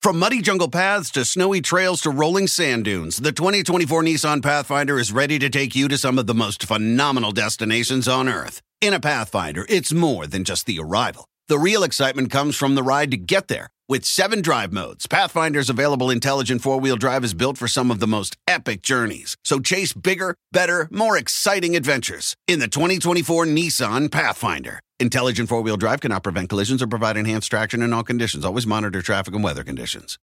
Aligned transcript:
From 0.00 0.20
muddy 0.20 0.40
jungle 0.40 0.70
paths 0.70 1.10
to 1.10 1.24
snowy 1.24 1.60
trails 1.60 2.02
to 2.02 2.10
rolling 2.10 2.46
sand 2.46 2.84
dunes, 2.84 3.16
the 3.16 3.32
2024 3.32 4.04
Nissan 4.04 4.40
Pathfinder 4.40 4.96
is 4.96 5.10
ready 5.10 5.40
to 5.40 5.50
take 5.50 5.74
you 5.74 5.88
to 5.88 5.98
some 5.98 6.20
of 6.20 6.28
the 6.28 6.34
most 6.34 6.62
phenomenal 6.62 7.32
destinations 7.32 8.06
on 8.06 8.28
Earth. 8.28 8.62
In 8.80 8.94
a 8.94 9.00
Pathfinder, 9.00 9.66
it's 9.68 9.92
more 9.92 10.28
than 10.28 10.44
just 10.44 10.66
the 10.66 10.78
arrival. 10.78 11.26
The 11.48 11.58
real 11.58 11.82
excitement 11.82 12.30
comes 12.30 12.54
from 12.54 12.76
the 12.76 12.82
ride 12.84 13.10
to 13.10 13.16
get 13.16 13.48
there. 13.48 13.70
With 13.90 14.04
seven 14.04 14.42
drive 14.42 14.70
modes, 14.70 15.06
Pathfinder's 15.06 15.70
available 15.70 16.10
intelligent 16.10 16.60
four 16.60 16.78
wheel 16.78 16.96
drive 16.96 17.24
is 17.24 17.32
built 17.32 17.56
for 17.56 17.66
some 17.66 17.90
of 17.90 18.00
the 18.00 18.06
most 18.06 18.36
epic 18.46 18.82
journeys. 18.82 19.34
So 19.44 19.60
chase 19.60 19.94
bigger, 19.94 20.34
better, 20.52 20.88
more 20.90 21.16
exciting 21.16 21.74
adventures 21.74 22.36
in 22.46 22.58
the 22.58 22.68
2024 22.68 23.46
Nissan 23.46 24.10
Pathfinder. 24.10 24.80
Intelligent 25.00 25.48
four 25.48 25.62
wheel 25.62 25.78
drive 25.78 26.02
cannot 26.02 26.22
prevent 26.22 26.50
collisions 26.50 26.82
or 26.82 26.86
provide 26.86 27.16
enhanced 27.16 27.48
traction 27.48 27.80
in 27.80 27.94
all 27.94 28.02
conditions. 28.04 28.44
Always 28.44 28.66
monitor 28.66 29.00
traffic 29.00 29.34
and 29.34 29.42
weather 29.42 29.64
conditions. 29.64 30.18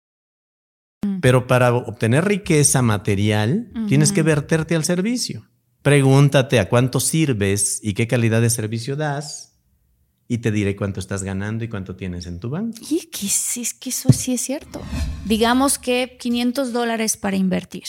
Mm. 1.05 1.22
Pero 1.22 1.48
para 1.48 1.73
obtener 1.73 2.25
riqueza 2.25 2.81
material, 2.81 3.70
tienes 3.88 4.11
que 4.11 4.23
verterte 4.23 4.75
al 4.75 4.83
servicio. 4.83 5.48
Pregúntate 5.83 6.59
a 6.59 6.67
cuánto 6.67 7.00
sirves 7.00 7.80
y 7.81 7.94
qué 7.94 8.08
calidad 8.08 8.42
de 8.42 8.50
servicio 8.50 8.98
das, 8.98 9.52
y 10.27 10.38
te 10.39 10.52
diré 10.52 10.75
cuánto 10.75 10.99
estás 10.99 11.23
ganando 11.23 11.63
y 11.63 11.67
cuánto 11.69 11.95
tienes 11.95 12.25
en 12.27 12.39
tu 12.39 12.49
banco. 12.49 12.77
Y 12.89 13.07
que 13.07 13.27
sí, 13.27 13.61
es 13.61 13.73
que 13.73 13.89
eso 13.89 14.11
sí 14.11 14.33
es 14.33 14.41
cierto. 14.41 14.81
Digamos 15.25 15.77
que 15.77 16.17
500 16.19 16.73
dólares 16.73 17.17
para 17.17 17.35
invertir. 17.35 17.83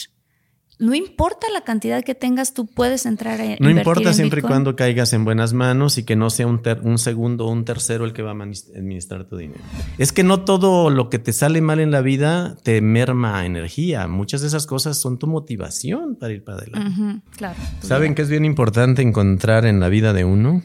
No 0.77 0.93
importa 0.93 1.47
la 1.53 1.61
cantidad 1.61 2.03
que 2.03 2.15
tengas, 2.15 2.53
tú 2.53 2.65
puedes 2.67 3.05
entrar 3.05 3.39
a 3.39 3.55
No 3.61 3.69
importa 3.69 4.09
en 4.09 4.13
siempre 4.13 4.39
y 4.39 4.41
cuando 4.41 4.75
caigas 4.75 5.13
en 5.13 5.23
buenas 5.23 5.53
manos 5.53 5.97
y 5.97 6.03
que 6.03 6.17
no 6.17 6.29
sea 6.29 6.47
un, 6.47 6.61
ter- 6.61 6.81
un 6.81 6.97
segundo 6.97 7.45
o 7.45 7.49
un 7.51 7.63
tercero 7.63 8.03
el 8.03 8.11
que 8.11 8.21
va 8.21 8.31
a 8.31 8.33
administrar 8.33 9.23
tu 9.25 9.37
dinero. 9.37 9.61
Es 9.97 10.11
que 10.11 10.25
no 10.25 10.43
todo 10.43 10.89
lo 10.89 11.09
que 11.09 11.17
te 11.17 11.31
sale 11.31 11.61
mal 11.61 11.79
en 11.79 11.91
la 11.91 12.01
vida 12.01 12.57
te 12.63 12.81
merma 12.81 13.45
energía. 13.45 14.07
Muchas 14.09 14.41
de 14.41 14.47
esas 14.47 14.67
cosas 14.67 14.99
son 14.99 15.17
tu 15.17 15.27
motivación 15.27 16.17
para 16.17 16.33
ir 16.33 16.43
para 16.43 16.57
adelante. 16.57 16.89
Ujú, 17.01 17.21
claro. 17.37 17.55
¿Saben 17.79 18.13
que 18.13 18.23
es 18.23 18.29
bien 18.29 18.43
importante 18.43 19.01
encontrar 19.01 19.65
en 19.65 19.79
la 19.79 19.87
vida 19.87 20.11
de 20.11 20.25
uno 20.25 20.61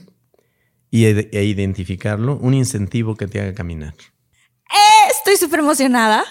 y 0.90 1.06
e, 1.06 1.30
e 1.32 1.44
identificarlo 1.44 2.36
un 2.36 2.54
incentivo 2.54 3.16
que 3.16 3.26
te 3.26 3.40
haga 3.40 3.54
caminar? 3.54 3.94
Estoy 5.30 5.36
súper 5.36 5.60
emocionada. 5.60 6.24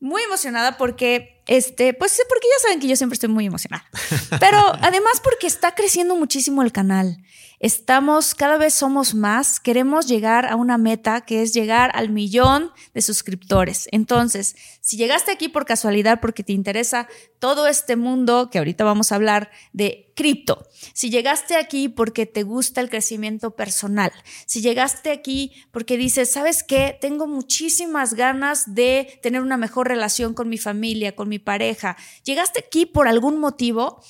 Muy 0.00 0.20
emocionada 0.22 0.76
porque, 0.76 1.42
este, 1.46 1.94
pues 1.94 2.20
porque 2.28 2.48
ya 2.48 2.62
saben 2.62 2.80
que 2.80 2.88
yo 2.88 2.96
siempre 2.96 3.14
estoy 3.14 3.28
muy 3.28 3.46
emocionada. 3.46 3.84
Pero 4.40 4.58
además 4.82 5.20
porque 5.22 5.46
está 5.46 5.74
creciendo 5.74 6.16
muchísimo 6.16 6.62
el 6.62 6.72
canal. 6.72 7.18
Estamos, 7.62 8.34
cada 8.34 8.58
vez 8.58 8.74
somos 8.74 9.14
más. 9.14 9.60
Queremos 9.60 10.08
llegar 10.08 10.46
a 10.46 10.56
una 10.56 10.78
meta 10.78 11.20
que 11.20 11.42
es 11.42 11.54
llegar 11.54 11.92
al 11.94 12.08
millón 12.08 12.72
de 12.92 13.02
suscriptores. 13.02 13.88
Entonces, 13.92 14.56
si 14.80 14.96
llegaste 14.96 15.30
aquí 15.30 15.48
por 15.48 15.64
casualidad 15.64 16.18
porque 16.20 16.42
te 16.42 16.52
interesa 16.52 17.06
todo 17.38 17.68
este 17.68 17.94
mundo 17.94 18.50
que 18.50 18.58
ahorita 18.58 18.82
vamos 18.82 19.12
a 19.12 19.14
hablar 19.14 19.52
de 19.72 20.12
cripto, 20.16 20.66
si 20.92 21.08
llegaste 21.08 21.54
aquí 21.54 21.88
porque 21.88 22.26
te 22.26 22.42
gusta 22.42 22.80
el 22.80 22.90
crecimiento 22.90 23.54
personal, 23.54 24.10
si 24.44 24.60
llegaste 24.60 25.12
aquí 25.12 25.52
porque 25.70 25.96
dices, 25.96 26.32
¿sabes 26.32 26.64
qué? 26.64 26.98
Tengo 27.00 27.28
muchísimas 27.28 28.14
ganas 28.14 28.74
de 28.74 29.20
tener 29.22 29.40
una 29.40 29.56
mejor 29.56 29.86
relación 29.86 30.34
con 30.34 30.48
mi 30.48 30.58
familia, 30.58 31.14
con 31.14 31.28
mi 31.28 31.38
pareja. 31.38 31.96
Llegaste 32.24 32.58
aquí 32.66 32.86
por 32.86 33.06
algún 33.06 33.38
motivo, 33.38 34.02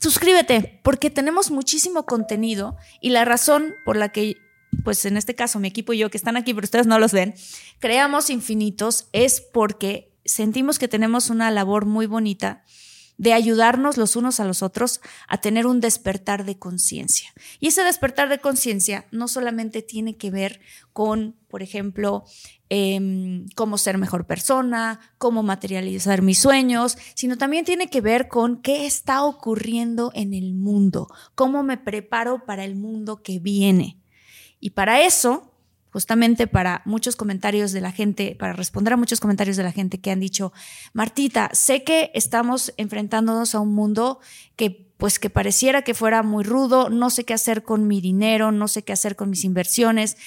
suscríbete, 0.00 0.80
porque 0.82 1.10
tenemos 1.10 1.50
muchísimo 1.50 2.06
contenido 2.06 2.76
y 3.00 3.10
la 3.10 3.24
razón 3.24 3.74
por 3.84 3.96
la 3.96 4.10
que, 4.10 4.36
pues 4.82 5.04
en 5.04 5.16
este 5.16 5.34
caso 5.34 5.58
mi 5.58 5.68
equipo 5.68 5.92
y 5.92 5.98
yo 5.98 6.10
que 6.10 6.16
están 6.16 6.36
aquí, 6.36 6.54
pero 6.54 6.64
ustedes 6.64 6.86
no 6.86 6.98
los 6.98 7.12
ven, 7.12 7.34
creamos 7.78 8.30
infinitos 8.30 9.08
es 9.12 9.40
porque 9.40 10.12
sentimos 10.24 10.78
que 10.78 10.88
tenemos 10.88 11.30
una 11.30 11.50
labor 11.50 11.86
muy 11.86 12.06
bonita 12.06 12.64
de 13.18 13.34
ayudarnos 13.34 13.98
los 13.98 14.16
unos 14.16 14.40
a 14.40 14.46
los 14.46 14.62
otros 14.62 15.02
a 15.28 15.42
tener 15.42 15.66
un 15.66 15.80
despertar 15.80 16.46
de 16.46 16.58
conciencia. 16.58 17.34
Y 17.58 17.66
ese 17.66 17.84
despertar 17.84 18.30
de 18.30 18.38
conciencia 18.38 19.06
no 19.10 19.28
solamente 19.28 19.82
tiene 19.82 20.16
que 20.16 20.30
ver 20.30 20.60
con, 20.94 21.36
por 21.48 21.62
ejemplo, 21.62 22.24
em, 22.70 23.46
cómo 23.56 23.76
ser 23.76 23.98
mejor 23.98 24.26
persona, 24.26 25.00
cómo 25.18 25.42
materializar 25.42 26.22
mis 26.22 26.38
sueños, 26.38 26.96
sino 27.14 27.36
también 27.36 27.64
tiene 27.64 27.90
que 27.90 28.00
ver 28.00 28.28
con 28.28 28.62
qué 28.62 28.86
está 28.86 29.24
ocurriendo 29.24 30.12
en 30.14 30.32
el 30.32 30.54
mundo, 30.54 31.08
cómo 31.34 31.62
me 31.62 31.76
preparo 31.76 32.46
para 32.46 32.64
el 32.64 32.76
mundo 32.76 33.22
que 33.22 33.40
viene. 33.40 33.98
Y 34.60 34.70
para 34.70 35.02
eso, 35.02 35.52
justamente 35.90 36.46
para 36.46 36.82
muchos 36.84 37.16
comentarios 37.16 37.72
de 37.72 37.80
la 37.80 37.92
gente, 37.92 38.36
para 38.38 38.52
responder 38.52 38.92
a 38.92 38.96
muchos 38.96 39.20
comentarios 39.20 39.56
de 39.56 39.64
la 39.64 39.72
gente 39.72 40.00
que 40.00 40.12
han 40.12 40.20
dicho, 40.20 40.52
Martita, 40.92 41.50
sé 41.52 41.82
que 41.82 42.10
estamos 42.14 42.72
enfrentándonos 42.76 43.54
a 43.54 43.60
un 43.60 43.74
mundo 43.74 44.20
que 44.56 44.88
pues 45.00 45.18
que 45.18 45.30
pareciera 45.30 45.80
que 45.80 45.94
fuera 45.94 46.22
muy 46.22 46.44
rudo, 46.44 46.90
no 46.90 47.08
sé 47.08 47.24
qué 47.24 47.32
hacer 47.32 47.62
con 47.62 47.88
mi 47.88 48.02
dinero, 48.02 48.52
no 48.52 48.68
sé 48.68 48.82
qué 48.82 48.92
hacer 48.92 49.16
con 49.16 49.30
mis 49.30 49.44
inversiones. 49.44 50.18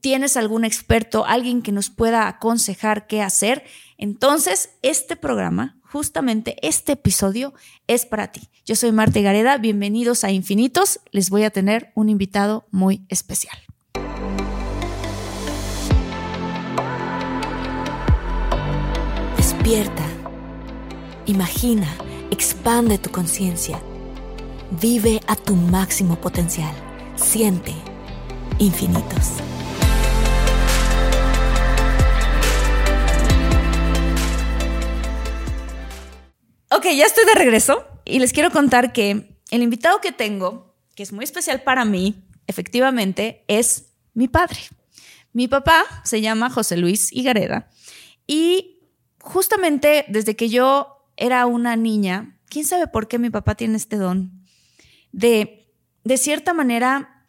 ¿Tienes 0.00 0.36
algún 0.36 0.64
experto, 0.64 1.24
alguien 1.24 1.62
que 1.62 1.70
nos 1.70 1.90
pueda 1.90 2.26
aconsejar 2.26 3.06
qué 3.06 3.22
hacer? 3.22 3.64
Entonces, 3.98 4.70
este 4.82 5.14
programa, 5.14 5.78
justamente 5.82 6.56
este 6.66 6.92
episodio, 6.92 7.54
es 7.86 8.04
para 8.04 8.32
ti. 8.32 8.48
Yo 8.64 8.74
soy 8.74 8.90
Marta 8.90 9.20
Gareda, 9.20 9.58
bienvenidos 9.58 10.24
a 10.24 10.32
Infinitos. 10.32 11.00
Les 11.12 11.30
voy 11.30 11.44
a 11.44 11.50
tener 11.50 11.92
un 11.94 12.08
invitado 12.08 12.66
muy 12.72 13.02
especial. 13.08 13.56
Despierta. 19.36 20.04
Imagina, 21.26 21.86
expande 22.32 22.98
tu 22.98 23.10
conciencia. 23.10 23.80
Vive 24.80 25.20
a 25.28 25.36
tu 25.36 25.54
máximo 25.54 26.16
potencial. 26.16 26.74
Siente 27.14 27.72
infinitos. 28.58 29.34
Ok, 36.72 36.84
ya 36.94 37.04
estoy 37.04 37.24
de 37.24 37.34
regreso 37.34 37.84
y 38.04 38.20
les 38.20 38.32
quiero 38.32 38.52
contar 38.52 38.92
que 38.92 39.36
el 39.50 39.62
invitado 39.62 40.00
que 40.00 40.12
tengo, 40.12 40.76
que 40.94 41.02
es 41.02 41.12
muy 41.12 41.24
especial 41.24 41.62
para 41.62 41.84
mí, 41.84 42.22
efectivamente, 42.46 43.44
es 43.48 43.86
mi 44.14 44.28
padre. 44.28 44.60
Mi 45.32 45.48
papá 45.48 45.84
se 46.04 46.20
llama 46.20 46.48
José 46.48 46.76
Luis 46.76 47.12
Higareda 47.12 47.68
y 48.24 48.78
justamente 49.20 50.04
desde 50.06 50.36
que 50.36 50.48
yo 50.48 51.08
era 51.16 51.44
una 51.46 51.74
niña, 51.74 52.38
quién 52.48 52.64
sabe 52.64 52.86
por 52.86 53.08
qué 53.08 53.18
mi 53.18 53.30
papá 53.30 53.56
tiene 53.56 53.76
este 53.76 53.96
don 53.96 54.30
de, 55.10 55.74
de 56.04 56.16
cierta 56.18 56.54
manera, 56.54 57.26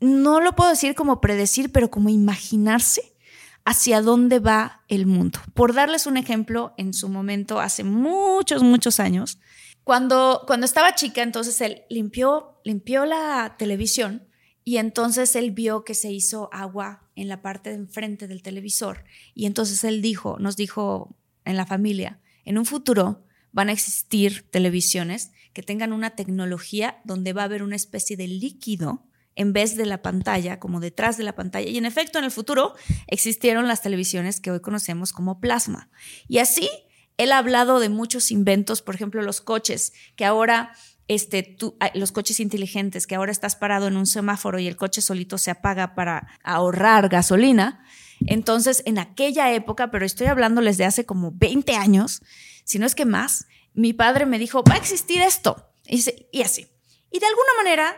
no 0.00 0.42
lo 0.42 0.54
puedo 0.54 0.68
decir 0.68 0.94
como 0.94 1.22
predecir, 1.22 1.72
pero 1.72 1.90
como 1.90 2.10
imaginarse 2.10 3.16
hacia 3.64 4.02
dónde 4.02 4.38
va 4.38 4.82
el 4.88 5.06
mundo. 5.06 5.38
Por 5.54 5.74
darles 5.74 6.06
un 6.06 6.16
ejemplo, 6.16 6.74
en 6.76 6.92
su 6.94 7.08
momento, 7.08 7.60
hace 7.60 7.84
muchos, 7.84 8.62
muchos 8.62 9.00
años, 9.00 9.38
cuando, 9.84 10.44
cuando 10.46 10.66
estaba 10.66 10.94
chica, 10.94 11.22
entonces 11.22 11.60
él 11.60 11.82
limpió, 11.88 12.60
limpió 12.64 13.04
la 13.06 13.56
televisión 13.58 14.28
y 14.64 14.76
entonces 14.76 15.34
él 15.36 15.50
vio 15.50 15.84
que 15.84 15.94
se 15.94 16.12
hizo 16.12 16.48
agua 16.52 17.08
en 17.16 17.28
la 17.28 17.42
parte 17.42 17.70
de 17.70 17.76
enfrente 17.76 18.28
del 18.28 18.42
televisor. 18.42 19.04
Y 19.34 19.46
entonces 19.46 19.82
él 19.84 20.02
dijo, 20.02 20.38
nos 20.38 20.56
dijo 20.56 21.16
en 21.44 21.56
la 21.56 21.66
familia, 21.66 22.20
en 22.44 22.58
un 22.58 22.66
futuro 22.66 23.24
van 23.52 23.68
a 23.68 23.72
existir 23.72 24.46
televisiones 24.50 25.32
que 25.52 25.62
tengan 25.62 25.92
una 25.92 26.10
tecnología 26.10 27.00
donde 27.04 27.32
va 27.32 27.42
a 27.42 27.46
haber 27.46 27.62
una 27.62 27.76
especie 27.76 28.16
de 28.16 28.28
líquido 28.28 29.09
en 29.36 29.52
vez 29.52 29.76
de 29.76 29.86
la 29.86 30.02
pantalla, 30.02 30.58
como 30.58 30.80
detrás 30.80 31.16
de 31.16 31.24
la 31.24 31.34
pantalla. 31.34 31.68
Y 31.68 31.78
en 31.78 31.86
efecto, 31.86 32.18
en 32.18 32.24
el 32.24 32.30
futuro 32.30 32.74
existieron 33.06 33.68
las 33.68 33.82
televisiones 33.82 34.40
que 34.40 34.50
hoy 34.50 34.60
conocemos 34.60 35.12
como 35.12 35.40
plasma. 35.40 35.90
Y 36.28 36.38
así, 36.38 36.68
él 37.16 37.32
ha 37.32 37.38
hablado 37.38 37.80
de 37.80 37.88
muchos 37.88 38.30
inventos, 38.30 38.82
por 38.82 38.94
ejemplo, 38.94 39.22
los 39.22 39.40
coches, 39.40 39.92
que 40.16 40.24
ahora, 40.24 40.72
este, 41.08 41.42
tú, 41.42 41.76
los 41.94 42.12
coches 42.12 42.40
inteligentes, 42.40 43.06
que 43.06 43.14
ahora 43.14 43.32
estás 43.32 43.56
parado 43.56 43.86
en 43.88 43.96
un 43.96 44.06
semáforo 44.06 44.58
y 44.58 44.66
el 44.66 44.76
coche 44.76 45.00
solito 45.00 45.38
se 45.38 45.50
apaga 45.50 45.94
para 45.94 46.28
ahorrar 46.42 47.08
gasolina. 47.08 47.84
Entonces, 48.26 48.82
en 48.86 48.98
aquella 48.98 49.52
época, 49.52 49.90
pero 49.90 50.04
estoy 50.04 50.26
hablándoles 50.26 50.76
de 50.76 50.84
hace 50.84 51.06
como 51.06 51.32
20 51.32 51.76
años, 51.76 52.22
si 52.64 52.78
no 52.78 52.86
es 52.86 52.94
que 52.94 53.04
más, 53.04 53.46
mi 53.74 53.92
padre 53.92 54.26
me 54.26 54.38
dijo, 54.38 54.62
va 54.62 54.74
a 54.74 54.78
existir 54.78 55.22
esto. 55.22 55.66
Y 55.86 56.42
así. 56.42 56.68
Y 57.10 57.18
de 57.18 57.26
alguna 57.26 57.50
manera, 57.56 57.96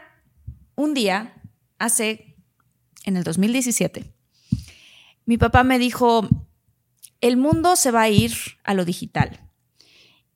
un 0.74 0.94
día, 0.94 1.34
hace, 1.78 2.36
en 3.04 3.16
el 3.16 3.24
2017, 3.24 4.12
mi 5.24 5.38
papá 5.38 5.64
me 5.64 5.78
dijo, 5.78 6.28
el 7.20 7.36
mundo 7.36 7.76
se 7.76 7.90
va 7.90 8.02
a 8.02 8.08
ir 8.08 8.32
a 8.64 8.74
lo 8.74 8.84
digital. 8.84 9.40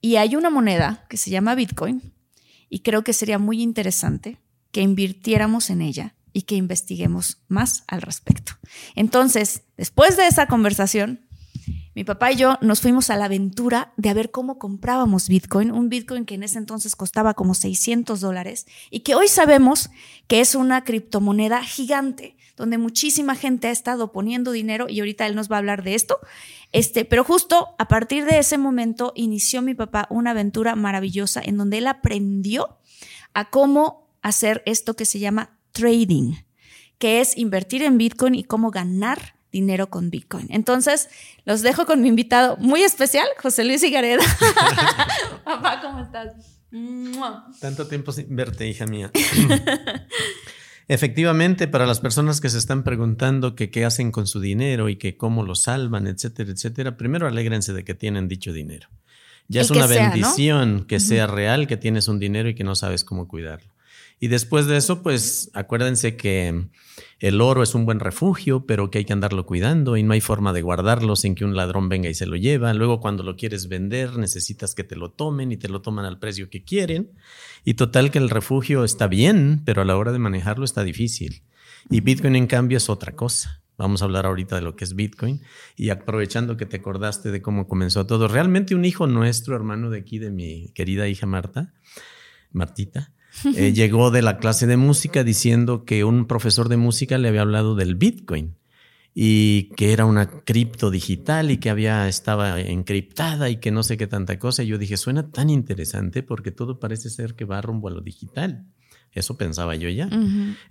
Y 0.00 0.16
hay 0.16 0.36
una 0.36 0.50
moneda 0.50 1.04
que 1.08 1.16
se 1.16 1.30
llama 1.30 1.54
Bitcoin 1.54 2.12
y 2.68 2.80
creo 2.80 3.02
que 3.02 3.12
sería 3.12 3.38
muy 3.38 3.62
interesante 3.62 4.38
que 4.70 4.82
invirtiéramos 4.82 5.70
en 5.70 5.82
ella 5.82 6.14
y 6.32 6.42
que 6.42 6.54
investiguemos 6.54 7.38
más 7.48 7.82
al 7.88 8.02
respecto. 8.02 8.52
Entonces, 8.94 9.62
después 9.76 10.16
de 10.16 10.26
esa 10.26 10.46
conversación, 10.46 11.25
mi 11.96 12.04
papá 12.04 12.30
y 12.30 12.36
yo 12.36 12.58
nos 12.60 12.82
fuimos 12.82 13.08
a 13.08 13.16
la 13.16 13.24
aventura 13.24 13.94
de 13.96 14.12
ver 14.12 14.30
cómo 14.30 14.58
comprábamos 14.58 15.30
Bitcoin, 15.30 15.70
un 15.70 15.88
Bitcoin 15.88 16.26
que 16.26 16.34
en 16.34 16.42
ese 16.42 16.58
entonces 16.58 16.94
costaba 16.94 17.32
como 17.32 17.54
600 17.54 18.20
dólares 18.20 18.66
y 18.90 19.00
que 19.00 19.14
hoy 19.14 19.28
sabemos 19.28 19.88
que 20.26 20.40
es 20.40 20.54
una 20.54 20.84
criptomoneda 20.84 21.64
gigante 21.64 22.36
donde 22.54 22.76
muchísima 22.76 23.34
gente 23.34 23.68
ha 23.68 23.70
estado 23.70 24.12
poniendo 24.12 24.52
dinero 24.52 24.90
y 24.90 25.00
ahorita 25.00 25.26
él 25.26 25.34
nos 25.34 25.50
va 25.50 25.56
a 25.56 25.60
hablar 25.60 25.84
de 25.84 25.94
esto. 25.94 26.18
Este, 26.70 27.06
pero 27.06 27.24
justo 27.24 27.68
a 27.78 27.88
partir 27.88 28.26
de 28.26 28.40
ese 28.40 28.58
momento 28.58 29.14
inició 29.16 29.62
mi 29.62 29.72
papá 29.72 30.06
una 30.10 30.32
aventura 30.32 30.76
maravillosa 30.76 31.40
en 31.42 31.56
donde 31.56 31.78
él 31.78 31.86
aprendió 31.86 32.76
a 33.32 33.48
cómo 33.48 34.10
hacer 34.20 34.62
esto 34.66 34.96
que 34.96 35.06
se 35.06 35.18
llama 35.18 35.58
trading, 35.72 36.34
que 36.98 37.22
es 37.22 37.38
invertir 37.38 37.82
en 37.82 37.96
Bitcoin 37.96 38.34
y 38.34 38.44
cómo 38.44 38.70
ganar 38.70 39.35
dinero 39.56 39.88
con 39.88 40.10
Bitcoin. 40.10 40.46
Entonces, 40.50 41.08
los 41.44 41.62
dejo 41.62 41.86
con 41.86 42.02
mi 42.02 42.08
invitado 42.08 42.56
muy 42.58 42.82
especial, 42.82 43.26
José 43.42 43.64
Luis 43.64 43.82
Igareda. 43.82 44.22
Papá, 45.44 45.80
¿cómo 45.80 46.00
estás? 46.00 46.34
Tanto 47.60 47.86
tiempo 47.86 48.12
sin 48.12 48.36
verte, 48.36 48.68
hija 48.68 48.86
mía. 48.86 49.10
Efectivamente, 50.88 51.68
para 51.68 51.86
las 51.86 52.00
personas 52.00 52.40
que 52.40 52.50
se 52.50 52.58
están 52.58 52.84
preguntando 52.84 53.56
que 53.56 53.70
qué 53.70 53.84
hacen 53.84 54.12
con 54.12 54.26
su 54.26 54.40
dinero 54.40 54.88
y 54.88 54.96
que 54.96 55.16
cómo 55.16 55.42
lo 55.42 55.54
salvan, 55.54 56.06
etcétera, 56.06 56.52
etcétera, 56.52 56.96
primero 56.96 57.26
alégrense 57.26 57.72
de 57.72 57.82
que 57.82 57.94
tienen 57.94 58.28
dicho 58.28 58.52
dinero. 58.52 58.88
Ya 59.48 59.62
es 59.62 59.70
una 59.70 59.86
bendición 59.86 60.84
que 60.84 61.00
sea 61.00 61.26
real, 61.26 61.66
que 61.66 61.76
tienes 61.76 62.08
un 62.08 62.18
dinero 62.18 62.48
y 62.48 62.54
que 62.54 62.64
no 62.64 62.74
sabes 62.74 63.04
cómo 63.04 63.26
cuidarlo. 63.26 63.75
Y 64.18 64.28
después 64.28 64.66
de 64.66 64.78
eso, 64.78 65.02
pues 65.02 65.50
acuérdense 65.52 66.16
que 66.16 66.68
el 67.18 67.40
oro 67.40 67.62
es 67.62 67.74
un 67.74 67.84
buen 67.84 68.00
refugio, 68.00 68.64
pero 68.64 68.90
que 68.90 68.98
hay 68.98 69.04
que 69.04 69.12
andarlo 69.12 69.44
cuidando 69.44 69.96
y 69.96 70.02
no 70.02 70.14
hay 70.14 70.20
forma 70.20 70.52
de 70.54 70.62
guardarlo 70.62 71.16
sin 71.16 71.34
que 71.34 71.44
un 71.44 71.54
ladrón 71.54 71.88
venga 71.88 72.08
y 72.08 72.14
se 72.14 72.26
lo 72.26 72.36
lleva. 72.36 72.72
Luego 72.72 73.00
cuando 73.00 73.22
lo 73.22 73.36
quieres 73.36 73.68
vender 73.68 74.16
necesitas 74.16 74.74
que 74.74 74.84
te 74.84 74.96
lo 74.96 75.10
tomen 75.10 75.52
y 75.52 75.58
te 75.58 75.68
lo 75.68 75.82
toman 75.82 76.06
al 76.06 76.18
precio 76.18 76.48
que 76.48 76.64
quieren. 76.64 77.12
Y 77.64 77.74
total 77.74 78.10
que 78.10 78.18
el 78.18 78.30
refugio 78.30 78.84
está 78.84 79.06
bien, 79.06 79.62
pero 79.64 79.82
a 79.82 79.84
la 79.84 79.96
hora 79.96 80.12
de 80.12 80.18
manejarlo 80.18 80.64
está 80.64 80.82
difícil. 80.82 81.42
Y 81.90 82.00
Bitcoin 82.00 82.36
en 82.36 82.46
cambio 82.46 82.78
es 82.78 82.88
otra 82.88 83.14
cosa. 83.14 83.62
Vamos 83.78 84.00
a 84.00 84.06
hablar 84.06 84.24
ahorita 84.24 84.56
de 84.56 84.62
lo 84.62 84.74
que 84.74 84.84
es 84.84 84.94
Bitcoin 84.94 85.42
y 85.76 85.90
aprovechando 85.90 86.56
que 86.56 86.64
te 86.64 86.78
acordaste 86.78 87.30
de 87.30 87.42
cómo 87.42 87.68
comenzó 87.68 88.06
todo. 88.06 88.26
Realmente 88.26 88.74
un 88.74 88.86
hijo 88.86 89.06
nuestro, 89.06 89.54
hermano 89.54 89.90
de 89.90 89.98
aquí, 89.98 90.18
de 90.18 90.30
mi 90.30 90.70
querida 90.74 91.08
hija 91.08 91.26
Marta, 91.26 91.74
Martita, 92.52 93.12
eh, 93.44 93.72
llegó 93.74 94.10
de 94.10 94.22
la 94.22 94.38
clase 94.38 94.66
de 94.66 94.76
música 94.76 95.24
diciendo 95.24 95.84
que 95.84 96.04
un 96.04 96.26
profesor 96.26 96.68
de 96.68 96.76
música 96.76 97.18
le 97.18 97.28
había 97.28 97.42
hablado 97.42 97.74
del 97.74 97.94
Bitcoin 97.94 98.56
y 99.14 99.70
que 99.76 99.94
era 99.94 100.04
una 100.04 100.28
cripto 100.28 100.90
digital 100.90 101.50
y 101.50 101.56
que 101.56 101.70
había 101.70 102.06
estaba 102.06 102.60
encriptada 102.60 103.48
y 103.48 103.56
que 103.56 103.70
no 103.70 103.82
sé 103.82 103.96
qué 103.96 104.06
tanta 104.06 104.38
cosa. 104.38 104.62
Y 104.62 104.66
yo 104.66 104.76
dije, 104.76 104.98
suena 104.98 105.30
tan 105.30 105.48
interesante 105.48 106.22
porque 106.22 106.50
todo 106.50 106.78
parece 106.78 107.08
ser 107.08 107.34
que 107.34 107.46
va 107.46 107.62
rumbo 107.62 107.88
a 107.88 107.92
lo 107.92 108.02
digital. 108.02 108.66
Eso 109.16 109.36
pensaba 109.38 109.74
yo 109.74 109.88
ya. 109.88 110.10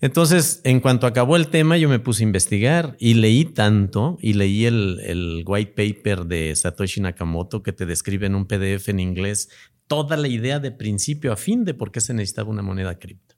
Entonces, 0.02 0.62
en 0.64 0.80
cuanto 0.80 1.08
acabó 1.08 1.36
el 1.36 1.48
tema, 1.48 1.78
yo 1.78 1.90
me 1.90 2.00
puse 2.00 2.24
a 2.24 2.28
investigar 2.28 2.96
y 3.00 3.16
leí 3.16 3.44
tanto 3.44 4.18
y 4.22 4.34
leí 4.34 4.66
el, 4.66 5.00
el, 5.04 5.44
white 5.46 5.74
paper 5.76 6.26
de 6.26 6.56
Satoshi 6.56 7.02
Nakamoto 7.02 7.64
que 7.64 7.74
te 7.74 7.88
describe 7.88 8.28
en 8.28 8.36
un 8.36 8.46
PDF 8.46 8.90
en 8.90 9.00
inglés 9.00 9.50
toda 9.88 10.16
la 10.16 10.28
idea 10.28 10.60
de 10.60 10.72
principio 10.72 11.34
a 11.34 11.38
fin 11.38 11.66
de 11.66 11.74
por 11.74 11.92
qué 11.92 12.02
se 12.02 12.14
necesitaba 12.14 12.52
una 12.52 12.62
moneda 12.62 13.00
cripto. 13.00 13.36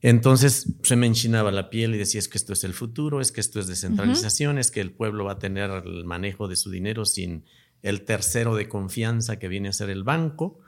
Entonces 0.00 0.74
se 0.82 0.96
me 0.96 1.06
enchinaba 1.06 1.52
la 1.52 1.70
piel 1.70 1.94
y 1.94 1.98
decía, 1.98 2.18
es 2.18 2.28
que 2.28 2.38
esto 2.38 2.52
es 2.52 2.64
el 2.64 2.74
futuro, 2.74 3.20
es 3.20 3.30
que 3.30 3.40
esto 3.40 3.60
es 3.60 3.68
descentralización, 3.68 4.58
es 4.58 4.72
que 4.72 4.80
el 4.80 4.90
pueblo 4.90 5.26
va 5.26 5.32
a 5.32 5.38
tener 5.38 5.70
el 5.70 6.04
manejo 6.04 6.48
de 6.48 6.56
su 6.56 6.70
dinero 6.70 7.04
sin 7.04 7.44
el 7.82 8.04
tercero 8.04 8.56
de 8.56 8.68
confianza 8.68 9.38
que 9.38 9.46
viene 9.46 9.68
a 9.68 9.72
ser 9.72 9.90
el 9.90 10.02
banco. 10.02 10.58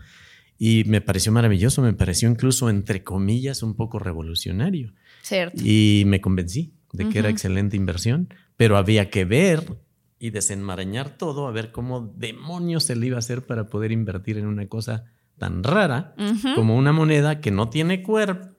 Y 0.63 0.85
me 0.85 1.01
pareció 1.01 1.33
maravilloso, 1.33 1.81
me 1.81 1.95
pareció 1.95 2.29
incluso, 2.29 2.69
entre 2.69 3.03
comillas, 3.03 3.63
un 3.63 3.75
poco 3.75 3.99
revolucionario. 3.99 4.93
Cierto. 5.23 5.63
Y 5.65 6.03
me 6.05 6.21
convencí 6.21 6.75
de 6.93 7.09
que 7.09 7.19
era 7.19 7.31
excelente 7.31 7.79
inversión, 7.79 8.29
pero 8.59 8.77
había 8.77 9.09
que 9.09 9.25
ver 9.25 9.65
y 10.19 10.29
desenmarañar 10.29 11.17
todo 11.17 11.49
a 11.49 11.51
ver 11.51 11.73
cómo 11.73 12.13
demonios 12.15 12.85
se 12.85 12.95
le 12.95 13.07
iba 13.07 13.17
a 13.17 13.21
hacer 13.21 13.47
para 13.47 13.71
poder 13.71 13.91
invertir 13.91 14.37
en 14.37 14.47
una 14.47 14.67
cosa 14.67 15.07
tan 15.39 15.65
rara 15.65 16.15
como 16.55 16.77
una 16.77 16.93
moneda 16.93 17.41
que 17.41 17.51
no 17.51 17.71
tiene 17.71 18.03
cuerpo, 18.03 18.50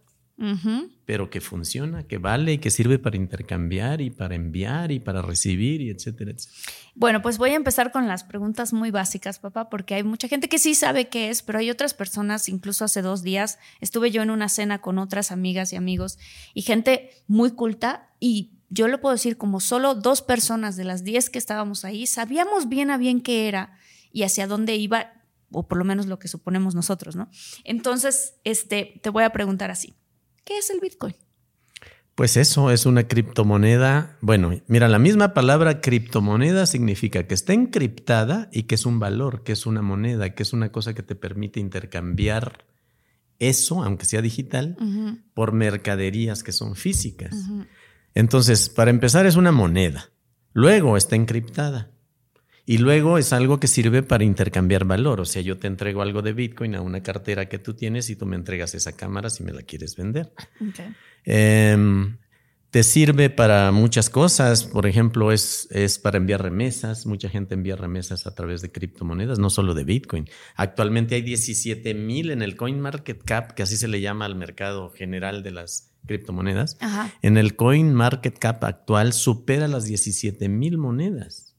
pero 1.06 1.30
que 1.30 1.42
funciona, 1.42 2.04
que 2.04 2.18
vale 2.18 2.54
y 2.54 2.58
que 2.58 2.72
sirve 2.72 3.00
para 3.00 3.18
intercambiar 3.18 4.02
y 4.02 4.10
para 4.10 4.36
enviar 4.36 4.92
y 4.92 5.00
para 5.00 5.22
recibir 5.22 5.82
y 5.82 5.90
etcétera, 5.90 6.32
etcétera. 6.32 6.62
Bueno, 6.96 7.22
pues 7.22 7.38
voy 7.38 7.52
a 7.52 7.56
empezar 7.56 7.92
con 7.92 8.08
las 8.08 8.24
preguntas 8.24 8.74
muy 8.74 8.92
básicas, 8.92 9.40
papá, 9.40 9.70
porque 9.70 9.96
hay 9.96 10.04
mucha 10.04 10.28
gente 10.28 10.50
que 10.50 10.58
sí 10.58 10.74
sabe 10.76 11.10
qué 11.10 11.30
es, 11.30 11.42
pero 11.42 11.60
hay 11.60 11.70
otras 11.70 11.94
personas, 11.94 12.50
incluso 12.50 12.86
hace 12.86 13.02
dos 13.02 13.24
días 13.24 13.60
estuve 13.82 14.12
yo 14.12 14.22
en 14.22 14.30
una 14.30 14.50
cena 14.50 14.80
con 14.80 14.98
otras 14.98 15.32
amigas 15.32 15.74
y 15.74 15.76
amigos 15.76 16.18
y 16.54 16.62
gente 16.64 17.12
muy 17.28 17.52
culta 17.52 18.10
y 18.20 18.52
yo 18.70 18.88
lo 18.88 19.02
puedo 19.02 19.14
decir 19.14 19.38
como 19.38 19.60
solo 19.60 19.96
dos 19.96 20.22
personas 20.22 20.76
de 20.78 20.86
las 20.86 21.04
diez 21.04 21.30
que 21.30 21.40
estábamos 21.40 21.84
ahí 21.84 22.08
sabíamos 22.08 22.70
bien 22.70 22.90
a 22.90 22.98
bien 22.98 23.22
qué 23.22 23.48
era 23.48 23.78
y 24.12 24.24
hacia 24.24 24.48
dónde 24.48 24.76
iba, 24.76 25.14
o 25.52 25.68
por 25.68 25.78
lo 25.78 25.86
menos 25.86 26.06
lo 26.06 26.20
que 26.20 26.28
suponemos 26.28 26.76
nosotros, 26.76 27.16
¿no? 27.16 27.30
Entonces, 27.64 28.36
este, 28.44 29.00
te 29.02 29.10
voy 29.10 29.24
a 29.24 29.32
preguntar 29.32 29.72
así, 29.72 29.96
¿qué 30.44 30.58
es 30.58 30.70
el 30.70 30.80
Bitcoin? 30.80 31.16
Pues 32.16 32.38
eso 32.38 32.72
es 32.72 32.86
una 32.86 33.08
criptomoneda. 33.08 34.18
Bueno, 34.22 34.52
mira, 34.68 34.88
la 34.88 35.00
misma 35.00 35.34
palabra 35.34 35.82
criptomoneda 35.82 36.66
significa 36.66 37.26
que 37.26 37.34
está 37.34 37.54
encriptada 37.54 38.50
y 38.52 38.64
que 38.64 38.76
es 38.76 38.86
un 38.86 39.00
valor, 39.00 39.44
que 39.44 39.54
es 39.54 39.66
una 39.66 39.81
moneda, 39.81 40.36
que 40.36 40.44
es 40.44 40.54
una 40.54 40.71
cosa 40.71 40.94
que 40.94 41.04
te 41.04 41.16
permite 41.16 41.60
intercambiar 41.60 42.66
eso, 43.40 43.83
aunque 43.83 44.06
sea 44.06 44.21
digital, 44.21 44.78
por 45.33 45.52
mercaderías 45.54 46.44
que 46.44 46.52
son 46.52 46.76
físicas. 46.76 47.36
Entonces, 48.14 48.69
para 48.69 48.92
empezar, 48.92 49.26
es 49.26 49.36
una 49.36 49.52
moneda. 49.52 50.12
Luego 50.54 50.98
está 50.98 51.16
encriptada. 51.16 51.91
Y 52.71 52.78
luego 52.78 53.18
es 53.18 53.33
algo 53.33 53.59
que 53.59 53.68
sirve 53.68 54.01
para 54.01 54.23
intercambiar 54.23 54.85
valor. 54.85 55.19
O 55.19 55.25
sea, 55.25 55.42
yo 55.42 55.57
te 55.57 55.68
entrego 55.68 56.01
algo 56.01 56.21
de 56.21 56.31
Bitcoin 56.31 56.73
a 56.75 56.80
una 56.80 57.04
cartera 57.04 57.49
que 57.49 57.59
tú 57.59 57.73
tienes 57.73 58.09
y 58.09 58.16
tú 58.16 58.25
me 58.25 58.37
entregas 58.37 58.73
esa 58.75 58.94
cámara 58.94 59.30
si 59.30 59.44
me 59.44 59.51
la 59.51 59.61
quieres 59.61 59.97
vender. 59.97 60.31
Em, 61.25 62.16
te 62.69 62.83
sirve 62.83 63.30
para 63.30 63.73
muchas 63.73 64.09
cosas. 64.09 64.63
Por 64.63 64.85
ejemplo, 64.85 65.33
es, 65.33 65.68
es 65.71 65.99
para 65.99 66.16
enviar 66.16 66.44
remesas. 66.44 67.06
Mucha 67.06 67.28
gente 67.28 67.56
envía 67.56 67.75
remesas 67.75 68.25
a 68.25 68.33
través 68.35 68.61
de 68.61 68.71
criptomonedas, 68.71 69.37
no 69.37 69.49
solo 69.49 69.73
de 69.73 69.83
Bitcoin. 69.83 70.30
Actualmente 70.56 71.16
hay 71.16 71.23
17 71.23 71.94
mil 71.94 72.31
en 72.31 72.42
el 72.42 72.56
CoinMarketCap, 72.56 73.51
que 73.51 73.63
así 73.63 73.75
se 73.75 73.90
le 73.90 73.99
llama 73.99 74.23
al 74.23 74.35
mercado 74.37 74.92
general 74.92 75.44
de 75.44 75.51
las 75.51 75.92
criptomonedas, 76.06 76.78
en 77.21 77.37
el 77.37 77.57
coin 77.57 77.94
market 77.94 78.40
cap 78.40 78.63
actual 78.63 79.11
supera 79.11 79.68
las 79.68 79.83
17 79.83 80.47
mil 80.47 80.78
monedas. 80.78 81.51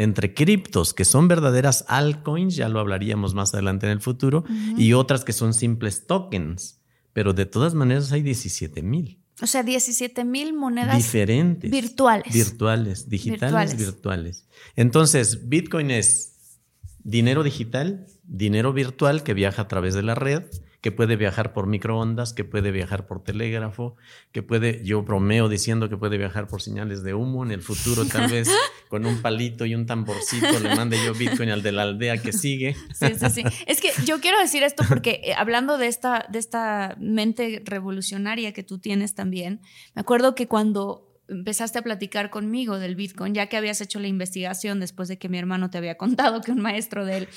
Entre 0.00 0.32
criptos, 0.32 0.94
que 0.94 1.04
son 1.04 1.26
verdaderas 1.26 1.84
altcoins, 1.88 2.54
ya 2.54 2.68
lo 2.68 2.78
hablaríamos 2.78 3.34
más 3.34 3.52
adelante 3.52 3.86
en 3.86 3.90
el 3.90 4.00
futuro, 4.00 4.44
y 4.76 4.92
otras 4.92 5.24
que 5.24 5.32
son 5.32 5.52
simples 5.52 6.06
tokens. 6.06 6.80
Pero 7.12 7.32
de 7.32 7.46
todas 7.46 7.74
maneras 7.74 8.12
hay 8.12 8.22
17 8.22 8.80
mil. 8.82 9.20
O 9.42 9.46
sea, 9.48 9.64
17 9.64 10.24
mil 10.24 10.52
monedas 10.52 10.96
diferentes. 10.96 11.68
Virtuales. 11.68 12.32
Virtuales, 12.32 13.08
digitales, 13.08 13.76
virtuales. 13.76 14.46
Entonces, 14.76 15.48
Bitcoin 15.48 15.90
es 15.90 16.60
dinero 17.02 17.42
digital, 17.42 18.06
dinero 18.22 18.72
virtual 18.72 19.24
que 19.24 19.34
viaja 19.34 19.62
a 19.62 19.68
través 19.68 19.94
de 19.94 20.04
la 20.04 20.14
red 20.14 20.44
que 20.80 20.92
puede 20.92 21.16
viajar 21.16 21.52
por 21.52 21.66
microondas, 21.66 22.32
que 22.32 22.44
puede 22.44 22.70
viajar 22.70 23.06
por 23.06 23.24
telégrafo, 23.24 23.96
que 24.30 24.42
puede, 24.42 24.84
yo 24.84 25.02
bromeo 25.02 25.48
diciendo 25.48 25.88
que 25.88 25.96
puede 25.96 26.18
viajar 26.18 26.46
por 26.46 26.62
señales 26.62 27.02
de 27.02 27.14
humo, 27.14 27.44
en 27.44 27.50
el 27.50 27.62
futuro 27.62 28.04
tal 28.06 28.28
vez 28.30 28.48
con 28.88 29.04
un 29.04 29.20
palito 29.20 29.66
y 29.66 29.74
un 29.74 29.86
tamborcito 29.86 30.60
le 30.60 30.74
mande 30.76 30.96
yo 31.04 31.14
Bitcoin 31.14 31.50
al 31.50 31.62
de 31.62 31.72
la 31.72 31.82
aldea 31.82 32.18
que 32.18 32.32
sigue. 32.32 32.76
Sí, 32.94 33.06
sí, 33.18 33.30
sí. 33.30 33.42
Es 33.66 33.80
que 33.80 33.90
yo 34.04 34.20
quiero 34.20 34.38
decir 34.38 34.62
esto 34.62 34.84
porque 34.88 35.20
eh, 35.24 35.34
hablando 35.34 35.78
de 35.78 35.88
esta, 35.88 36.26
de 36.30 36.38
esta 36.38 36.96
mente 37.00 37.62
revolucionaria 37.64 38.52
que 38.52 38.62
tú 38.62 38.78
tienes 38.78 39.14
también, 39.14 39.60
me 39.94 40.00
acuerdo 40.00 40.34
que 40.34 40.46
cuando 40.46 41.04
empezaste 41.28 41.78
a 41.78 41.82
platicar 41.82 42.30
conmigo 42.30 42.78
del 42.78 42.94
Bitcoin, 42.96 43.34
ya 43.34 43.48
que 43.48 43.56
habías 43.56 43.80
hecho 43.80 44.00
la 44.00 44.06
investigación 44.08 44.80
después 44.80 45.08
de 45.08 45.18
que 45.18 45.28
mi 45.28 45.38
hermano 45.38 45.70
te 45.70 45.76
había 45.78 45.96
contado 45.96 46.40
que 46.40 46.52
un 46.52 46.60
maestro 46.60 47.04
de 47.04 47.18
él. 47.18 47.28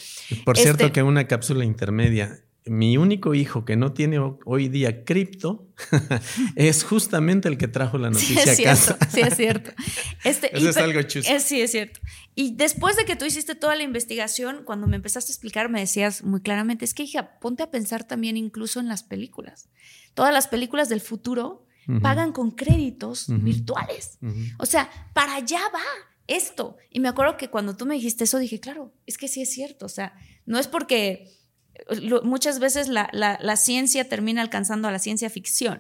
Por 0.46 0.58
cierto, 0.58 0.86
Este- 0.86 0.94
que 0.94 1.04
una 1.04 1.28
cápsula 1.28 1.66
intermedia. 1.66 2.40
Mi 2.66 2.96
único 2.98 3.34
hijo 3.34 3.66
que 3.66 3.76
no 3.76 3.92
tiene 3.94 4.20
ho- 4.20 4.38
hoy 4.46 4.68
día 4.70 5.04
cripto 5.04 5.68
es 6.56 6.84
justamente 6.84 7.48
el 7.50 7.58
que 7.58 7.68
trajo 7.68 7.98
la 7.98 8.14
Sí, 8.14 8.34
noticia 8.36 8.44
es 8.44 8.50
a 8.50 8.56
cierto, 8.76 8.98
casa. 9.00 9.10
sí, 9.12 9.22
es 9.22 9.36
cierto. 9.36 9.72
Este, 10.24 10.56
Eso 10.56 10.66
y 10.66 10.70
es 10.70 10.78
algo 10.78 11.02
chusco. 11.02 11.34
es- 11.34 11.44
sí, 11.44 11.60
es 11.62 11.72
cierto. 11.72 12.00
Y 12.36 12.56
después 12.56 12.96
de 12.98 13.06
que 13.06 13.16
tú 13.16 13.26
hiciste 13.26 13.56
toda 13.56 13.76
la 13.76 13.82
investigación, 13.84 14.62
cuando 14.64 14.86
me 14.88 14.96
empezaste 14.98 15.32
a 15.32 15.34
explicar, 15.34 15.70
me 15.70 15.80
decías 15.80 16.24
muy 16.24 16.42
claramente, 16.42 16.86
es 16.86 16.94
que 16.94 17.04
hija, 17.04 17.40
ponte 17.40 17.64
a 17.64 17.72
pensar 17.72 18.04
también 18.04 18.38
incluso 18.38 18.80
en 18.80 18.88
las 18.88 19.02
películas. 19.02 19.70
Todas 20.14 20.32
las 20.34 20.48
películas 20.48 20.88
del 20.90 21.02
futuro 21.02 21.66
pagan 22.04 22.32
con 22.32 22.52
créditos 22.52 23.26
virtuales. 23.28 24.20
O 24.60 24.66
sea, 24.68 24.90
para 25.14 25.36
allá 25.36 25.60
va 25.74 25.82
esto. 26.28 26.78
Y 26.92 27.00
me 27.00 27.10
acuerdo 27.10 27.36
que 27.38 27.50
cuando 27.50 27.76
tú 27.76 27.86
me 27.88 27.96
dijiste 27.96 28.24
eso, 28.26 28.38
dije, 28.38 28.60
claro, 28.60 28.94
es 29.08 29.18
que 29.18 29.28
sí 29.28 29.42
es 29.42 29.52
cierto. 29.52 29.88
O 29.88 29.90
sea, 29.90 30.14
no 30.46 30.60
es 30.60 30.68
porque 30.68 31.28
lo- 32.02 32.22
muchas 32.24 32.60
veces 32.60 32.88
la, 32.88 33.10
la- 33.14 33.38
la 33.42 33.56
ciencia 33.56 34.08
termina 34.10 34.42
alcanzando 34.42 34.88
a 34.88 34.92
la 34.92 35.00
ciencia 35.00 35.30
ficción. 35.30 35.78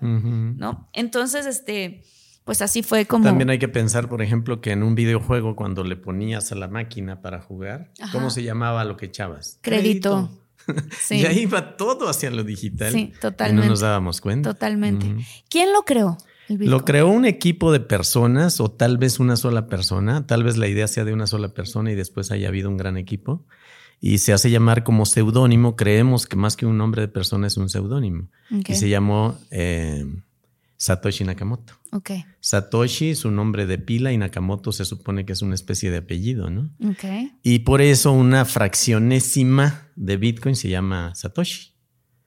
¿no? 0.57 0.89
Entonces, 0.93 1.45
este, 1.45 2.03
pues 2.43 2.61
así 2.61 2.83
fue 2.83 3.05
como... 3.05 3.25
También 3.25 3.49
hay 3.49 3.59
que 3.59 3.67
pensar, 3.67 4.09
por 4.09 4.21
ejemplo, 4.21 4.61
que 4.61 4.71
en 4.71 4.83
un 4.83 4.95
videojuego 4.95 5.55
cuando 5.55 5.83
le 5.83 5.95
ponías 5.95 6.51
a 6.51 6.55
la 6.55 6.67
máquina 6.67 7.21
para 7.21 7.41
jugar, 7.41 7.91
Ajá. 7.99 8.11
¿cómo 8.11 8.29
se 8.29 8.43
llamaba 8.43 8.83
lo 8.85 8.97
que 8.97 9.07
echabas? 9.07 9.59
Crédito. 9.61 10.29
Sí, 10.99 11.15
Y 11.15 11.25
ahí 11.25 11.47
va 11.47 11.75
todo 11.75 12.07
hacia 12.07 12.29
lo 12.29 12.43
digital. 12.43 12.91
Sí, 12.91 13.11
Y 13.15 13.19
totalmente. 13.19 13.63
no 13.65 13.71
nos 13.71 13.79
dábamos 13.79 14.21
cuenta. 14.21 14.53
totalmente. 14.53 15.15
¿Quién 15.49 15.73
lo 15.73 15.81
creó? 15.81 16.17
Lo 16.49 16.85
creó 16.85 17.07
un 17.07 17.25
equipo 17.25 17.71
de 17.71 17.79
personas 17.79 18.59
o 18.61 18.69
tal 18.69 18.99
vez 18.99 19.19
una 19.19 19.37
sola 19.37 19.65
persona. 19.67 20.27
Tal 20.27 20.43
vez 20.43 20.57
la 20.57 20.67
idea 20.67 20.87
sea 20.87 21.03
de 21.03 21.13
una 21.13 21.25
sola 21.25 21.55
persona 21.55 21.91
y 21.91 21.95
después 21.95 22.29
haya 22.29 22.47
habido 22.49 22.69
un 22.69 22.77
gran 22.77 22.95
equipo. 22.97 23.43
Y 24.01 24.17
se 24.17 24.33
hace 24.33 24.49
llamar 24.49 24.83
como 24.83 25.05
seudónimo. 25.05 25.75
Creemos 25.75 26.25
que 26.25 26.35
más 26.35 26.57
que 26.57 26.65
un 26.65 26.77
nombre 26.77 27.03
de 27.03 27.07
persona 27.07 27.45
es 27.47 27.55
un 27.55 27.69
seudónimo. 27.69 28.29
Y 28.49 28.73
se 28.73 28.89
llamó 28.89 29.37
eh, 29.51 30.03
Satoshi 30.75 31.23
Nakamoto. 31.23 31.73
ok, 31.91 32.09
Satoshi 32.39 33.11
es 33.11 33.23
un 33.23 33.35
nombre 33.35 33.67
de 33.67 33.77
pila 33.77 34.11
y 34.11 34.17
Nakamoto 34.17 34.71
se 34.71 34.83
supone 34.85 35.23
que 35.23 35.33
es 35.33 35.43
una 35.43 35.53
especie 35.53 35.91
de 35.91 35.97
apellido, 35.97 36.49
¿no? 36.49 36.71
ok. 36.83 37.31
Y 37.43 37.59
por 37.59 37.81
eso 37.81 38.11
una 38.11 38.43
fraccionésima 38.45 39.89
de 39.95 40.17
Bitcoin 40.17 40.55
se 40.55 40.69
llama 40.69 41.13
Satoshi. 41.13 41.70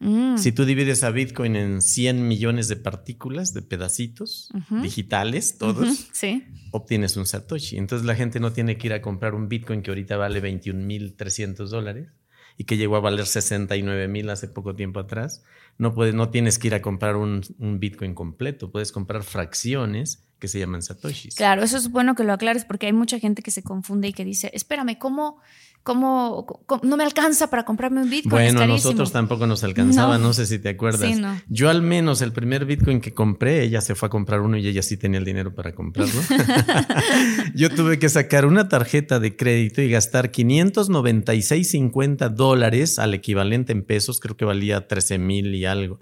Mm, 0.01 0.37
Si 0.39 0.53
tú 0.53 0.65
divides 0.65 1.03
a 1.05 1.11
Bitcoin 1.11 1.57
en 1.57 1.81
100 1.81 2.27
millones 2.29 2.69
de 2.69 2.77
partículas, 2.77 3.55
de 3.55 3.63
pedacitos 3.63 4.51
digitales, 4.83 5.57
todos, 5.59 6.09
Sí. 6.13 6.45
obtienes 6.73 7.17
un 7.17 7.27
Satoshi. 7.27 7.77
Entonces 7.79 8.05
la 8.07 8.15
gente 8.15 8.41
no 8.41 8.53
tiene 8.53 8.77
que 8.77 8.89
ir 8.89 8.93
a 8.93 9.01
comprar 9.03 9.35
un 9.35 9.49
Bitcoin 9.49 9.83
que 9.83 9.91
ahorita 9.91 10.17
vale 10.17 10.41
21.300 10.41 11.71
dólares 11.71 12.09
y 12.57 12.65
que 12.65 12.77
llegó 12.77 12.97
a 12.97 13.01
valer 13.01 13.27
69.000 13.27 14.31
hace 14.31 14.49
poco 14.49 14.75
tiempo 14.77 15.01
atrás. 15.01 15.43
No, 15.79 15.93
puedes, 15.95 16.15
no 16.15 16.29
tienes 16.31 16.59
que 16.59 16.69
ir 16.69 16.75
a 16.75 16.83
comprar 16.83 17.17
un, 17.17 17.43
un 17.59 17.81
Bitcoin 17.81 18.15
completo, 18.15 18.71
puedes 18.71 18.93
comprar 18.93 19.25
fracciones 19.25 20.23
que 20.39 20.47
se 20.49 20.59
llaman 20.61 20.83
Satoshis. 20.83 21.35
Claro, 21.35 21.63
eso 21.65 21.77
es 21.77 21.91
bueno 21.91 22.15
que 22.15 22.23
lo 22.23 22.33
aclares 22.33 22.65
porque 22.65 22.87
hay 22.87 22.93
mucha 22.93 23.19
gente 23.19 23.43
que 23.43 23.51
se 23.51 23.63
confunde 23.63 24.09
y 24.09 24.13
que 24.13 24.25
dice, 24.25 24.51
espérame, 24.55 24.97
¿cómo, 24.99 25.41
cómo, 25.85 26.45
cómo- 26.67 26.81
no 26.83 26.97
me 26.97 27.05
alcanza 27.05 27.49
para 27.50 27.64
comprarme 27.64 28.03
un 28.03 28.11
Bitcoin? 28.11 28.31
Bueno, 28.31 28.59
a 28.59 28.62
carísimo". 28.67 28.76
nosotros 28.91 29.12
tampoco 29.12 29.47
nos 29.47 29.62
alcanzaba, 29.62 30.19
No. 30.19 30.25
no, 30.29 30.33
sé 30.33 30.47
si 30.47 30.59
te 30.59 30.71
acuerdas. 30.71 31.09
Sí, 31.09 31.14
no. 31.21 31.41
Yo 31.49 31.71
al 31.71 31.83
menos 31.83 32.23
el 32.23 32.33
primer 32.33 32.64
Bitcoin 32.64 33.00
que 33.00 33.12
compré, 33.14 33.62
ella 33.62 33.81
se 33.81 33.95
fue 33.95 34.07
a 34.07 34.11
comprar 34.11 34.41
uno 34.41 34.57
y 34.57 34.67
ella 34.67 34.83
sí 34.83 34.97
tenía 34.97 35.19
el 35.19 35.25
dinero 35.25 35.55
para 35.55 35.73
comprarlo. 35.75 36.14
Yo 37.55 37.71
tuve 37.71 37.99
que 38.00 38.09
sacar 38.09 38.47
una 38.47 38.69
tarjeta 38.69 39.21
de 39.21 39.37
crédito 39.37 39.81
y 39.83 39.91
gastar 39.91 40.33
596.50 40.33 42.31
dólares 42.31 42.99
al 42.99 43.14
equivalente 43.14 43.73
en 43.73 43.83
pesos, 43.85 44.21
creo 44.21 44.37
que 44.37 44.45
valía 44.45 44.87
13 44.88 45.19
mil 45.19 45.55
y 45.55 45.64
algo. 45.67 46.00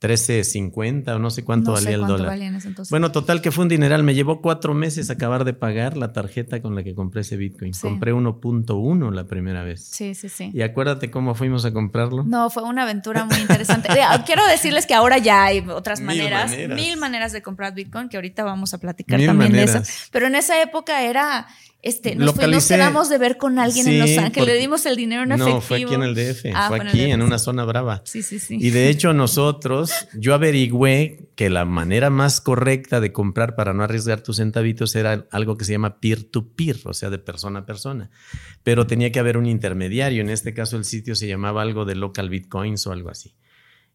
13.50 0.00 1.08
o 1.14 1.18
no 1.18 1.30
sé 1.30 1.44
cuánto 1.44 1.70
No 1.70 1.74
valía 1.74 1.88
sé 1.88 1.94
el 1.94 2.00
cuánto 2.00 2.16
dólar. 2.16 2.28
valía 2.30 2.46
en 2.48 2.54
ese 2.56 2.68
entonces. 2.68 2.90
Bueno, 2.90 3.12
total 3.12 3.42
que 3.42 3.50
fue 3.50 3.62
un 3.64 3.68
dineral. 3.68 4.02
Me 4.02 4.14
llevó 4.14 4.40
cuatro 4.40 4.72
meses 4.74 5.10
acabar 5.10 5.44
de 5.44 5.52
pagar 5.52 5.96
la 5.96 6.12
tarjeta 6.12 6.60
con 6.62 6.74
la 6.74 6.82
que 6.82 6.94
compré 6.94 7.20
ese 7.20 7.36
Bitcoin. 7.36 7.74
Sí. 7.74 7.82
Compré 7.82 8.14
1.1 8.14 9.12
la 9.12 9.24
primera 9.24 9.62
vez. 9.62 9.84
sí, 9.84 10.14
sí, 10.14 10.28
sí. 10.28 10.50
Y 10.54 10.62
acuérdate 10.62 11.10
cómo 11.10 11.34
fuimos 11.34 11.64
a 11.64 11.72
comprarlo. 11.72 12.22
No, 12.24 12.48
fue 12.50 12.62
una 12.62 12.84
aventura 12.84 13.24
muy 13.24 13.36
interesante. 13.38 13.88
Eh, 13.92 14.02
Quiero 14.26 14.46
decirles 14.46 14.86
que 14.86 14.94
ahora 14.94 15.18
ya 15.18 15.44
hay 15.44 15.60
otras 15.68 16.00
Mil 16.00 16.06
maneras, 16.06 16.50
maneras. 16.50 16.76
mil 16.76 16.96
maneras 16.96 17.32
de 17.32 17.42
comprar 17.42 17.74
Bitcoin, 17.74 18.08
que 18.08 18.16
ahorita 18.16 18.42
vamos 18.44 18.72
a 18.74 18.78
platicar 18.78 19.18
Mil 19.18 19.26
también 19.28 19.52
de 19.52 19.64
eso. 19.64 19.82
Pero 20.10 20.26
en 20.26 20.34
esa 20.34 20.60
época 20.62 21.02
era, 21.02 21.46
este, 21.82 22.14
nos, 22.14 22.34
fui- 22.34 22.46
nos 22.50 22.68
quedamos 22.68 23.08
de 23.08 23.16
ver 23.18 23.36
con 23.38 23.58
alguien 23.58 23.88
en 23.88 23.98
Los 24.00 24.10
Ángeles, 24.10 24.32
porque- 24.36 24.52
le 24.52 24.58
dimos 24.58 24.84
el 24.86 24.96
dinero 24.96 25.22
en 25.22 25.32
efectivo. 25.32 25.54
No, 25.56 25.60
fue 25.62 25.76
aquí 25.82 25.94
en 25.94 26.02
el 26.02 26.14
DF. 26.14 26.52
Ah, 26.54 26.68
fue 26.68 26.80
aquí, 26.80 27.00
en 27.02 27.22
una 27.22 27.38
zona 27.38 27.64
brava. 27.64 28.02
Sí, 28.04 28.22
sí, 28.22 28.38
sí. 28.38 28.58
Y 28.60 28.70
de 28.70 28.88
hecho 28.90 29.12
nosotros, 29.12 29.90
yo 30.14 30.34
averigüé 30.34 31.28
que 31.36 31.48
la 31.48 31.64
manera 31.64 32.10
más 32.10 32.40
correcta 32.42 33.00
de 33.00 33.12
comprar 33.12 33.54
para 33.56 33.72
no 33.72 33.82
arriesgar 33.82 34.20
tus 34.22 34.36
centavitos 34.36 34.94
era 34.94 35.26
algo 35.30 35.56
que 35.56 35.64
se 35.64 35.72
llama 35.72 36.00
peer-to-peer, 36.00 36.80
o 36.84 36.92
sea, 36.92 37.08
de 37.08 37.18
persona 37.18 37.60
a 37.60 37.66
persona. 37.66 38.10
Pero 38.62 38.86
tenía 38.86 39.10
que 39.10 39.18
haber 39.20 39.36
un 39.38 39.46
intermediario. 39.46 40.20
En 40.20 40.28
este 40.28 40.52
caso 40.52 40.76
el 40.76 40.84
sitio 40.84 41.14
se 41.14 41.26
llamaba 41.28 41.62
algo 41.62 41.86
de 41.86 41.94
local 41.94 42.28
bitcoins 42.28 42.86
o 42.86 42.92
algo 42.92 43.08
así. 43.08 43.34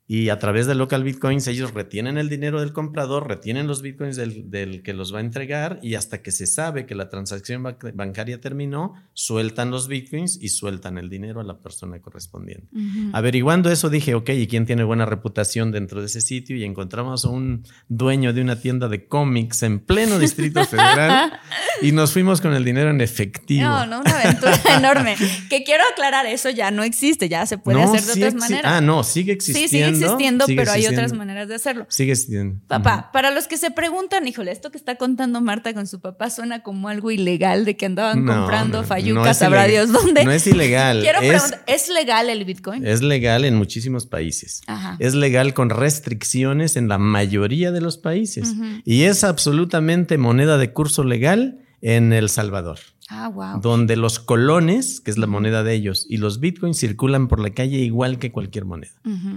Y 0.08 0.30
a 0.30 0.38
través 0.38 0.68
de 0.68 0.76
local 0.76 1.04
bitcoins 1.04 1.48
ellos 1.48 1.74
retienen 1.74 2.20
el 2.20 2.30
dinero 2.30 2.60
del 2.60 2.74
comprador, 2.74 3.28
retienen 3.28 3.66
los 3.66 3.82
bitcoins 3.82 4.16
del, 4.16 4.52
del 4.52 4.84
que 4.84 4.94
los 4.94 5.12
va 5.12 5.18
a 5.18 5.22
entregar 5.22 5.80
y 5.82 5.96
hasta 5.96 6.22
que 6.22 6.32
se 6.32 6.46
sabe 6.46 6.86
que 6.86 6.94
la 6.94 7.10
transacción 7.10 7.64
ba- 7.64 7.78
bancaria 7.96 8.40
terminó, 8.40 8.94
sueltan 9.14 9.72
los 9.72 9.88
bitcoins 9.88 10.38
y 10.40 10.50
sueltan 10.50 11.00
el 11.00 11.10
dinero 11.10 11.40
a 11.40 11.44
la 11.44 11.58
persona 11.60 12.00
correspondiente. 12.02 12.68
Averiguando 13.14 13.72
eso 13.72 13.90
dije, 13.90 14.14
ok, 14.14 14.30
¿y 14.30 14.46
quién 14.46 14.68
tiene 14.68 14.84
buena 14.84 15.08
reputación 15.08 15.72
dentro 15.72 16.02
de 16.02 16.06
ese 16.06 16.22
sitio? 16.22 16.56
Y 16.56 16.64
encontramos 16.64 17.26
a 17.26 17.30
un 17.30 17.64
dueño 17.88 18.32
de 18.32 18.42
una 18.42 18.60
tienda 18.62 18.88
de 18.88 19.08
cómics 19.08 19.64
en 19.64 19.80
pleno 19.80 20.20
Distrito 20.20 20.64
Federal 20.66 21.34
y 21.82 21.92
nos 21.94 22.12
fuimos 22.14 22.42
con 22.42 22.54
el 22.54 22.64
dinero 22.64 22.92
en 22.92 23.02
efectivo. 23.02 23.64
No, 23.68 23.86
no, 23.88 24.02
una 24.02 24.20
aventura 24.22 24.60
enorme. 24.78 25.16
Que 25.50 25.64
quiero 25.64 25.84
aclarar, 25.92 26.28
eso 26.28 26.50
ya 26.52 26.70
no 26.70 26.84
existe, 26.84 27.28
ya 27.28 27.46
se 27.48 27.58
puede 27.58 27.80
No, 27.80 27.86
hacer 27.92 28.02
de 28.04 28.14
sí 28.14 28.20
otras 28.24 28.36
maneras. 28.36 28.72
Ah, 28.72 28.82
no, 28.82 29.04
sigue 29.04 29.34
sí, 29.40 29.52
existiendo. 29.52 29.70
sigue 29.70 29.95
existiendo, 30.04 30.46
sigue 30.46 30.62
pero 30.62 30.72
hay 30.72 30.88
otras 30.88 31.14
maneras 31.14 31.48
de 31.48 31.56
hacerlo. 31.56 31.86
Sigue 31.90 32.12
existiendo. 32.14 32.60
Papá, 32.68 33.10
para 33.12 33.32
los 33.32 33.48
que 33.48 33.58
se 33.58 33.72
preguntan, 33.72 34.28
híjole, 34.28 34.52
esto 34.52 34.72
que 34.72 34.78
está 34.78 34.96
contando 34.96 35.42
Marta 35.42 35.74
con 35.74 35.88
su 35.88 36.00
papá 36.00 36.30
suena 36.30 36.64
como 36.64 36.90
algo 36.90 37.12
ilegal 37.12 37.66
de 37.66 37.78
que 37.78 37.86
andaban 37.86 38.26
No, 38.26 38.36
comprando 38.36 38.78
no, 38.78 38.82
no 38.84 38.88
fayucas, 38.88 39.32
es 39.32 39.38
sabrá. 39.38 39.66
Dios 39.68 39.92
dónde. 39.92 40.24
No 40.24 40.32
es 40.32 40.46
ilegal. 40.48 41.00
Quiero 41.04 41.20
es, 41.22 41.28
preguntar, 41.30 41.64
¿es 41.68 41.90
legal 41.90 42.30
el 42.30 42.46
Bitcoin? 42.46 42.86
es 42.86 43.02
legal 43.02 43.46
en 43.46 43.56
muchísimos 43.56 44.06
países. 44.06 44.62
Ajá. 44.68 44.98
Es 45.00 45.14
legal 45.16 45.54
con 45.54 45.70
restricciones 45.70 46.76
en 46.76 46.88
la 46.88 46.98
mayoría 46.98 47.72
de 47.72 47.82
los 47.82 47.98
países. 47.98 48.54
Y 48.84 49.04
es 49.04 49.24
absolutamente 49.24 50.18
moneda 50.18 50.58
de 50.58 50.72
curso 50.74 51.04
legal 51.04 51.60
en 51.82 52.14
El 52.14 52.30
Salvador. 52.30 52.80
Ah, 53.08 53.30
wow. 53.30 53.62
donde 53.62 53.96
los 53.98 54.20
colones, 54.20 55.00
que 55.00 55.12
es 55.12 55.18
la 55.18 55.28
moneda 55.28 55.64
de 55.64 55.74
ellos, 55.74 56.08
y 56.10 56.18
los 56.18 56.40
bitcoins 56.40 56.80
circulan 56.80 57.28
por 57.28 57.40
la 57.40 57.52
calle 57.52 57.78
igual 57.78 58.18
que 58.18 58.32
cualquier 58.32 58.66
moneda. 58.66 58.94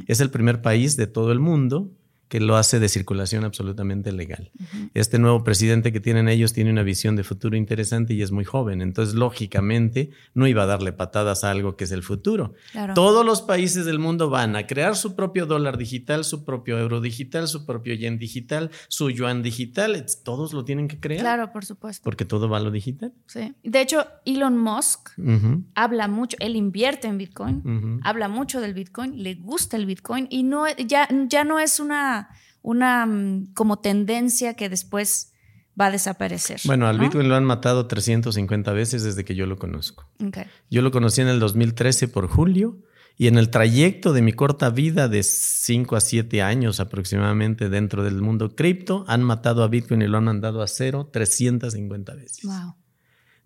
Es 0.06 0.20
el 0.20 0.30
primer 0.30 0.62
país 0.62 0.96
de 0.96 1.06
todo 1.06 1.32
el 1.32 1.40
mundo 1.40 1.90
que 2.28 2.40
lo 2.40 2.56
hace 2.56 2.78
de 2.78 2.88
circulación 2.88 3.44
absolutamente 3.44 4.12
legal. 4.12 4.50
Este 4.94 5.18
nuevo 5.18 5.44
presidente 5.44 5.92
que 5.92 6.00
tienen 6.00 6.28
ellos 6.28 6.52
tiene 6.52 6.70
una 6.70 6.82
visión 6.82 7.16
de 7.16 7.24
futuro 7.24 7.56
interesante 7.56 8.14
y 8.14 8.22
es 8.22 8.32
muy 8.32 8.44
joven, 8.44 8.82
entonces 8.82 9.14
lógicamente 9.14 10.10
no 10.34 10.46
iba 10.46 10.62
a 10.62 10.66
darle 10.66 10.92
patadas 10.92 11.44
a 11.44 11.50
algo 11.50 11.76
que 11.76 11.84
es 11.84 11.92
el 11.92 12.02
futuro. 12.02 12.54
Claro. 12.72 12.94
Todos 12.94 13.24
los 13.24 13.42
países 13.42 13.84
del 13.86 13.98
mundo 13.98 14.30
van 14.30 14.56
a 14.56 14.66
crear 14.66 14.96
su 14.96 15.14
propio 15.16 15.46
dólar 15.46 15.78
digital, 15.78 16.24
su 16.24 16.44
propio 16.44 16.78
euro 16.78 17.00
digital, 17.00 17.48
su 17.48 17.64
propio 17.64 17.94
yen 17.94 18.18
digital, 18.18 18.70
su 18.88 19.10
yuan 19.10 19.42
digital, 19.42 20.04
todos 20.22 20.52
lo 20.52 20.64
tienen 20.64 20.88
que 20.88 21.00
crear. 21.00 21.20
Claro, 21.20 21.52
por 21.52 21.64
supuesto. 21.64 22.02
Porque 22.04 22.24
todo 22.24 22.48
va 22.48 22.58
a 22.58 22.60
lo 22.60 22.70
digital. 22.70 23.12
Sí. 23.26 23.54
De 23.62 23.80
hecho, 23.80 24.06
Elon 24.24 24.58
Musk 24.58 25.10
habla 25.74 26.08
mucho, 26.08 26.36
él 26.40 26.56
invierte 26.56 27.08
en 27.08 27.18
Bitcoin, 27.18 28.00
habla 28.04 28.28
mucho 28.28 28.60
del 28.60 28.74
Bitcoin, 28.74 29.22
le 29.22 29.34
gusta 29.34 29.76
el 29.76 29.86
Bitcoin 29.86 30.26
y 30.30 30.42
no 30.42 30.64
ya, 30.76 31.08
ya 31.28 31.44
no 31.44 31.58
es 31.58 31.80
una, 31.80 32.17
una 32.62 33.06
mm, 33.06 33.52
como 33.54 33.78
tendencia 33.78 34.54
que 34.54 34.68
después 34.68 35.32
va 35.80 35.86
a 35.86 35.90
desaparecer. 35.90 36.60
Bueno, 36.64 36.86
al 36.86 36.96
¿no? 36.96 37.04
Bitcoin 37.04 37.28
lo 37.28 37.36
han 37.36 37.44
matado 37.44 37.86
350 37.86 38.72
veces 38.72 39.04
desde 39.04 39.24
que 39.24 39.34
yo 39.34 39.46
lo 39.46 39.58
conozco. 39.58 40.08
Ok. 40.24 40.38
Yo 40.70 40.82
lo 40.82 40.90
conocí 40.90 41.20
en 41.20 41.28
el 41.28 41.40
2013 41.40 42.08
por 42.08 42.28
julio 42.28 42.78
y 43.16 43.26
en 43.26 43.36
el 43.36 43.50
trayecto 43.50 44.12
de 44.12 44.22
mi 44.22 44.32
corta 44.32 44.70
vida 44.70 45.08
de 45.08 45.22
5 45.22 45.96
a 45.96 46.00
7 46.00 46.40
años 46.42 46.78
aproximadamente 46.78 47.68
dentro 47.68 48.04
del 48.04 48.22
mundo 48.22 48.54
cripto, 48.54 49.04
han 49.08 49.24
matado 49.24 49.64
a 49.64 49.68
Bitcoin 49.68 50.02
y 50.02 50.06
lo 50.06 50.18
han 50.18 50.24
mandado 50.24 50.62
a 50.62 50.68
cero 50.68 51.10
350 51.12 52.14
veces. 52.14 52.44
Wow. 52.44 52.76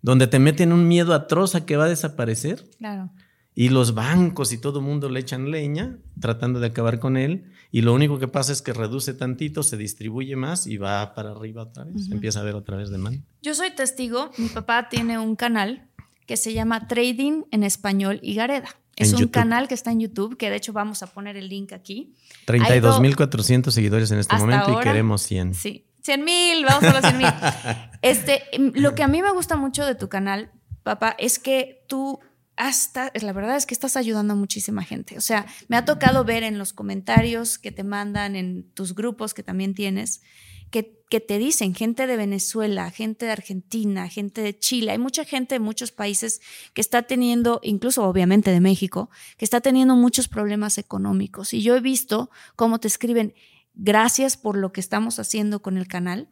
Donde 0.01 0.27
te 0.27 0.37
meten 0.37 0.73
un 0.73 0.87
miedo 0.87 1.13
atroz 1.13 1.55
a 1.55 1.65
que 1.65 1.75
va 1.75 1.85
a 1.85 1.89
desaparecer 1.89 2.65
Claro. 2.77 3.09
Y 3.55 3.69
los 3.69 3.93
bancos 3.93 4.51
y 4.51 4.57
todo 4.57 4.79
el 4.79 4.85
mundo 4.85 5.09
le 5.09 5.19
echan 5.19 5.51
leña 5.51 5.97
tratando 6.19 6.59
de 6.59 6.67
acabar 6.67 6.99
con 6.99 7.17
él. 7.17 7.51
Y 7.71 7.81
lo 7.81 7.93
único 7.93 8.19
que 8.19 8.27
pasa 8.27 8.51
es 8.51 8.61
que 8.61 8.73
reduce 8.73 9.13
tantito, 9.13 9.63
se 9.63 9.77
distribuye 9.77 10.35
más 10.35 10.65
y 10.67 10.77
va 10.77 11.13
para 11.13 11.31
arriba 11.31 11.63
otra 11.63 11.83
vez. 11.83 12.09
Empieza 12.11 12.39
a 12.39 12.41
haber 12.41 12.55
otra 12.55 12.77
vez 12.77 12.89
demanda. 12.89 13.21
Yo 13.41 13.53
soy 13.53 13.71
testigo, 13.71 14.31
mi 14.37 14.47
papá 14.49 14.89
tiene 14.89 15.17
un 15.19 15.35
canal 15.35 15.87
que 16.25 16.37
se 16.37 16.53
llama 16.53 16.87
Trading 16.87 17.43
en 17.51 17.63
Español 17.63 18.19
y 18.23 18.35
Gareda. 18.35 18.69
Es 18.95 19.09
En 19.09 19.15
un 19.15 19.21
YouTube. 19.21 19.31
canal 19.31 19.67
que 19.67 19.73
está 19.73 19.91
en 19.91 19.99
YouTube, 19.99 20.37
que 20.37 20.49
de 20.51 20.55
hecho 20.55 20.71
vamos 20.71 21.01
a 21.03 21.07
poner 21.07 21.35
el 21.35 21.49
link 21.49 21.73
aquí. 21.73 22.13
32.400 22.45 23.71
seguidores 23.71 24.11
en 24.11 24.19
este 24.19 24.35
momento 24.35 24.71
y 24.79 24.83
queremos 24.83 25.21
100. 25.23 25.53
Sí, 25.55 25.85
100 26.03 26.23
mil, 26.23 26.65
vamos 26.65 26.83
a 26.83 26.93
los 26.93 27.01
100 27.01 27.17
mil. 27.17 27.27
Este, 28.03 28.43
lo 28.73 28.95
que 28.95 29.03
a 29.03 29.07
mí 29.07 29.21
me 29.21 29.31
gusta 29.31 29.55
mucho 29.55 29.85
de 29.85 29.95
tu 29.95 30.09
canal, 30.09 30.51
papá, 30.83 31.15
es 31.17 31.39
que 31.39 31.85
tú 31.87 32.19
hasta, 32.55 33.11
la 33.19 33.33
verdad 33.33 33.55
es 33.55 33.65
que 33.65 33.73
estás 33.73 33.97
ayudando 33.97 34.33
a 34.33 34.37
muchísima 34.37 34.83
gente. 34.83 35.17
O 35.17 35.21
sea, 35.21 35.45
me 35.67 35.77
ha 35.77 35.85
tocado 35.85 36.23
ver 36.23 36.43
en 36.43 36.57
los 36.57 36.73
comentarios 36.73 37.57
que 37.57 37.71
te 37.71 37.83
mandan 37.83 38.35
en 38.35 38.63
tus 38.73 38.93
grupos 38.93 39.33
que 39.33 39.43
también 39.43 39.73
tienes, 39.73 40.21
que, 40.69 41.03
que 41.09 41.19
te 41.19 41.37
dicen 41.37 41.75
gente 41.75 42.07
de 42.07 42.17
Venezuela, 42.17 42.89
gente 42.91 43.25
de 43.25 43.31
Argentina, 43.31 44.07
gente 44.07 44.41
de 44.41 44.57
Chile. 44.57 44.91
Hay 44.91 44.97
mucha 44.97 45.25
gente 45.25 45.55
de 45.55 45.59
muchos 45.59 45.91
países 45.91 46.41
que 46.73 46.81
está 46.81 47.03
teniendo, 47.03 47.59
incluso 47.63 48.03
obviamente 48.03 48.51
de 48.51 48.59
México, 48.59 49.09
que 49.37 49.45
está 49.45 49.61
teniendo 49.61 49.95
muchos 49.95 50.27
problemas 50.27 50.77
económicos. 50.77 51.53
Y 51.53 51.61
yo 51.61 51.75
he 51.75 51.81
visto 51.81 52.29
cómo 52.55 52.79
te 52.79 52.87
escriben, 52.87 53.33
gracias 53.73 54.37
por 54.37 54.57
lo 54.57 54.71
que 54.71 54.81
estamos 54.81 55.19
haciendo 55.19 55.61
con 55.61 55.77
el 55.77 55.87
canal, 55.87 56.29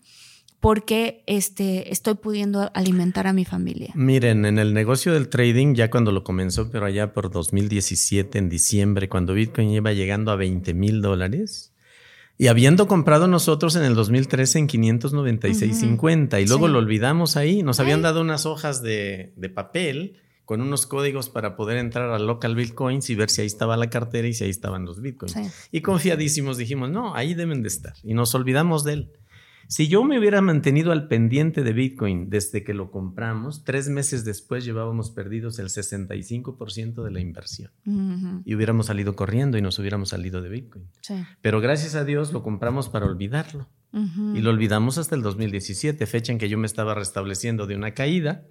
porque 0.61 1.23
este, 1.27 1.91
estoy 1.91 2.13
pudiendo 2.13 2.71
alimentar 2.73 3.27
a 3.27 3.33
mi 3.33 3.43
familia. 3.45 3.91
Miren, 3.95 4.45
en 4.45 4.59
el 4.59 4.73
negocio 4.73 5.11
del 5.13 5.27
trading, 5.27 5.73
ya 5.73 5.89
cuando 5.89 6.11
lo 6.11 6.23
comenzó, 6.23 6.69
pero 6.71 6.85
allá 6.85 7.11
por 7.13 7.31
2017, 7.31 8.37
en 8.37 8.47
diciembre, 8.47 9.09
cuando 9.09 9.33
Bitcoin 9.33 9.71
iba 9.71 9.91
llegando 9.91 10.31
a 10.31 10.35
20 10.35 10.73
mil 10.75 11.01
dólares, 11.01 11.73
y 12.37 12.47
habiendo 12.47 12.87
comprado 12.87 13.27
nosotros 13.27 13.75
en 13.75 13.83
el 13.83 13.95
2013 13.95 14.59
en 14.59 14.67
596.50, 14.67 16.41
y 16.41 16.47
luego 16.47 16.67
Sí. 16.67 16.73
lo 16.73 16.79
olvidamos 16.79 17.37
ahí, 17.37 17.63
nos 17.63 17.79
habían 17.79 18.01
dado 18.01 18.21
unas 18.21 18.45
hojas 18.45 18.81
de, 18.81 19.33
de 19.35 19.49
papel 19.49 20.17
con 20.45 20.61
unos 20.61 20.85
códigos 20.85 21.29
para 21.29 21.55
poder 21.55 21.77
entrar 21.77 22.09
a 22.11 22.19
local 22.19 22.55
bitcoins 22.55 23.09
y 23.09 23.15
ver 23.15 23.29
si 23.29 23.41
ahí 23.41 23.47
estaba 23.47 23.77
la 23.77 23.89
cartera 23.89 24.27
y 24.27 24.33
si 24.33 24.43
ahí 24.43 24.49
estaban 24.49 24.85
los 24.85 25.01
bitcoins. 25.01 25.33
Sí. 25.33 25.41
Y 25.71 25.81
confiadísimos 25.81 26.57
dijimos, 26.57 26.89
no, 26.89 27.15
ahí 27.15 27.33
deben 27.35 27.61
de 27.61 27.67
estar. 27.69 27.93
Y 28.03 28.13
nos 28.13 28.35
olvidamos 28.35 28.83
de 28.83 28.93
él. 28.93 29.11
Si 29.71 29.87
yo 29.87 30.03
me 30.03 30.19
hubiera 30.19 30.41
mantenido 30.41 30.91
al 30.91 31.07
pendiente 31.07 31.63
de 31.63 31.71
Bitcoin 31.71 32.29
desde 32.29 32.61
que 32.61 32.73
lo 32.73 32.91
compramos, 32.91 33.63
tres 33.63 33.87
meses 33.87 34.25
después 34.25 34.65
llevábamos 34.65 35.11
perdidos 35.11 35.59
el 35.59 35.67
65% 35.69 37.03
de 37.05 37.09
la 37.11 37.21
inversión. 37.21 37.71
Ujú, 37.85 38.41
Y 38.43 38.53
hubiéramos 38.55 38.87
salido 38.87 39.15
corriendo 39.15 39.57
y 39.57 39.61
nos 39.61 39.79
hubiéramos 39.79 40.09
salido 40.09 40.41
de 40.41 40.49
Bitcoin. 40.49 40.89
sí. 40.99 41.15
Pero 41.41 41.61
gracias 41.61 41.95
a 41.95 42.03
Dios 42.03 42.33
lo 42.33 42.43
compramos 42.43 42.89
para 42.89 43.05
olvidarlo. 43.05 43.69
Ujú. 43.93 44.35
Y 44.35 44.41
lo 44.41 44.49
olvidamos 44.49 44.97
hasta 44.97 45.15
el 45.15 45.21
2017, 45.21 46.05
fecha 46.05 46.33
en 46.33 46.37
que 46.37 46.49
yo 46.49 46.57
me 46.57 46.67
estaba 46.67 46.93
restableciendo 46.93 47.65
de 47.65 47.75
una 47.77 47.93
caída, 47.93 48.43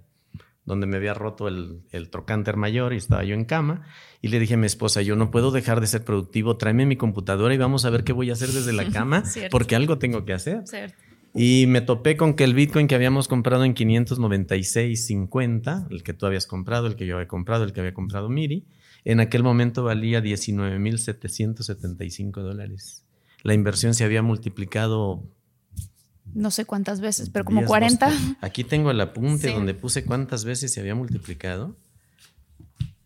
donde 0.65 0.87
me 0.87 0.97
había 0.97 1.13
roto 1.13 1.49
el, 1.49 1.83
el 1.91 2.09
trocánter 2.09 2.57
mayor 2.57 2.95
y 2.95 2.97
estaba 2.97 3.25
yo 3.25 3.35
en 3.35 3.45
cama. 3.45 3.83
Y 4.23 4.29
le 4.29 4.39
dije 4.39 4.55
a 4.55 4.57
mi 4.57 4.67
esposa, 4.67 5.03
yo 5.03 5.17
no 5.17 5.31
puedo 5.31 5.51
dejar 5.51 5.83
de 5.83 5.87
ser 5.87 6.03
productivo, 6.03 6.57
tráeme 6.57 6.87
mi 6.87 6.97
computadora 6.97 7.53
y 7.55 7.59
vamos 7.59 7.85
a 7.85 7.91
ver 7.91 8.05
qué 8.05 8.15
voy 8.15 8.31
a 8.31 8.33
hacer 8.33 8.49
desde 8.49 8.73
la 8.73 8.89
cama, 8.91 9.23
porque 9.51 9.77
algo 9.77 9.99
tengo 9.99 10.25
que 10.25 10.33
hacer. 10.33 10.63
Cierto. 10.67 10.97
Y 11.35 11.67
me 11.69 11.81
topé 11.81 12.17
con 12.17 12.35
que 12.35 12.43
el 12.45 12.55
Bitcoin 12.55 12.87
que 12.89 12.95
habíamos 12.97 13.29
comprado 13.29 13.65
en 13.65 13.75
596.50, 13.75 15.87
el 15.91 16.03
que 16.03 16.13
tú 16.13 16.27
habías 16.27 16.47
comprado, 16.47 16.87
el 16.89 16.97
que 16.97 17.07
yo 17.07 17.15
había 17.17 17.29
comprado, 17.29 17.65
el 17.65 17.73
que 17.73 17.81
había 17.81 17.95
comprado 17.95 18.29
Miri, 18.29 18.67
en 19.05 19.21
aquel 19.21 19.43
momento 19.43 19.85
valía 19.85 20.21
19.775 20.21 22.43
dólares. 22.43 23.05
La 23.43 23.55
inversión 23.55 23.95
se 23.95 24.05
había 24.05 24.23
multiplicado. 24.23 25.23
No 26.35 26.51
sé 26.51 26.65
cuántas 26.65 27.01
veces, 27.01 27.31
pero 27.31 27.45
como 27.45 27.61
10, 27.61 27.69
40. 27.69 28.11
12. 28.11 28.37
Aquí 28.41 28.65
tengo 28.65 28.91
el 28.91 29.01
apunte 29.01 29.49
Sí. 29.49 29.55
donde 29.55 29.75
puse 29.75 30.05
cuántas 30.05 30.45
veces 30.45 30.73
se 30.73 30.81
había 30.81 30.95
multiplicado. 30.95 31.77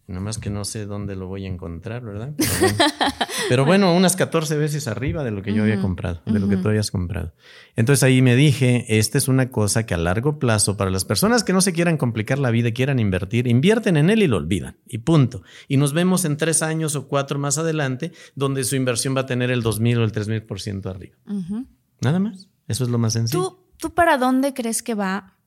Nada 0.06 0.20
más 0.20 0.36
que 0.36 0.50
no 0.50 0.66
sé 0.66 0.84
dónde 0.84 1.16
lo 1.16 1.28
voy 1.28 1.46
a 1.46 1.48
encontrar, 1.48 2.04
¿verdad? 2.04 2.34
Pero 2.36 2.52
bueno, 2.60 2.76
Pero 3.48 3.64
bueno, 3.64 3.96
unas 3.96 4.16
14 4.16 4.58
veces 4.58 4.86
arriba 4.86 5.24
de 5.24 5.30
lo 5.30 5.40
que 5.40 5.54
yo 5.54 5.62
había 5.62 5.80
comprado, 5.80 6.20
de 6.26 6.38
lo 6.38 6.46
que 6.46 6.58
tú 6.58 6.68
habías 6.68 6.90
comprado. 6.90 7.32
Entonces 7.74 8.02
ahí 8.02 8.20
me 8.20 8.36
dije, 8.36 8.84
esta 8.98 9.16
es 9.16 9.28
una 9.28 9.50
cosa 9.50 9.86
que 9.86 9.94
a 9.94 9.96
largo 9.96 10.38
plazo, 10.38 10.76
para 10.76 10.90
las 10.90 11.06
personas 11.06 11.42
que 11.42 11.54
no 11.54 11.62
se 11.62 11.72
quieran 11.72 11.96
complicar 11.96 12.38
la 12.38 12.50
vida 12.50 12.68
y 12.68 12.72
quieran 12.74 12.98
invertir, 12.98 13.46
invierten 13.46 13.96
en 13.96 14.10
él 14.10 14.22
y 14.22 14.26
lo 14.26 14.36
olvidan. 14.36 14.76
Y 14.86 14.98
punto. 14.98 15.42
Y 15.68 15.78
nos 15.78 15.94
vemos 15.94 16.26
en 16.26 16.36
tres 16.36 16.62
años 16.62 16.96
o 16.96 17.08
cuatro 17.08 17.38
más 17.38 17.56
adelante, 17.56 18.12
donde 18.34 18.64
su 18.64 18.76
inversión 18.76 19.16
va 19.16 19.22
a 19.22 19.26
tener 19.26 19.50
el 19.50 19.62
2.000 19.62 19.98
o 19.98 20.04
el 20.04 20.12
3.000% 20.12 20.86
arriba. 20.86 21.16
Ujú. 21.26 21.66
Nada 22.02 22.18
más. 22.18 22.50
Eso 22.68 22.84
es 22.84 22.90
lo 22.90 22.98
más 22.98 23.14
sencillo. 23.14 23.42
¿Tú, 23.42 23.58
¿Tú 23.78 23.94
para 23.94 24.18
dónde 24.18 24.52
crees 24.52 24.82
que 24.82 24.94
va 24.94 25.38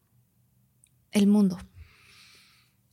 el 1.11 1.27
mundo? 1.27 1.59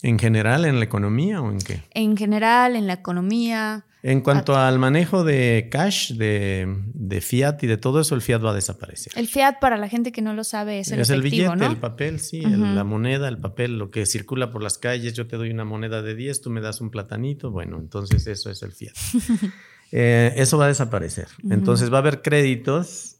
¿En 0.04 0.18
general, 0.18 0.64
en 0.66 0.78
la 0.78 0.84
economía 0.84 1.40
o 1.40 1.50
en 1.50 1.58
qué? 1.58 1.80
En 1.92 2.16
general, 2.16 2.76
en 2.76 2.86
la 2.86 2.92
economía. 2.92 3.84
En 4.02 4.20
cuanto 4.20 4.54
al 4.54 4.78
manejo 4.78 5.24
de 5.24 5.68
cash, 5.70 6.12
de, 6.12 6.66
de 6.92 7.20
fiat 7.22 7.62
y 7.62 7.66
de 7.66 7.78
todo 7.78 8.02
eso, 8.02 8.14
el 8.14 8.20
fiat 8.20 8.44
va 8.44 8.50
a 8.50 8.54
desaparecer. 8.54 9.14
El 9.16 9.28
fiat, 9.28 9.60
para 9.60 9.78
la 9.78 9.88
gente 9.88 10.12
que 10.12 10.20
no 10.20 10.34
lo 10.34 10.44
sabe, 10.44 10.80
es 10.80 10.92
el 10.92 11.00
es 11.00 11.08
el 11.08 11.22
billete, 11.22 11.56
¿no? 11.56 11.70
el 11.70 11.78
papel, 11.78 12.20
sí, 12.20 12.42
el- 12.44 12.74
la 12.74 12.84
moneda, 12.84 13.28
el 13.28 13.38
papel, 13.38 13.78
lo 13.78 13.90
que 13.90 14.04
circula 14.04 14.50
por 14.50 14.62
las 14.62 14.76
calles. 14.76 15.14
Yo 15.14 15.26
te 15.26 15.36
doy 15.38 15.50
una 15.50 15.64
moneda 15.64 16.02
de 16.02 16.14
10, 16.14 16.42
tú 16.42 16.50
me 16.50 16.60
das 16.60 16.82
un 16.82 16.90
platanito. 16.90 17.50
Bueno, 17.50 17.78
entonces 17.78 18.26
eso 18.26 18.50
es 18.50 18.62
el 18.62 18.72
fiat. 18.72 18.92
Eh, 19.96 20.32
eso 20.38 20.58
va 20.58 20.64
a 20.64 20.68
desaparecer. 20.68 21.28
Entonces 21.48 21.92
va 21.92 21.98
a 21.98 22.00
haber 22.00 22.20
créditos. 22.20 23.13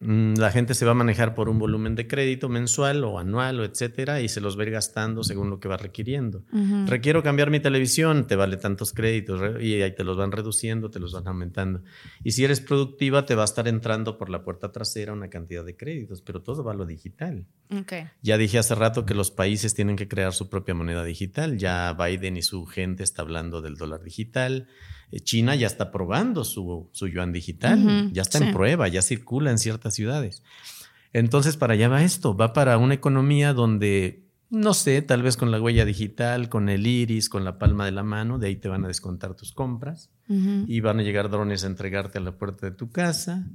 Mm, 0.00 0.34
La 0.34 0.50
gente 0.50 0.74
se 0.74 0.84
va 0.84 0.92
a 0.92 0.94
manejar 0.94 1.34
por 1.34 1.48
un 1.48 1.58
volumen 1.58 1.94
de 1.94 2.06
crédito 2.06 2.48
mensual 2.48 3.04
o 3.04 3.18
anual 3.18 3.60
o 3.60 3.64
etcétera 3.64 4.20
y 4.20 4.28
se 4.28 4.40
los 4.40 4.58
va 4.58 4.62
a 4.62 4.66
ir 4.66 4.72
gastando 4.72 5.22
según 5.24 5.50
lo 5.50 5.60
que 5.60 5.68
va 5.68 5.76
requiriendo. 5.76 6.44
Requiero 6.86 7.22
cambiar 7.22 7.50
mi 7.50 7.60
televisión, 7.60 8.26
te 8.26 8.36
vale 8.36 8.56
tantos 8.56 8.92
créditos 8.92 9.62
y 9.62 9.80
ahí 9.82 9.94
te 9.94 10.04
los 10.04 10.16
van 10.16 10.32
reduciendo, 10.32 10.90
te 10.90 11.00
los 11.00 11.12
van 11.12 11.28
aumentando. 11.28 11.82
Y 12.24 12.32
si 12.32 12.44
eres 12.44 12.60
productiva, 12.60 13.26
te 13.26 13.34
va 13.34 13.42
a 13.42 13.44
estar 13.44 13.68
entrando 13.68 14.18
por 14.18 14.30
la 14.30 14.42
puerta 14.44 14.72
trasera 14.72 15.12
una 15.12 15.28
cantidad 15.28 15.64
de 15.64 15.76
créditos, 15.76 16.22
pero 16.22 16.42
todo 16.42 16.64
va 16.64 16.72
a 16.72 16.74
lo 16.76 16.86
digital. 16.86 17.46
Ya 18.22 18.38
dije 18.38 18.58
hace 18.58 18.74
rato 18.74 19.04
que 19.04 19.14
los 19.14 19.30
países 19.30 19.74
tienen 19.74 19.96
que 19.96 20.08
crear 20.08 20.32
su 20.32 20.48
propia 20.48 20.74
moneda 20.74 21.04
digital. 21.04 21.58
Ya 21.58 21.92
Biden 21.92 22.36
y 22.36 22.42
su 22.42 22.66
gente 22.66 23.02
está 23.02 23.22
hablando 23.22 23.60
del 23.60 23.76
dólar 23.76 24.02
digital. 24.02 24.68
Eh, 25.12 25.20
China 25.20 25.54
ya 25.54 25.66
está 25.66 25.90
probando 25.90 26.44
su, 26.44 26.88
su 26.92 27.08
yuan 27.08 27.32
digital. 27.32 28.10
Ya 28.12 28.22
está 28.22 28.38
sí. 28.38 28.44
en 28.44 28.52
prueba, 28.52 28.88
ya 28.88 29.02
circula 29.02 29.50
en 29.50 29.58
ciertas 29.58 29.94
ciudades. 29.94 30.42
Entonces, 31.12 31.56
para 31.56 31.74
allá 31.74 31.88
va 31.88 32.02
esto. 32.02 32.36
Va 32.36 32.52
para 32.52 32.76
una 32.78 32.94
economía 32.94 33.54
donde, 33.54 34.24
no 34.50 34.74
sé, 34.74 35.00
tal 35.02 35.22
vez 35.22 35.36
con 35.36 35.50
la 35.50 35.60
huella 35.60 35.84
digital, 35.86 36.48
con 36.50 36.68
el 36.68 36.86
iris, 36.86 37.28
con 37.30 37.44
la 37.44 37.58
palma 37.58 37.84
de 37.86 37.92
la 37.92 38.02
mano, 38.02 38.38
de 38.38 38.48
ahí 38.48 38.56
te 38.56 38.68
van 38.68 38.84
a 38.84 38.88
descontar 38.88 39.34
tus 39.34 39.52
compras. 39.52 40.10
Y 40.66 40.80
van 40.80 41.00
a 41.00 41.02
llegar 41.02 41.30
drones 41.30 41.64
a 41.64 41.68
entregarte 41.68 42.18
a 42.18 42.20
la 42.20 42.32
puerta 42.32 42.66
de 42.66 42.72
tu 42.76 42.90
casa. 42.90 43.46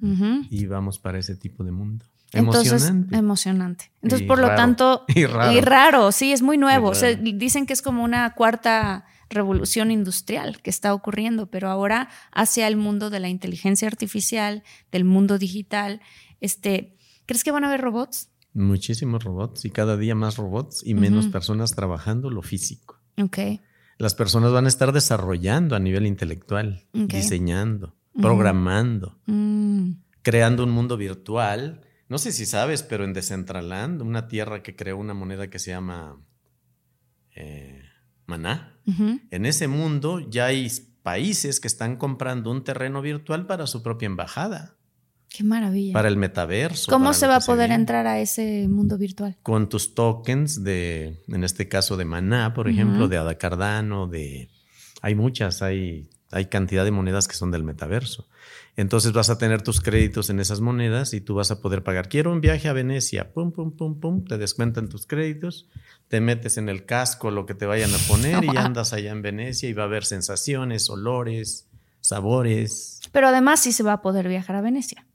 Y 0.49 0.65
vamos 0.65 0.97
para 0.97 1.19
ese 1.19 1.35
tipo 1.35 1.63
de 1.63 1.71
mundo. 1.71 2.05
Entonces, 2.31 2.71
Emocionante. 2.71 3.15
emocionante. 3.15 3.91
Entonces, 4.01 4.25
Y 4.25 4.27
por 4.27 4.39
lo 4.39 4.47
tanto, 4.55 5.05
Y 5.13 5.27
raro. 5.27 5.51
y 5.51 5.61
raro, 5.61 6.11
sí, 6.11 6.31
es 6.31 6.41
muy 6.41 6.57
nuevo. 6.57 6.89
O 6.89 6.95
sea, 6.95 7.13
dicen 7.13 7.67
que 7.67 7.73
es 7.73 7.83
como 7.83 8.03
una 8.03 8.33
cuarta 8.33 9.05
revolución 9.29 9.91
industrial 9.91 10.61
que 10.61 10.69
está 10.69 10.93
ocurriendo, 10.93 11.47
pero 11.47 11.69
ahora 11.69 12.09
hacia 12.31 12.67
el 12.67 12.77
mundo 12.77 13.09
de 13.09 13.19
la 13.19 13.29
inteligencia 13.29 13.87
artificial, 13.87 14.63
del 14.91 15.05
mundo 15.05 15.37
digital. 15.37 16.01
Este, 16.39 16.95
¿crees 17.25 17.43
que 17.43 17.51
van 17.51 17.63
a 17.63 17.67
haber 17.67 17.81
robots? 17.81 18.29
Muchísimos 18.53 19.23
robots 19.23 19.65
y 19.65 19.71
cada 19.71 19.97
día 19.97 20.13
más 20.13 20.37
robots 20.37 20.83
y 20.85 20.93
menos 20.93 21.27
personas 21.27 21.71
trabajando 21.71 22.29
lo 22.29 22.43
físico. 22.43 23.01
Ok. 23.21 23.39
Las 23.97 24.15
personas 24.15 24.51
van 24.51 24.65
a 24.65 24.67
estar 24.67 24.91
desarrollando 24.91 25.75
a 25.75 25.79
nivel 25.79 26.05
intelectual, 26.05 26.85
diseñando, 26.93 27.95
programando, 28.19 29.19
Mm, 29.25 29.91
creando 30.21 30.63
un 30.63 30.71
mundo 30.71 30.97
virtual. 30.97 31.81
No 32.09 32.17
sé 32.17 32.31
si 32.31 32.45
sabes, 32.45 32.83
pero 32.83 33.05
en 33.05 33.13
Decentraland, 33.13 34.01
una 34.01 34.27
tierra 34.27 34.61
que 34.61 34.75
creó 34.75 34.97
una 34.97 35.13
moneda 35.13 35.49
que 35.49 35.57
se 35.57 35.71
llama 35.71 36.21
eh, 37.35 37.72
Maná, 38.25 38.77
en 39.31 39.45
ese 39.45 39.67
mundo 39.67 40.19
ya 40.19 40.45
hay 40.47 40.71
países 41.03 41.59
que 41.59 41.67
están 41.67 41.97
comprando 41.97 42.51
un 42.51 42.63
terreno 42.63 43.01
virtual 43.01 43.45
para 43.45 43.67
su 43.67 43.83
propia 43.83 44.05
embajada, 44.07 44.75
Qué 45.29 45.43
maravilla. 45.43 45.93
para 45.93 46.07
el 46.07 46.17
metaverso. 46.17 46.91
¿Cómo 46.91 47.13
se 47.13 47.27
va 47.27 47.37
a 47.37 47.39
poder 47.39 47.71
entrar 47.71 48.07
a 48.07 48.19
ese 48.19 48.67
mundo 48.69 48.97
virtual? 48.97 49.35
con 49.41 49.67
tus 49.67 49.95
tokens 49.95 50.63
de, 50.63 51.21
en 51.27 51.43
este 51.43 51.67
caso 51.67 51.97
de 51.97 52.05
Maná, 52.05 52.53
por 52.53 52.69
ejemplo, 52.69 53.07
de 53.07 53.17
Ada 53.17 53.37
Cardano, 53.37 54.07
de... 54.07 54.49
Hay 55.01 55.15
muchas, 55.15 55.61
hay 55.61 56.09
hay 56.33 56.45
cantidad 56.47 56.83
de 56.83 56.91
monedas 56.91 57.27
que 57.27 57.35
son 57.35 57.51
del 57.51 57.63
metaverso. 57.63 58.27
Entonces 58.75 59.13
vas 59.13 59.29
a 59.29 59.37
tener 59.37 59.61
tus 59.61 59.81
créditos 59.81 60.29
en 60.29 60.39
esas 60.39 60.59
monedas 60.59 61.13
y 61.13 61.21
tú 61.21 61.35
vas 61.35 61.51
a 61.51 61.61
poder 61.61 61.83
pagar. 61.83 62.09
Quiero 62.09 62.31
un 62.31 62.41
viaje 62.41 62.67
a 62.67 62.73
Venecia, 62.73 63.31
pum, 63.31 63.51
pum, 63.51 63.71
pum, 63.71 63.99
pum, 63.99 64.25
te 64.25 64.37
descuentan 64.37 64.89
tus 64.89 65.05
créditos, 65.05 65.67
te 66.07 66.21
metes 66.21 66.57
en 66.57 66.69
el 66.69 66.85
casco 66.85 67.29
lo 67.29 67.45
que 67.45 67.53
te 67.53 67.65
vayan 67.65 67.93
a 67.93 67.97
poner 68.07 68.43
y 68.43 68.49
andas 68.57 68.93
allá 68.93 69.11
en 69.11 69.21
Venecia 69.21 69.69
y 69.69 69.73
va 69.73 69.83
a 69.83 69.85
haber 69.85 70.05
sensaciones, 70.05 70.89
olores, 70.89 71.67
sabores. 72.01 72.99
Pero 73.11 73.27
además 73.27 73.59
sí 73.59 73.71
se 73.71 73.83
va 73.83 73.93
a 73.93 74.01
poder 74.01 74.27
viajar 74.27 74.55
a 74.55 74.61
Venecia. 74.61 75.05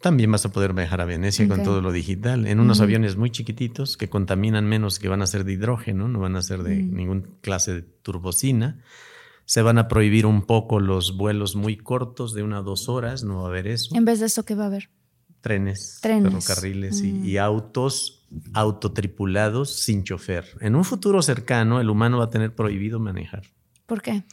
También 0.00 0.30
vas 0.30 0.44
a 0.44 0.52
poder 0.52 0.74
viajar 0.74 1.00
a 1.00 1.06
Venecia 1.06 1.48
con 1.48 1.62
todo 1.62 1.80
lo 1.80 1.90
digital, 1.90 2.46
en 2.46 2.60
unos 2.60 2.82
aviones 2.82 3.16
muy 3.16 3.30
chiquititos 3.30 3.96
que 3.96 4.10
contaminan 4.10 4.66
menos, 4.66 4.98
que 4.98 5.08
van 5.08 5.22
a 5.22 5.26
ser 5.26 5.44
de 5.44 5.52
hidrógeno, 5.52 6.08
no 6.08 6.18
van 6.18 6.36
a 6.36 6.42
ser 6.42 6.62
de 6.62 6.76
ninguna 6.76 7.22
clase 7.40 7.72
de 7.72 7.80
turbocina. 7.80 8.82
Se 9.46 9.62
van 9.62 9.78
a 9.78 9.88
prohibir 9.88 10.26
un 10.26 10.42
poco 10.42 10.80
los 10.80 11.16
vuelos 11.16 11.54
muy 11.56 11.76
cortos 11.76 12.32
de 12.34 12.42
una 12.42 12.60
o 12.60 12.62
dos 12.62 12.88
horas, 12.88 13.24
no 13.24 13.38
va 13.38 13.44
a 13.44 13.48
haber 13.48 13.66
eso. 13.66 13.94
En 13.94 14.04
vez 14.04 14.20
de 14.20 14.26
eso, 14.26 14.44
¿qué 14.44 14.54
va 14.54 14.64
a 14.64 14.66
haber? 14.68 14.90
Trenes, 15.40 15.98
Trenes. 16.00 16.32
ferrocarriles 16.32 17.02
y, 17.02 17.10
y 17.20 17.36
autos 17.36 18.26
autotripulados 18.54 19.70
sin 19.76 20.02
chofer. 20.04 20.46
En 20.60 20.74
un 20.74 20.84
futuro 20.84 21.20
cercano, 21.22 21.80
el 21.80 21.90
humano 21.90 22.18
va 22.18 22.24
a 22.24 22.30
tener 22.30 22.54
prohibido 22.54 22.98
manejar, 22.98 23.42
¿Por 23.86 24.00
qué? 24.02 24.24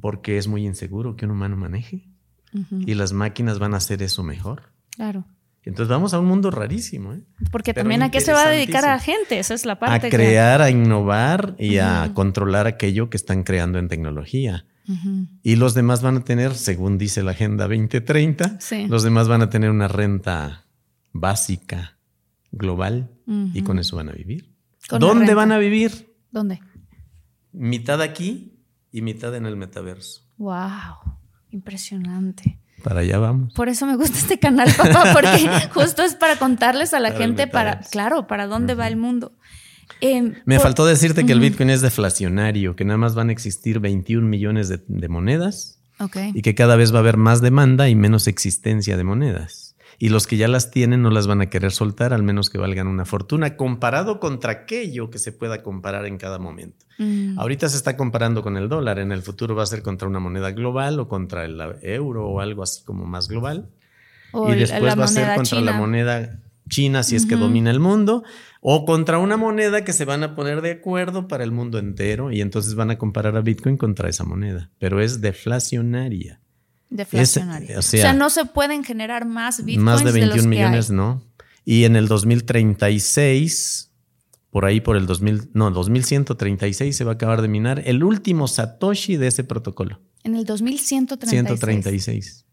porque 0.00 0.38
es 0.38 0.46
muy 0.46 0.66
inseguro 0.66 1.16
que 1.16 1.24
un 1.24 1.32
humano 1.32 1.56
maneje 1.56 2.06
y 2.52 2.94
las 2.94 3.12
máquinas 3.12 3.58
van 3.58 3.74
a 3.74 3.76
hacer 3.78 4.02
eso 4.02 4.22
mejor. 4.24 4.72
Claro. 4.90 5.24
Entonces 5.64 5.88
vamos 5.88 6.14
a 6.14 6.18
un 6.20 6.26
mundo 6.26 6.50
rarísimo. 6.50 7.12
¿eh? 7.12 7.20
Porque 7.50 7.74
Pero 7.74 7.84
también 7.84 8.02
a 8.02 8.10
qué 8.10 8.20
se 8.20 8.32
va 8.32 8.44
a 8.46 8.48
dedicar 8.50 8.84
a 8.84 8.94
interesantísimo. 8.96 9.16
gente, 9.18 9.38
esa 9.38 9.54
es 9.54 9.66
la 9.66 9.74
a 9.74 9.78
parte. 9.78 10.08
que- 10.10 10.16
crear, 10.16 10.62
a 10.62 10.70
innovar 10.70 11.54
y 11.58 11.78
a 11.78 12.10
controlar 12.14 12.66
aquello 12.66 13.10
que 13.10 13.16
están 13.16 13.42
creando 13.42 13.78
en 13.78 13.88
tecnología. 13.88 14.64
Y 15.42 15.54
los 15.54 15.74
demás 15.74 16.02
van 16.02 16.16
a 16.16 16.24
tener, 16.24 16.54
según 16.54 16.98
dice 16.98 17.22
la 17.22 17.30
Agenda 17.32 17.68
2030, 17.68 18.56
Sí. 18.58 18.88
los 18.88 19.04
demás 19.04 19.28
van 19.28 19.40
a 19.42 19.48
tener 19.48 19.70
una 19.70 19.86
renta 19.86 20.64
básica, 21.12 21.96
global, 22.50 23.08
y 23.54 23.62
con 23.62 23.78
eso 23.78 23.94
van 23.96 24.08
a 24.08 24.12
vivir. 24.12 24.52
La 24.90 24.98
¿Dónde 24.98 25.34
van 25.34 25.52
a 25.52 25.58
vivir? 25.58 26.12
¿Dónde? 26.32 26.58
Mitad 27.52 28.00
aquí 28.02 28.58
y 28.90 29.02
mitad 29.02 29.34
en 29.36 29.46
el 29.46 29.56
metaverso. 29.56 30.22
Wow, 30.38 31.18
impresionante. 31.50 32.58
Para 32.82 33.00
allá 33.00 33.18
vamos. 33.18 33.52
Por 33.54 33.68
eso 33.68 33.86
me 33.86 33.96
gusta 33.96 34.18
este 34.18 34.38
canal, 34.38 34.68
papá, 34.76 35.12
porque 35.12 35.48
justo 35.72 36.02
es 36.02 36.14
para 36.14 36.36
contarles 36.36 36.94
a 36.94 37.00
la 37.00 37.10
Para 37.12 37.20
gente 37.24 37.46
para, 37.46 37.80
claro, 37.80 38.26
para 38.26 38.46
dónde 38.46 38.74
va 38.74 38.88
el 38.88 38.96
mundo. 38.96 39.32
Em, 40.00 40.34
Me 40.46 40.56
por- 40.56 40.62
faltó 40.64 40.86
decirte 40.86 41.26
que 41.26 41.32
el 41.32 41.40
Bitcoin 41.40 41.68
es 41.70 41.80
deflacionario, 41.82 42.76
que 42.76 42.84
nada 42.84 42.96
más 42.96 43.14
van 43.14 43.28
a 43.28 43.32
existir 43.32 43.80
21 43.80 44.26
millones 44.26 44.68
de, 44.68 44.80
de 44.86 45.08
monedas 45.08 45.78
y 46.32 46.40
que 46.42 46.54
cada 46.54 46.76
vez 46.76 46.92
va 46.94 46.98
a 46.98 47.00
haber 47.00 47.18
más 47.18 47.42
demanda 47.42 47.88
y 47.90 47.94
menos 47.94 48.26
existencia 48.26 48.96
de 48.96 49.04
monedas. 49.04 49.76
Y 49.98 50.08
los 50.08 50.26
que 50.26 50.38
ya 50.38 50.48
las 50.48 50.70
tienen 50.70 51.02
no 51.02 51.10
las 51.10 51.26
van 51.26 51.42
a 51.42 51.50
querer 51.50 51.72
soltar, 51.72 52.14
al 52.14 52.22
menos 52.22 52.48
que 52.48 52.56
valgan 52.56 52.86
una 52.86 53.04
fortuna, 53.04 53.56
comparado 53.56 54.18
contra 54.18 54.52
aquello 54.52 55.10
que 55.10 55.18
se 55.18 55.32
pueda 55.32 55.62
comparar 55.62 56.06
en 56.06 56.16
cada 56.16 56.38
momento. 56.38 56.86
Mm, 57.02 57.38
Ahorita 57.38 57.66
se 57.70 57.78
está 57.78 57.96
comparando 57.96 58.42
con 58.42 58.58
el 58.58 58.68
dólar, 58.68 58.98
en 58.98 59.10
el 59.10 59.22
futuro 59.22 59.54
va 59.54 59.62
a 59.62 59.66
ser 59.66 59.80
contra 59.82 60.06
una 60.06 60.20
moneda 60.20 60.50
global 60.52 61.00
o 61.00 61.08
contra 61.08 61.46
el 61.46 61.58
euro 61.82 62.28
o 62.28 62.40
algo 62.40 62.62
así 62.62 62.84
como 62.84 63.06
más 63.06 63.26
global. 63.28 63.70
o 64.32 64.52
y 64.52 64.56
después 64.58 64.98
va 64.98 65.04
a 65.04 65.08
ser 65.08 65.34
contra 65.34 65.60
la 65.62 65.72
moneda 65.72 66.38
china 66.68 67.02
si 67.02 67.16
es 67.16 67.24
que 67.26 67.36
domina 67.36 67.70
el 67.70 67.80
mundo, 67.80 68.22
o 68.60 68.84
contra 68.84 69.18
una 69.18 69.36
moneda 69.36 69.82
que 69.82 69.92
se 69.94 70.04
van 70.04 70.22
a 70.22 70.36
poner 70.36 70.60
de 70.60 70.72
acuerdo 70.72 71.26
para 71.26 71.42
el 71.42 71.50
mundo 71.52 71.78
entero 71.78 72.30
y 72.30 72.40
entonces 72.42 72.74
van 72.74 72.90
a 72.90 72.98
comparar 72.98 73.34
a 73.36 73.40
Bitcoin 73.40 73.76
contra 73.78 74.08
esa 74.08 74.24
moneda, 74.24 74.70
pero 74.78 75.00
es 75.00 75.20
deflacionaria. 75.22 76.38
Deflacionaria. 76.90 77.70
Es- 77.70 77.76
o 77.76 77.78
o, 77.78 77.82
sea, 77.82 78.12
no 78.12 78.28
se 78.30 78.44
pueden 78.44 78.84
generar 78.84 79.24
más 79.26 79.64
bitcoins 79.64 79.84
Más 79.84 79.98
de 80.00 80.04
los 80.04 80.12
21 80.14 80.42
que 80.42 80.48
millones, 80.48 80.90
hay. 80.90 80.96
no. 80.96 81.22
Y 81.64 81.84
en 81.84 81.96
el 81.96 82.06
2036, 82.08 83.89
por 84.50 84.64
ahí 84.64 84.80
por 84.80 84.96
el 84.96 85.06
2000, 85.06 85.50
no, 85.54 85.70
2136 85.70 86.96
se 86.96 87.04
va 87.04 87.12
a 87.12 87.14
acabar 87.14 87.42
de 87.42 87.48
minar 87.48 87.82
el 87.86 88.02
último 88.02 88.48
Satoshi 88.48 89.16
de 89.16 89.28
ese 89.28 89.44
protocolo. 89.44 90.00
En 90.22 90.34
el 90.34 90.44
2136. 90.44 91.30
136. 91.30 92.46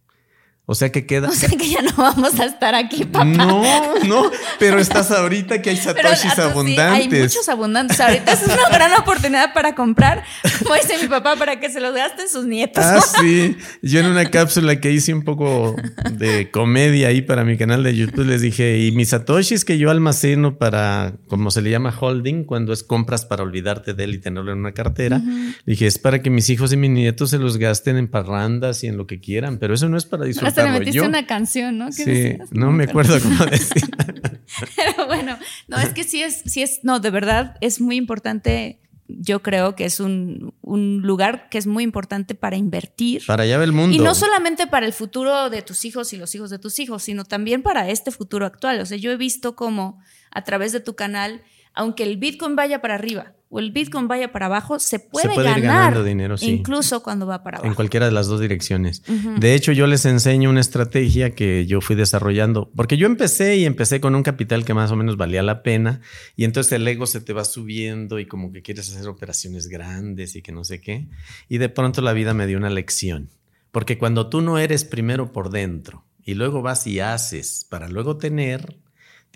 O 0.70 0.76
sea 0.76 0.92
que 0.92 1.06
queda... 1.06 1.30
O 1.32 1.32
sea 1.32 1.48
que 1.50 1.70
ya 1.70 1.82
no 1.82 1.94
vamos 1.96 2.38
a 2.42 2.46
estar 2.46 2.76
aquí, 2.76 3.06
papá. 3.06 3.24
No, 3.24 3.64
no, 4.06 4.30
pero 4.60 4.80
estás 4.80 5.12
ahorita 5.12 5.62
que 5.62 5.70
hay 5.70 5.78
satoshis 5.78 6.26
a 6.26 6.36
tu- 6.36 6.36
sí, 6.36 6.42
abundantes. 6.42 7.14
hay 7.14 7.22
muchos 7.22 7.50
abundantes. 7.50 8.00
Ahorita 8.02 8.34
es 8.34 8.44
una 8.44 8.68
gran 8.70 8.92
oportunidad 9.00 9.54
para 9.54 9.76
comprar, 9.76 10.24
como 10.64 10.76
dice 10.76 10.98
mi 11.02 11.08
papá, 11.08 11.38
para 11.38 11.60
que 11.62 11.70
se 11.70 11.80
los 11.80 11.96
gasten 11.96 12.28
sus 12.28 12.46
nietos. 12.46 12.84
Ah, 12.86 13.00
sí. 13.02 13.56
Yo 13.82 14.02
en 14.02 14.08
una 14.08 14.30
cápsula 14.30 14.80
que 14.82 14.92
hice 14.92 15.14
un 15.14 15.24
poco 15.24 15.76
de 16.12 16.52
comedia 16.52 17.08
ahí 17.08 17.22
para 17.22 17.46
mi 17.46 17.58
canal 17.58 17.82
de 17.84 17.96
YouTube 17.96 18.26
les 18.26 18.42
dije, 18.42 18.78
y 18.80 18.92
mis 18.92 19.10
satoshis 19.10 19.64
que 19.64 19.78
yo 19.78 19.90
almaceno 19.90 20.58
para, 20.58 21.14
como 21.30 21.50
se 21.50 21.62
le 21.62 21.70
llama 21.70 21.96
holding, 21.98 22.44
cuando 22.44 22.74
es 22.74 22.84
compras 22.84 23.26
para 23.26 23.44
olvidarte 23.44 23.94
de 23.94 24.04
él 24.04 24.16
y 24.16 24.18
tenerlo 24.18 24.52
en 24.52 24.60
una 24.60 24.74
cartera, 24.74 25.22
dije, 25.66 25.88
es 25.88 25.98
para 25.98 26.22
que 26.22 26.30
mis 26.30 26.50
hijos 26.50 26.74
y 26.74 26.78
mis 26.78 26.90
nietos 26.92 27.30
se 27.30 27.38
los 27.38 27.56
gasten 27.58 27.96
en 27.96 28.10
parrandas 28.10 28.84
y 28.84 28.88
en 28.88 28.98
lo 28.98 29.08
que 29.08 29.22
quieran, 29.22 29.60
pero 29.60 29.74
eso 29.74 29.88
no 29.88 29.98
es 29.98 30.06
para 30.06 30.26
Hasta 30.62 30.72
le 30.74 30.80
metiste 30.80 30.98
yo. 30.98 31.06
una 31.06 31.26
canción, 31.26 31.78
¿no? 31.78 31.88
¿Qué 31.88 31.92
Sí, 31.92 32.04
decías? 32.12 32.52
no 32.52 32.72
me 32.72 32.86
acuerdo 32.86 33.20
cómo 33.22 33.46
decir. 33.46 33.84
Pero 34.76 35.08
bueno, 35.08 35.38
no, 35.68 35.78
es 35.78 35.90
que 35.90 36.04
sí 36.04 36.22
es, 36.24 36.42
sí 36.46 36.62
es, 36.62 36.80
no, 36.84 37.00
de 37.00 37.10
verdad 37.10 37.56
es 37.62 37.82
muy 37.82 37.96
importante. 37.96 38.82
Yo 39.10 39.42
creo 39.42 39.74
que 39.76 39.86
es 39.86 40.02
un, 40.02 40.54
un 40.62 41.02
lugar 41.02 41.48
que 41.50 41.58
es 41.58 41.66
muy 41.66 41.84
importante 41.86 42.36
para 42.36 42.58
invertir. 42.58 43.26
Para 43.26 43.44
allá 43.44 43.58
va 43.58 43.64
el 43.64 43.72
mundo. 43.72 43.96
Y 43.96 44.00
no 44.00 44.14
solamente 44.14 44.68
para 44.68 44.86
el 44.86 44.92
futuro 44.92 45.50
de 45.50 45.62
tus 45.62 45.86
hijos 45.86 46.12
y 46.12 46.18
los 46.18 46.36
hijos 46.36 46.50
de 46.50 46.60
tus 46.60 46.78
hijos, 46.80 47.04
sino 47.04 47.24
también 47.24 47.62
para 47.64 47.90
este 47.90 48.12
futuro 48.12 48.46
actual. 48.46 48.82
O 48.82 48.86
sea, 48.86 48.98
yo 48.98 49.12
he 49.12 49.18
visto 49.18 49.56
cómo 49.56 50.02
a 50.32 50.44
través 50.44 50.74
de 50.74 50.82
tu 50.82 50.96
canal, 50.98 51.42
aunque 51.74 52.04
el 52.04 52.18
Bitcoin 52.18 52.58
vaya 52.58 52.82
para 52.82 52.96
arriba 52.96 53.34
o 53.50 53.60
el 53.60 53.72
Bitcoin 53.72 54.08
vaya 54.08 54.32
para 54.32 54.48
abajo, 54.48 54.80
se 54.80 55.00
puede, 55.00 55.34
puede 55.34 55.50
ir 55.50 55.62
ganar 55.62 55.64
ganando 55.64 56.04
dinero, 56.04 56.38
sí. 56.38 56.48
incluso 56.48 57.02
cuando 57.02 57.26
va 57.26 57.44
para 57.44 57.58
abajo. 57.58 57.68
En 57.68 57.76
cualquiera 57.76 58.06
de 58.06 58.12
las 58.12 58.28
dos 58.28 58.42
direcciones. 58.42 59.04
De 59.40 59.54
hecho, 59.54 59.72
yo 59.72 59.88
les 59.88 60.06
enseño 60.06 60.50
una 60.50 60.60
estrategia 60.60 61.32
que 61.32 61.66
yo 61.66 61.80
fui 61.80 61.96
desarrollando, 61.96 62.70
porque 62.76 62.98
yo 62.98 63.08
empecé 63.08 63.58
y 63.58 63.66
empecé 63.66 64.02
con 64.02 64.16
un 64.16 64.24
capital 64.24 64.66
que 64.66 64.74
más 64.74 64.92
o 64.92 64.96
menos 64.96 65.16
valía 65.18 65.44
la 65.44 65.64
pena, 65.64 66.02
y 66.36 66.44
entonces 66.44 66.74
el 66.74 66.88
ego 66.88 67.08
se 67.08 67.22
te 67.22 67.34
va 67.34 67.46
subiendo 67.46 68.20
y 68.20 68.26
como 68.26 68.52
que 68.52 68.62
quieres 68.62 68.90
hacer 68.90 69.08
operaciones 69.08 69.68
grandes 69.68 70.36
y 70.36 70.42
que 70.42 70.52
no 70.52 70.64
sé 70.64 70.82
qué, 70.82 71.08
y 71.48 71.58
de 71.58 71.70
pronto 71.70 72.02
la 72.02 72.14
vida 72.14 72.34
me 72.34 72.48
dio 72.48 72.58
una 72.58 72.70
lección, 72.70 73.30
porque 73.72 73.98
cuando 73.98 74.30
tú 74.30 74.42
no 74.42 74.58
eres 74.58 74.84
primero 74.84 75.32
por 75.32 75.50
dentro 75.50 76.04
y 76.24 76.34
luego 76.34 76.62
vas 76.62 76.86
y 76.88 77.00
haces 77.00 77.66
para 77.70 77.88
luego 77.88 78.18
tener, 78.18 78.78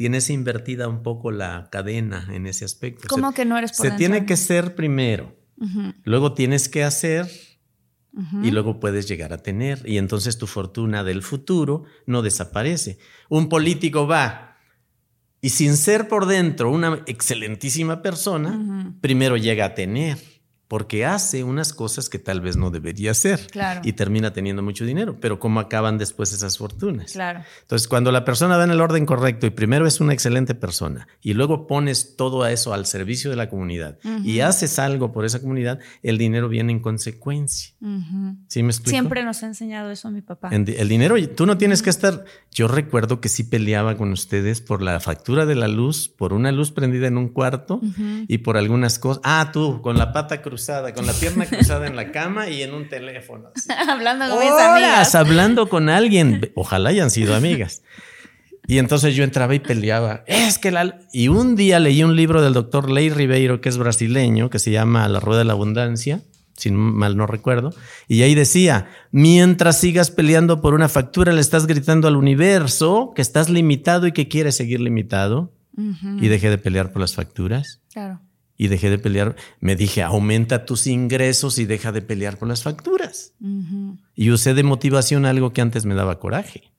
tienes 0.01 0.31
invertida 0.31 0.87
un 0.87 1.03
poco 1.03 1.29
la 1.31 1.69
cadena 1.71 2.27
en 2.33 2.47
ese 2.47 2.65
aspecto. 2.65 3.07
¿Cómo 3.07 3.29
Se- 3.29 3.35
que 3.35 3.45
no 3.45 3.55
eres 3.55 3.69
por 3.73 3.85
Se 3.85 3.91
dentro? 3.91 3.97
tiene 3.99 4.25
que 4.25 4.35
ser 4.35 4.73
primero. 4.73 5.35
Luego 6.05 6.33
tienes 6.33 6.69
que 6.69 6.83
hacer 6.83 7.29
y 8.41 8.49
luego 8.49 8.79
puedes 8.79 9.07
llegar 9.07 9.31
a 9.31 9.37
tener. 9.43 9.83
Y 9.85 9.99
entonces 9.99 10.39
tu 10.39 10.47
fortuna 10.47 11.03
del 11.03 11.21
futuro 11.21 11.83
no 12.07 12.23
desaparece. 12.23 12.97
Un 13.29 13.47
político 13.47 14.07
va 14.07 14.57
y 15.39 15.49
sin 15.49 15.77
ser 15.77 16.07
por 16.07 16.25
dentro 16.25 16.71
una 16.71 17.03
excelentísima 17.05 18.01
persona, 18.01 18.91
primero 19.01 19.37
llega 19.37 19.65
a 19.65 19.73
tener. 19.75 20.17
Porque 20.71 21.03
hace 21.05 21.43
unas 21.43 21.73
cosas 21.73 22.07
que 22.07 22.17
tal 22.17 22.39
vez 22.39 22.55
no 22.55 22.71
debería 22.71 23.11
hacer. 23.11 23.45
Claro. 23.51 23.81
Y 23.83 23.91
termina 23.91 24.31
teniendo 24.31 24.63
mucho 24.63 24.85
dinero. 24.85 25.17
Pero 25.19 25.37
¿cómo 25.37 25.59
acaban 25.59 25.97
después 25.97 26.31
esas 26.31 26.57
fortunas? 26.57 27.11
Claro. 27.11 27.41
Entonces, 27.63 27.89
cuando 27.89 28.09
la 28.13 28.23
persona 28.23 28.55
va 28.55 28.63
en 28.63 28.71
el 28.71 28.79
orden 28.79 29.05
correcto 29.05 29.45
y 29.45 29.49
primero 29.49 29.85
es 29.85 29.99
una 29.99 30.13
excelente 30.13 30.55
persona 30.55 31.09
y 31.19 31.33
luego 31.33 31.67
pones 31.67 32.15
todo 32.15 32.47
eso 32.47 32.73
al 32.73 32.85
servicio 32.85 33.29
de 33.29 33.35
la 33.35 33.49
comunidad 33.49 33.99
y 34.23 34.39
haces 34.39 34.79
algo 34.79 35.11
por 35.11 35.25
esa 35.25 35.41
comunidad, 35.41 35.79
el 36.03 36.17
dinero 36.17 36.47
viene 36.47 36.71
en 36.71 36.79
consecuencia. 36.79 37.73
Ujú. 37.81 38.37
¿Sí 38.47 38.63
me 38.63 38.69
explico? 38.69 38.91
Siempre 38.91 39.25
nos 39.25 39.43
ha 39.43 39.47
enseñado 39.47 39.91
eso 39.91 40.09
mi 40.09 40.21
papá. 40.21 40.51
En 40.53 40.65
el 40.69 40.87
dinero, 40.87 41.17
tú 41.35 41.45
no 41.45 41.57
tienes 41.57 41.81
que 41.81 41.89
estar. 41.89 42.23
Yo 42.49 42.69
recuerdo 42.69 43.19
que 43.19 43.27
sí 43.27 43.43
peleaba 43.43 43.97
con 43.97 44.13
ustedes 44.13 44.61
por 44.61 44.81
la 44.81 45.01
factura 45.01 45.45
de 45.45 45.55
la 45.55 45.67
luz, 45.67 46.07
por 46.07 46.31
una 46.31 46.53
luz 46.53 46.71
prendida 46.71 47.07
en 47.07 47.17
un 47.17 47.27
cuarto 47.27 47.81
y 48.29 48.37
por 48.37 48.55
algunas 48.55 48.99
cosas. 48.99 49.21
Ah, 49.25 49.49
tú, 49.51 49.81
con 49.81 49.97
la 49.97 50.13
pata 50.13 50.41
cruzada, 50.41 50.60
con 50.93 51.05
la 51.05 51.13
pierna 51.13 51.45
cruzada 51.45 51.87
en 51.87 51.95
la 51.95 52.11
cama 52.11 52.49
y 52.49 52.61
en 52.61 52.73
un 52.73 52.87
teléfono. 52.89 53.49
así. 53.55 53.69
Hablando 53.89 54.29
con 54.29 54.39
mis 54.39 54.51
amigas. 54.51 55.15
hablando 55.15 55.69
con 55.69 55.89
alguien. 55.89 56.51
Ojalá 56.55 56.89
hayan 56.89 57.09
sido 57.09 57.35
amigas. 57.35 57.81
Y 58.67 58.77
entonces 58.77 59.15
yo 59.15 59.23
entraba 59.23 59.55
y 59.55 59.59
peleaba. 59.59 60.23
Es 60.27 60.57
que 60.57 60.71
la... 60.71 60.99
Y 61.11 61.27
un 61.27 61.55
día 61.55 61.79
leí 61.79 62.03
un 62.03 62.15
libro 62.15 62.41
del 62.41 62.53
doctor 62.53 62.89
Ley 62.89 63.09
Ribeiro, 63.09 63.59
que 63.59 63.69
es 63.69 63.77
brasileño, 63.77 64.49
que 64.49 64.59
se 64.59 64.71
llama 64.71 65.07
La 65.07 65.19
Rueda 65.19 65.39
de 65.39 65.45
la 65.45 65.53
Abundancia, 65.53 66.21
si 66.55 66.71
mal 66.71 67.17
no 67.17 67.25
recuerdo. 67.25 67.73
Y 68.07 68.21
ahí 68.21 68.35
decía, 68.35 68.87
mientras 69.11 69.79
sigas 69.79 70.11
peleando 70.11 70.61
por 70.61 70.73
una 70.73 70.89
factura, 70.89 71.33
le 71.33 71.41
estás 71.41 71.65
gritando 71.65 72.07
al 72.07 72.15
universo 72.15 73.13
que 73.15 73.21
estás 73.21 73.49
limitado 73.49 74.07
y 74.07 74.11
que 74.11 74.27
quieres 74.27 74.55
seguir 74.55 74.79
limitado. 74.79 75.51
Y 76.19 76.27
dejé 76.27 76.49
de 76.49 76.57
pelear 76.59 76.91
por 76.91 77.01
las 77.01 77.15
facturas. 77.15 77.81
Claro. 77.91 78.21
Y 78.61 78.67
dejé 78.67 78.91
de 78.91 78.99
pelear. 78.99 79.35
Me 79.59 79.75
dije, 79.75 80.03
aumenta 80.03 80.65
tus 80.65 80.85
ingresos 80.85 81.57
y 81.57 81.65
deja 81.65 81.91
de 81.91 82.03
pelear 82.03 82.37
con 82.37 82.47
las 82.47 82.61
facturas. 82.61 83.33
Y 84.13 84.29
usé 84.29 84.53
de 84.53 84.61
motivación 84.61 85.25
algo 85.25 85.51
que 85.51 85.61
antes 85.61 85.83
me 85.85 85.95
daba 85.95 86.19
coraje. 86.19 86.71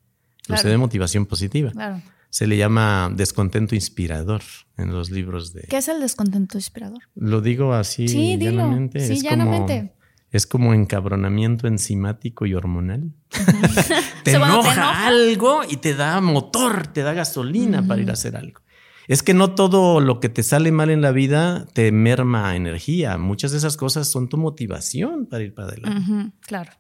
Usé 0.49 0.69
de 0.69 0.79
motivación 0.79 1.27
positiva. 1.27 1.73
Claro. 1.73 2.01
Se 2.31 2.47
le 2.47 2.57
llama 2.57 3.11
descontento 3.13 3.75
inspirador 3.75 4.43
en 4.77 4.93
los 4.93 5.11
libros 5.11 5.55
de... 5.55 5.63
¿Qué 5.63 5.79
es 5.79 5.89
el 5.89 6.01
descontento 6.01 6.57
inspirador? 6.57 7.01
Lo 7.17 7.41
digo 7.41 7.75
así 7.75 8.07
Sí, 8.07 8.37
dilo. 8.37 8.89
Sí, 8.93 9.15
es 9.15 9.23
llanamente. 9.25 9.79
Como, 9.79 9.93
es 10.31 10.47
como 10.47 10.75
encabronamiento 10.75 11.67
enzimático 11.67 12.47
y 12.47 12.55
hormonal. 12.55 13.13
te 14.23 14.35
enoja. 14.35 15.09
algo 15.09 15.63
y 15.69 15.79
te 15.79 15.97
da 15.97 16.21
motor, 16.21 16.87
te 16.87 17.03
da 17.03 17.13
gasolina 17.13 17.85
para 17.85 18.01
ir 18.01 18.11
a 18.11 18.13
hacer 18.13 18.37
algo. 18.37 18.61
Es 19.09 19.23
que 19.23 19.35
no 19.35 19.55
todo 19.55 20.01
lo 20.01 20.21
que 20.21 20.29
te 20.29 20.43
sale 20.43 20.73
mal 20.73 20.91
en 20.91 21.03
la 21.03 21.13
vida 21.13 21.67
te 21.73 21.91
merma 21.93 22.57
energía. 22.57 23.19
Muchas 23.19 23.53
de 23.53 23.59
esas 23.59 23.77
cosas 23.77 24.09
son 24.09 24.29
tu 24.29 24.37
motivación 24.37 25.27
para 25.27 25.43
ir 25.43 25.55
para 25.55 25.69
adelante. 25.69 26.33
Claro, 26.41 26.73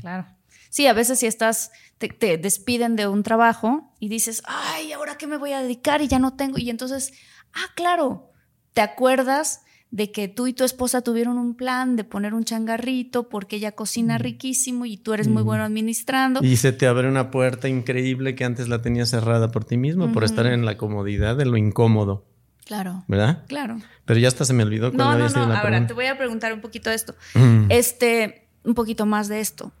claro. 0.00 0.26
Sí, 0.70 0.86
a 0.86 0.92
veces 0.92 1.20
si 1.20 1.26
estás, 1.26 1.70
te, 1.98 2.08
te 2.08 2.36
despiden 2.36 2.94
de 2.96 3.06
un 3.06 3.22
trabajo 3.22 3.94
y 3.98 4.08
dices, 4.08 4.42
ay, 4.46 4.92
¿ahora 4.92 5.16
qué 5.16 5.26
me 5.26 5.38
voy 5.38 5.52
a 5.52 5.62
dedicar? 5.62 6.02
Y 6.02 6.08
ya 6.08 6.18
no 6.18 6.34
tengo. 6.34 6.58
Y 6.58 6.68
entonces, 6.70 7.12
ah, 7.54 7.72
claro, 7.74 8.32
te 8.74 8.82
acuerdas 8.82 9.62
de 9.90 10.12
que 10.12 10.28
tú 10.28 10.46
y 10.46 10.52
tu 10.52 10.64
esposa 10.64 11.00
tuvieron 11.02 11.38
un 11.38 11.54
plan 11.54 11.96
de 11.96 12.04
poner 12.04 12.34
un 12.34 12.44
changarrito 12.44 13.28
porque 13.30 13.56
ella 13.56 13.72
cocina 13.72 14.18
riquísimo 14.18 14.84
y 14.84 14.98
tú 14.98 15.14
eres 15.14 15.28
muy 15.28 15.42
bueno 15.42 15.64
administrando. 15.64 16.40
Y 16.42 16.56
se 16.56 16.72
te 16.72 16.86
abre 16.86 17.08
una 17.08 17.30
puerta 17.30 17.68
increíble 17.68 18.34
que 18.34 18.44
antes 18.44 18.68
la 18.68 18.82
tenías 18.82 19.08
cerrada 19.10 19.50
por 19.50 19.64
ti 19.64 19.76
mismo, 19.78 20.12
por 20.12 20.24
estar 20.24 20.44
en 20.46 20.64
la 20.66 20.76
comodidad 20.76 21.36
de 21.36 21.46
lo 21.46 21.56
incómodo, 21.56 22.26
Claro, 22.66 23.04
¿verdad? 23.08 23.46
claro. 23.48 23.78
Pero 24.04 24.20
ya 24.20 24.28
hasta 24.28 24.44
se 24.44 24.52
me 24.52 24.62
olvidó 24.62 24.88
cuál 24.92 24.98
No, 24.98 25.04
había 25.12 25.24
no, 25.24 25.30
sido 25.30 25.42
no. 25.46 25.48
la 25.48 25.54
Ahora 25.60 25.68
pregunta. 25.70 25.86
te 25.88 25.94
voy 25.94 26.06
a 26.06 26.18
preguntar 26.18 26.52
un 26.52 26.60
poquito 26.60 26.90
de 26.90 26.96
esto. 26.96 27.14
Mm. 27.34 27.70
Este, 27.70 28.50
un 28.64 28.74
poquito 28.74 29.06
más 29.06 29.28
de 29.28 29.40
esto. 29.40 29.72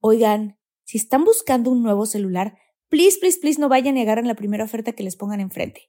Oigan, 0.00 0.58
si 0.84 0.98
están 0.98 1.24
buscando 1.24 1.70
un 1.70 1.82
nuevo 1.82 2.04
celular, 2.04 2.58
please, 2.90 3.16
please, 3.18 3.38
please 3.40 3.58
no 3.58 3.70
vayan 3.70 3.96
y 3.96 4.02
agarren 4.02 4.26
la 4.28 4.34
primera 4.34 4.64
oferta 4.64 4.92
que 4.92 5.02
les 5.02 5.16
pongan 5.16 5.40
enfrente. 5.40 5.88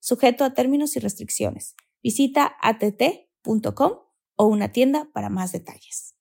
sujeto 0.00 0.44
a 0.44 0.50
términos 0.54 0.96
y 0.96 1.00
restricciones. 1.00 1.74
Visita 2.02 2.52
att.com 2.60 3.92
o 4.36 4.44
una 4.46 4.68
tienda 4.72 5.06
para 5.12 5.28
más 5.28 5.52
detalles. 5.52 6.14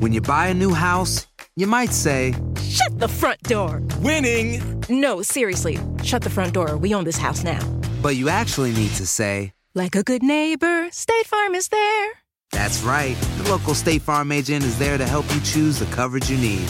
When 0.00 0.12
you 0.12 0.20
buy 0.20 0.48
a 0.48 0.54
new 0.54 0.72
house, 0.74 1.26
you 1.56 1.66
might 1.66 1.92
say, 1.92 2.34
Shut 2.62 2.98
the 2.98 3.08
front 3.08 3.40
door. 3.44 3.80
Winning. 4.00 4.60
No, 4.88 5.22
seriously. 5.22 5.78
Shut 6.02 6.22
the 6.22 6.30
front 6.30 6.52
door. 6.52 6.76
We 6.76 6.94
own 6.94 7.04
this 7.04 7.16
house 7.18 7.42
now. 7.44 7.60
but 8.02 8.16
you 8.16 8.28
actually 8.28 8.72
need 8.72 8.90
to 8.96 9.06
say, 9.06 9.52
Like 9.74 9.96
a 9.96 10.02
good 10.02 10.22
neighbor, 10.22 10.88
State 10.90 11.26
Farm 11.26 11.54
is 11.54 11.68
there. 11.68 12.08
that's 12.52 12.82
right. 12.82 13.16
The 13.38 13.50
local 13.50 13.74
State 13.74 14.02
Farm 14.02 14.30
agent 14.30 14.62
is 14.64 14.78
there 14.78 14.98
to 14.98 15.06
help 15.06 15.24
you 15.34 15.40
choose 15.40 15.78
the 15.78 15.86
coverage 15.86 16.28
you 16.30 16.36
need. 16.38 16.68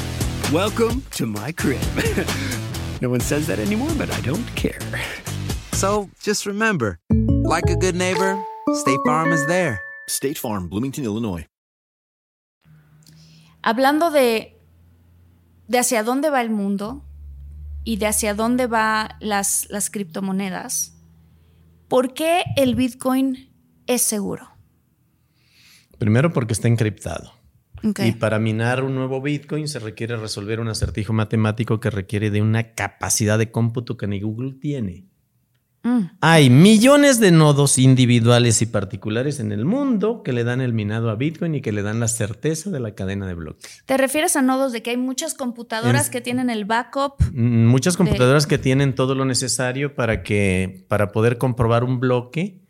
Welcome 0.52 1.02
to 1.12 1.26
my 1.26 1.50
crib. 1.52 1.80
no 3.04 3.10
one 3.10 3.20
says 3.20 3.46
that 3.46 3.58
anymore, 3.58 3.90
but 3.98 4.08
I 4.10 4.20
don't 4.22 4.46
care. 4.54 4.80
So 5.72 6.08
just 6.22 6.46
remember, 6.46 6.98
like 7.44 7.68
a 7.68 7.76
good 7.76 7.94
neighbor, 7.94 8.38
State 8.72 9.00
Farm 9.04 9.30
is 9.30 9.46
there. 9.46 9.78
State 10.08 10.38
Farm, 10.38 10.68
Bloomington, 10.70 11.04
Illinois. 11.04 11.46
Hablando 13.62 14.10
de, 14.10 14.56
de 15.68 15.78
hacia 15.78 16.02
dónde 16.02 16.30
va 16.30 16.40
el 16.40 16.48
mundo 16.48 17.04
y 17.84 17.96
de 17.96 18.06
hacia 18.06 18.32
dónde 18.34 18.66
va 18.66 19.16
las, 19.20 19.66
las 19.68 19.90
criptomonedas, 19.90 20.94
¿por 21.88 22.14
qué 22.14 22.42
el 22.56 22.74
Bitcoin 22.74 23.50
es 23.86 24.00
seguro? 24.00 24.48
Primero 25.98 26.32
porque 26.32 26.54
está 26.54 26.68
encriptado. 26.68 27.33
Y 28.04 28.12
para 28.12 28.38
minar 28.38 28.82
un 28.82 28.94
nuevo 28.94 29.20
Bitcoin 29.20 29.68
se 29.68 29.78
requiere 29.78 30.16
resolver 30.16 30.58
un 30.60 30.68
acertijo 30.68 31.12
matemático 31.12 31.80
que 31.80 31.90
requiere 31.90 32.30
de 32.30 32.40
una 32.40 32.74
capacidad 32.74 33.38
de 33.38 33.50
cómputo 33.50 33.96
que 33.96 34.06
ni 34.06 34.20
Google 34.20 34.54
tiene. 34.60 35.04
Mm, 35.82 36.00
Hay 36.22 36.48
millones 36.48 37.20
de 37.20 37.30
nodos 37.30 37.76
individuales 37.76 38.62
y 38.62 38.66
particulares 38.66 39.38
en 39.38 39.52
el 39.52 39.66
mundo 39.66 40.22
que 40.22 40.32
le 40.32 40.42
dan 40.42 40.62
el 40.62 40.72
minado 40.72 41.10
a 41.10 41.14
Bitcoin 41.14 41.56
y 41.56 41.60
que 41.60 41.72
le 41.72 41.82
dan 41.82 42.00
la 42.00 42.08
certeza 42.08 42.70
de 42.70 42.80
la 42.80 42.94
cadena 42.94 43.26
de 43.26 43.34
bloques. 43.34 43.82
¿Te 43.84 43.98
refieres 43.98 44.34
a 44.36 44.40
nodos 44.40 44.72
de 44.72 44.82
que 44.82 44.88
hay 44.88 44.96
muchas 44.96 45.34
computadoras 45.34 46.06
En- 46.06 46.12
que 46.12 46.20
tienen 46.22 46.48
el 46.48 46.64
backup? 46.64 47.22
Mm, 47.34 47.66
Muchas 47.66 47.98
computadoras 47.98 48.46
que 48.46 48.56
tienen 48.56 48.94
todo 48.94 49.14
lo 49.14 49.26
necesario 49.26 49.94
para 49.94 50.22
que 50.22 50.86
para 50.88 51.12
poder 51.12 51.36
comprobar 51.36 51.84
un 51.84 52.00
bloque 52.00 52.63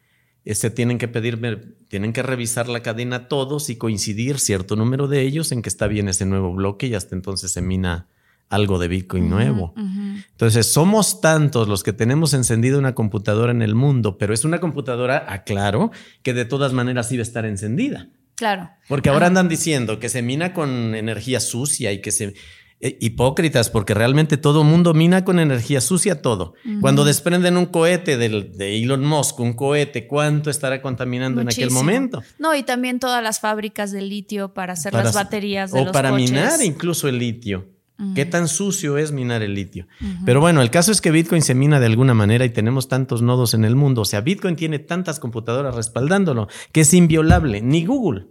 se 0.45 0.71
tienen 0.71 0.99
que 0.99 1.09
pedir 1.09 1.79
tienen 1.89 2.13
que 2.13 2.23
revisar 2.23 2.69
la 2.69 2.81
cadena 2.81 3.29
todos 3.29 3.71
y 3.71 3.77
coincidir 3.77 4.39
cierto 4.39 4.77
número 4.77 5.09
de 5.09 5.23
ellos 5.23 5.53
en 5.53 5.63
que 5.63 5.69
está 5.69 5.87
bien 5.87 6.09
ese 6.09 6.27
nuevo 6.27 6.53
bloque 6.53 6.87
y 6.87 6.95
hasta 6.95 7.15
entonces 7.15 7.53
se 7.53 7.63
mina 7.63 8.09
algo 8.51 8.79
de 8.79 8.89
Bitcoin 8.89 9.29
nuevo. 9.29 9.75
Entonces, 9.77 10.67
somos 10.67 11.21
tantos 11.21 11.67
los 11.67 11.83
que 11.83 11.93
tenemos 11.93 12.35
encendida 12.35 12.79
una 12.79 12.95
computadora 12.95 13.53
en 13.53 13.63
el 13.63 13.75
mundo, 13.75 14.19
pero 14.19 14.35
es 14.35 14.45
una 14.45 14.61
computadora, 14.61 15.25
aclaro, 15.29 15.91
que 16.23 16.35
de 16.35 16.45
todas 16.45 16.73
maneras 16.73 17.11
iba 17.13 17.21
a 17.21 17.23
estar 17.23 17.47
encendida. 17.47 18.11
Claro. 18.37 18.71
Porque 18.89 19.09
ahora 19.09 19.27
andan 19.27 19.49
diciendo 19.49 19.99
que 19.99 20.09
se 20.09 20.23
mina 20.23 20.53
con 20.53 20.95
energía 20.95 21.41
sucia 21.41 21.93
y 21.93 22.01
que 22.01 22.13
se... 22.13 22.35
eh, 22.81 22.99
hipócritas, 23.01 23.71
porque 23.71 23.95
realmente 23.95 24.37
todo 24.37 24.63
mundo 24.65 24.93
mina 24.95 25.25
con 25.25 25.39
energía 25.39 25.81
sucia 25.81 26.21
todo. 26.21 26.55
Cuando 26.81 27.05
desprenden 27.05 27.57
un 27.57 27.67
cohete 27.67 28.17
del- 28.19 28.53
de 28.57 28.77
Elon 28.83 29.05
Musk, 29.05 29.41
un 29.41 29.55
cohete, 29.55 30.07
¿cuánto 30.07 30.51
estará 30.51 30.83
contaminando 30.83 31.41
en 31.41 31.49
aquel 31.49 31.71
momento? 31.71 32.23
No, 32.39 32.55
y 32.55 32.63
también 32.63 32.99
todas 33.01 33.23
las 33.23 33.41
fábricas 33.41 33.91
de 33.93 34.03
litio 34.03 34.53
para 34.53 34.75
hacer 34.75 34.93
Para- 34.93 35.05
las 35.05 35.15
baterías 35.15 35.73
de 35.73 35.81
o 35.81 35.85
los 35.85 35.93
para 35.93 36.11
coches. 36.11 36.31
minar 36.31 36.61
incluso 36.63 37.09
el 37.09 37.19
litio. 37.19 37.69
¿Qué 38.17 38.25
tan 38.27 38.49
sucio 38.49 38.99
es 38.99 39.13
minar 39.13 39.43
el 39.43 39.55
litio? 39.55 39.87
Pero 40.27 40.41
bueno, 40.41 40.61
el 40.63 40.69
caso 40.71 40.91
es 40.91 41.01
que 41.01 41.13
Bitcoin 41.13 41.43
se 41.43 41.55
mina 41.55 41.79
de 41.79 41.87
alguna 41.87 42.13
manera 42.13 42.45
y 42.45 42.51
tenemos 42.51 42.89
tantos 42.89 43.23
nodos 43.23 43.55
en 43.55 43.65
el 43.65 43.77
mundo. 43.77 44.01
O 44.01 44.05
sea, 44.05 44.21
Bitcoin 44.21 44.57
tiene 44.57 44.81
tantas 44.81 45.21
computadoras 45.21 45.77
respaldándolo 45.77 46.49
que 46.73 46.81
es 46.81 46.93
inviolable. 46.93 47.63
Ni 47.63 47.85
Google, 47.87 48.27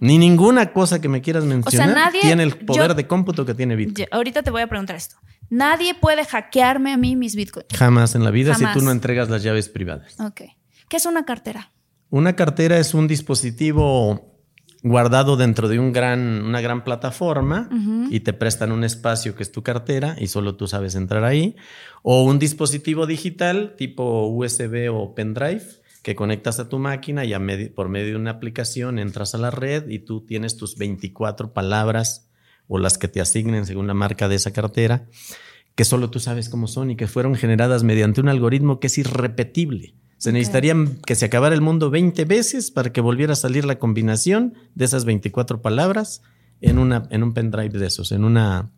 Ni 0.00 0.18
ninguna 0.18 0.72
cosa 0.72 1.00
que 1.00 1.08
me 1.08 1.20
quieras 1.22 1.44
mencionar 1.44 1.94
nadie- 1.94 2.20
tiene 2.20 2.42
el 2.42 2.56
poder 2.56 2.88
yo- 2.88 2.94
de 2.94 3.06
cómputo 3.06 3.44
que 3.46 3.54
tiene 3.54 3.76
Bitcoin. 3.76 4.06
Ahorita 4.10 4.42
te 4.42 4.50
voy 4.50 4.62
a 4.62 4.66
preguntar 4.66 4.96
esto. 4.96 5.16
Nadie 5.48 5.94
puede 5.94 6.24
hackearme 6.24 6.92
a 6.92 6.96
mí 6.96 7.14
mis 7.16 7.36
bitcoins. 7.36 7.68
Jamás 7.76 8.14
en 8.14 8.24
la 8.24 8.30
vida 8.30 8.54
Jamás. 8.54 8.72
si 8.74 8.78
tú 8.80 8.84
no 8.84 8.90
entregas 8.90 9.30
las 9.30 9.42
llaves 9.42 9.68
privadas. 9.68 10.18
Ok. 10.20 10.42
¿Qué 10.88 10.96
es 10.96 11.06
una 11.06 11.24
cartera? 11.24 11.72
Una 12.10 12.34
cartera 12.36 12.78
es 12.78 12.94
un 12.94 13.06
dispositivo 13.08 14.32
guardado 14.82 15.36
dentro 15.36 15.68
de 15.68 15.78
un 15.80 15.92
gran, 15.92 16.44
una 16.44 16.60
gran 16.60 16.84
plataforma 16.84 17.68
y 18.10 18.20
te 18.20 18.32
prestan 18.32 18.70
un 18.72 18.84
espacio 18.84 19.34
que 19.34 19.42
es 19.42 19.50
tu 19.50 19.62
cartera 19.62 20.14
y 20.18 20.28
solo 20.28 20.54
tú 20.56 20.68
sabes 20.68 20.94
entrar 20.94 21.24
ahí. 21.24 21.56
O 22.02 22.22
un 22.24 22.38
dispositivo 22.38 23.06
digital 23.06 23.74
tipo 23.76 24.26
USB 24.28 24.88
o 24.92 25.14
pendrive 25.14 25.62
que 26.06 26.14
conectas 26.14 26.60
a 26.60 26.68
tu 26.68 26.78
máquina 26.78 27.24
y 27.24 27.32
a 27.32 27.40
por 27.74 27.88
medio 27.88 28.10
de 28.10 28.16
una 28.16 28.30
aplicación 28.30 29.00
entras 29.00 29.34
a 29.34 29.38
la 29.38 29.50
red 29.50 29.88
y 29.88 29.98
tú 29.98 30.20
tienes 30.20 30.56
tus 30.56 30.76
24 30.78 31.52
palabras 31.52 32.30
o 32.68 32.78
las 32.78 32.96
que 32.96 33.08
te 33.08 33.20
asignen 33.20 33.66
según 33.66 33.88
la 33.88 33.94
marca 33.94 34.28
de 34.28 34.36
esa 34.36 34.52
cartera 34.52 35.08
que 35.74 35.84
solo 35.84 36.08
tú 36.08 36.20
sabes 36.20 36.48
cómo 36.48 36.68
son 36.68 36.92
y 36.92 36.96
que 36.96 37.08
fueron 37.08 37.34
generadas 37.34 37.82
mediante 37.82 38.20
un 38.20 38.28
algoritmo 38.28 38.78
que 38.78 38.86
es 38.86 38.98
irrepetible. 38.98 39.96
Se 40.16 40.30
necesitaría 40.30 40.76
que 41.04 41.16
se 41.16 41.24
acabara 41.24 41.56
el 41.56 41.60
mundo 41.60 41.90
20 41.90 42.24
veces 42.24 42.70
para 42.70 42.92
que 42.92 43.00
volviera 43.00 43.32
a 43.32 43.36
salir 43.36 43.64
la 43.64 43.80
combinación 43.80 44.54
de 44.76 44.84
esas 44.84 45.06
24 45.06 45.60
palabras 45.60 46.22
en, 46.60 46.78
una, 46.78 47.08
en 47.10 47.24
un 47.24 47.34
pendrive 47.34 47.80
de 47.80 47.86
esos, 47.88 48.12
en 48.12 48.22
una, 48.22 48.70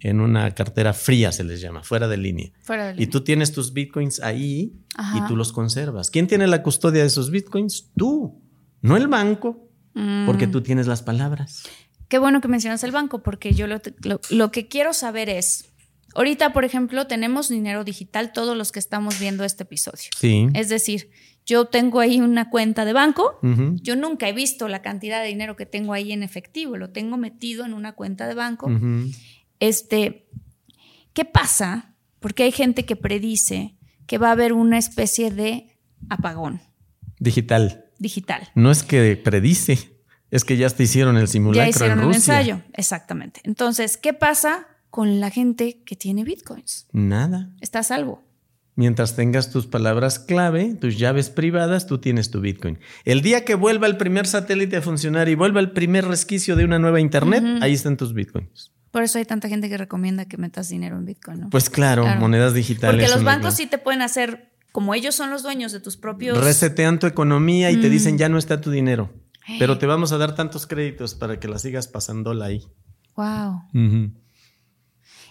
en 0.00 0.20
una 0.20 0.50
cartera 0.54 0.92
fría 0.92 1.32
se 1.32 1.44
les 1.44 1.60
llama, 1.60 1.82
fuera 1.82 2.08
de 2.08 2.16
línea. 2.16 2.50
Fuera 2.60 2.86
de 2.86 2.92
Y 2.92 2.94
línea. 2.96 3.10
tú 3.10 3.20
tienes 3.22 3.52
tus 3.52 3.72
bitcoins 3.72 4.20
ahí 4.20 4.74
Ajá. 4.96 5.18
y 5.18 5.28
tú 5.28 5.36
los 5.36 5.52
conservas. 5.52 6.10
¿Quién 6.10 6.26
tiene 6.26 6.46
la 6.46 6.62
custodia 6.62 7.00
de 7.02 7.06
esos 7.08 7.30
bitcoins? 7.30 7.90
Tú, 7.96 8.40
no 8.82 8.96
el 8.96 9.08
banco, 9.08 9.68
Mm. 9.94 10.26
porque 10.26 10.46
tú 10.46 10.60
tienes 10.60 10.86
las 10.88 11.02
palabras. 11.02 11.62
Qué 12.08 12.18
bueno 12.18 12.40
que 12.40 12.48
mencionas 12.48 12.82
el 12.84 12.90
banco, 12.90 13.22
porque 13.22 13.52
yo 13.54 13.66
lo, 13.66 13.80
lo- 14.02 14.20
lo 14.30 14.50
que 14.50 14.66
quiero 14.68 14.92
saber 14.92 15.28
es, 15.28 15.72
ahorita, 16.14 16.52
por 16.52 16.64
ejemplo, 16.64 17.06
tenemos 17.06 17.48
dinero 17.48 17.84
digital 17.84 18.32
todos 18.32 18.56
los 18.56 18.72
que 18.72 18.78
estamos 18.80 19.18
viendo 19.20 19.44
este 19.44 19.62
episodio. 19.62 20.10
Sí. 20.18 20.48
Es 20.54 20.68
decir, 20.68 21.10
yo 21.46 21.66
tengo 21.66 22.00
ahí 22.00 22.20
una 22.20 22.50
cuenta 22.50 22.84
de 22.84 22.92
banco, 22.92 23.38
Ujú. 23.42 23.76
yo 23.82 23.96
nunca 23.96 24.28
he 24.28 24.32
visto 24.32 24.66
la 24.68 24.80
cantidad 24.82 25.20
de 25.22 25.28
dinero 25.28 25.56
que 25.56 25.66
tengo 25.66 25.92
ahí 25.92 26.10
en 26.12 26.22
efectivo, 26.22 26.76
lo 26.76 26.90
tengo 26.90 27.16
metido 27.16 27.64
en 27.64 27.72
una 27.74 27.92
cuenta 27.92 28.26
de 28.26 28.34
banco. 28.34 28.66
Ujú. 28.66 29.10
Este, 29.60 30.28
¿qué 31.12 31.24
pasa? 31.24 31.94
Porque 32.20 32.42
hay 32.44 32.52
gente 32.52 32.84
que 32.84 32.96
predice 32.96 33.76
que 34.06 34.18
va 34.18 34.28
a 34.28 34.32
haber 34.32 34.52
una 34.52 34.78
especie 34.78 35.30
de 35.30 35.76
apagón 36.08 36.60
Digital. 37.18 37.86
digital. 37.98 38.48
No 38.54 38.70
es 38.70 38.82
que 38.82 39.16
predice, 39.16 39.96
es 40.30 40.44
que 40.44 40.56
ya 40.56 40.68
te 40.68 40.82
hicieron 40.82 41.16
el 41.16 41.28
simulacro 41.28 41.64
Ya 41.64 41.70
hicieron 41.70 41.98
en 42.00 42.06
un 42.06 42.12
Rusia. 42.14 42.38
ensayo, 42.40 42.62
exactamente. 42.74 43.40
Entonces, 43.44 43.96
¿qué 43.96 44.12
pasa 44.12 44.66
con 44.90 45.20
la 45.20 45.30
gente 45.30 45.82
que 45.84 45.96
tiene 45.96 46.24
bitcoins? 46.24 46.86
Nada. 46.92 47.50
Está 47.60 47.78
a 47.80 47.82
salvo. 47.84 48.22
Mientras 48.76 49.14
tengas 49.14 49.50
tus 49.52 49.68
palabras 49.68 50.18
clave, 50.18 50.74
tus 50.74 50.98
llaves 50.98 51.30
privadas, 51.30 51.86
tú 51.86 51.98
tienes 51.98 52.32
tu 52.32 52.40
Bitcoin. 52.40 52.80
El 53.04 53.22
día 53.22 53.44
que 53.44 53.54
vuelva 53.54 53.86
el 53.86 53.96
primer 53.96 54.26
satélite 54.26 54.78
a 54.78 54.82
funcionar 54.82 55.28
y 55.28 55.36
vuelva 55.36 55.60
el 55.60 55.70
primer 55.70 56.04
resquicio 56.08 56.56
de 56.56 56.64
una 56.64 56.80
nueva 56.80 56.98
Internet, 57.00 57.44
ahí 57.62 57.72
están 57.72 57.96
tus 57.96 58.12
Bitcoins. 58.14 58.72
Por 58.94 59.02
eso 59.02 59.18
hay 59.18 59.24
tanta 59.24 59.48
gente 59.48 59.68
que 59.68 59.76
recomienda 59.76 60.24
que 60.26 60.36
metas 60.36 60.68
dinero 60.68 60.96
en 60.96 61.04
bitcoin, 61.04 61.40
¿no? 61.40 61.50
Pues 61.50 61.68
claro, 61.68 62.04
Claro. 62.04 62.20
monedas 62.20 62.54
digitales. 62.54 62.94
Porque 63.02 63.12
los 63.12 63.24
bancos 63.24 63.54
sí 63.54 63.66
te 63.66 63.76
pueden 63.78 64.02
hacer, 64.02 64.52
como 64.70 64.94
ellos 64.94 65.16
son 65.16 65.30
los 65.30 65.42
dueños 65.42 65.72
de 65.72 65.80
tus 65.80 65.96
propios... 65.96 66.38
Resetean 66.38 67.00
tu 67.00 67.08
economía 67.08 67.72
y 67.72 67.80
te 67.80 67.88
Mm. 67.88 67.90
dicen 67.90 68.18
ya 68.18 68.28
no 68.28 68.38
está 68.38 68.60
tu 68.60 68.70
dinero. 68.70 69.12
Pero 69.58 69.78
te 69.78 69.86
vamos 69.86 70.12
a 70.12 70.18
dar 70.18 70.36
tantos 70.36 70.68
créditos 70.68 71.16
para 71.16 71.40
que 71.40 71.48
la 71.48 71.58
sigas 71.58 71.88
pasándola 71.88 72.44
ahí. 72.44 72.62
Wow. 73.16 73.62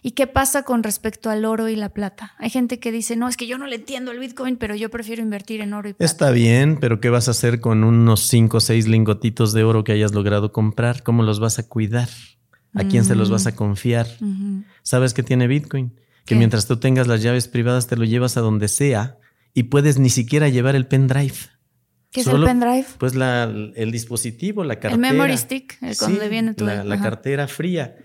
¿Y 0.02 0.12
qué 0.12 0.28
pasa 0.28 0.63
con 0.63 0.84
respecto 0.84 1.30
al 1.30 1.45
oro 1.45 1.69
y 1.69 1.78
la 1.78 1.88
plata? 1.93 2.34
Hay 2.39 2.49
gente 2.49 2.80
que 2.82 2.91
dice, 2.91 3.15
no, 3.15 3.30
es 3.30 3.38
que 3.38 3.47
yo 3.47 3.58
no 3.58 3.65
le 3.67 3.78
entiendo 3.78 4.12
al 4.12 4.19
Bitcoin, 4.19 4.58
pero 4.58 4.76
yo 4.76 4.89
prefiero 4.89 5.21
invertir 5.21 5.62
en 5.62 5.73
oro 5.73 5.88
y 5.88 5.93
plata. 5.93 6.04
Está 6.04 6.32
bien, 6.32 6.78
pero 6.82 6.99
¿qué 6.99 7.10
vas 7.10 7.30
a 7.30 7.32
hacer 7.32 7.62
con 7.62 7.86
unos 7.86 8.28
5 8.28 8.58
o 8.58 8.60
6 8.60 8.89
lingotitos 8.89 9.54
de 9.54 9.63
oro 9.63 9.86
que 9.86 9.93
hayas 9.93 10.12
logrado 10.12 10.52
comprar? 10.52 11.02
¿Cómo 11.04 11.23
los 11.23 11.39
vas 11.39 11.58
a 11.60 11.69
cuidar? 11.69 12.10
¿A 12.75 12.83
quién 12.86 13.05
se 13.05 13.15
los 13.15 13.29
vas 13.29 13.45
a 13.45 13.55
confiar? 13.55 14.07
Ujú. 14.19 14.63
¿Sabes 14.81 15.13
que 15.13 15.23
tiene 15.23 15.47
Bitcoin? 15.47 15.89
Que 16.25 16.33
¿Qué? 16.33 16.36
mientras 16.36 16.67
tú 16.67 16.77
tengas 16.77 17.07
las 17.07 17.21
llaves 17.21 17.47
privadas 17.47 17.88
te 17.88 17.95
lo 17.95 18.05
llevas 18.05 18.38
a 18.38 18.41
donde 18.41 18.67
sea 18.67 19.17
y 19.53 19.63
puedes 19.63 19.99
ni 19.99 20.09
siquiera 20.09 20.49
llevar 20.49 20.75
el 20.75 20.88
pendrive. 20.88 21.36
¿Qué 22.13 22.19
es 22.21 22.26
Solo, 22.28 22.45
el 22.45 22.45
pendrive? 22.45 22.86
Pues 22.99 23.15
la- 23.15 23.43
el 23.76 23.91
dispositivo, 23.91 24.63
la 24.63 24.76
cartera. 24.76 24.93
El 24.93 24.99
memory 24.99 25.36
stick, 25.36 25.78
el 25.82 25.95
Sí, 25.95 26.06
donde 26.06 26.30
viene 26.30 26.54
tu... 26.54 26.63
la, 26.63 26.84
la 26.84 27.02
cartera 27.02 27.47
fría. 27.47 27.95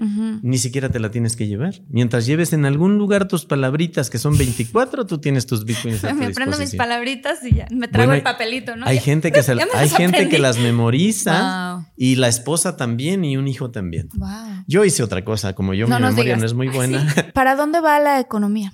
Ni 0.42 0.56
siquiera 0.56 0.88
te 0.88 0.98
la 0.98 1.10
tienes 1.10 1.36
que 1.36 1.46
llevar. 1.46 1.74
Mientras 1.90 2.24
lleves 2.24 2.54
en 2.54 2.64
algún 2.64 2.96
lugar 2.96 3.28
tus 3.28 3.44
palabritas, 3.44 4.08
que 4.08 4.16
son 4.18 4.38
24, 4.38 5.04
tú 5.06 5.18
tienes 5.18 5.44
tus 5.46 5.66
bitcoins 5.66 6.02
a 6.04 6.08
tu 6.12 6.14
Me 6.14 6.26
aprendo 6.26 6.56
mis 6.58 6.74
palabritas 6.74 7.44
y 7.44 7.54
ya. 7.56 7.66
Me 7.70 7.86
traigo 7.86 8.08
Bueno, 8.08 8.14
el 8.14 8.22
papelito, 8.22 8.76
¿no? 8.76 8.86
Hay 8.86 8.96
Ya- 8.96 9.02
gente 9.02 9.30
que, 9.32 9.42
se- 9.42 9.52
hay 9.52 9.58
las 9.58 9.94
gente 9.94 10.16
aprendí. 10.16 10.30
que 10.30 10.38
las 10.38 10.56
memoriza 10.58 11.74
Wow. 11.76 11.86
y 11.96 12.16
la 12.16 12.28
esposa 12.28 12.78
también 12.78 13.24
y 13.26 13.36
un 13.36 13.46
hijo 13.46 13.70
también. 13.70 14.08
Wow. 14.14 14.28
Yo 14.66 14.84
hice 14.86 15.02
otra 15.02 15.22
cosa, 15.24 15.54
como 15.54 15.74
yo 15.74 15.86
No 15.86 15.96
mi 15.98 16.04
memoria 16.06 16.24
digas. 16.24 16.38
no 16.40 16.46
es 16.46 16.54
muy 16.54 16.68
buena. 16.68 17.12
sí. 17.14 17.20
¿Para 17.34 17.56
dónde 17.56 17.80
va 17.80 18.00
la 18.00 18.20
economía? 18.20 18.72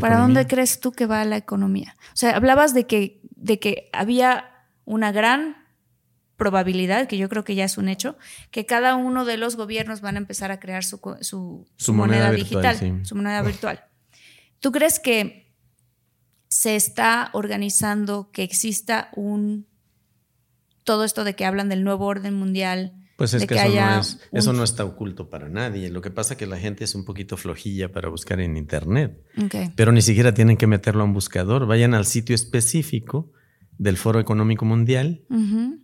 ¿Para 0.00 0.18
dónde 0.18 0.46
crees 0.46 0.80
tú 0.80 0.90
que 0.92 1.06
va 1.06 1.24
la 1.24 1.36
economía? 1.36 1.94
O 2.08 2.16
sea, 2.16 2.36
hablabas 2.36 2.74
de 2.74 2.86
que, 2.86 3.20
de 3.36 3.58
que 3.60 3.88
había 3.92 4.66
una 4.84 5.12
gran 5.12 5.56
probabilidad, 6.36 7.06
que 7.06 7.16
yo 7.16 7.28
creo 7.28 7.44
que 7.44 7.54
ya 7.54 7.64
es 7.64 7.78
un 7.78 7.88
hecho, 7.88 8.16
que 8.50 8.66
cada 8.66 8.94
uno 8.94 9.24
de 9.24 9.36
los 9.36 9.56
gobiernos 9.56 10.00
van 10.00 10.16
a 10.16 10.18
empezar 10.18 10.52
a 10.52 10.60
crear 10.60 10.84
su, 10.84 11.00
su, 11.20 11.66
Su 11.76 11.94
moneda 11.94 12.30
digital, 12.30 12.76
sí. 12.76 12.92
su 13.02 13.14
moneda 13.14 13.42
virtual. 13.42 13.84
¿Tú 14.60 14.72
crees 14.72 15.00
que 15.00 15.54
se 16.48 16.76
está 16.76 17.30
organizando 17.32 18.30
que 18.32 18.42
exista 18.42 19.10
un 19.14 19.66
todo 20.84 21.04
esto 21.04 21.24
de 21.24 21.34
que 21.34 21.44
hablan 21.44 21.68
del 21.68 21.84
nuevo 21.84 22.06
orden 22.06 22.34
mundial? 22.34 22.92
Pues 23.16 23.32
es 23.34 23.42
que, 23.46 23.54
eso, 23.54 23.64
no 23.64 24.00
es, 24.00 24.12
un- 24.30 24.38
eso 24.38 24.52
no 24.52 24.62
está 24.64 24.84
oculto 24.84 25.30
para 25.30 25.48
nadie. 25.48 25.88
Lo 25.90 26.02
que 26.02 26.10
pasa 26.10 26.34
es 26.34 26.38
que 26.38 26.46
la 26.46 26.58
gente 26.58 26.84
es 26.84 26.94
un 26.94 27.04
poquito 27.04 27.36
flojilla 27.36 27.90
para 27.90 28.08
buscar 28.10 28.40
en 28.40 28.56
internet. 28.58 29.18
Pero 29.74 29.90
ni 29.92 30.02
siquiera 30.02 30.34
tienen 30.34 30.56
que 30.58 30.66
meterlo 30.66 31.02
a 31.02 31.04
un 31.04 31.14
buscador. 31.14 31.66
Vayan 31.66 31.94
al 31.94 32.04
sitio 32.04 32.34
específico 32.34 33.32
del 33.78 33.96
Foro 33.96 34.20
Económico 34.20 34.64
Mundial, 34.64 35.22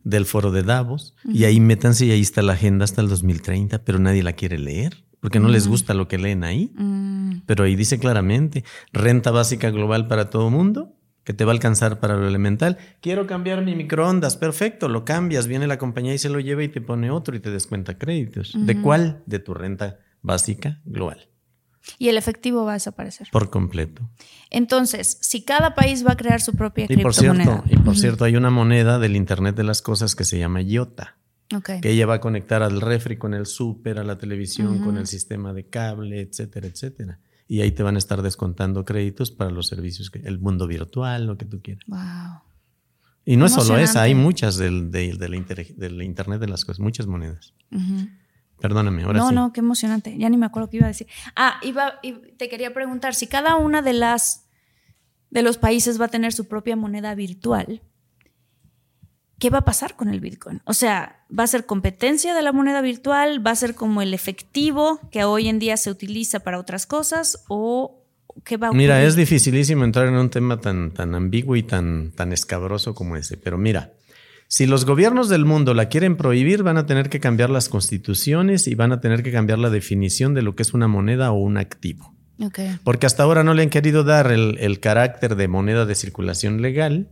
del 0.04 0.24
Foro 0.26 0.50
de 0.50 0.62
Davos, 0.62 1.14
y 1.24 1.44
ahí 1.44 1.60
métanse 1.60 2.06
y 2.06 2.10
ahí 2.10 2.20
está 2.22 2.40
la 2.42 2.54
agenda 2.54 2.84
hasta 2.84 3.00
el 3.02 3.08
2030, 3.08 3.84
pero 3.84 3.98
nadie 3.98 4.22
la 4.22 4.32
quiere 4.32 4.58
leer 4.58 5.04
porque 5.20 5.38
no 5.40 5.48
les 5.48 5.68
gusta 5.68 5.94
lo 5.94 6.08
que 6.08 6.18
leen 6.18 6.42
ahí. 6.42 6.72
Mm, 6.74 7.42
Pero 7.46 7.64
ahí 7.64 7.76
dice 7.76 7.98
claramente, 7.98 8.64
renta 8.92 9.30
básica 9.30 9.70
global 9.70 10.06
para 10.08 10.30
todo 10.30 10.50
mundo, 10.50 10.96
que 11.24 11.32
te 11.32 11.44
va 11.44 11.52
a 11.52 11.54
alcanzar 11.54 12.00
para 12.00 12.16
lo 12.16 12.26
elemental. 12.26 12.78
Quiero 13.00 13.26
cambiar 13.26 13.62
mi 13.62 13.74
microondas, 13.74 14.36
perfecto, 14.36 14.88
lo 14.88 15.04
cambias, 15.04 15.46
viene 15.46 15.66
la 15.66 15.78
compañía 15.78 16.14
y 16.14 16.18
se 16.18 16.28
lo 16.28 16.40
lleva 16.40 16.62
y 16.64 16.68
te 16.68 16.80
pone 16.80 17.10
otro 17.10 17.36
y 17.36 17.40
te 17.40 17.50
descuenta 17.50 17.96
créditos. 17.98 18.52
¿De 18.56 18.80
cuál? 18.80 19.22
De 19.26 19.38
tu 19.38 19.54
renta 19.54 19.98
básica 20.22 20.80
global, 20.84 21.28
Y 21.98 22.08
el 22.08 22.16
efectivo 22.16 22.64
va 22.64 22.72
a 22.72 22.74
desaparecer. 22.74 23.28
por 23.32 23.50
completo. 23.50 24.08
Entonces, 24.50 25.18
si 25.20 25.44
cada 25.44 25.74
país 25.74 26.06
va 26.06 26.12
a 26.12 26.16
crear 26.16 26.40
su 26.40 26.54
propia 26.54 26.86
Y 26.88 26.96
por 26.98 27.12
criptomoneda. 27.12 27.62
cierto, 27.64 27.64
y 27.70 27.76
por 27.84 27.96
cierto, 27.96 28.24
hay 28.24 28.36
una 28.36 28.50
moneda 28.50 28.98
del 28.98 29.16
Internet 29.16 29.56
de 29.56 29.64
las 29.64 29.82
cosas 29.82 30.14
que 30.14 30.24
se 30.24 30.38
llama 30.38 30.62
IOTA, 30.62 31.18
que 31.82 31.90
ella 31.90 32.06
va 32.06 32.14
a 32.14 32.20
conectar 32.20 32.62
al 32.62 32.80
refri 32.80 33.16
con 33.16 33.34
el 33.34 33.46
súper, 33.46 33.98
a 33.98 34.04
la 34.04 34.16
televisión, 34.16 34.78
con 34.82 34.96
el 34.96 35.06
sistema 35.06 35.52
de 35.52 35.68
cable, 35.68 36.20
etcétera, 36.20 36.66
etcétera. 36.66 37.20
Y 37.52 37.60
ahí 37.60 37.70
te 37.72 37.82
van 37.82 37.96
a 37.96 37.98
estar 37.98 38.22
descontando 38.22 38.84
créditos 38.86 39.30
para 39.30 39.50
los 39.50 39.66
servicios, 39.66 40.10
que, 40.10 40.20
el 40.20 40.38
mundo 40.38 40.66
virtual, 40.66 41.26
lo 41.26 41.36
que 41.36 41.44
tú 41.44 41.60
quieras. 41.60 41.84
Wow. 41.86 42.00
Y 43.26 43.36
no 43.36 43.44
es 43.44 43.52
solo 43.52 43.76
esa, 43.76 44.00
hay 44.02 44.14
muchas 44.14 44.56
del, 44.56 44.90
del- 44.90 45.18
de 45.18 45.28
la 45.28 45.36
inter- 45.36 45.74
del 45.76 46.00
Internet 46.02 46.40
de 46.40 46.48
las 46.48 46.64
cosas, 46.64 46.80
muchas 46.80 47.06
monedas. 47.06 47.52
Perdóname, 48.58 49.02
ahora 49.02 49.18
no, 49.18 49.28
sí. 49.28 49.34
no, 49.34 49.52
qué 49.52 49.60
emocionante. 49.60 50.16
Ya 50.16 50.30
ni 50.30 50.36
me 50.38 50.46
acuerdo 50.46 50.70
qué 50.70 50.78
iba 50.78 50.86
a 50.86 50.88
decir. 50.88 51.08
Ah, 51.36 51.56
iba, 51.62 51.94
y 52.02 52.12
te 52.38 52.48
quería 52.48 52.72
preguntar 52.72 53.14
si 53.14 53.26
cada 53.26 53.56
una 53.56 53.82
de 53.82 53.92
las 53.92 54.46
de 55.30 55.42
los 55.42 55.58
países 55.58 56.00
va 56.00 56.06
a 56.06 56.08
tener 56.08 56.32
su 56.32 56.46
propia 56.48 56.74
moneda 56.76 57.14
virtual. 57.14 57.82
¿Qué 59.38 59.50
va 59.50 59.58
a 59.58 59.64
pasar 59.64 59.96
con 59.96 60.08
el 60.08 60.20
Bitcoin? 60.20 60.60
O 60.64 60.72
sea, 60.72 61.24
¿va 61.36 61.44
a 61.44 61.46
ser 61.48 61.66
competencia 61.66 62.34
de 62.34 62.42
la 62.42 62.52
moneda 62.52 62.80
virtual? 62.80 63.44
¿Va 63.44 63.50
a 63.50 63.56
ser 63.56 63.74
como 63.74 64.02
el 64.02 64.14
efectivo 64.14 65.00
que 65.10 65.24
hoy 65.24 65.48
en 65.48 65.58
día 65.58 65.76
se 65.76 65.90
utiliza 65.90 66.40
para 66.40 66.58
otras 66.58 66.86
cosas? 66.86 67.44
¿O 67.48 68.04
qué 68.44 68.56
va 68.56 68.68
a 68.68 68.70
ocurrir? 68.70 68.86
Mira, 68.86 69.02
es 69.02 69.16
dificilísimo 69.16 69.84
entrar 69.84 70.06
en 70.06 70.14
un 70.14 70.30
tema 70.30 70.60
tan, 70.60 70.92
tan 70.92 71.14
ambiguo 71.14 71.56
y 71.56 71.62
tan, 71.64 72.12
tan 72.12 72.32
escabroso 72.32 72.94
como 72.94 73.16
ese, 73.16 73.36
pero 73.36 73.58
mira, 73.58 73.92
si 74.52 74.66
los 74.66 74.84
gobiernos 74.84 75.30
del 75.30 75.46
mundo 75.46 75.72
la 75.72 75.88
quieren 75.88 76.18
prohibir, 76.18 76.62
van 76.62 76.76
a 76.76 76.84
tener 76.84 77.08
que 77.08 77.20
cambiar 77.20 77.48
las 77.48 77.70
constituciones 77.70 78.68
y 78.68 78.74
van 78.74 78.92
a 78.92 79.00
tener 79.00 79.22
que 79.22 79.32
cambiar 79.32 79.58
la 79.58 79.70
definición 79.70 80.34
de 80.34 80.42
lo 80.42 80.54
que 80.54 80.62
es 80.62 80.74
una 80.74 80.88
moneda 80.88 81.32
o 81.32 81.38
un 81.38 81.56
activo. 81.56 82.14
Ok. 82.38 82.58
Porque 82.84 83.06
hasta 83.06 83.22
ahora 83.22 83.44
no 83.44 83.54
le 83.54 83.62
han 83.62 83.70
querido 83.70 84.04
dar 84.04 84.30
el, 84.30 84.58
el 84.60 84.78
carácter 84.78 85.36
de 85.36 85.48
moneda 85.48 85.86
de 85.86 85.94
circulación 85.94 86.60
legal, 86.60 87.08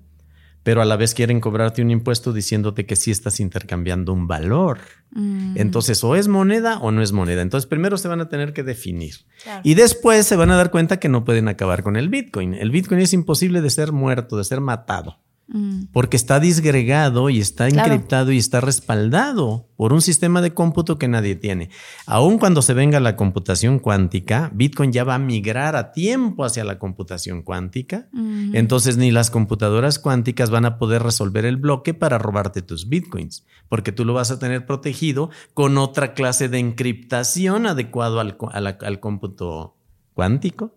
pero 0.63 0.83
a 0.83 0.85
la 0.85 0.97
vez 0.97 1.15
quieren 1.15 1.41
cobrarte 1.41 1.83
un 1.83 1.91
impuesto 1.91 2.33
diciéndote 2.33 2.85
que 2.87 2.97
sí 2.97 3.11
estás 3.11 3.41
intercambiando 3.41 4.13
un 4.13 4.27
valor. 4.27 4.79
Mm, 5.13 5.57
Entonces, 5.57 6.05
o 6.05 6.15
es 6.17 6.29
moneda 6.29 6.79
o 6.81 6.91
no 6.93 7.03
es 7.03 7.13
moneda. 7.13 7.43
Entonces, 7.43 7.67
primero 7.69 7.97
se 7.97 8.09
van 8.09 8.21
a 8.21 8.29
tener 8.29 8.53
que 8.53 8.63
definir. 8.63 9.15
claro. 9.43 9.61
Y 9.65 9.75
después 9.75 10.27
se 10.27 10.37
van 10.37 10.51
a 10.51 10.57
dar 10.57 10.71
cuenta 10.71 10.99
que 10.99 11.09
no 11.09 11.25
pueden 11.25 11.49
acabar 11.49 11.83
con 11.83 11.97
el 11.97 12.09
Bitcoin. 12.09 12.55
El 12.55 12.71
Bitcoin 12.71 13.01
es 13.01 13.13
imposible 13.13 13.61
de 13.63 13.71
ser 13.71 13.93
muerto, 13.93 14.37
de 14.37 14.45
ser 14.45 14.61
matado, 14.61 15.19
Mm, 15.53 15.87
porque 15.93 16.17
está 16.17 16.39
disgregado 16.39 17.29
y 17.29 17.41
está 17.41 17.69
Claro. 17.69 17.93
encriptado 17.93 18.31
y 18.31 18.39
está 18.39 18.61
respaldado 18.61 19.67
por 19.77 19.93
un 19.93 20.01
sistema 20.01 20.41
de 20.43 20.55
cómputo 20.55 20.97
que 20.97 21.09
nadie 21.09 21.35
tiene. 21.35 21.71
Aun 22.07 22.39
cuando 22.39 22.63
se 22.63 22.73
venga 22.75 23.01
la 23.01 23.17
computación 23.17 23.81
cuántica, 23.81 24.51
Bitcoin 24.55 24.93
ya 24.93 25.03
va 25.03 25.17
a 25.17 25.19
migrar 25.19 25.75
a 25.75 25.91
tiempo 25.93 26.45
hacia 26.45 26.63
la 26.65 26.79
computación 26.79 27.43
cuántica. 27.43 28.09
ujú. 28.13 28.51
Entonces 28.55 28.97
ni 28.97 29.11
las 29.11 29.31
computadoras 29.31 29.99
cuánticas 29.99 30.51
van 30.51 30.67
a 30.67 30.79
poder 30.79 31.03
resolver 31.03 31.45
el 31.45 31.57
bloque 31.57 31.95
para 31.95 32.19
robarte 32.19 32.63
tus 32.63 32.89
bitcoins, 32.89 33.45
porque 33.69 33.91
tú 33.91 34.05
lo 34.05 34.15
vas 34.15 34.31
a 34.31 34.39
tener 34.39 34.67
protegido 34.67 35.31
con 35.55 35.79
otra 35.79 36.15
clase 36.15 36.49
de 36.49 36.59
encriptación 36.59 37.67
adecuado 37.67 38.21
al, 38.21 38.37
co- 38.37 38.51
a 38.51 38.61
la- 38.61 38.79
al 38.83 39.01
cómputo 39.01 39.77
cuántico. 40.21 40.75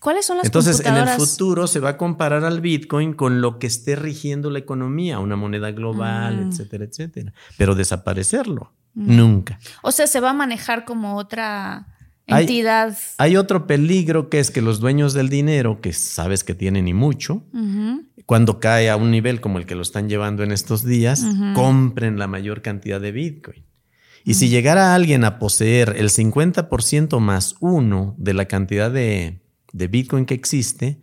¿Cuáles 0.00 0.24
son 0.24 0.38
las 0.38 0.46
Entonces 0.46 0.80
en 0.80 0.96
el 0.96 1.08
futuro 1.10 1.66
se 1.66 1.78
va 1.78 1.90
a 1.90 1.96
comparar 1.98 2.42
al 2.44 2.62
bitcoin 2.62 3.12
con 3.12 3.42
lo 3.42 3.58
que 3.58 3.66
esté 3.66 3.96
rigiendo 3.96 4.48
la 4.48 4.60
economía, 4.60 5.18
una 5.18 5.36
moneda 5.36 5.72
global, 5.72 6.38
Mm. 6.46 6.48
etcétera, 6.48 6.84
etcétera. 6.86 7.34
Pero 7.58 7.74
desaparecerlo, 7.74 8.72
nunca. 8.94 9.58
O 9.82 9.92
sea, 9.92 10.06
se 10.06 10.20
va 10.20 10.30
a 10.30 10.32
manejar 10.32 10.86
como 10.86 11.16
otra 11.16 11.86
entidad. 12.26 12.96
Hay 13.18 13.36
otro 13.36 13.66
peligro 13.66 14.30
que 14.30 14.40
es 14.40 14.50
que 14.50 14.62
los 14.62 14.80
dueños 14.80 15.12
del 15.12 15.28
dinero, 15.28 15.82
que 15.82 15.92
sabes 15.92 16.44
que 16.44 16.54
tienen 16.54 16.88
y 16.88 16.94
mucho, 16.94 17.42
cuando 18.24 18.58
cae 18.58 18.88
a 18.88 18.96
un 18.96 19.10
nivel 19.10 19.42
como 19.42 19.58
el 19.58 19.66
que 19.66 19.74
lo 19.74 19.82
están 19.82 20.08
llevando 20.08 20.42
en 20.44 20.52
estos 20.52 20.82
días, 20.82 21.26
compren 21.54 22.18
la 22.18 22.26
mayor 22.26 22.62
cantidad 22.62 23.02
de 23.02 23.12
Bitcoin. 23.12 23.67
Y 24.28 24.34
si 24.34 24.48
llegara 24.48 24.94
alguien 24.94 25.24
a 25.24 25.38
poseer 25.38 25.94
el 25.96 26.10
50% 26.10 27.18
más 27.20 27.54
uno 27.60 28.14
de 28.18 28.34
la 28.34 28.44
cantidad 28.46 28.90
de, 28.90 29.40
de 29.72 29.88
Bitcoin 29.88 30.26
que 30.26 30.34
existe, 30.34 31.00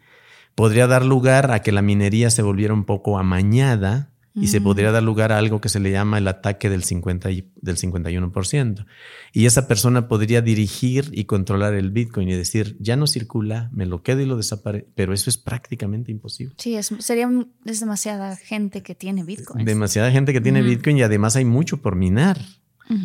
podría 0.54 0.88
dar 0.88 1.06
lugar 1.06 1.52
a 1.52 1.62
que 1.62 1.72
la 1.72 1.82
minería 1.82 2.30
se 2.30 2.42
volviera 2.42 2.74
un 2.74 2.86
poco 2.86 3.18
amañada 3.18 4.12
y 4.38 4.48
se 4.48 4.60
podría 4.60 4.92
dar 4.92 5.02
lugar 5.02 5.32
a 5.32 5.38
algo 5.38 5.62
que 5.62 5.70
se 5.70 5.80
le 5.80 5.92
llama 5.92 6.18
el 6.18 6.28
ataque 6.28 6.70
del, 6.70 6.84
50 6.84 7.32
y- 7.32 7.50
del 7.62 7.78
51%. 7.78 8.86
Y 9.32 9.46
esa 9.46 9.66
persona 9.66 10.10
podría 10.10 10.42
dirigir 10.42 11.10
y 11.14 11.24
controlar 11.24 11.74
el 11.74 11.90
Bitcoin 11.92 12.28
y 12.28 12.34
decir, 12.34 12.76
ya 12.82 12.98
no 12.98 13.08
circula, 13.08 13.70
me 13.72 13.86
lo 13.86 14.04
quedo 14.04 14.20
y 14.20 14.26
lo 14.26 14.36
desaparece. 14.36 14.88
Pero 14.94 15.14
eso 15.14 15.30
es 15.30 15.38
prácticamente 15.38 16.12
imposible. 16.12 16.54
Sí, 16.58 16.76
es, 16.76 16.92
sería 17.00 17.30
es 17.64 17.80
demasiada 17.80 18.36
gente 18.36 18.84
que 18.84 18.94
tiene 18.94 19.24
Bitcoin. 19.24 19.64
Demasiada 19.64 20.12
gente 20.12 20.34
que 20.34 20.42
tiene 20.42 20.62
Bitcoin 20.64 20.98
y 20.98 21.04
además 21.04 21.38
hay 21.38 21.46
mucho 21.46 21.82
por 21.82 21.96
minar. 21.96 22.38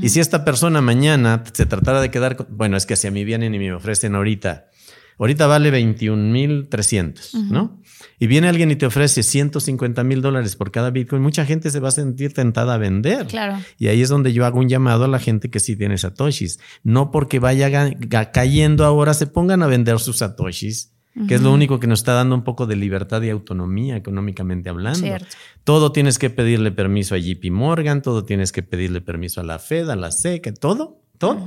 Y 0.02 0.08
si 0.10 0.20
esta 0.20 0.44
persona 0.44 0.80
mañana 0.80 1.42
se 1.52 1.64
tratara 1.66 2.00
de 2.00 2.10
quedar, 2.10 2.36
con- 2.36 2.46
bueno, 2.50 2.76
es 2.76 2.84
que 2.86 2.96
si 2.96 3.06
a 3.06 3.10
mí 3.10 3.24
vienen 3.24 3.54
y 3.54 3.58
me 3.58 3.72
ofrecen 3.72 4.14
ahorita, 4.14 4.66
ahorita 5.18 5.46
vale 5.46 5.70
21,300, 5.70 7.34
¿no? 7.50 7.80
Y 8.18 8.26
viene 8.26 8.48
alguien 8.48 8.70
y 8.70 8.76
te 8.76 8.86
ofrece 8.86 9.22
150 9.22 10.04
mil 10.04 10.20
dólares 10.22 10.56
por 10.56 10.70
cada 10.70 10.90
Bitcoin, 10.90 11.22
mucha 11.22 11.44
gente 11.46 11.70
se 11.70 11.80
va 11.80 11.88
a 11.88 11.92
sentir 11.92 12.34
tentada 12.34 12.74
a 12.74 12.78
vender. 12.78 13.26
Claro. 13.26 13.58
Y 13.78 13.88
ahí 13.88 14.02
es 14.02 14.08
donde 14.10 14.32
yo 14.32 14.44
hago 14.44 14.58
un 14.58 14.68
llamado 14.68 15.04
a 15.04 15.08
la 15.08 15.18
gente 15.18 15.50
que 15.50 15.60
sí 15.60 15.76
tiene 15.76 15.96
satoshis. 15.98 16.58
No 16.82 17.10
porque 17.10 17.38
vaya 17.38 17.70
cayendo 18.32 18.84
ahora 18.84 19.14
se 19.14 19.26
pongan 19.26 19.62
a 19.62 19.66
vender 19.66 19.98
sus 19.98 20.18
satoshis, 20.18 20.92
que 21.28 21.34
es 21.34 21.42
lo 21.42 21.52
único 21.52 21.80
que 21.80 21.86
nos 21.86 22.00
está 22.00 22.12
dando 22.14 22.34
un 22.34 22.44
poco 22.44 22.66
de 22.66 22.76
libertad 22.76 23.20
y 23.22 23.30
autonomía 23.30 23.96
económicamente 23.96 24.68
hablando. 24.70 25.00
Cierto. 25.00 25.26
Todo 25.64 25.90
tienes 25.92 26.18
que 26.18 26.30
pedirle 26.30 26.70
permiso 26.72 27.14
a 27.14 27.18
JP 27.18 27.50
Morgan, 27.50 28.00
todo 28.02 28.24
tienes 28.24 28.52
que 28.52 28.62
pedirle 28.62 29.00
permiso 29.00 29.40
a 29.40 29.44
la 29.44 29.58
Fed, 29.58 29.88
a 29.90 29.96
la 29.96 30.10
SEC, 30.12 30.56
todo, 30.58 31.02
todo. 31.18 31.44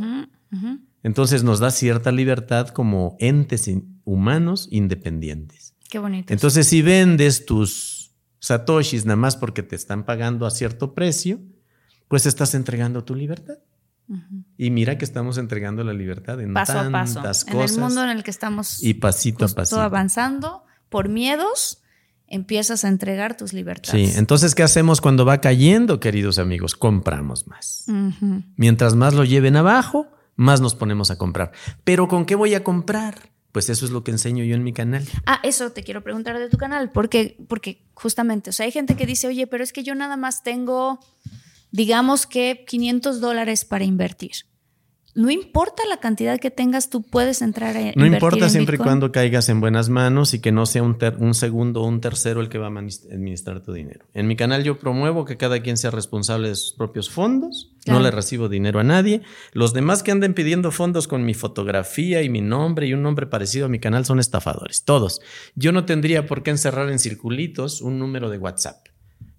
Entonces 1.02 1.44
nos 1.44 1.60
da 1.60 1.72
cierta 1.72 2.12
libertad 2.12 2.70
como 2.70 3.16
entes 3.20 3.68
in- 3.68 4.00
humanos 4.06 4.68
independientes. 4.72 5.74
Qué 5.90 6.00
bonito. 6.00 6.34
Entonces, 6.34 6.68
si 6.68 6.82
vendes 6.82 7.46
tus 7.46 8.12
satoshis 8.40 9.06
nada 9.06 9.16
más 9.18 9.36
porque 9.36 9.64
te 9.64 9.76
están 9.76 10.06
pagando 10.06 10.46
a 10.46 10.52
cierto 10.52 10.94
precio, 10.94 11.40
pues 12.08 12.26
estás 12.26 12.54
entregando 12.56 13.04
tu 13.04 13.16
libertad. 13.16 13.58
Y 14.58 14.70
mira 14.72 14.98
que 14.98 15.06
estamos 15.06 15.38
entregando 15.38 15.84
la 15.84 15.94
libertad 15.94 16.40
en 16.42 16.54
paso 16.54 16.74
a 16.80 16.90
tantas 16.92 17.44
paso. 17.44 17.48
En 17.48 17.54
cosas. 17.54 17.72
el 17.78 17.82
mundo 17.84 18.04
en 18.04 18.10
el 18.10 18.24
que 18.24 18.32
estamos 18.32 18.82
y 18.84 18.94
pasito 18.96 19.46
a 19.46 19.50
pasito. 19.50 19.82
avanzando, 19.82 20.64
por 20.90 21.10
miedos, 21.10 21.82
empiezas 22.28 22.84
a 22.86 22.88
entregar 22.88 23.36
tus 23.38 23.52
Sí, 23.52 23.56
libertades. 23.58 24.18
entonces, 24.18 24.56
¿qué 24.56 24.64
hacemos 24.64 25.02
cuando 25.02 25.26
va 25.26 25.40
cayendo, 25.42 26.00
queridos 26.00 26.40
amigos? 26.40 26.76
Compramos 26.76 27.48
más. 27.48 27.86
Mientras 28.56 28.96
más 28.96 29.14
lo 29.14 29.24
lleven 29.24 29.56
abajo, 29.56 30.08
más 30.36 30.62
nos 30.62 30.74
ponemos 30.76 31.12
a 31.12 31.18
comprar. 31.18 31.52
Pero 31.84 32.08
¿con 32.08 32.26
qué 32.26 32.36
voy 32.36 32.56
a 32.56 32.64
comprar? 32.64 33.32
Pues 33.52 33.70
eso 33.70 33.86
es 33.86 33.92
lo 33.92 34.04
que 34.04 34.10
enseño 34.10 34.44
yo 34.44 34.56
en 34.56 34.64
mi 34.64 34.74
canal. 34.74 35.06
Ah, 35.28 35.40
eso 35.44 35.72
te 35.72 35.84
quiero 35.84 36.02
preguntar 36.04 36.40
de 36.40 36.50
tu 36.50 36.58
canal, 36.58 36.90
porque, 36.92 37.38
porque 37.48 37.86
justamente, 37.94 38.50
o 38.50 38.54
sea, 38.54 38.66
hay 38.66 38.72
gente 38.72 38.96
que 38.96 39.06
dice, 39.06 39.28
oye, 39.28 39.46
pero 39.46 39.64
es 39.64 39.72
que 39.72 39.84
yo 39.84 39.94
nada 39.94 40.18
más 40.18 40.42
tengo, 40.42 41.00
digamos 41.74 42.26
que 42.26 42.64
500 42.66 43.20
dólares 43.20 43.66
para 43.66 43.84
invertir. 43.84 44.32
No 45.16 45.30
importa 45.30 45.84
la 45.88 45.98
cantidad 46.00 46.40
que 46.40 46.50
tengas, 46.50 46.90
tú 46.90 47.04
puedes 47.04 47.44
entrar 47.44 47.78
a 47.78 47.80
No 47.80 47.86
invertir 47.88 48.14
importa 48.14 48.46
en 48.46 48.50
siempre 48.50 48.74
y 48.74 48.78
Bitcoin. 48.78 48.88
cuando 48.90 49.12
caigas 49.12 49.48
en 49.48 49.60
buenas 49.62 49.90
manos 49.90 50.34
y 50.34 50.40
que 50.40 50.52
no 50.52 50.66
sea 50.66 50.82
un, 50.82 50.98
ter- 50.98 51.18
un 51.20 51.36
segundo 51.36 51.82
o 51.84 51.88
un 51.88 52.02
tercero 52.02 52.42
el 52.42 52.50
que 52.50 52.58
va 52.58 52.66
a 52.66 52.70
administrar 52.70 53.62
tu 53.62 53.74
dinero. 53.74 54.08
En 54.16 54.26
mi 54.26 54.36
canal 54.36 54.64
yo 54.64 54.80
promuevo 54.80 55.24
que 55.24 55.38
cada 55.38 55.62
quien 55.62 55.78
sea 55.78 55.92
responsable 55.92 56.50
de 56.50 56.56
sus 56.56 56.74
propios 56.74 57.12
fondos. 57.12 57.74
Claro. 57.86 58.00
No 58.00 58.06
le 58.06 58.10
recibo 58.10 58.50
dinero 58.50 58.80
a 58.80 58.84
nadie. 58.84 59.22
Los 59.52 59.74
demás 59.74 60.02
que 60.02 60.10
anden 60.12 60.34
pidiendo 60.34 60.72
fondos 60.72 61.08
con 61.08 61.24
mi 61.26 61.36
fotografía 61.36 62.24
y 62.24 62.30
mi 62.30 62.42
nombre 62.42 62.88
y 62.88 62.94
un 62.96 63.04
nombre 63.04 63.28
parecido 63.28 63.68
a 63.68 63.70
mi 63.70 63.78
canal 63.80 64.06
son 64.06 64.20
estafadores. 64.20 64.84
Todos. 64.84 65.22
Yo 65.54 65.72
no 65.74 65.86
tendría 65.86 66.26
por 66.26 66.42
qué 66.42 66.50
encerrar 66.50 66.90
en 66.90 66.98
circulitos 66.98 67.82
un 67.82 68.00
número 68.00 68.32
de 68.32 68.40
WhatsApp. 68.40 68.88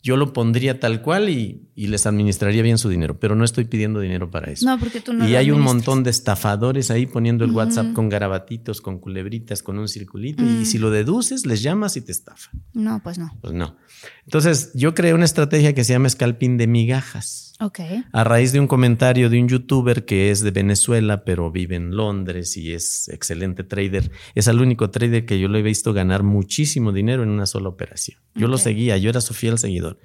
Yo 0.05 0.19
lo 0.19 0.35
pondría 0.35 0.79
tal 0.79 1.01
cual 1.01 1.31
y, 1.31 1.71
y 1.75 1.87
les 1.87 2.05
administraría 2.05 2.63
bien 2.63 2.77
su 2.77 2.91
dinero, 2.91 3.19
pero 3.19 3.35
no 3.35 3.43
estoy 3.43 3.65
pidiendo 3.65 4.01
dinero 4.01 4.31
para 4.31 4.53
eso. 4.53 4.67
No, 4.67 4.79
porque 4.79 5.01
tú 5.01 5.15
no 5.15 5.27
y 5.27 5.35
hay 5.35 5.51
un 5.51 5.63
montón 5.63 6.05
de 6.05 6.11
estafadores 6.11 6.91
ahí 6.91 7.07
poniendo 7.07 7.43
el. 7.45 7.55
WhatsApp 7.55 7.93
con 7.95 8.09
garabatitos, 8.09 8.81
con 8.81 8.99
culebritas, 8.99 9.63
con 9.63 9.79
un 9.79 9.89
circulito. 9.89 10.45
Y 10.45 10.67
si 10.67 10.79
lo 10.79 10.91
deduces, 10.91 11.47
les 11.47 11.63
llamas 11.63 11.97
y 11.97 12.03
te 12.03 12.13
estafan. 12.13 12.63
No, 12.75 13.01
pues 13.03 13.19
no. 13.19 13.35
Pues 13.41 13.55
no. 13.55 13.77
Entonces, 14.25 14.73
yo 14.75 14.95
creé 14.95 15.15
una 15.15 15.25
estrategia 15.25 15.75
que 15.75 15.85
se 15.85 15.93
llama 15.95 16.09
scalping 16.09 16.59
de 16.59 16.67
migajas. 16.67 17.54
Ok. 17.61 17.81
A 18.13 18.25
raíz 18.25 18.53
de 18.53 18.61
un 18.61 18.67
comentario 18.67 19.31
de 19.31 19.41
un 19.41 19.49
youtuber 19.49 20.05
que 20.05 20.31
es 20.31 20.41
de 20.41 20.51
Venezuela, 20.51 21.25
pero 21.25 21.51
vive 21.53 21.77
en 21.77 21.95
Londres 21.95 22.57
y 22.57 22.73
es 22.73 23.09
excelente 23.09 23.63
trader. 23.63 24.11
Es 24.35 24.49
el 24.49 24.61
único 24.61 24.91
trader 24.91 25.25
que 25.25 25.39
yo 25.39 25.49
lo 25.49 25.59
he 25.59 25.63
visto 25.63 25.93
ganar 25.93 26.25
muchísimo 26.25 26.93
dinero 26.93 27.23
en 27.23 27.29
una 27.29 27.47
sola 27.47 27.69
operación. 27.69 28.19
Yo 28.35 28.49
lo 28.49 28.59
seguía, 28.59 28.97
yo 28.97 29.11
era 29.11 29.21
su 29.21 29.35
fiel 29.35 29.59
seguidor. 29.59 29.99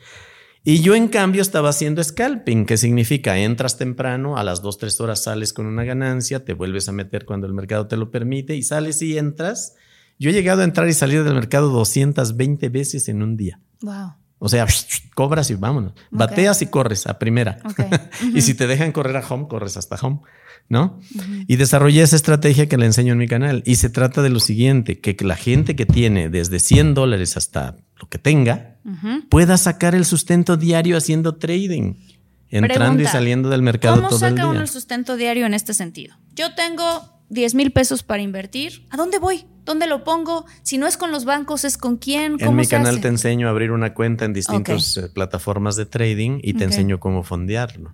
Y 0.63 0.81
yo, 0.81 0.93
en 0.93 1.07
cambio, 1.07 1.41
estaba 1.41 1.69
haciendo 1.69 2.03
scalping, 2.03 2.65
que 2.65 2.77
significa 2.77 3.37
entras 3.37 3.77
temprano, 3.77 4.37
a 4.37 4.43
las 4.43 4.61
2, 4.61 4.77
3 4.77 5.01
horas 5.01 5.23
sales 5.23 5.53
con 5.53 5.65
una 5.65 5.85
ganancia, 5.85 6.43
te 6.43 6.53
vuelves 6.53 6.89
a 6.89 6.91
meter 6.91 7.25
cuando 7.25 7.47
el 7.47 7.53
mercado 7.53 7.87
te 7.87 7.95
lo 7.95 8.11
permite 8.11 8.55
y 8.55 8.63
sales 8.63 9.01
y 9.01 9.17
entras. 9.17 9.75
Yo 10.19 10.29
he 10.29 10.33
llegado 10.33 10.61
a 10.61 10.65
entrar 10.65 10.89
y 10.89 10.93
salir 10.93 11.23
del 11.23 11.33
mercado 11.33 11.69
220 11.69 12.67
veces 12.69 13.07
en 13.07 13.23
un 13.23 13.37
día. 13.37 13.61
Wow. 13.81 14.18
O 14.39 14.49
sea, 14.49 14.65
cobras 15.15 15.49
y 15.51 15.55
vámonos. 15.55 15.93
Bateas 16.11 16.61
y 16.61 16.67
corres 16.67 17.07
a 17.07 17.19
primera. 17.19 17.59
Y 18.33 18.41
si 18.41 18.53
te 18.53 18.67
dejan 18.67 18.91
correr 18.91 19.17
a 19.17 19.27
home, 19.27 19.47
corres 19.47 19.77
hasta 19.77 19.95
home, 19.95 20.19
¿no? 20.67 20.99
Y 21.47 21.55
desarrollé 21.57 22.01
esa 22.01 22.15
estrategia 22.15 22.67
que 22.67 22.77
le 22.77 22.85
enseño 22.85 23.13
en 23.13 23.19
mi 23.19 23.27
canal. 23.27 23.63
Y 23.65 23.75
se 23.75 23.89
trata 23.89 24.21
de 24.21 24.29
lo 24.29 24.39
siguiente, 24.39 24.99
que 24.99 25.15
la 25.23 25.35
gente 25.35 25.75
que 25.75 25.85
tiene 25.85 26.29
desde 26.29 26.59
100 26.59 26.93
dólares 26.93 27.37
hasta 27.37 27.77
lo 27.99 28.07
que 28.07 28.17
tenga, 28.17 28.77
pueda 29.29 29.57
sacar 29.57 29.93
el 29.95 30.05
sustento 30.05 30.57
diario 30.57 30.97
haciendo 30.97 31.35
trading, 31.35 31.95
entrando 32.49 32.77
Pregunta, 32.77 33.03
y 33.03 33.05
saliendo 33.07 33.49
del 33.49 33.61
mercado 33.61 33.97
¿Cómo 33.97 34.09
todo 34.09 34.25
el 34.25 34.31
saca 34.31 34.45
uno 34.45 34.53
día. 34.53 34.61
el 34.61 34.67
sustento 34.67 35.17
diario 35.17 35.45
en 35.45 35.53
este 35.53 35.73
sentido? 35.73 36.15
Yo 36.35 36.55
tengo 36.55 37.18
10 37.29 37.55
mil 37.55 37.71
pesos 37.71 38.03
para 38.03 38.21
invertir. 38.21 38.85
¿A 38.89 38.97
dónde 38.97 39.19
voy? 39.19 39.45
¿Dónde 39.65 39.85
lo 39.87 40.03
pongo? 40.03 40.45
Si 40.63 40.77
no 40.77 40.87
es 40.87 40.97
con 40.97 41.11
los 41.11 41.25
bancos, 41.25 41.63
¿es 41.63 41.77
con 41.77 41.97
quién? 41.97 42.37
¿Cómo 42.39 42.51
En 42.51 42.57
mi 42.57 42.63
se 42.65 42.71
canal 42.71 42.93
hace? 42.95 43.01
te 43.03 43.07
enseño 43.09 43.47
a 43.47 43.51
abrir 43.51 43.71
una 43.71 43.93
cuenta 43.93 44.25
en 44.25 44.33
distintas 44.33 44.97
eh, 44.97 45.09
plataformas 45.13 45.75
de 45.75 45.85
trading 45.85 46.39
y 46.41 46.53
te 46.53 46.63
enseño 46.63 46.99
cómo 46.99 47.23
fondearlo. 47.23 47.93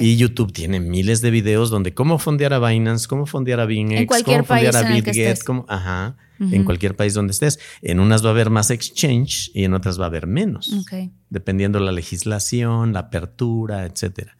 Y 0.00 0.16
YouTube 0.16 0.52
tiene 0.54 0.80
miles 0.80 1.20
de 1.20 1.30
videos 1.30 1.68
donde 1.68 1.92
cómo 1.92 2.18
fondear 2.18 2.54
a 2.54 2.58
Binance, 2.66 3.06
cómo 3.06 3.26
fondear 3.26 3.60
a 3.60 3.66
En 3.66 4.06
cualquier 4.06 4.38
cómo 4.38 4.46
fondear 4.48 4.72
país 4.72 4.74
a 4.74 4.80
el 4.96 5.04
que 5.04 5.10
BitGet, 5.10 5.44
cómo- 5.44 5.66
ajá, 5.68 6.16
en 6.40 6.64
cualquier 6.64 6.96
país 6.96 7.12
donde 7.14 7.32
estés. 7.32 7.58
En 7.82 8.00
unas 8.00 8.24
va 8.24 8.28
a 8.28 8.32
haber 8.32 8.48
más 8.50 8.70
exchange 8.70 9.50
y 9.54 9.64
en 9.64 9.74
otras 9.74 10.00
va 10.00 10.04
a 10.04 10.06
haber 10.08 10.26
menos, 10.26 10.72
Ok. 10.72 11.10
dependiendo 11.28 11.78
la 11.78 11.92
legislación, 11.92 12.94
la 12.94 13.00
apertura, 13.00 13.84
etcétera. 13.84 14.36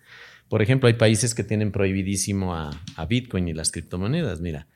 Por 0.48 0.62
ejemplo, 0.62 0.86
hay 0.86 0.94
países 0.94 1.34
que 1.34 1.42
tienen 1.44 1.72
prohibidísimo 1.72 2.54
a, 2.54 2.70
a 2.96 3.06
Bitcoin 3.06 3.48
y 3.48 3.52
las 3.54 3.70
criptomonedas. 3.72 4.40
Mira, 4.40 4.66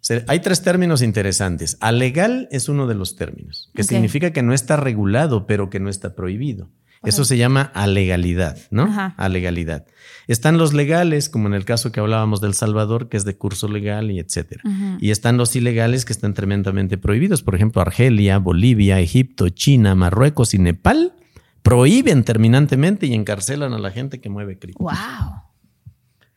se- 0.00 0.24
hay 0.28 0.40
tres 0.40 0.62
términos 0.62 1.02
interesantes. 1.02 1.78
Alegal 1.80 2.48
es 2.50 2.68
uno 2.68 2.86
de 2.86 2.94
los 2.94 3.16
términos, 3.16 3.70
que 3.74 3.82
significa 3.84 4.32
que 4.32 4.42
no 4.42 4.52
está 4.52 4.76
regulado, 4.76 5.46
pero 5.46 5.70
que 5.70 5.80
no 5.80 5.88
está 5.88 6.14
prohibido. 6.14 6.68
Eso 7.02 7.24
se 7.24 7.36
llama 7.36 7.60
alegalidad, 7.74 8.58
¿no? 8.70 8.84
Ajá. 8.84 9.14
Alegalidad. 9.16 9.86
Están 10.26 10.58
los 10.58 10.72
legales, 10.74 11.28
como 11.28 11.46
en 11.46 11.54
el 11.54 11.64
caso 11.64 11.92
que 11.92 12.00
hablábamos 12.00 12.40
del 12.40 12.54
Salvador, 12.54 13.08
que 13.08 13.16
es 13.16 13.24
de 13.24 13.36
curso 13.36 13.68
legal 13.68 14.10
y 14.10 14.18
etcétera. 14.18 14.62
Y 15.00 15.10
están 15.12 15.36
los 15.36 15.54
ilegales 15.54 16.04
que 16.04 16.12
están 16.12 16.34
tremendamente 16.34 16.98
prohibidos. 16.98 17.42
Por 17.42 17.54
ejemplo, 17.54 17.80
Argelia, 17.80 18.38
Bolivia, 18.38 18.98
Egipto, 18.98 19.48
China, 19.50 19.94
Marruecos 19.94 20.52
y 20.54 20.58
Nepal 20.58 21.12
prohíben 21.68 22.22
terminantemente 22.24 23.06
y 23.06 23.14
encarcelan 23.14 23.72
a 23.72 23.78
la 23.78 23.90
gente 23.90 24.20
que 24.20 24.28
mueve 24.30 24.58
cripto. 24.58 24.84
Wow. 24.84 24.92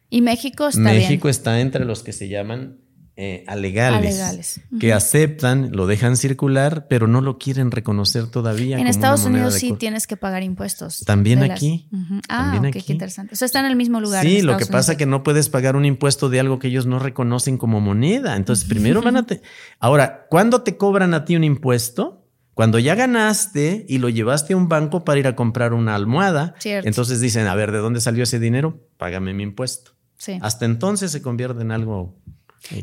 Y 0.09 0.21
México 0.21 0.67
está 0.67 0.79
México 0.81 1.27
bien. 1.27 1.29
está 1.31 1.59
entre 1.61 1.85
los 1.85 2.01
que 2.01 2.13
se 2.13 2.27
llaman 2.29 2.79
eh, 3.15 3.43
alegales, 3.47 4.15
Alegales. 4.15 4.61
que 4.79 4.91
aceptan, 4.93 5.71
lo 5.73 5.85
dejan 5.87 6.15
circular, 6.17 6.87
pero 6.87 7.05
no 7.05 7.19
lo 7.21 7.37
quieren 7.37 7.69
reconocer 7.69 8.27
todavía. 8.27 8.77
En 8.77 8.79
como 8.83 8.89
Estados 8.89 9.21
una 9.25 9.29
Unidos 9.31 9.55
sí 9.55 9.73
tienes 9.77 10.07
que 10.07 10.15
pagar 10.17 10.41
impuestos. 10.41 11.03
También 11.05 11.41
las- 11.41 11.51
aquí. 11.51 11.89
Ah, 12.29 12.51
También 12.53 12.63
ok, 12.71 12.77
aquí. 12.77 12.81
qué 12.87 12.93
interesante. 12.93 13.33
O 13.33 13.35
sea, 13.35 13.45
están 13.45 13.65
en 13.65 13.71
el 13.71 13.77
mismo 13.77 13.99
lugar. 13.99 14.25
Sí, 14.25 14.41
lo 14.41 14.55
que 14.57 14.65
pasa 14.65 14.93
es 14.93 14.97
que 14.97 15.05
no 15.05 15.21
puedes 15.21 15.49
pagar 15.49 15.75
un 15.75 15.85
impuesto 15.85 16.29
de 16.29 16.39
algo 16.39 16.57
que 16.59 16.69
ellos 16.69 16.85
no 16.87 16.97
reconocen 16.97 17.57
como 17.57 17.81
moneda. 17.81 18.35
Entonces, 18.37 18.65
primero 18.67 19.01
van 19.01 19.17
a... 19.17 19.25
te- 19.27 19.41
Ahora, 19.79 20.25
¿cuándo 20.29 20.61
te 20.63 20.77
cobran 20.77 21.13
a 21.13 21.25
ti 21.25 21.35
un 21.35 21.43
impuesto? 21.43 22.25
Cuando 22.59 22.77
ya 22.77 22.93
ganaste 22.93 23.85
y 23.87 23.99
lo 23.99 24.09
llevaste 24.09 24.51
a 24.51 24.57
un 24.57 24.67
banco 24.67 25.05
para 25.05 25.17
ir 25.17 25.27
a 25.27 25.35
comprar 25.37 25.71
una 25.71 25.95
almohada. 25.95 26.55
Cierto. 26.59 26.89
Entonces 26.89 27.21
dicen, 27.21 27.47
a 27.47 27.55
ver, 27.55 27.71
¿de 27.71 27.77
dónde 27.77 28.01
salió 28.01 28.23
ese 28.23 28.37
dinero? 28.37 28.85
Págame 28.97 29.33
mi 29.33 29.43
impuesto. 29.43 29.91
Sí. 30.17 30.39
Hasta 30.41 30.65
entonces 30.65 31.09
se 31.09 31.21
convierte 31.21 31.61
en 31.61 31.71
algo 31.71 32.17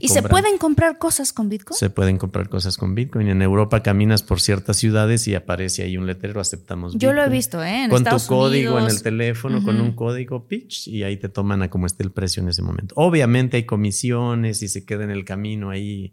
¿Y 0.00 0.08
se 0.08 0.22
pueden 0.22 0.58
comprar 0.58 0.98
cosas 0.98 1.32
con 1.32 1.48
Bitcoin? 1.48 1.76
Se 1.78 1.90
pueden 1.90 2.18
comprar 2.18 2.48
cosas 2.48 2.76
con 2.76 2.94
Bitcoin. 2.94 3.28
En 3.28 3.42
Europa 3.42 3.82
caminas 3.82 4.22
por 4.22 4.40
ciertas 4.40 4.76
ciudades 4.76 5.28
y 5.28 5.34
aparece 5.34 5.82
ahí 5.82 5.96
un 5.96 6.06
letrero, 6.06 6.40
aceptamos 6.40 6.94
Yo 6.96 7.12
lo 7.12 7.20
he 7.22 7.24
Bitcoin". 7.24 7.32
visto, 7.38 7.62
¿eh? 7.62 7.84
En 7.84 7.90
con 7.90 7.98
Estados 7.98 8.24
tu 8.24 8.28
código 8.34 8.78
en 8.78 8.86
el 8.86 9.02
teléfono, 9.02 9.62
con 9.62 9.80
un 9.80 9.92
código 9.92 10.46
pitch 10.46 10.88
y 10.88 11.02
ahí 11.02 11.16
te 11.16 11.28
toman 11.28 11.62
a 11.62 11.70
como 11.70 11.86
esté 11.86 12.02
el 12.04 12.10
precio 12.10 12.42
en 12.42 12.48
ese 12.48 12.62
momento. 12.62 12.94
Obviamente 12.96 13.56
hay 13.58 13.64
comisiones 13.64 14.62
y 14.62 14.68
se 14.68 14.84
queda 14.84 15.04
en 15.04 15.10
el 15.10 15.24
camino 15.24 15.70
ahí 15.70 16.12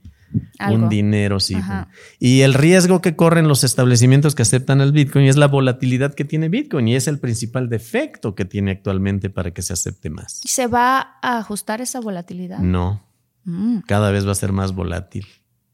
Algo. 0.60 0.84
un 0.84 0.90
dinero, 0.90 1.40
sí. 1.40 1.56
Ajá. 1.56 1.88
Y 2.20 2.42
el 2.42 2.54
riesgo 2.54 3.02
que 3.02 3.16
corren 3.16 3.48
los 3.48 3.64
establecimientos 3.64 4.36
que 4.36 4.42
aceptan 4.42 4.82
el 4.82 4.92
Bitcoin 4.92 5.26
es 5.26 5.38
la 5.38 5.48
volatilidad 5.48 6.14
que 6.14 6.26
tiene 6.26 6.50
Bitcoin 6.50 6.88
y 6.88 6.96
es 6.96 7.08
el 7.08 7.20
principal 7.20 7.70
defecto 7.70 8.36
que 8.36 8.46
tiene 8.46 8.72
actualmente 8.72 9.30
para 9.30 9.52
que 9.52 9.62
se 9.62 9.74
acepte 9.74 10.10
más. 10.10 10.42
¿Y 10.44 10.50
¿Se 10.50 10.68
va 10.68 11.18
a 11.22 11.38
ajustar 11.38 11.82
esa 11.82 12.00
volatilidad? 12.00 12.60
No, 12.60 13.04
Mm. 13.46 13.80
cada 13.88 14.12
vez 14.12 14.26
va 14.26 14.32
a 14.32 14.36
ser 14.36 14.52
más 14.52 14.74
volátil. 14.74 15.26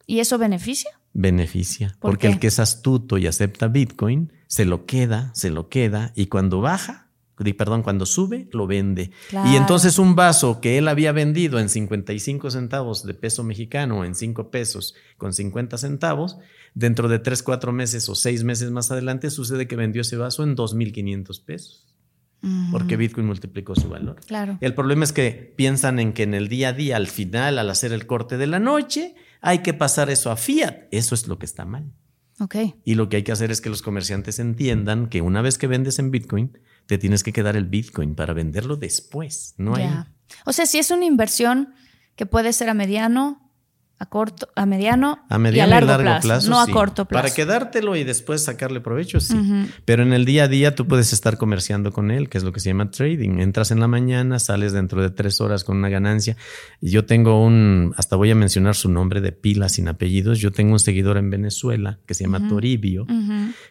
¿Y 0.06 0.20
eso 0.20 0.38
beneficia? 0.38 0.90
Beneficia. 1.14 1.96
¿Por 2.00 2.12
porque 2.12 2.28
qué? 2.28 2.34
el 2.34 2.40
que 2.40 2.48
es 2.48 2.60
astuto 2.60 3.18
y 3.18 3.28
acepta 3.28 3.68
Bitcoin, 3.68 4.34
se 4.48 4.66
lo 4.66 4.86
queda, 4.86 5.32
se 5.36 5.52
lo 5.52 5.70
queda 5.70 6.12
y 6.16 6.28
cuando 6.28 6.62
baja, 6.62 7.10
perdón, 7.58 7.84
cuando 7.84 8.06
sube, 8.06 8.50
lo 8.52 8.68
vende. 8.68 9.12
Claro. 9.30 9.50
Y 9.52 9.56
entonces 9.56 9.98
un 9.98 10.16
vaso 10.16 10.60
que 10.62 10.78
él 10.78 10.88
había 10.88 11.12
vendido 11.12 11.60
en 11.60 11.70
55 11.70 12.52
centavos 12.52 13.06
de 13.06 13.14
peso 13.14 13.44
mexicano 13.44 14.04
en 14.04 14.16
5 14.16 14.52
pesos 14.52 14.96
con 15.18 15.34
50 15.34 15.78
centavos, 15.78 16.38
dentro 16.74 17.08
de 17.08 17.20
3, 17.20 17.42
4 17.44 17.72
meses 17.72 18.10
o 18.10 18.16
6 18.16 18.44
meses 18.44 18.72
más 18.72 18.92
adelante 18.92 19.30
sucede 19.30 19.68
que 19.68 19.76
vendió 19.76 20.02
ese 20.02 20.18
vaso 20.18 20.44
en 20.44 20.56
2.500 20.56 21.44
pesos. 21.44 21.89
Porque 22.72 22.96
Bitcoin 22.96 23.28
multiplicó 23.28 23.76
su 23.76 23.90
valor. 23.90 24.22
Claro. 24.26 24.58
El 24.62 24.74
problema 24.74 25.04
es 25.04 25.12
que 25.12 25.54
piensan 25.58 26.00
en 26.00 26.14
que 26.14 26.24
en 26.24 26.34
el 26.34 26.48
día 26.48 26.70
a 26.70 26.74
día, 26.74 26.96
al 26.96 27.08
final, 27.08 27.60
al 27.60 27.70
hacer 27.70 27.92
el 27.92 28.08
corte 28.08 28.38
de 28.38 28.48
la 28.48 28.60
noche, 28.60 29.16
hay 29.42 29.60
que 29.60 29.74
pasar 29.74 30.10
eso 30.10 30.32
a 30.32 30.38
fiat. 30.38 30.88
Eso 30.92 31.16
es 31.16 31.28
lo 31.28 31.38
que 31.38 31.46
está 31.46 31.66
mal. 31.66 31.92
Ok. 32.40 32.56
Y 32.86 32.96
lo 32.96 33.10
que 33.10 33.18
hay 33.18 33.24
que 33.24 33.34
hacer 33.34 33.52
es 33.52 33.60
que 33.60 33.70
los 33.70 33.82
comerciantes 33.82 34.40
entiendan 34.40 35.08
que 35.08 35.22
una 35.22 35.42
vez 35.42 35.58
que 35.58 35.68
vendes 35.68 36.00
en 36.00 36.12
Bitcoin, 36.12 36.58
te 36.86 36.98
tienes 36.98 37.24
que 37.24 37.34
quedar 37.34 37.58
el 37.58 37.66
Bitcoin 37.66 38.16
para 38.16 38.34
venderlo 38.34 38.78
después. 38.78 39.54
No 39.58 39.76
hay. 39.76 39.90
O 40.46 40.54
sea, 40.54 40.66
si 40.66 40.80
es 40.80 40.92
una 40.92 41.06
inversión 41.06 41.74
que 42.16 42.26
puede 42.26 42.54
ser 42.54 42.70
a 42.70 42.74
mediano, 42.74 43.49
a 44.02 44.06
corto, 44.06 44.48
a 44.56 44.66
mediano, 44.66 45.20
A 45.28 45.38
mediano 45.38 45.58
y 45.58 45.72
a 45.74 45.82
largo, 45.82 46.04
largo 46.04 46.22
plazo, 46.22 46.50
no 46.50 46.64
sí. 46.64 46.72
a 46.72 46.74
corto 46.74 47.04
plazo. 47.04 47.22
Para 47.22 47.36
quedártelo 47.36 47.98
y 47.98 48.06
después 48.06 48.42
sacarle 48.42 48.80
provecho, 48.80 49.20
sí. 49.20 49.36
Pero 49.84 50.04
en 50.04 50.14
el 50.14 50.24
día 50.24 50.46
a 50.46 50.48
día 50.48 50.74
tú 50.74 50.88
puedes 50.88 51.12
estar 51.12 51.38
comerciando 51.38 51.92
con 51.92 52.10
él, 52.10 52.30
que 52.30 52.38
es 52.38 52.46
lo 52.46 52.54
que 52.54 52.62
se 52.62 52.70
llama 52.70 52.92
trading. 52.92 53.40
Entras 53.40 53.72
en 53.72 53.82
la 53.82 53.90
mañana, 53.90 54.40
sales 54.40 54.72
dentro 54.72 55.02
de 55.02 55.10
tres 55.10 55.42
horas 55.42 55.66
con 55.66 55.76
una 55.76 55.90
ganancia. 55.90 56.38
Yo 56.80 57.04
tengo 57.04 57.44
un, 57.44 57.94
hasta 57.98 58.16
voy 58.16 58.32
a 58.32 58.36
mencionar 58.36 58.76
su 58.76 58.90
nombre 58.90 59.20
de 59.20 59.34
pila 59.34 59.68
sin 59.68 59.90
apellidos. 59.90 60.40
Yo 60.40 60.54
tengo 60.54 60.72
un 60.72 60.80
seguidor 60.80 61.18
en 61.18 61.30
Venezuela 61.30 62.00
que 62.06 62.14
se 62.14 62.24
llama 62.24 62.48
Toribio, 62.48 63.06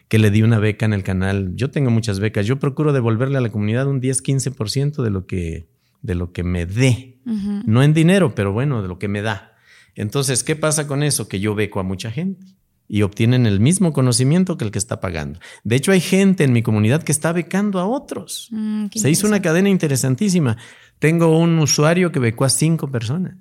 que 0.07 0.19
le 0.19 0.29
di 0.29 0.43
una 0.43 0.59
beca 0.59 0.85
en 0.85 0.93
el 0.93 1.01
canal. 1.01 1.53
Yo 1.55 1.71
tengo 1.71 1.89
muchas 1.89 2.19
becas. 2.19 2.45
Yo 2.45 2.59
procuro 2.59 2.93
devolverle 2.93 3.39
a 3.39 3.41
la 3.41 3.49
comunidad 3.49 3.87
un 3.87 3.99
10-15% 3.99 5.01
de 5.01 5.09
lo 5.09 5.25
que 5.25 5.67
de 6.01 6.15
lo 6.15 6.31
que 6.31 6.43
me 6.43 6.65
dé. 6.67 7.17
No 7.65 7.83
en 7.83 7.93
dinero, 7.93 8.33
pero 8.35 8.53
bueno, 8.53 8.81
de 8.81 8.87
lo 8.87 8.99
que 8.99 9.07
me 9.07 9.21
da. 9.21 9.53
Entonces, 9.99 10.45
¿qué 10.45 10.55
pasa 10.55 10.87
con 10.87 11.03
eso? 11.03 11.27
Que 11.27 11.41
yo 11.41 11.55
beco 11.55 11.81
a 11.81 11.83
mucha 11.83 12.09
gente 12.09 12.45
y 12.87 13.01
obtienen 13.01 13.45
el 13.45 13.59
mismo 13.59 13.91
conocimiento 13.91 14.57
que 14.57 14.63
el 14.63 14.71
que 14.71 14.79
está 14.79 15.01
pagando. 15.01 15.39
De 15.65 15.75
hecho, 15.75 15.91
hay 15.91 15.99
gente 15.99 16.45
en 16.45 16.53
mi 16.53 16.63
comunidad 16.63 17.03
que 17.03 17.11
está 17.11 17.33
becando 17.33 17.79
a 17.79 17.85
otros. 17.85 18.47
Mm, 18.49 18.85
Se 18.95 19.09
hizo 19.09 19.27
una 19.27 19.41
cadena 19.41 19.67
interesantísima. 19.67 20.55
Tengo 20.99 21.37
un 21.37 21.59
usuario 21.59 22.13
que 22.13 22.19
becó 22.19 22.45
a 22.45 22.49
cinco 22.49 22.89
personas. 22.89 23.35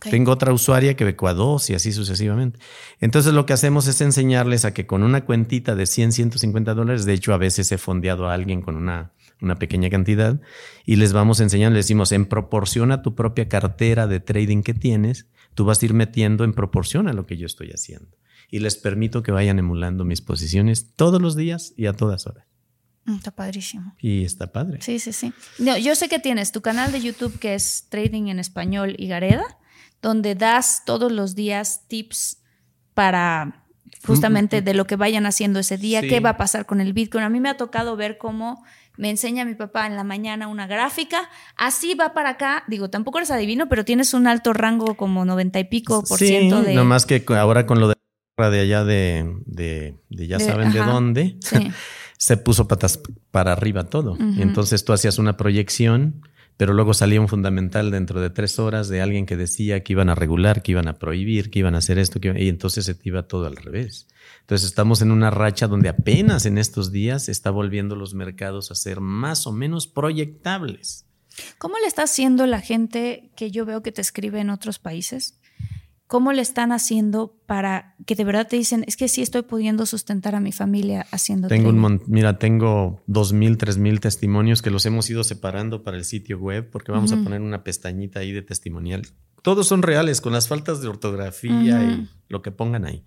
Tengo 0.00 0.30
otra 0.30 0.52
usuaria 0.52 0.94
que 0.94 1.04
becó 1.04 1.26
a 1.26 1.34
dos 1.34 1.70
y 1.70 1.74
así 1.74 1.90
sucesivamente. 1.92 2.60
Entonces 3.00 3.32
lo 3.34 3.44
que 3.44 3.54
hacemos 3.54 3.88
es 3.88 4.00
enseñarles 4.00 4.64
a 4.64 4.72
que 4.72 4.86
con 4.86 5.02
una 5.02 5.24
cuentita 5.24 5.74
de 5.74 5.86
100, 5.86 6.12
150 6.12 6.74
dólares, 6.74 7.04
de 7.04 7.14
hecho 7.14 7.34
a 7.34 7.38
veces 7.38 7.72
he 7.72 7.78
fondeado 7.78 8.28
a 8.28 8.34
alguien 8.34 8.62
con 8.62 8.76
una, 8.76 9.12
una 9.40 9.56
pequeña 9.56 9.90
cantidad 9.90 10.40
y 10.84 10.96
les 10.96 11.12
vamos 11.12 11.40
enseñando, 11.40 11.76
les 11.76 11.86
decimos, 11.86 12.12
en 12.12 12.26
proporción 12.26 12.92
a 12.92 13.02
tu 13.02 13.16
propia 13.16 13.48
cartera 13.48 14.06
de 14.06 14.20
trading 14.20 14.62
que 14.62 14.74
tienes, 14.74 15.26
tú 15.56 15.64
vas 15.64 15.82
a 15.82 15.86
ir 15.86 15.94
metiendo 15.94 16.44
en 16.44 16.52
proporción 16.52 17.08
a 17.08 17.12
lo 17.12 17.26
que 17.26 17.36
yo 17.36 17.46
estoy 17.46 17.70
haciendo. 17.70 18.16
Y 18.48 18.60
les 18.60 18.76
permito 18.76 19.24
que 19.24 19.32
vayan 19.32 19.58
emulando 19.58 20.04
mis 20.04 20.20
posiciones 20.20 20.94
todos 20.94 21.20
los 21.20 21.34
días 21.34 21.72
y 21.76 21.86
a 21.86 21.92
todas 21.94 22.28
horas. 22.28 22.46
Mm, 23.06 23.16
Está 23.16 23.30
padrísimo. 23.32 23.94
Y 24.00 24.24
está 24.24 24.52
padre. 24.52 24.78
Sí, 24.82 25.00
sí, 25.00 25.12
sí. 25.12 25.32
No, 25.58 25.76
yo 25.76 25.96
sé 25.96 26.08
que 26.08 26.18
tienes 26.20 26.52
tu 26.52 26.60
canal 26.60 26.92
de 26.92 27.00
YouTube 27.00 27.38
que 27.40 27.54
es 27.54 27.86
Trading 27.88 28.28
en 28.28 28.38
Español 28.38 28.94
y 28.98 29.08
Gareda, 29.08 29.58
donde 30.02 30.34
das 30.36 30.82
todos 30.86 31.10
los 31.10 31.34
días 31.34 31.88
tips 31.88 32.38
para 32.94 33.64
justamente 34.06 34.62
de 34.62 34.74
lo 34.74 34.86
que 34.86 34.96
vayan 34.96 35.26
haciendo 35.26 35.58
ese 35.58 35.78
día, 35.78 36.00
Sí. 36.02 36.08
qué 36.08 36.20
va 36.20 36.30
a 36.30 36.36
pasar 36.36 36.66
con 36.66 36.80
el 36.80 36.92
Bitcoin. 36.92 37.24
A 37.24 37.28
mí 37.30 37.40
me 37.40 37.48
ha 37.48 37.56
tocado 37.56 37.96
ver 37.96 38.18
cómo 38.18 38.62
me 38.96 39.10
enseña 39.10 39.44
mi 39.44 39.54
papá 39.54 39.86
en 39.86 39.96
la 39.96 40.04
mañana 40.04 40.48
una 40.48 40.66
gráfica, 40.66 41.28
así 41.56 41.94
va 41.94 42.14
para 42.14 42.30
acá, 42.30 42.64
digo, 42.68 42.90
tampoco 42.90 43.18
eres 43.18 43.30
adivino, 43.30 43.68
pero 43.68 43.84
tienes 43.84 44.14
un 44.14 44.26
alto 44.26 44.52
rango 44.52 44.96
como 44.96 45.24
90 45.24 45.58
y 45.60 45.64
pico 45.64 46.02
por 46.04 46.18
sí, 46.18 46.28
ciento 46.28 46.62
de... 46.62 46.74
nomás 46.74 47.06
que 47.06 47.22
ahora 47.28 47.66
con 47.66 47.80
lo 47.80 47.88
de 47.88 47.94
de 48.38 48.60
allá 48.60 48.84
de, 48.84 49.34
de, 49.46 49.94
de 50.10 50.26
ya 50.26 50.36
De- 50.36 50.44
saben 50.44 50.70
de 50.72 50.80
dónde, 50.80 51.36
Sí. 51.40 51.56
se 52.18 52.36
puso 52.36 52.68
patas 52.68 53.00
para 53.30 53.52
arriba 53.52 53.84
todo. 53.84 54.16
Entonces 54.38 54.84
tú 54.84 54.92
hacías 54.92 55.18
una 55.18 55.36
proyección, 55.38 56.22
pero 56.58 56.72
luego 56.74 56.92
salía 56.94 57.20
un 57.20 57.28
fundamental 57.28 57.90
dentro 57.90 58.20
de 58.20 58.28
tres 58.30 58.58
horas 58.58 58.88
de 58.88 59.00
alguien 59.02 59.24
que 59.26 59.36
decía 59.38 59.82
que 59.82 59.92
iban 59.94 60.08
a 60.10 60.14
regular, 60.14 60.62
que 60.62 60.72
iban 60.72 60.86
a 60.88 60.98
prohibir, 60.98 61.50
que 61.50 61.58
iban 61.60 61.74
a 61.74 61.78
hacer 61.78 61.98
esto, 61.98 62.20
que 62.20 62.28
iban- 62.28 62.40
y 62.42 62.48
entonces 62.50 62.84
se 62.84 62.94
te 62.94 63.08
iba 63.08 63.22
todo 63.22 63.46
al 63.46 63.56
revés. 63.56 64.06
Entonces 64.46 64.68
estamos 64.68 65.02
en 65.02 65.10
una 65.10 65.28
racha 65.30 65.66
donde 65.66 65.88
apenas 65.88 66.46
en 66.46 66.56
estos 66.56 66.92
días 66.92 67.24
se 67.24 67.32
está 67.32 67.50
volviendo 67.50 67.96
los 67.96 68.14
mercados 68.14 68.70
a 68.70 68.76
ser 68.76 69.00
más 69.00 69.44
o 69.48 69.52
menos 69.52 69.88
proyectables. 69.88 71.04
¿Cómo 71.58 71.74
le 71.78 71.86
está 71.88 72.04
haciendo 72.04 72.46
la 72.46 72.60
gente 72.60 73.32
que 73.36 73.50
yo 73.50 73.64
veo 73.66 73.82
que 73.82 73.90
te 73.90 74.00
escribe 74.00 74.38
en 74.40 74.50
otros 74.50 74.78
países? 74.78 75.40
¿Cómo 76.06 76.32
le 76.32 76.40
están 76.42 76.70
haciendo 76.70 77.36
para 77.46 77.96
que 78.06 78.14
de 78.14 78.22
verdad 78.22 78.46
te 78.46 78.54
dicen, 78.54 78.84
es 78.86 78.96
que 78.96 79.08
sí 79.08 79.20
estoy 79.20 79.42
pudiendo 79.42 79.84
sustentar 79.84 80.36
a 80.36 80.40
mi 80.40 80.52
familia 80.52 81.04
haciendo 81.10 81.48
Tengo 81.48 81.70
un 81.70 81.74
trading"? 81.80 81.98
mon- 81.98 82.02
mira, 82.06 82.38
tengo 82.38 83.02
dos 83.08 83.32
mil, 83.32 83.58
tres 83.58 83.76
mil 83.78 83.98
testimonios 83.98 84.62
que 84.62 84.70
los 84.70 84.86
hemos 84.86 85.10
ido 85.10 85.24
separando 85.24 85.82
para 85.82 85.96
el 85.96 86.04
sitio 86.04 86.38
web 86.38 86.70
porque 86.70 86.92
vamos 86.92 87.10
a 87.10 87.16
poner 87.16 87.40
una 87.40 87.64
pestañita 87.64 88.20
ahí 88.20 88.30
de 88.30 88.42
testimonial. 88.42 89.02
Todos 89.42 89.66
son 89.66 89.82
reales 89.82 90.20
con 90.20 90.32
las 90.32 90.46
faltas 90.46 90.80
de 90.80 90.86
ortografía 90.88 91.82
y 91.82 92.08
lo 92.28 92.42
que 92.42 92.52
pongan 92.52 92.84
ahí. 92.84 93.04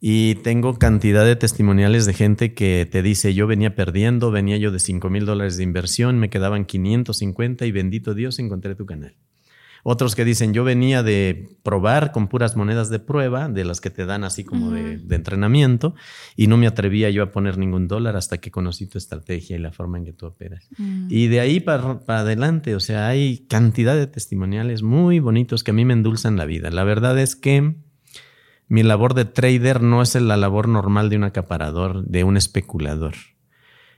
Y 0.00 0.36
tengo 0.36 0.78
cantidad 0.78 1.24
de 1.24 1.34
testimoniales 1.34 2.06
de 2.06 2.14
gente 2.14 2.54
que 2.54 2.88
te 2.90 3.02
dice, 3.02 3.34
yo 3.34 3.46
venía 3.46 3.74
perdiendo, 3.74 4.30
venía 4.30 4.56
yo 4.56 4.70
de 4.70 4.78
5 4.78 5.10
mil 5.10 5.26
dólares 5.26 5.56
de 5.56 5.64
inversión, 5.64 6.18
me 6.18 6.30
quedaban 6.30 6.64
550 6.64 7.66
y 7.66 7.72
bendito 7.72 8.14
Dios 8.14 8.38
encontré 8.38 8.74
tu 8.76 8.86
canal. 8.86 9.16
Otros 9.84 10.14
que 10.14 10.24
dicen, 10.24 10.52
yo 10.52 10.64
venía 10.64 11.02
de 11.02 11.48
probar 11.62 12.12
con 12.12 12.28
puras 12.28 12.56
monedas 12.56 12.90
de 12.90 12.98
prueba, 12.98 13.48
de 13.48 13.64
las 13.64 13.80
que 13.80 13.90
te 13.90 14.06
dan 14.06 14.24
así 14.24 14.44
como 14.44 14.70
de, 14.70 15.00
entrenamiento, 15.10 15.94
y 16.36 16.46
no 16.46 16.56
me 16.56 16.66
atrevía 16.66 17.10
yo 17.10 17.22
a 17.22 17.30
poner 17.30 17.58
ningún 17.58 17.88
dólar 17.88 18.16
hasta 18.16 18.38
que 18.38 18.50
conocí 18.50 18.86
tu 18.86 18.98
estrategia 18.98 19.56
y 19.56 19.60
la 19.60 19.72
forma 19.72 19.98
en 19.98 20.04
que 20.04 20.12
tú 20.12 20.26
operas. 20.26 20.68
Mm. 20.76 21.06
Y 21.08 21.28
de 21.28 21.40
ahí 21.40 21.60
para, 21.60 22.00
para 22.00 22.20
adelante, 22.20 22.74
o 22.74 22.80
sea, 22.80 23.08
hay 23.08 23.46
cantidad 23.48 23.96
de 23.96 24.06
testimoniales 24.06 24.82
muy 24.82 25.20
bonitos 25.20 25.64
que 25.64 25.70
a 25.70 25.74
mí 25.74 25.84
me 25.84 25.94
endulzan 25.94 26.36
la 26.36 26.44
vida. 26.44 26.70
La 26.70 26.84
verdad 26.84 27.18
es 27.18 27.36
que 27.36 27.76
mi 28.68 28.82
labor 28.82 29.14
de 29.14 29.24
trader 29.24 29.82
no 29.82 30.02
es 30.02 30.14
la 30.14 30.36
labor 30.36 30.68
normal 30.68 31.08
de 31.10 31.16
un 31.16 31.24
acaparador, 31.24 32.04
de 32.04 32.24
un 32.24 32.36
especulador. 32.36 33.14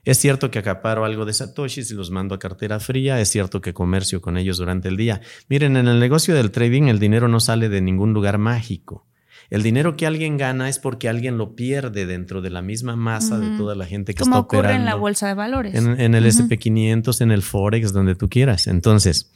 Es 0.05 0.19
cierto 0.19 0.51
que 0.51 0.59
acaparo 0.59 1.05
algo 1.05 1.27
de 1.27 1.35
satoshis 1.35 1.91
y 1.91 1.95
los 1.95 2.11
mando 2.11 2.35
a 2.35 2.39
cartera 2.39 2.81
fría, 2.81 3.21
es 3.21 3.29
cierto 3.29 3.61
que 3.61 3.75
comercio 3.75 4.23
con 4.23 4.39
ellos 4.39 4.57
durante 4.57 4.89
el 4.89 4.97
día. 4.97 5.21
Miren, 5.49 5.77
en 5.77 5.89
el 5.89 6.01
negocio 6.01 6.35
del 6.35 6.51
trading 6.51 6.85
el 6.85 6.99
dinero 6.99 7.29
no 7.29 7.39
sale 7.41 7.69
de 7.69 7.83
ningún 7.83 8.15
lugar 8.15 8.39
mágico. 8.39 9.07
El 9.51 9.63
dinero 9.63 9.97
que 9.97 10.07
alguien 10.07 10.39
gana 10.39 10.69
es 10.69 10.79
porque 10.79 11.09
alguien 11.09 11.37
lo 11.37 11.57
pierde 11.57 12.07
dentro 12.07 12.41
de 12.41 12.51
la 12.51 12.63
misma 12.63 12.95
masa 12.95 13.39
de 13.39 13.57
toda 13.59 13.75
la 13.75 13.85
gente 13.85 14.15
que 14.15 14.21
Como 14.23 14.37
está 14.37 14.41
ocurre 14.41 14.59
operando. 14.61 14.81
en 14.83 14.85
la 14.87 14.95
bolsa 14.95 15.27
de 15.27 15.35
valores. 15.35 15.75
En, 15.75 16.01
en 16.01 16.15
el 16.15 16.25
Ujú. 16.25 16.45
SP500, 16.49 17.21
en 17.21 17.33
el 17.33 17.43
Forex, 17.43 17.93
donde 17.93 18.15
tú 18.15 18.29
quieras. 18.29 18.69
Entonces, 18.69 19.33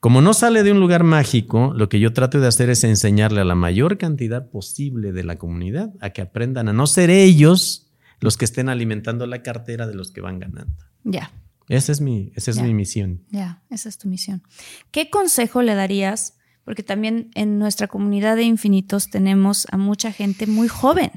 como 0.00 0.20
no 0.22 0.32
sale 0.34 0.62
de 0.62 0.70
un 0.72 0.80
lugar 0.80 1.02
mágico, 1.04 1.72
lo 1.74 1.88
que 1.88 1.98
yo 2.00 2.12
trato 2.12 2.38
de 2.40 2.46
hacer 2.46 2.70
es 2.70 2.84
enseñarle 2.84 3.40
a 3.40 3.44
la 3.44 3.54
mayor 3.54 3.98
cantidad 3.98 4.48
posible 4.48 5.12
de 5.12 5.24
la 5.24 5.36
comunidad 5.38 5.90
a 6.00 6.10
que 6.10 6.22
aprendan 6.22 6.68
a 6.68 6.72
no 6.72 6.86
ser 6.86 7.10
ellos 7.10 7.90
los 8.20 8.36
que 8.36 8.44
estén 8.44 8.68
alimentando 8.68 9.26
la 9.26 9.42
cartera 9.42 9.86
de 9.86 9.94
los 9.94 10.10
que 10.12 10.20
van 10.20 10.38
ganando. 10.38 10.72
Ya, 11.04 11.32
Esa 11.68 11.92
es 11.92 12.00
mi, 12.00 12.32
esa 12.34 12.50
es 12.50 12.56
Ya. 12.58 12.62
mi 12.62 12.74
misión. 12.74 13.22
ya, 13.30 13.62
esa 13.70 13.88
es 13.88 13.98
tu 13.98 14.08
misión. 14.08 14.42
¿Qué 14.90 15.10
consejo 15.10 15.62
le 15.62 15.74
darías? 15.74 16.34
Porque 16.64 16.82
también 16.82 17.30
en 17.34 17.58
nuestra 17.58 17.88
comunidad 17.88 18.36
de 18.36 18.42
infinitos 18.44 19.10
tenemos 19.10 19.66
a 19.72 19.76
mucha 19.76 20.12
gente 20.12 20.46
muy 20.46 20.68
joven. 20.68 21.10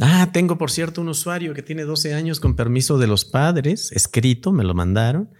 Ah, 0.00 0.30
tengo 0.32 0.58
por 0.58 0.70
cierto 0.70 1.00
un 1.00 1.08
usuario 1.08 1.54
que 1.54 1.62
tiene 1.62 1.84
12 1.84 2.14
años 2.14 2.40
con 2.40 2.56
permiso 2.56 2.98
de 2.98 3.06
los 3.06 3.24
padres, 3.24 3.92
escrito, 3.92 4.50
me 4.52 4.64
lo 4.64 4.74
mandaron, 4.74 5.30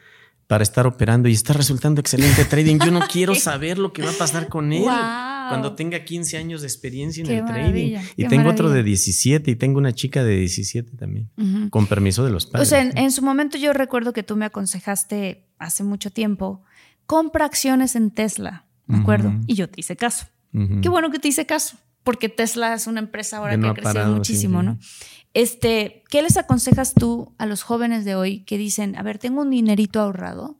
para 0.46 0.62
estar 0.62 0.86
operando 0.86 1.28
y 1.28 1.32
está 1.32 1.52
resultando 1.54 2.00
excelente 2.00 2.44
trading. 2.50 2.78
Yo 2.84 2.90
no 2.90 3.00
quiero 3.10 3.34
saber 3.34 3.78
lo 3.78 3.92
que 3.92 4.02
va 4.02 4.10
a 4.10 4.14
pasar 4.14 4.48
con 4.48 4.72
él 4.72 4.82
Wow. 4.82 5.48
cuando 5.48 5.74
tenga 5.74 6.04
15 6.04 6.36
años 6.38 6.60
de 6.62 6.66
experiencia 6.66 7.22
en 7.22 7.26
Qué 7.28 7.38
el 7.38 7.44
trading. 7.44 7.98
Y 8.16 8.26
tengo 8.28 8.50
otro 8.50 8.70
de 8.70 8.82
17 8.82 9.50
y 9.50 9.56
tengo 9.56 9.78
una 9.78 9.92
chica 9.92 10.22
de 10.24 10.36
17 10.36 10.96
también, 10.96 11.30
con 11.70 11.86
permiso 11.86 12.24
de 12.24 12.30
los 12.30 12.46
O 12.46 12.50
padres. 12.52 12.68
sea, 12.68 12.80
en, 12.82 12.96
en 12.96 13.10
su 13.10 13.22
momento 13.22 13.56
yo 13.58 13.72
recuerdo 13.72 14.12
que 14.12 14.22
tú 14.22 14.36
me 14.36 14.44
aconsejaste 14.46 15.46
hace 15.58 15.84
mucho 15.84 16.10
tiempo, 16.10 16.62
compra 17.06 17.44
acciones 17.46 17.96
en 17.96 18.10
Tesla, 18.10 18.64
¿me 18.86 18.98
acuerdo? 18.98 19.32
Y 19.46 19.54
yo 19.54 19.68
te 19.68 19.80
hice 19.80 19.96
caso. 19.96 20.26
Qué 20.82 20.88
bueno 20.88 21.10
que 21.10 21.18
te 21.18 21.28
hice 21.28 21.46
caso, 21.46 21.76
porque 22.04 22.28
Tesla 22.28 22.74
es 22.74 22.86
una 22.86 23.00
empresa 23.00 23.38
ahora 23.38 23.52
Que 23.52 23.56
no 23.58 23.74
que 23.74 23.80
ha 23.80 23.84
crecido 23.84 24.12
muchísimo, 24.14 24.60
sí. 24.60 24.66
¿no? 24.66 24.78
Este, 25.34 26.04
¿qué 26.10 26.22
les 26.22 26.36
aconsejas 26.36 26.94
tú 26.94 27.34
a 27.38 27.46
los 27.46 27.62
jóvenes 27.62 28.04
de 28.04 28.14
hoy 28.14 28.44
que 28.44 28.56
dicen, 28.56 28.96
a 28.96 29.02
ver, 29.02 29.18
tengo 29.18 29.42
un 29.42 29.50
dinerito 29.50 30.00
ahorrado? 30.00 30.58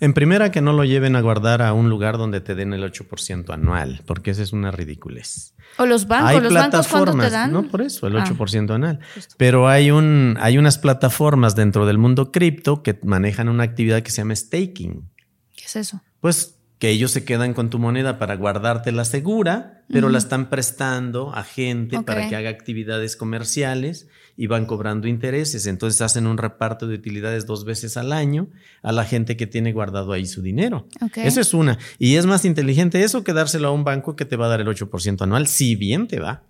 En 0.00 0.14
primera, 0.14 0.50
que 0.50 0.62
no 0.62 0.72
lo 0.72 0.84
lleven 0.84 1.16
a 1.16 1.20
guardar 1.20 1.60
a 1.60 1.74
un 1.74 1.90
lugar 1.90 2.16
donde 2.16 2.40
te 2.40 2.54
den 2.54 2.72
el 2.72 2.82
8% 2.82 3.52
anual, 3.52 4.00
porque 4.06 4.30
esa 4.30 4.42
es 4.42 4.52
una 4.54 4.70
ridiculez. 4.70 5.54
O 5.76 5.84
los 5.84 6.06
bancos, 6.06 6.30
hay 6.30 6.40
los 6.40 6.54
bancos 6.54 6.88
cuánto 6.88 7.12
te 7.12 7.18
plataformas, 7.18 7.32
dan? 7.32 7.52
no 7.52 7.68
por 7.68 7.82
eso, 7.82 8.06
el 8.06 8.16
Ah. 8.16 8.24
8% 8.24 8.74
anual. 8.74 9.00
Pero 9.36 9.68
hay 9.68 9.90
un 9.90 10.36
hay 10.40 10.56
unas 10.58 10.78
plataformas 10.78 11.54
dentro 11.56 11.84
del 11.84 11.98
mundo 11.98 12.32
cripto 12.32 12.82
que 12.82 12.98
manejan 13.04 13.48
una 13.50 13.64
actividad 13.64 14.02
que 14.02 14.10
se 14.10 14.18
llama 14.22 14.34
staking. 14.34 15.10
¿Qué 15.56 15.64
es 15.66 15.76
eso? 15.76 16.00
Pues 16.20 16.58
que 16.82 16.90
ellos 16.90 17.12
se 17.12 17.24
quedan 17.24 17.54
con 17.54 17.70
tu 17.70 17.78
moneda 17.78 18.18
para 18.18 18.34
guardártela 18.34 19.04
segura, 19.04 19.84
pero 19.86 20.08
la 20.08 20.18
están 20.18 20.50
prestando 20.50 21.32
a 21.32 21.44
gente 21.44 22.02
para 22.02 22.28
que 22.28 22.34
haga 22.34 22.50
actividades 22.50 23.14
comerciales 23.14 24.08
y 24.36 24.48
van 24.48 24.66
cobrando 24.66 25.06
intereses. 25.06 25.66
Entonces 25.66 26.00
hacen 26.00 26.26
un 26.26 26.38
reparto 26.38 26.88
de 26.88 26.96
utilidades 26.96 27.46
dos 27.46 27.64
veces 27.64 27.96
al 27.96 28.12
año 28.12 28.48
a 28.82 28.90
la 28.90 29.04
gente 29.04 29.36
que 29.36 29.46
tiene 29.46 29.72
guardado 29.72 30.12
ahí 30.12 30.26
su 30.26 30.42
dinero. 30.42 30.88
Eso 31.14 31.40
es 31.40 31.54
una. 31.54 31.78
Y 32.00 32.16
es 32.16 32.26
más 32.26 32.44
inteligente 32.44 33.04
eso 33.04 33.22
que 33.22 33.32
dárselo 33.32 33.68
a 33.68 33.70
un 33.70 33.84
banco 33.84 34.16
que 34.16 34.24
te 34.24 34.34
va 34.34 34.46
a 34.46 34.48
dar 34.48 34.60
el 34.60 34.66
8% 34.66 35.22
anual, 35.22 35.46
si 35.46 35.76
bien 35.76 36.08
te 36.08 36.18
va. 36.18 36.42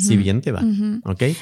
Si 0.00 0.16
bien 0.16 0.40
te 0.40 0.50
va. 0.50 0.64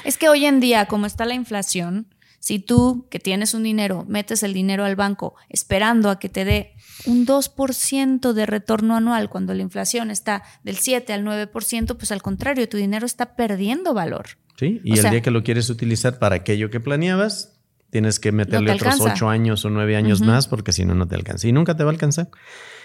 Es 0.03 0.19
que 0.19 0.29
hoy 0.29 0.45
en 0.45 0.59
día, 0.59 0.85
como 0.85 1.07
está 1.07 1.25
la 1.25 1.33
inflación, 1.33 2.05
si 2.45 2.59
tú 2.59 3.07
que 3.09 3.17
tienes 3.17 3.55
un 3.55 3.63
dinero, 3.63 4.05
metes 4.07 4.43
el 4.43 4.53
dinero 4.53 4.85
al 4.85 4.95
banco 4.95 5.33
esperando 5.49 6.11
a 6.11 6.19
que 6.19 6.29
te 6.29 6.45
dé 6.45 6.73
un 7.07 7.25
2% 7.25 8.33
de 8.33 8.45
retorno 8.45 8.95
anual 8.95 9.29
cuando 9.31 9.55
la 9.55 9.63
inflación 9.63 10.11
está 10.11 10.43
del 10.63 10.77
7 10.77 11.11
al 11.11 11.23
9%, 11.25 11.97
pues 11.97 12.11
al 12.11 12.21
contrario, 12.21 12.69
tu 12.69 12.77
dinero 12.77 13.07
está 13.07 13.35
perdiendo 13.35 13.95
valor. 13.95 14.37
Sí, 14.59 14.79
y 14.83 14.91
O 14.91 14.93
el 14.93 15.01
sea- 15.01 15.09
día 15.09 15.21
que 15.21 15.31
lo 15.31 15.43
quieres 15.43 15.71
utilizar 15.71 16.19
para 16.19 16.35
aquello 16.35 16.69
que 16.69 16.79
planeabas, 16.79 17.54
tienes 17.95 18.19
que 18.19 18.33
meterle 18.33 18.73
otros 18.73 18.99
ocho 18.99 19.29
años 19.29 19.63
o 19.63 19.69
nueve 19.69 19.95
años 19.95 20.19
más 20.19 20.49
porque 20.49 20.73
si 20.73 20.83
no, 20.83 20.95
no 20.95 21.07
te 21.07 21.15
alcanza. 21.15 21.47
Y 21.47 21.53
nunca 21.53 21.77
te 21.77 21.85
va 21.85 21.91
a 21.91 21.93
alcanzar. 21.93 22.27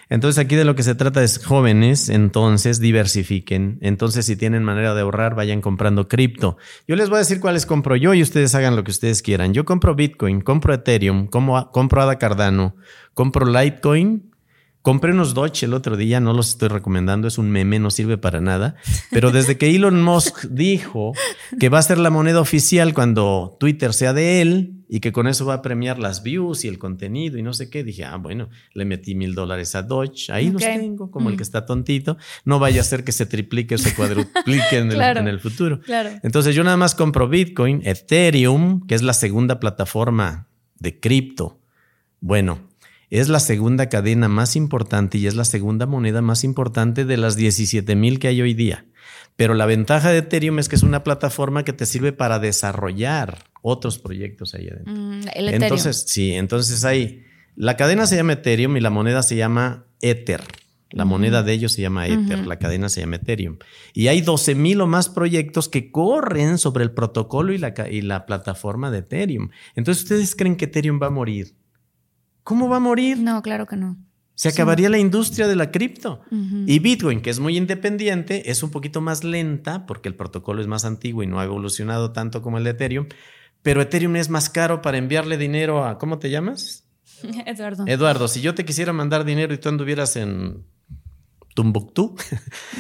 Entonces 0.09 0.39
aquí 0.39 0.55
de 0.55 0.65
lo 0.65 0.77
que 0.77 0.85
se 0.85 0.95
trata 0.95 1.21
es 1.25 1.45
jóvenes, 1.45 2.09
entonces 2.09 2.79
diversifiquen. 2.79 3.79
Entonces 3.81 4.27
si 4.27 4.37
tienen 4.37 4.63
manera 4.63 4.95
de 4.95 5.01
ahorrar, 5.01 5.35
vayan 5.35 5.61
comprando 5.63 6.07
cripto. 6.07 6.59
Yo 6.87 6.95
les 6.95 7.09
voy 7.09 7.17
a 7.17 7.19
decir 7.19 7.41
cuáles 7.41 7.67
compro 7.67 7.97
yo 7.97 8.15
y 8.15 8.23
ustedes 8.23 8.55
hagan 8.55 8.77
lo 8.77 8.85
que 8.85 8.93
ustedes 8.93 9.21
quieran. 9.21 9.53
Yo 9.53 9.65
compro 9.65 9.97
Bitcoin, 9.97 10.43
compro 10.43 10.75
Ethereum, 10.75 11.27
compro 11.27 12.03
ADA 12.03 12.19
Cardano, 12.19 12.77
compro 13.15 13.47
Litecoin. 13.47 14.30
Compré 14.83 15.13
unos 15.13 15.35
Doge 15.35 15.67
el 15.67 15.75
otro 15.75 15.99
día, 15.99 16.21
no 16.21 16.33
los 16.33 16.49
estoy 16.51 16.69
recomendando, 16.69 17.29
es 17.29 17.37
un 17.37 17.51
meme, 17.51 17.79
no 17.79 17.91
sirve 17.91 18.17
para 18.17 18.41
nada. 18.41 18.77
Pero 19.11 19.31
desde 19.31 19.59
que 19.59 19.75
Elon 19.77 20.03
Musk 20.03 20.45
dijo 20.51 21.13
que 21.59 21.69
va 21.69 21.79
a 21.79 21.83
ser 21.83 21.99
la 21.99 22.09
moneda 22.09 22.41
oficial 22.41 22.95
cuando 22.95 23.59
Twitter 23.61 23.93
sea 23.93 24.15
de 24.15 24.41
él 24.41 24.77
y 24.89 25.01
que 25.01 25.13
con 25.13 25.27
eso 25.27 25.45
va 25.45 25.55
a 25.55 25.63
premiar 25.63 25.99
las 25.99 26.23
views 26.23 26.65
y 26.65 26.69
el 26.69 26.79
contenido 26.79 27.37
y 27.37 27.43
no 27.43 27.53
sé 27.53 27.69
qué, 27.69 27.85
dije, 27.85 28.05
ah, 28.05 28.17
bueno, 28.17 28.49
le 28.73 28.87
metí 28.87 29.15
mil 29.15 29.35
dólares 29.35 29.75
a 29.75 29.83
Doge, 29.83 30.33
ahí 30.33 30.51
los 30.51 30.63
Ok. 30.63 30.69
tengo, 30.69 31.11
como 31.11 31.29
el 31.29 31.37
que 31.37 31.43
está 31.43 31.67
tontito. 31.67 32.17
No 32.47 32.59
vaya 32.59 32.81
a 32.81 32.85
ser 32.85 33.05
que 33.05 33.13
se 33.13 33.27
triplique 33.27 33.75
o 33.75 33.79
se 33.79 33.95
cuadruplique 33.95 34.79
en 34.79 34.89
Claro. 34.89 35.21
en 35.21 35.29
el 35.29 35.41
futuro. 35.41 35.81
Claro. 35.83 36.09
Entonces 36.23 36.55
yo 36.55 36.65
nada 36.65 36.79
más 36.79 36.95
compro 36.95 37.29
Bitcoin, 37.29 37.83
Ethereum, 37.85 38.87
que 38.87 38.95
es 38.95 39.03
la 39.03 39.13
segunda 39.13 39.61
plataforma 39.61 40.49
de 40.79 40.99
cripto. 40.99 41.61
Bueno, 42.21 42.70
es 43.11 43.29
la 43.29 43.41
segunda 43.41 43.89
cadena 43.89 44.29
más 44.29 44.57
importante 44.57 45.19
y 45.19 45.27
es 45.27 45.35
la 45.35 45.45
segunda 45.45 45.87
moneda 45.87 46.23
más 46.23 46.45
importante 46.45 47.05
de 47.05 47.17
las 47.17 47.37
17 47.37 47.97
mil 47.97 48.19
que 48.19 48.29
hay 48.29 48.41
hoy 48.41 48.55
día. 48.55 48.87
Pero 49.37 49.55
la 49.55 49.67
ventaja 49.67 50.11
de 50.11 50.19
Ethereum 50.19 50.59
es 50.59 50.69
que 50.69 50.77
es 50.77 50.83
una 50.83 51.03
plataforma 51.03 51.65
que 51.65 51.73
te 51.73 51.87
sirve 51.87 52.13
para 52.13 52.39
desarrollar 52.39 53.45
otros 53.63 53.99
proyectos 53.99 54.55
ahí 54.55 54.69
adentro. 54.69 54.95
Mm, 54.95 55.21
el 55.35 55.49
Ethereum. 55.49 55.63
Entonces, 55.63 56.05
sí, 56.07 56.35
entonces 56.35 56.85
hay. 56.85 57.25
La 57.57 57.77
cadena 57.77 58.07
se 58.07 58.17
llama 58.17 58.35
Ethereum 58.35 58.77
y 58.77 58.81
la 58.81 58.91
moneda 58.91 59.23
se 59.23 59.37
llama 59.37 59.87
Ether. 60.01 60.43
La 60.93 61.05
moneda 61.05 61.43
de 61.45 61.53
ellos 61.53 61.73
se 61.73 61.83
llama 61.83 62.09
Ether, 62.09 62.47
la 62.47 62.59
cadena 62.59 62.89
se 62.89 63.01
llama 63.01 63.17
Ethereum. 63.17 63.59
Y 63.93 64.09
hay 64.09 64.23
12 64.23 64.57
mil 64.57 64.81
o 64.81 64.89
más 64.89 65.09
proyectos 65.09 65.69
que 65.69 65.93
corren 65.93 66.59
sobre 66.59 66.83
el 66.83 66.91
protocolo 66.91 67.53
y 67.53 67.59
la, 67.59 67.73
y 67.89 68.03
la 68.03 68.27
plataforma 68.27 68.91
de 68.91 68.99
Ethereum. 68.99 69.51
Entonces, 69.77 70.03
¿ustedes 70.03 70.35
creen 70.35 70.57
que 70.57 70.65
Ethereum 70.65 71.01
va 71.01 71.07
a 71.07 71.11
morir? 71.11 71.55
¿Cómo 72.43 72.69
va 72.69 72.77
a 72.77 72.81
morir? 72.81 73.19
no, 73.19 73.43
claro 73.43 73.67
que 73.67 73.77
no. 73.77 73.97
Se 74.35 74.51
sí. 74.51 74.55
acabaría 74.55 74.89
la 74.89 74.97
industria 74.97 75.47
de 75.47 75.55
la 75.55 75.71
cripto. 75.71 76.23
Y 76.67 76.79
Bitcoin, 76.79 77.21
que 77.21 77.29
es 77.29 77.41
muy 77.41 77.59
independiente, 77.59 78.51
es 78.51 78.63
un 78.63 78.71
poquito 78.71 79.03
más 79.03 79.23
lenta 79.23 79.85
porque 79.85 80.09
el 80.09 80.15
protocolo 80.15 80.63
es 80.63 80.67
más 80.67 80.87
antiguo 80.87 81.23
y 81.23 81.27
no 81.27 81.41
ha 81.41 81.45
evolucionado 81.45 82.13
tanto 82.13 82.41
como 82.41 82.57
el 82.57 82.65
de 82.65 82.71
Ethereum. 82.71 83.07
Pero 83.61 83.83
Ethereum 83.83 84.17
es 84.17 84.31
más 84.31 84.49
caro 84.49 84.81
para 84.81 84.97
enviarle 84.97 85.37
dinero 85.37 85.85
a, 85.85 85.99
¿cómo 85.99 86.19
te 86.19 86.31
llamas? 86.31 86.85
Eduardo. 87.47 87.85
Eduardo, 87.87 88.29
si 88.29 88.41
yo 88.41 88.55
te 88.55 88.65
quisiera 88.65 88.95
mandar 88.95 89.27
dinero 89.27 89.53
y 89.53 89.59
tú 89.59 89.69
anduvieras 89.69 90.17
en 90.17 90.65
Tumbuktu, 91.55 92.15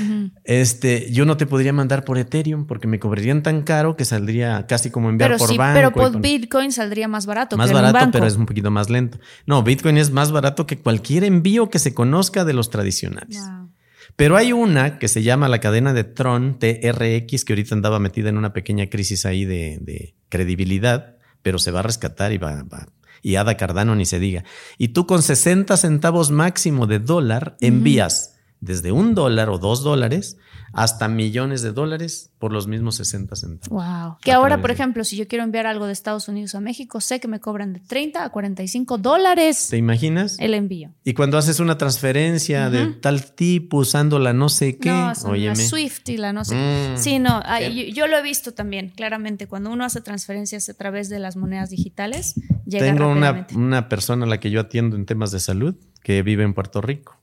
Ujú. 0.01 0.31
este, 0.45 1.11
yo 1.13 1.25
no 1.25 1.37
te 1.37 1.47
podría 1.47 1.73
mandar 1.73 2.05
por 2.05 2.19
Ethereum 2.19 2.67
porque 2.67 2.87
me 2.87 2.99
cobrarían 2.99 3.43
tan 3.43 3.63
caro 3.63 3.97
que 3.97 4.05
saldría 4.05 4.67
casi 4.67 4.91
como 4.91 5.11
enviar 5.11 5.31
Pero 5.31 5.39
por 5.39 5.49
sí, 5.49 5.57
banco. 5.57 5.75
pero 5.77 5.93
por 5.93 6.13
con- 6.13 6.23
Bitcoin 6.23 6.73
saldría 6.73 7.09
más 7.09 7.27
barato. 7.27 7.57
más 7.57 7.67
que 7.67 7.73
en 7.73 7.77
un 7.77 7.83
barato, 7.83 8.05
banco. 8.07 8.13
pero 8.13 8.27
es 8.27 8.37
un 8.37 8.47
poquito 8.47 8.71
más 8.71 8.89
lento. 8.91 9.19
No, 9.47 9.63
Bitcoin 9.63 9.99
es 9.99 10.11
más 10.13 10.31
barato 10.33 10.67
que 10.67 10.79
cualquier 10.79 11.25
envío 11.25 11.69
que 11.69 11.79
se 11.79 11.95
conozca 11.95 12.45
de 12.45 12.53
los 12.53 12.71
tradicionales. 12.71 13.39
Wow. 13.39 13.71
Pero 14.17 14.37
hay 14.37 14.53
una 14.53 14.99
que 14.99 15.09
se 15.09 15.23
llama 15.23 15.49
la 15.49 15.61
cadena 15.61 15.93
de 15.93 16.05
Tron, 16.05 16.59
TRX, 16.59 17.45
que 17.45 17.53
ahorita 17.53 17.75
andaba 17.75 17.99
metida 17.99 18.29
en 18.29 18.37
una 18.39 18.53
pequeña 18.53 18.87
crisis 18.89 19.25
ahí 19.27 19.45
de, 19.45 19.79
de 19.81 20.15
credibilidad, 20.29 21.17
pero 21.43 21.59
se 21.59 21.71
va 21.71 21.81
a 21.81 21.83
rescatar 21.85 22.33
y 22.33 22.39
va, 22.39 22.63
va- 22.65 22.89
Y 23.23 23.37
Ada 23.37 23.57
Cardano 23.57 23.95
ni 23.95 24.05
se 24.07 24.19
diga. 24.19 24.45
Y 24.79 24.89
tú 24.89 25.07
con 25.07 25.23
60 25.23 25.77
centavos 25.77 26.31
máximo 26.31 26.87
de 26.87 26.99
dólar 26.99 27.57
envías 27.61 28.35
desde 28.61 28.93
un 28.93 29.15
dólar 29.15 29.49
o 29.51 29.59
dos 29.59 29.83
dólares 29.83 30.37
hasta 30.73 31.09
millones 31.09 31.63
de 31.63 31.73
dólares 31.73 32.31
por 32.39 32.53
los 32.53 32.69
mismos 32.69 32.95
60 32.97 33.35
centavos. 33.35 33.69
Wow. 33.71 34.19
Que 34.23 34.31
ahora, 34.33 34.61
por 34.61 34.69
de- 34.71 34.75
ejemplo, 34.75 35.03
si 35.03 35.17
yo 35.17 35.27
quiero 35.27 35.43
enviar 35.43 35.67
algo 35.67 35.87
de 35.87 35.93
Estados 35.93 36.29
Unidos 36.29 36.55
a 36.55 36.61
México, 36.61 37.01
sé 37.01 37.19
que 37.19 37.27
me 37.27 37.41
cobran 37.41 37.73
de 37.73 37.81
30 37.81 38.25
a 38.25 38.29
45 38.31 38.99
dólares 38.99 39.67
¿Te 39.69 39.79
imaginas? 39.79 40.39
el 40.39 40.55
envío. 40.55 40.91
Y 41.03 41.15
cuando 41.15 41.39
haces 41.39 41.59
una 41.59 41.77
transferencia 41.77 42.71
de 42.71 42.87
tal 42.87 43.33
tipo 43.35 43.79
usando 43.79 44.19
la 44.21 44.33
no 44.33 44.49
sé 44.49 44.79
qué, 44.79 44.91
No, 44.91 45.13
la. 45.35 45.57
Swift 45.57 46.09
y 46.09 46.17
la 46.19 46.33
no 46.33 46.45
sé. 46.45 46.55
Mm. 46.55 46.99
Sí, 46.99 47.19
no, 47.19 47.41
ah, 47.45 47.61
yo, 47.61 47.83
yo 47.93 48.07
lo 48.07 48.17
he 48.19 48.23
visto 48.23 48.53
también, 48.53 48.91
claramente. 48.91 49.49
Cuando 49.49 49.71
uno 49.71 49.85
hace 49.85 50.01
transferencias 50.01 50.69
a 50.69 50.75
través 50.75 51.09
de 51.09 51.19
las 51.19 51.37
monedas 51.37 51.71
digitales, 51.71 52.35
llega 52.65 52.87
Tengo 52.87 53.09
una, 53.09 53.47
una 53.57 53.89
persona 53.89 54.25
a 54.25 54.29
la 54.29 54.39
que 54.39 54.51
yo 54.51 54.61
atiendo 54.61 54.95
en 54.97 55.05
temas 55.07 55.33
de 55.33 55.41
salud 55.41 55.75
que 56.03 56.23
vive 56.23 56.45
en 56.45 56.55
Puerto 56.55 56.81
Rico, 56.81 57.20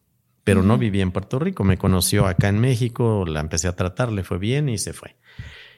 pero 0.47 0.63
no 0.63 0.77
vivía 0.77 1.03
en 1.03 1.11
Puerto 1.11 1.37
Rico. 1.39 1.63
Me 1.63 1.77
conoció 1.77 2.25
acá 2.25 2.47
en 2.49 2.59
México, 2.59 3.25
la 3.27 3.41
empecé 3.41 3.67
a 3.67 3.75
tratar, 3.75 4.11
le 4.11 4.23
fue 4.23 4.37
bien 4.39 4.69
y 4.69 4.77
se 4.77 4.93
fue. 4.93 5.15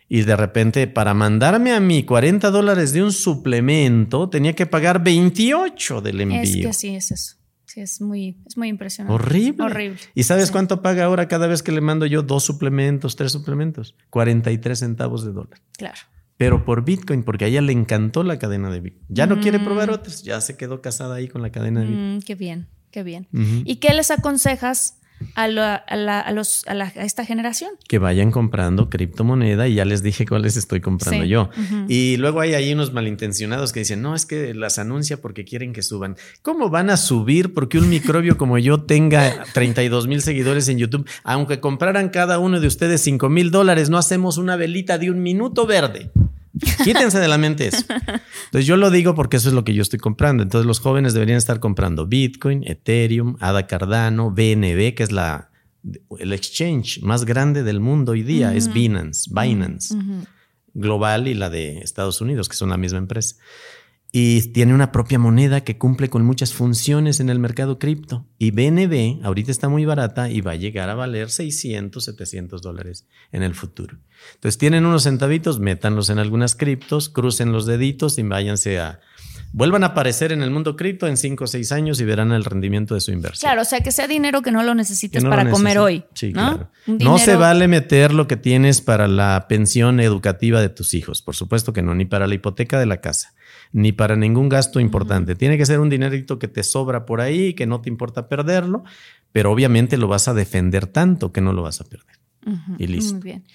Y 0.07 0.21
de 0.21 0.35
repente, 0.35 0.87
para 0.87 1.13
mandarme 1.13 1.71
a 1.73 1.79
mí 1.79 2.03
40 2.03 2.49
dólares 2.51 2.93
de 2.93 3.03
un 3.03 3.11
suplemento, 3.11 4.29
tenía 4.29 4.53
que 4.53 4.65
pagar 4.65 5.03
28 5.03 6.01
del 6.01 6.21
envío. 6.21 6.41
Es 6.41 6.55
que 6.55 6.73
sí, 6.73 6.95
es 6.95 7.11
eso. 7.11 7.35
Sí, 7.65 7.81
es 7.81 8.01
muy, 8.01 8.37
es 8.47 8.57
muy 8.57 8.67
impresionante. 8.67 9.13
Horrible. 9.13 9.65
Horrible. 9.65 9.99
¿Y 10.15 10.23
sabes 10.23 10.47
Sí. 10.47 10.51
cuánto 10.51 10.81
paga 10.81 11.05
ahora 11.05 11.27
cada 11.27 11.45
vez 11.47 11.61
que 11.61 11.71
le 11.71 11.81
mando 11.81 12.05
yo 12.07 12.23
dos 12.23 12.43
suplementos, 12.43 13.15
tres 13.15 13.31
suplementos? 13.31 13.95
43 14.09 14.79
centavos 14.79 15.23
de 15.23 15.31
dólar. 15.33 15.59
Claro. 15.77 15.97
Pero 16.37 16.65
por 16.65 16.83
Bitcoin, 16.85 17.21
porque 17.23 17.45
a 17.45 17.47
ella 17.49 17.61
le 17.61 17.73
encantó 17.73 18.23
la 18.23 18.39
cadena 18.39 18.71
de 18.71 18.79
Bitcoin. 18.79 19.05
Ya 19.09 19.27
no 19.27 19.39
quiere 19.39 19.59
Mm. 19.59 19.65
probar 19.65 19.91
otras, 19.91 20.23
ya 20.23 20.41
se 20.41 20.57
quedó 20.57 20.81
casada 20.81 21.15
ahí 21.15 21.27
con 21.27 21.41
la 21.43 21.51
cadena 21.51 21.81
de 21.81 21.87
Bitcoin. 21.87 22.17
Mm, 22.17 22.21
qué 22.21 22.33
bien, 22.35 22.67
qué 22.91 23.03
bien. 23.03 23.27
¿Y 23.65 23.77
qué 23.77 23.93
les 23.93 24.11
aconsejas 24.11 24.95
a, 25.35 25.49
la- 25.49 25.75
a 25.75 25.97
la- 25.97 26.21
a 26.21 26.31
los, 26.31 26.65
a, 26.65 26.73
la- 26.73 26.85
a 26.95 27.03
esta 27.03 27.25
generación? 27.25 27.71
que 27.89 27.97
vayan 27.99 28.31
comprando 28.31 28.89
criptomoneda 28.89 29.67
y 29.67 29.75
ya 29.75 29.83
les 29.83 30.01
dije 30.01 30.25
cuáles 30.25 30.55
estoy 30.55 30.79
comprando 30.79 31.23
Sí. 31.23 31.29
yo. 31.29 31.49
Y 31.89 32.15
luego 32.17 32.39
hay 32.39 32.53
ahí 32.53 32.71
unos 32.71 32.93
malintencionados 32.93 33.73
que 33.73 33.79
dicen, 33.81 34.01
no, 34.01 34.15
es 34.15 34.25
que 34.25 34.53
las 34.53 34.79
anuncia 34.79 35.19
porque 35.21 35.43
quieren 35.43 35.73
que 35.73 35.81
suban. 35.83 36.15
¿Cómo 36.41 36.69
van 36.69 36.89
a 36.89 36.95
subir 36.97 37.53
porque 37.53 37.77
un 37.79 37.89
microbio 37.89 38.37
como 38.37 38.57
yo 38.59 38.83
tenga 38.83 39.43
32 39.53 40.07
mil 40.07 40.21
seguidores 40.21 40.69
en 40.69 40.77
YouTube? 40.77 41.05
Aunque 41.25 41.59
compraran 41.59 42.09
cada 42.09 42.39
uno 42.39 42.59
de 42.61 42.67
ustedes 42.67 43.01
5 43.01 43.27
mil 43.27 43.51
dólares, 43.51 43.89
no 43.89 43.97
hacemos 43.97 44.37
una 44.37 44.55
velita 44.55 44.97
de 44.97 45.11
un 45.11 45.21
minuto 45.21 45.65
verde. 45.67 46.11
Quítense 46.83 47.19
de 47.19 47.27
la 47.27 47.37
mente 47.37 47.67
eso. 47.67 47.85
Entonces 48.45 48.65
yo 48.65 48.77
lo 48.77 48.91
digo 48.91 49.15
porque 49.15 49.37
eso 49.37 49.49
es 49.49 49.55
lo 49.55 49.63
que 49.63 49.73
yo 49.73 49.81
estoy 49.81 49.99
comprando. 49.99 50.43
Entonces 50.43 50.65
los 50.65 50.79
jóvenes 50.79 51.13
deberían 51.13 51.37
estar 51.37 51.59
comprando 51.59 52.05
Bitcoin, 52.05 52.63
Ethereum, 52.65 53.35
ADA 53.39 53.67
Cardano, 53.67 54.31
BNB, 54.31 54.95
que 54.95 55.03
es 55.03 55.11
la, 55.11 55.51
el 56.19 56.33
exchange 56.33 57.01
más 57.01 57.25
grande 57.25 57.63
del 57.63 57.79
mundo 57.79 58.13
hoy 58.13 58.23
día, 58.23 58.53
es 58.55 58.71
Binance, 58.73 59.29
Binance 59.31 59.95
global 60.73 61.27
y 61.27 61.33
la 61.33 61.49
de 61.49 61.79
Estados 61.79 62.21
Unidos, 62.21 62.47
que 62.47 62.55
son 62.55 62.69
la 62.69 62.77
misma 62.77 62.99
empresa 62.99 63.35
y 64.11 64.41
tiene 64.53 64.73
una 64.73 64.91
propia 64.91 65.19
moneda 65.19 65.61
que 65.61 65.77
cumple 65.77 66.09
con 66.09 66.25
muchas 66.25 66.53
funciones 66.53 67.19
en 67.19 67.29
el 67.29 67.37
mercado 67.37 67.77
cripto. 67.77 68.25
Y 68.39 68.51
BNB 68.51 69.23
ahorita 69.23 69.51
está 69.51 69.69
muy 69.69 69.85
barata 69.85 70.29
y 70.31 70.41
va 70.41 70.51
a 70.51 70.55
llegar 70.55 70.89
a 70.89 70.95
valer 70.95 71.29
600, 71.29 72.03
700 72.03 72.61
dólares 72.61 73.05
en 73.31 73.43
el 73.43 73.53
futuro. 73.53 73.97
Entonces 74.35 74.57
tienen 74.57 74.85
unos 74.85 75.03
centavitos, 75.03 75.59
métanlos 75.59 76.09
en 76.09 76.17
algunas 76.17 76.55
criptos, 76.55 77.09
crucen 77.09 77.51
los 77.51 77.65
deditos 77.65 78.17
y 78.17 78.23
váyanse 78.23 78.79
a... 78.79 78.99
Vuelvan 79.51 79.83
a 79.83 79.87
aparecer 79.87 80.31
en 80.31 80.43
el 80.43 80.51
mundo 80.51 80.75
cripto 80.75 81.07
en 81.07 81.17
5 81.17 81.43
o 81.43 81.47
6 81.47 81.71
años 81.71 81.99
y 81.99 82.05
verán 82.05 82.31
el 82.31 82.45
rendimiento 82.45 82.93
de 82.93 83.01
su 83.01 83.11
inversión. 83.11 83.49
Claro, 83.49 83.63
o 83.63 83.65
sea, 83.65 83.81
que 83.81 83.91
sea 83.91 84.07
dinero 84.07 84.43
que 84.43 84.51
no 84.51 84.61
lo 84.61 84.75
necesites 84.75 85.23
para 85.23 85.49
comer 85.49 85.79
hoy. 85.79 86.03
Sí, 86.13 86.33
claro. 86.33 86.69
No 86.85 87.17
se 87.17 87.35
vale 87.35 87.67
meter 87.67 88.13
lo 88.13 88.27
que 88.27 88.37
tienes 88.37 88.81
para 88.81 89.07
la 89.07 89.47
pensión 89.49 89.99
educativa 90.01 90.61
de 90.61 90.69
tus 90.69 90.93
hijos. 90.93 91.23
Por 91.23 91.35
supuesto 91.35 91.73
que 91.73 91.81
no, 91.81 91.95
ni 91.95 92.05
para 92.05 92.27
la 92.27 92.35
hipoteca 92.35 92.79
de 92.79 92.85
la 92.85 93.01
casa 93.01 93.33
ni 93.71 93.91
para 93.91 94.15
ningún 94.15 94.49
gasto 94.49 94.79
importante. 94.79 95.35
Tiene 95.35 95.57
que 95.57 95.65
ser 95.65 95.79
un 95.79 95.89
dinerito 95.89 96.39
que 96.39 96.47
te 96.47 96.63
sobra 96.63 97.05
por 97.05 97.21
ahí, 97.21 97.53
que 97.53 97.67
no 97.67 97.81
te 97.81 97.89
importa 97.89 98.27
perderlo, 98.27 98.83
pero 99.31 99.51
obviamente 99.51 99.97
lo 99.97 100.07
vas 100.07 100.27
a 100.27 100.33
defender 100.33 100.87
tanto 100.87 101.31
que 101.31 101.41
no 101.41 101.53
lo 101.53 101.61
vas 101.63 101.81
a 101.81 101.83
perder. 101.83 102.17
Y 102.77 102.87
listo. 102.87 103.13
Muy 103.13 103.23
bien. 103.23 103.45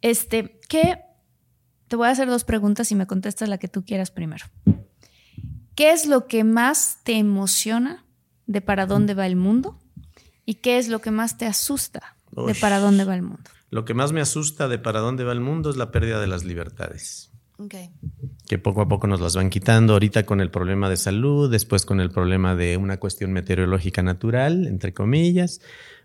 Este, 0.00 0.58
¿qué? 0.68 1.00
Te 1.88 1.96
voy 1.96 2.08
a 2.08 2.10
hacer 2.10 2.28
dos 2.28 2.44
preguntas 2.44 2.90
y 2.92 2.94
me 2.94 3.06
contestas 3.06 3.48
la 3.48 3.58
que 3.58 3.68
tú 3.68 3.84
quieras 3.84 4.10
primero. 4.10 4.46
¿Qué 5.74 5.92
es 5.92 6.06
lo 6.06 6.26
que 6.26 6.44
más 6.44 7.00
te 7.04 7.18
emociona 7.18 8.04
de 8.46 8.60
para 8.60 8.86
dónde 8.86 9.14
va 9.14 9.26
el 9.26 9.36
mundo? 9.36 9.78
¿Y 10.44 10.54
qué 10.54 10.78
es 10.78 10.88
lo 10.88 11.00
que 11.00 11.10
más 11.10 11.36
te 11.36 11.46
asusta 11.46 12.16
de 12.46 12.54
para 12.54 12.78
dónde 12.78 13.04
va 13.04 13.14
el 13.14 13.22
mundo? 13.22 13.50
Lo 13.70 13.84
que 13.84 13.94
más 13.94 14.12
me 14.12 14.20
asusta 14.20 14.66
de 14.66 14.78
para 14.78 15.00
dónde 15.00 15.24
va 15.24 15.32
el 15.32 15.40
mundo 15.40 15.70
es 15.70 15.76
la 15.76 15.90
pérdida 15.90 16.20
de 16.20 16.26
las 16.26 16.44
libertades. 16.44 17.27
Que 18.46 18.58
poco 18.58 18.82
a 18.82 18.88
poco 18.88 19.06
nos 19.06 19.20
las 19.20 19.34
van 19.34 19.50
quitando, 19.50 19.94
ahorita 19.94 20.24
con 20.24 20.40
el 20.40 20.50
problema 20.50 20.88
de 20.88 20.96
salud, 20.96 21.50
después 21.50 21.84
con 21.84 22.00
el 22.00 22.10
problema 22.10 22.54
de 22.54 22.76
una 22.76 22.98
cuestión 22.98 23.32
meteorológica 23.32 24.02
natural, 24.02 24.66
entre 24.66 24.94
comillas. 24.94 25.60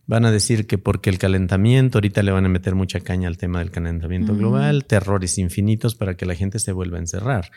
Van 0.06 0.26
a 0.26 0.32
decir 0.32 0.68
que 0.68 0.78
porque 0.78 1.10
el 1.10 1.18
calentamiento, 1.18 2.00
ahorita 2.00 2.24
le 2.24 2.32
van 2.32 2.46
a 2.46 2.50
meter 2.50 2.76
mucha 2.76 3.00
caña 3.00 3.30
al 3.30 3.38
tema 3.38 3.60
del 3.60 3.72
calentamiento 3.72 4.36
global, 4.36 4.84
terrores 4.84 5.38
infinitos 5.38 5.96
para 5.96 6.18
que 6.18 6.26
la 6.26 6.36
gente 6.36 6.60
se 6.60 6.74
vuelva 6.74 6.98
a 6.98 7.02
encerrar. 7.02 7.52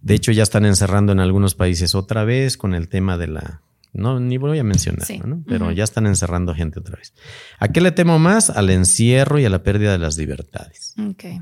De 0.00 0.14
hecho, 0.14 0.30
ya 0.30 0.44
están 0.44 0.64
encerrando 0.64 1.10
en 1.10 1.18
algunos 1.18 1.56
países 1.56 1.96
otra 1.96 2.22
vez 2.22 2.56
con 2.56 2.74
el 2.74 2.88
tema 2.88 3.16
de 3.16 3.26
la 3.26 3.62
no, 3.92 4.20
ni 4.20 4.36
voy 4.36 4.58
a 4.58 4.64
mencionarlo, 4.64 5.26
¿no? 5.26 5.42
Pero 5.46 5.72
ya 5.72 5.82
están 5.82 6.06
encerrando 6.06 6.54
gente 6.54 6.78
otra 6.78 6.96
vez. 6.96 7.14
¿A 7.58 7.68
qué 7.68 7.80
le 7.80 7.90
temo 7.90 8.18
más? 8.18 8.50
Al 8.50 8.70
encierro 8.70 9.38
y 9.38 9.44
a 9.44 9.50
la 9.50 9.62
pérdida 9.62 9.92
de 9.92 9.98
las 9.98 10.16
libertades. 10.18 10.94
Okay. 11.12 11.40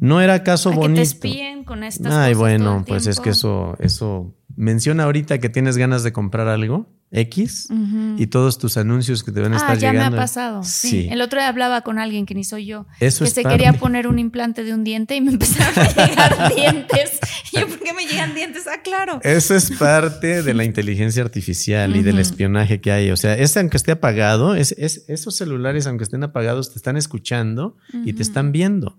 ¿No 0.00 0.20
era 0.20 0.34
acaso 0.34 0.70
bonito? 0.70 0.88
Que 0.88 0.94
te 0.94 1.02
espíen 1.02 1.64
con 1.64 1.82
estas 1.82 2.12
Ay, 2.12 2.34
bueno, 2.34 2.84
pues 2.86 3.06
es 3.06 3.20
que 3.20 3.30
eso, 3.30 3.76
eso. 3.80 4.34
Menciona 4.58 5.04
ahorita 5.04 5.38
que 5.38 5.48
tienes 5.48 5.76
ganas 5.76 6.02
de 6.02 6.12
comprar 6.12 6.48
algo 6.48 6.88
X 7.12 7.68
y 8.16 8.26
todos 8.26 8.58
tus 8.58 8.76
anuncios 8.76 9.22
que 9.22 9.30
te 9.30 9.40
van 9.40 9.52
a 9.52 9.56
ah, 9.56 9.58
estar 9.60 9.78
llegando. 9.78 10.02
ya 10.02 10.10
me 10.10 10.16
ha 10.16 10.20
pasado. 10.20 10.64
Sí. 10.64 11.08
El 11.10 11.20
otro 11.20 11.38
día 11.38 11.48
hablaba 11.48 11.82
con 11.82 12.00
alguien 12.00 12.26
que 12.26 12.34
ni 12.34 12.42
soy 12.42 12.66
yo. 12.66 12.84
Eso 12.98 13.24
que 13.24 13.30
se 13.30 13.44
quería 13.44 13.72
poner 13.74 14.08
un 14.08 14.18
implante 14.18 14.64
de 14.64 14.74
un 14.74 14.82
diente 14.82 15.14
y 15.14 15.20
me 15.20 15.30
empezaron 15.32 15.78
a 15.78 16.06
llegar 16.06 16.54
dientes. 16.56 17.20
Y 17.52 17.60
yo, 17.60 17.68
¿por 17.68 17.78
qué 17.78 17.92
me 17.92 18.04
llegan 18.04 18.34
dientes? 18.34 18.66
Ah, 18.66 18.82
claro. 18.82 19.20
Eso 19.22 19.54
es 19.54 19.70
parte 19.70 20.42
de 20.42 20.54
la 20.54 20.64
inteligencia 20.64 21.22
artificial 21.22 21.94
y 21.94 22.02
del 22.02 22.18
espionaje 22.18 22.80
que 22.80 22.90
hay. 22.90 23.12
O 23.12 23.16
sea, 23.16 23.34
este, 23.34 23.60
aunque 23.60 23.76
esté 23.76 23.92
apagado, 23.92 24.56
es, 24.56 24.72
esos 24.72 25.36
celulares, 25.36 25.86
aunque 25.86 26.02
estén 26.02 26.24
apagados, 26.24 26.72
te 26.72 26.78
están 26.78 26.96
escuchando 26.96 27.76
y 28.04 28.12
te 28.12 28.22
están 28.22 28.50
viendo. 28.52 28.98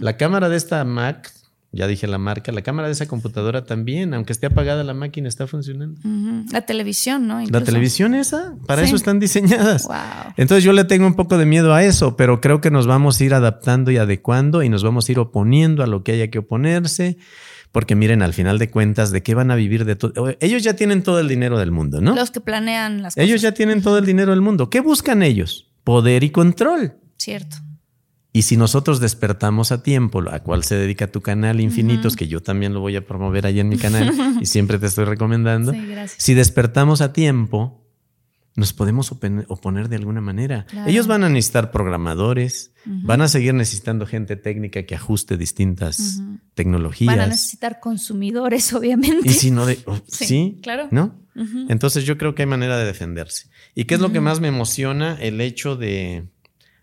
La 0.00 0.16
cámara 0.16 0.48
de 0.50 0.56
esta 0.56 0.84
Mac 0.84 1.32
ya 1.70 1.86
dije 1.86 2.06
la 2.06 2.16
marca, 2.16 2.50
la 2.50 2.62
cámara 2.62 2.88
de 2.88 2.92
esa 2.92 3.06
computadora 3.06 3.64
también, 3.64 4.14
aunque 4.14 4.32
esté 4.32 4.46
apagada 4.46 4.84
la 4.84 4.94
máquina, 4.94 5.28
está 5.28 5.46
funcionando. 5.46 6.00
La 6.50 6.62
televisión, 6.62 7.28
¿no? 7.28 7.44
La 7.44 7.62
televisión 7.62 8.14
esa, 8.14 8.54
para 8.66 8.82
eso 8.82 8.96
están 8.96 9.20
diseñadas. 9.20 9.86
Entonces 10.36 10.64
yo 10.64 10.72
le 10.72 10.84
tengo 10.84 11.06
un 11.06 11.14
poco 11.14 11.36
de 11.36 11.44
miedo 11.44 11.74
a 11.74 11.84
eso, 11.84 12.16
pero 12.16 12.40
creo 12.40 12.60
que 12.60 12.70
nos 12.70 12.86
vamos 12.86 13.20
a 13.20 13.24
ir 13.24 13.34
adaptando 13.34 13.90
y 13.90 13.98
adecuando 13.98 14.62
y 14.62 14.70
nos 14.70 14.82
vamos 14.82 15.08
a 15.08 15.12
ir 15.12 15.18
oponiendo 15.18 15.82
a 15.82 15.86
lo 15.86 16.02
que 16.02 16.12
haya 16.12 16.28
que 16.28 16.38
oponerse. 16.38 17.18
Porque 17.70 17.94
miren, 17.94 18.22
al 18.22 18.32
final 18.32 18.58
de 18.58 18.70
cuentas, 18.70 19.10
¿de 19.10 19.22
qué 19.22 19.34
van 19.34 19.50
a 19.50 19.54
vivir 19.54 19.84
de 19.84 19.94
todo? 19.94 20.34
Ellos 20.40 20.62
ya 20.62 20.74
tienen 20.74 21.02
todo 21.02 21.20
el 21.20 21.28
dinero 21.28 21.58
del 21.58 21.70
mundo, 21.70 22.00
¿no? 22.00 22.14
Los 22.14 22.30
que 22.30 22.40
planean 22.40 23.02
las 23.02 23.14
cosas. 23.14 23.28
Ellos 23.28 23.42
ya 23.42 23.52
tienen 23.52 23.82
todo 23.82 23.98
el 23.98 24.06
dinero 24.06 24.30
del 24.30 24.40
mundo. 24.40 24.70
¿Qué 24.70 24.80
buscan 24.80 25.22
ellos? 25.22 25.70
Poder 25.84 26.24
y 26.24 26.30
control. 26.30 26.94
Cierto. 27.18 27.58
Y 28.38 28.42
si 28.42 28.56
nosotros 28.56 29.00
despertamos 29.00 29.72
a 29.72 29.82
tiempo, 29.82 30.22
a 30.30 30.38
cual 30.44 30.62
se 30.62 30.76
dedica 30.76 31.10
tu 31.10 31.22
canal 31.22 31.60
Infinitos, 31.60 32.14
que 32.14 32.28
yo 32.28 32.40
también 32.40 32.72
lo 32.72 32.78
voy 32.78 32.94
a 32.94 33.04
promover 33.04 33.46
ahí 33.46 33.58
en 33.58 33.68
mi 33.68 33.78
canal 33.78 34.14
y 34.40 34.46
siempre 34.46 34.78
te 34.78 34.86
estoy 34.86 35.06
recomendando, 35.06 35.72
si 36.18 36.34
despertamos 36.34 37.00
a 37.00 37.12
tiempo, 37.12 37.84
nos 38.54 38.72
podemos 38.72 39.10
oponer 39.10 39.88
de 39.88 39.96
alguna 39.96 40.20
manera. 40.20 40.68
Ellos 40.86 41.08
van 41.08 41.24
a 41.24 41.28
necesitar 41.28 41.72
programadores, 41.72 42.70
van 42.84 43.22
a 43.22 43.28
seguir 43.28 43.54
necesitando 43.54 44.06
gente 44.06 44.36
técnica 44.36 44.84
que 44.84 44.94
ajuste 44.94 45.36
distintas 45.36 46.20
tecnologías. 46.54 47.12
Van 47.12 47.24
a 47.24 47.26
necesitar 47.26 47.80
consumidores, 47.80 48.72
obviamente. 48.72 49.28
Y 49.28 49.32
si 49.32 49.50
no, 49.50 49.66
de, 49.66 49.80
oh, 49.86 49.98
sí, 50.06 50.60
claro. 50.62 50.86
¿No? 50.92 51.16
Entonces 51.68 52.04
yo 52.04 52.18
creo 52.18 52.36
que 52.36 52.42
hay 52.42 52.46
manera 52.46 52.78
de 52.78 52.84
defenderse. 52.84 53.50
¿Y 53.74 53.86
qué 53.86 53.96
es 53.96 54.00
lo 54.00 54.12
que 54.12 54.20
más 54.20 54.38
me 54.38 54.46
emociona? 54.46 55.16
El 55.20 55.40
hecho 55.40 55.74
de 55.74 56.28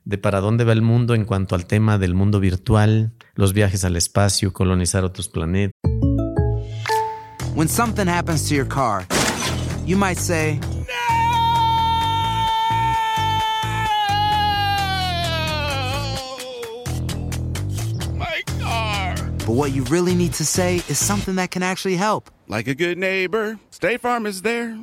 de 0.06 0.18
para 0.20 0.40
dónde 0.40 0.64
va 0.64 0.72
el 0.72 0.84
mundo 0.84 1.16
en 1.16 1.26
cuanto 1.26 1.56
al 1.56 1.66
tema 1.66 1.98
del 1.98 2.14
mundo 2.14 2.40
virtual, 2.40 3.12
los 3.34 3.54
viajes 3.54 3.84
al 3.84 3.96
espacio, 3.96 4.54
colonizar 4.54 5.04
otros 5.04 5.28
planetas. 5.28 5.74
When 7.56 7.68
something 7.68 8.08
happens 8.08 8.48
to 8.50 8.56
your 8.56 8.68
car, 8.68 9.06
you 9.86 9.98
might 9.98 10.18
say, 10.18 10.60
My 18.14 18.44
car. 18.60 19.16
But 19.46 19.56
what 19.56 19.72
you 19.72 19.84
really 19.86 20.14
need 20.14 20.34
to 20.34 20.46
say 20.46 20.82
is 20.88 20.98
something 21.00 21.36
that 21.36 21.50
can 21.52 21.64
actually 21.64 21.96
help. 21.96 22.30
Like 22.48 22.68
a 22.68 22.76
good 22.76 22.98
neighbor, 22.98 23.58
State 23.72 24.02
Farm 24.02 24.26
is 24.26 24.42
there. 24.42 24.78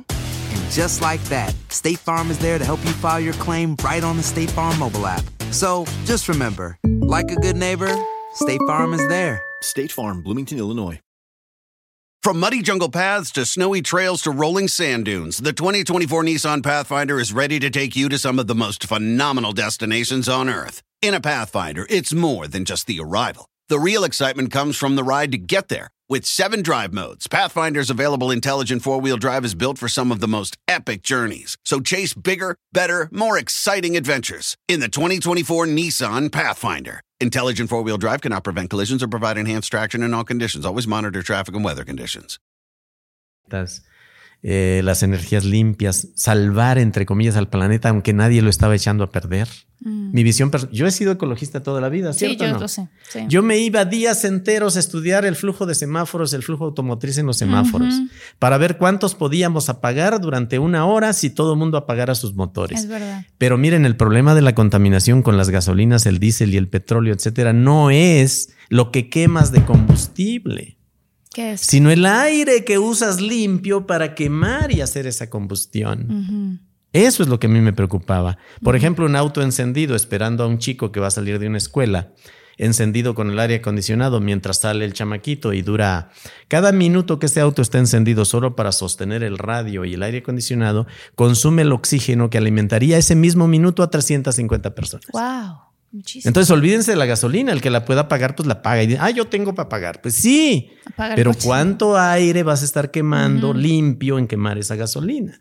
Just 0.69 1.01
like 1.01 1.23
that, 1.25 1.53
State 1.69 1.99
Farm 1.99 2.31
is 2.31 2.39
there 2.39 2.57
to 2.57 2.65
help 2.65 2.83
you 2.83 2.91
file 2.91 3.19
your 3.19 3.33
claim 3.35 3.75
right 3.83 4.03
on 4.03 4.17
the 4.17 4.23
State 4.23 4.49
Farm 4.51 4.77
mobile 4.79 5.05
app. 5.05 5.23
So 5.51 5.85
just 6.05 6.27
remember, 6.27 6.77
like 6.83 7.31
a 7.31 7.35
good 7.35 7.55
neighbor, 7.55 7.95
State 8.33 8.61
Farm 8.67 8.93
is 8.93 9.07
there. 9.07 9.41
State 9.61 9.91
Farm, 9.91 10.21
Bloomington, 10.21 10.57
Illinois. 10.57 10.99
From 12.23 12.39
muddy 12.39 12.61
jungle 12.61 12.87
paths 12.87 13.31
to 13.31 13.45
snowy 13.45 13.81
trails 13.81 14.21
to 14.21 14.31
rolling 14.31 14.69
sand 14.69 15.03
dunes, 15.03 15.39
the 15.39 15.51
2024 15.51 16.23
Nissan 16.23 16.63
Pathfinder 16.63 17.19
is 17.19 17.33
ready 17.33 17.59
to 17.59 17.69
take 17.69 17.97
you 17.97 18.07
to 18.07 18.17
some 18.17 18.39
of 18.39 18.47
the 18.47 18.55
most 18.55 18.85
phenomenal 18.85 19.51
destinations 19.51 20.29
on 20.29 20.49
Earth. 20.49 20.81
In 21.01 21.13
a 21.13 21.19
Pathfinder, 21.19 21.85
it's 21.89 22.13
more 22.13 22.47
than 22.47 22.63
just 22.63 22.87
the 22.87 23.01
arrival. 23.01 23.49
The 23.67 23.77
real 23.77 24.05
excitement 24.05 24.51
comes 24.51 24.77
from 24.77 24.95
the 24.95 25.03
ride 25.03 25.33
to 25.33 25.37
get 25.37 25.67
there. 25.67 25.89
With 26.13 26.27
seven 26.27 26.61
drive 26.61 26.93
modes, 26.93 27.25
Pathfinder's 27.25 27.89
available 27.89 28.29
intelligent 28.29 28.83
four 28.83 29.01
wheel 29.01 29.17
drive 29.17 29.43
is 29.43 29.55
built 29.55 29.79
for 29.79 29.87
some 29.87 30.11
of 30.11 30.19
the 30.19 30.27
most 30.27 30.59
epic 30.67 31.01
journeys. 31.01 31.57
So 31.65 31.79
chase 31.79 32.13
bigger, 32.13 32.55
better, 32.71 33.09
more 33.11 33.35
exciting 33.35 33.97
adventures 33.97 34.55
in 34.67 34.79
the 34.79 34.87
2024 34.87 35.65
Nissan 35.65 36.31
Pathfinder. 36.31 37.01
Intelligent 37.19 37.67
four 37.67 37.81
wheel 37.81 37.97
drive 37.97 38.21
cannot 38.21 38.43
prevent 38.43 38.69
collisions 38.69 39.01
or 39.01 39.07
provide 39.07 39.39
enhanced 39.39 39.71
traction 39.71 40.03
in 40.03 40.13
all 40.13 40.23
conditions. 40.23 40.67
Always 40.67 40.85
monitor 40.85 41.23
traffic 41.23 41.55
and 41.55 41.65
weather 41.65 41.83
conditions. 41.83 42.37
Eh, 44.45 44.81
las 44.83 45.03
energías 45.03 45.45
limpias, 45.45 46.09
salvar, 46.15 46.77
entre 46.77 47.05
comillas, 47.05 47.37
al 47.37 47.47
planeta, 47.47 47.87
aunque 47.87 48.11
nadie 48.11 48.41
lo 48.41 48.49
estaba 48.49 48.75
echando 48.75 49.05
a 49.05 49.09
perder. 49.09 49.47
Mm. 49.79 50.11
Mi 50.11 50.23
visión, 50.23 50.51
yo 50.69 50.85
he 50.85 50.91
sido 50.91 51.13
ecologista 51.13 51.63
toda 51.63 51.79
la 51.79 51.87
vida, 51.87 52.11
¿cierto? 52.11 52.43
Sí, 52.43 52.51
yo 52.51 52.59
lo 52.59 52.67
sé. 52.67 52.89
Yo 53.29 53.41
me 53.41 53.57
iba 53.59 53.85
días 53.85 54.25
enteros 54.25 54.75
a 54.75 54.79
estudiar 54.79 55.23
el 55.23 55.37
flujo 55.37 55.65
de 55.65 55.75
semáforos, 55.75 56.33
el 56.33 56.43
flujo 56.43 56.65
automotriz 56.65 57.17
en 57.19 57.25
los 57.25 57.37
semáforos, 57.37 57.93
para 58.37 58.57
ver 58.57 58.77
cuántos 58.77 59.15
podíamos 59.15 59.69
apagar 59.69 60.19
durante 60.19 60.59
una 60.59 60.85
hora 60.87 61.13
si 61.13 61.29
todo 61.29 61.53
el 61.53 61.59
mundo 61.59 61.77
apagara 61.77 62.13
sus 62.13 62.33
motores. 62.35 62.81
Es 62.81 62.87
verdad. 62.89 63.25
Pero 63.37 63.57
miren, 63.57 63.85
el 63.85 63.95
problema 63.95 64.35
de 64.35 64.41
la 64.41 64.55
contaminación 64.55 65.21
con 65.21 65.37
las 65.37 65.51
gasolinas, 65.51 66.05
el 66.05 66.19
diésel 66.19 66.53
y 66.53 66.57
el 66.57 66.67
petróleo, 66.67 67.13
etcétera, 67.13 67.53
no 67.53 67.91
es 67.91 68.49
lo 68.67 68.91
que 68.91 69.09
quemas 69.09 69.53
de 69.53 69.63
combustible. 69.63 70.77
Sino 71.61 71.91
el 71.91 72.05
aire 72.05 72.63
que 72.63 72.77
usas 72.79 73.21
limpio 73.21 73.87
para 73.87 74.15
quemar 74.15 74.71
y 74.71 74.81
hacer 74.81 75.07
esa 75.07 75.29
combustión. 75.29 76.59
Eso 76.93 77.23
es 77.23 77.29
lo 77.29 77.39
que 77.39 77.47
a 77.47 77.49
mí 77.49 77.59
me 77.59 77.73
preocupaba. 77.73 78.37
Por 78.61 78.75
ejemplo, 78.75 79.05
un 79.05 79.15
auto 79.15 79.41
encendido 79.41 79.95
esperando 79.95 80.43
a 80.43 80.47
un 80.47 80.59
chico 80.59 80.91
que 80.91 80.99
va 80.99 81.07
a 81.07 81.11
salir 81.11 81.39
de 81.39 81.47
una 81.47 81.57
escuela 81.57 82.13
encendido 82.57 83.15
con 83.15 83.31
el 83.31 83.39
aire 83.39 83.55
acondicionado 83.55 84.19
mientras 84.19 84.57
sale 84.59 84.85
el 84.85 84.93
chamaquito 84.93 85.53
y 85.53 85.61
dura 85.61 86.11
cada 86.47 86.71
minuto 86.71 87.19
que 87.19 87.25
este 87.25 87.41
auto 87.41 87.61
está 87.61 87.79
encendido 87.79 88.25
solo 88.25 88.55
para 88.55 88.71
sostener 88.71 89.23
el 89.23 89.37
radio 89.37 89.85
y 89.85 89.95
el 89.95 90.03
aire 90.03 90.19
acondicionado, 90.19 90.85
consume 91.15 91.63
el 91.63 91.71
oxígeno 91.71 92.29
que 92.29 92.37
alimentaría 92.37 92.97
ese 92.97 93.15
mismo 93.15 93.47
minuto 93.47 93.83
a 93.83 93.89
350 93.89 94.75
personas. 94.75 95.05
Wow. 95.11 95.72
Muchísimo. 95.93 96.27
Entonces 96.27 96.49
olvídense 96.49 96.89
de 96.89 96.97
la 96.97 97.05
gasolina, 97.05 97.51
el 97.51 97.61
que 97.61 97.69
la 97.69 97.85
pueda 97.85 98.07
pagar, 98.07 98.35
pues 98.35 98.47
la 98.47 98.63
paga. 98.63 98.81
Y 98.81 98.87
dice, 98.87 98.99
ah, 98.99 99.11
yo 99.11 99.27
tengo 99.27 99.53
para 99.53 99.69
pagar. 99.69 100.01
Pues 100.01 100.15
sí, 100.15 100.71
Apaga 100.85 101.15
pero. 101.15 101.33
¿cuánto 101.41 101.97
aire 101.97 102.41
vas 102.41 102.63
a 102.63 102.65
estar 102.65 102.89
quemando 102.89 103.53
limpio 103.53 104.17
en 104.17 104.27
quemar 104.27 104.57
esa 104.57 104.75
gasolina? 104.75 105.39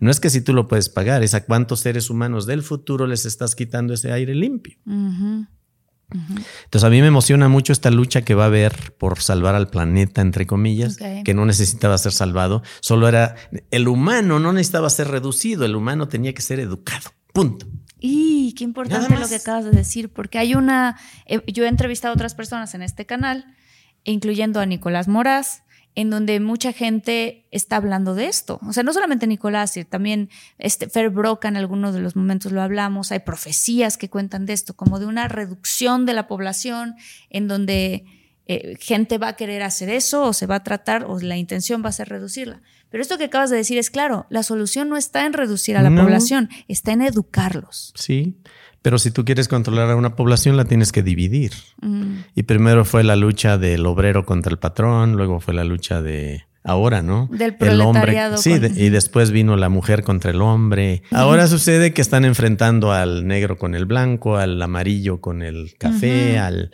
No 0.00 0.10
es 0.10 0.20
que 0.20 0.28
si 0.28 0.42
tú 0.42 0.52
lo 0.52 0.68
puedes 0.68 0.90
pagar, 0.90 1.22
es 1.22 1.32
a 1.32 1.44
cuántos 1.44 1.80
seres 1.80 2.10
humanos 2.10 2.44
del 2.44 2.62
futuro 2.62 3.06
les 3.06 3.24
estás 3.24 3.56
quitando 3.56 3.94
ese 3.94 4.12
aire 4.12 4.34
limpio. 4.34 4.76
Entonces 6.10 6.84
a 6.84 6.90
mí 6.90 7.00
me 7.00 7.08
emociona 7.08 7.48
mucho 7.48 7.72
esta 7.72 7.90
lucha 7.90 8.22
que 8.22 8.34
va 8.34 8.44
a 8.44 8.46
haber 8.46 8.94
por 8.98 9.20
salvar 9.20 9.54
al 9.54 9.68
planeta, 9.68 10.20
entre 10.20 10.46
comillas, 10.46 10.98
que 11.24 11.34
no 11.34 11.46
necesitaba 11.46 11.96
ser 11.98 12.12
salvado, 12.12 12.62
solo 12.80 13.08
era 13.08 13.36
el 13.70 13.88
humano, 13.88 14.38
no 14.38 14.52
necesitaba 14.52 14.90
ser 14.90 15.08
reducido, 15.08 15.64
el 15.64 15.74
humano 15.74 16.08
tenía 16.08 16.34
que 16.34 16.42
ser 16.42 16.60
educado. 16.60 17.10
Punto. 17.32 17.66
Y 18.06 18.52
qué 18.52 18.64
importante 18.64 19.16
lo 19.16 19.26
que 19.26 19.36
acabas 19.36 19.64
de 19.64 19.70
decir, 19.70 20.10
porque 20.10 20.38
hay 20.38 20.54
una, 20.54 21.00
eh, 21.24 21.40
yo 21.50 21.64
he 21.64 21.68
entrevistado 21.68 22.12
a 22.12 22.16
otras 22.16 22.34
personas 22.34 22.74
en 22.74 22.82
este 22.82 23.06
canal, 23.06 23.46
incluyendo 24.04 24.60
a 24.60 24.66
Nicolás 24.66 25.08
Moraz, 25.08 25.62
en 25.94 26.10
donde 26.10 26.38
mucha 26.38 26.74
gente 26.74 27.46
está 27.50 27.76
hablando 27.76 28.14
de 28.14 28.26
esto. 28.26 28.60
O 28.68 28.74
sea, 28.74 28.82
no 28.82 28.92
solamente 28.92 29.26
Nicolás, 29.26 29.72
también 29.88 30.28
este 30.58 30.90
Fer 30.90 31.08
Broca 31.08 31.48
en 31.48 31.56
algunos 31.56 31.94
de 31.94 32.02
los 32.02 32.14
momentos 32.14 32.52
lo 32.52 32.60
hablamos, 32.60 33.10
hay 33.10 33.20
profecías 33.20 33.96
que 33.96 34.10
cuentan 34.10 34.44
de 34.44 34.52
esto, 34.52 34.76
como 34.76 34.98
de 34.98 35.06
una 35.06 35.26
reducción 35.26 36.04
de 36.04 36.12
la 36.12 36.26
población 36.26 36.96
en 37.30 37.48
donde 37.48 38.04
eh, 38.46 38.76
gente 38.80 39.18
va 39.18 39.28
a 39.28 39.36
querer 39.36 39.62
hacer 39.62 39.88
eso 39.88 40.22
o 40.24 40.32
se 40.32 40.46
va 40.46 40.56
a 40.56 40.62
tratar 40.64 41.04
o 41.06 41.18
la 41.20 41.36
intención 41.36 41.82
va 41.84 41.88
a 41.88 41.92
ser 41.92 42.08
reducirla. 42.08 42.60
Pero 42.90 43.02
esto 43.02 43.18
que 43.18 43.24
acabas 43.24 43.50
de 43.50 43.56
decir 43.56 43.78
es 43.78 43.90
claro, 43.90 44.26
la 44.30 44.42
solución 44.42 44.88
no 44.88 44.96
está 44.96 45.26
en 45.26 45.32
reducir 45.32 45.76
a 45.76 45.82
la 45.82 45.90
No. 45.90 46.02
población, 46.02 46.48
está 46.68 46.92
en 46.92 47.02
educarlos. 47.02 47.92
Sí, 47.96 48.36
pero 48.82 48.98
si 48.98 49.10
tú 49.10 49.24
quieres 49.24 49.48
controlar 49.48 49.90
a 49.90 49.96
una 49.96 50.14
población, 50.14 50.56
la 50.56 50.66
tienes 50.66 50.92
que 50.92 51.02
dividir. 51.02 51.52
Mm. 51.80 52.18
Y 52.34 52.42
primero 52.44 52.84
fue 52.84 53.02
la 53.02 53.16
lucha 53.16 53.58
del 53.58 53.84
obrero 53.86 54.24
contra 54.26 54.50
el 54.52 54.58
patrón, 54.58 55.12
luego 55.16 55.40
fue 55.40 55.54
la 55.54 55.64
lucha 55.64 56.02
de 56.02 56.44
ahora, 56.62 57.02
¿no? 57.02 57.28
Del 57.32 57.56
el 57.60 57.80
hombre. 57.80 58.16
Sí, 58.36 58.58
de- 58.58 58.68
y 58.84 58.90
después 58.90 59.30
vino 59.32 59.56
la 59.56 59.68
mujer 59.70 60.02
contra 60.04 60.30
el 60.30 60.40
hombre. 60.40 61.02
Ahora 61.10 61.46
sucede 61.46 61.92
que 61.92 62.00
están 62.02 62.24
enfrentando 62.24 62.92
al 62.92 63.26
negro 63.26 63.58
con 63.58 63.74
el 63.74 63.86
blanco, 63.86 64.36
al 64.36 64.60
amarillo 64.62 65.20
con 65.20 65.42
el 65.42 65.74
café, 65.78 66.38
al, 66.38 66.70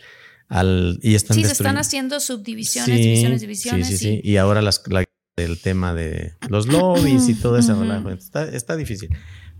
al 0.50 0.98
y 1.02 1.14
están 1.14 1.36
Sí, 1.36 1.44
se 1.44 1.52
están 1.52 1.78
haciendo 1.78 2.20
subdivisiones, 2.20 2.96
Sí, 2.98 3.02
divisiones, 3.02 3.40
divisiones. 3.40 3.86
Sí, 3.88 3.96
sí, 3.96 4.04
sí. 4.04 4.20
y- 4.22 4.32
Y 4.32 4.36
ahora 4.36 4.60
las, 4.60 4.82
la- 4.88 5.04
el 5.36 5.58
tema 5.58 5.94
de 5.94 6.34
los 6.50 6.66
lobbies 6.66 7.28
y 7.30 7.34
todo 7.34 7.56
relajo. 7.74 8.10
Está, 8.10 8.44
está 8.50 8.76
difícil. 8.76 9.08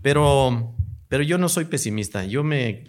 Pero, 0.03 0.75
pero 1.07 1.23
yo 1.23 1.37
no 1.39 1.49
soy 1.49 1.65
pesimista. 1.65 2.23
Yo 2.25 2.43
me 2.43 2.83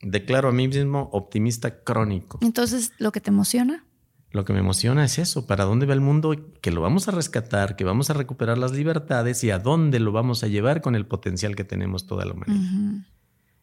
declaro 0.00 0.48
a 0.48 0.52
mí 0.52 0.68
mismo 0.68 1.10
optimista 1.12 1.82
crónico. 1.82 2.38
Entonces, 2.40 2.92
lo 2.98 3.12
que 3.12 3.20
te 3.20 3.30
emociona. 3.30 3.84
Lo 4.30 4.44
que 4.44 4.52
me 4.52 4.58
emociona 4.60 5.04
es 5.04 5.18
eso, 5.18 5.46
para 5.46 5.64
dónde 5.64 5.86
va 5.86 5.94
el 5.94 6.00
mundo, 6.02 6.34
que 6.60 6.70
lo 6.70 6.82
vamos 6.82 7.08
a 7.08 7.12
rescatar, 7.12 7.76
que 7.76 7.84
vamos 7.84 8.10
a 8.10 8.12
recuperar 8.12 8.58
las 8.58 8.72
libertades 8.72 9.42
y 9.42 9.50
a 9.50 9.58
dónde 9.58 10.00
lo 10.00 10.12
vamos 10.12 10.42
a 10.44 10.48
llevar 10.48 10.80
con 10.82 10.94
el 10.94 11.06
potencial 11.06 11.56
que 11.56 11.64
tenemos 11.64 12.06
toda 12.06 12.24
la 12.26 12.34
humanidad. 12.34 13.04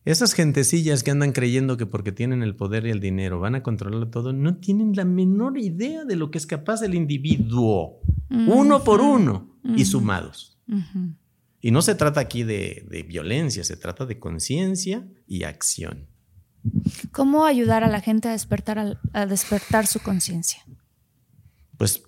Esas 0.05 0.33
gentecillas 0.33 1.01
que 1.01 1.09
andan 1.09 1.31
creyendo 1.31 1.77
que 1.77 1.87
porque 1.87 2.11
tienen 2.11 2.43
el 2.43 2.55
poder 2.55 2.85
y 2.85 2.91
el 2.91 2.99
dinero 2.99 3.39
van 3.39 3.55
a 3.55 3.63
controlarlo 3.63 4.07
todo, 4.09 4.33
no 4.33 4.57
tienen 4.57 4.95
la 4.95 5.03
menor 5.03 5.57
idea 5.57 6.05
de 6.05 6.15
lo 6.15 6.29
que 6.29 6.37
es 6.37 6.45
capaz 6.45 6.83
el 6.83 6.93
individuo, 6.93 8.01
uno 8.29 8.83
por 8.83 9.01
uno 9.01 9.57
y 9.75 9.83
sumados. 9.85 10.59
Y 11.59 11.71
no 11.71 11.81
se 11.81 11.95
trata 11.95 12.19
aquí 12.19 12.43
de, 12.43 12.85
de 12.87 13.01
violencia, 13.01 13.63
se 13.63 13.75
trata 13.75 14.05
de 14.05 14.19
conciencia 14.19 15.07
y 15.27 15.43
acción. 15.43 16.05
¿Cómo 17.11 17.45
ayudar 17.45 17.83
a 17.83 17.89
la 17.89 17.99
gente 17.99 18.27
a 18.27 18.31
despertar, 18.31 18.99
a 19.11 19.25
despertar 19.25 19.87
su 19.87 19.99
conciencia? 19.99 20.63
Pues, 21.77 22.03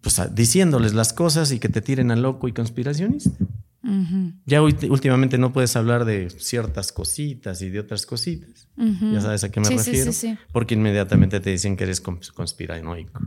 pues 0.00 0.20
diciéndoles 0.34 0.94
las 0.94 1.12
cosas 1.12 1.50
y 1.50 1.58
que 1.58 1.68
te 1.68 1.80
tiren 1.80 2.12
a 2.12 2.16
loco 2.16 2.46
y 2.46 2.52
conspiracionista. 2.52 3.32
Ya 4.46 4.62
últimamente 4.62 5.38
no 5.38 5.52
puedes 5.52 5.74
hablar 5.76 6.04
de 6.04 6.28
ciertas 6.30 6.92
cositas 6.92 7.62
y 7.62 7.70
de 7.70 7.80
otras 7.80 8.04
cositas. 8.06 8.68
Ya 8.76 9.20
sabes 9.20 9.44
a 9.44 9.50
qué 9.50 9.60
me 9.60 9.66
Sí, 9.66 9.78
sí, 9.78 9.90
refiero. 9.90 10.12
sí, 10.12 10.28
sí. 10.32 10.38
Porque 10.52 10.74
inmediatamente 10.74 11.40
te 11.40 11.50
dicen 11.50 11.76
que 11.76 11.84
eres 11.84 12.02
cons- 12.02 12.32
conspiranoico. 12.32 13.20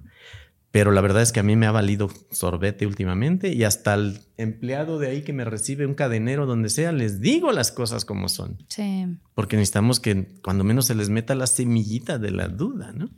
Pero 0.72 0.92
la 0.92 1.02
verdad 1.02 1.22
es 1.22 1.32
que 1.32 1.40
a 1.40 1.44
mí 1.44 1.56
me 1.56 1.68
ha 1.68 1.72
valido 1.72 2.10
sorbete 2.32 2.88
últimamente 2.88 3.54
y 3.54 3.64
hasta 3.64 3.94
el 3.94 4.22
empleado 4.38 4.98
de 4.98 5.08
ahí 5.08 5.22
que 5.22 5.32
me 5.32 5.46
recibe 5.46 5.86
un 5.86 5.94
cadenero 5.94 6.48
donde 6.48 6.70
sea, 6.70 6.92
les 6.92 7.22
digo 7.22 7.52
las 7.52 7.72
cosas 7.72 8.06
como 8.06 8.28
son. 8.28 8.58
Sí. 8.70 9.06
Porque 9.36 9.56
necesitamos 9.56 10.00
que 10.00 10.34
cuando 10.44 10.64
menos 10.64 10.88
se 10.88 10.96
les 10.96 11.10
meta 11.10 11.36
la 11.36 11.46
semillita 11.46 12.18
de 12.18 12.32
la 12.32 12.48
duda, 12.48 12.92
¿no? 12.92 13.12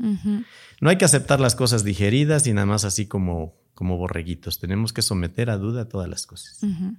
No 0.81 0.89
hay 0.89 0.97
que 0.97 1.05
aceptar 1.05 1.39
las 1.39 1.55
cosas 1.55 1.85
digeridas 1.85 2.45
y 2.45 2.51
nada 2.53 2.65
más 2.65 2.83
así 2.83 3.05
como, 3.05 3.55
como 3.73 3.97
borreguitos. 3.97 4.59
Tenemos 4.59 4.91
que 4.91 5.01
someter 5.01 5.49
a 5.49 5.57
duda 5.57 5.87
todas 5.87 6.09
las 6.09 6.25
cosas. 6.27 6.61
Ujú. 6.61 6.97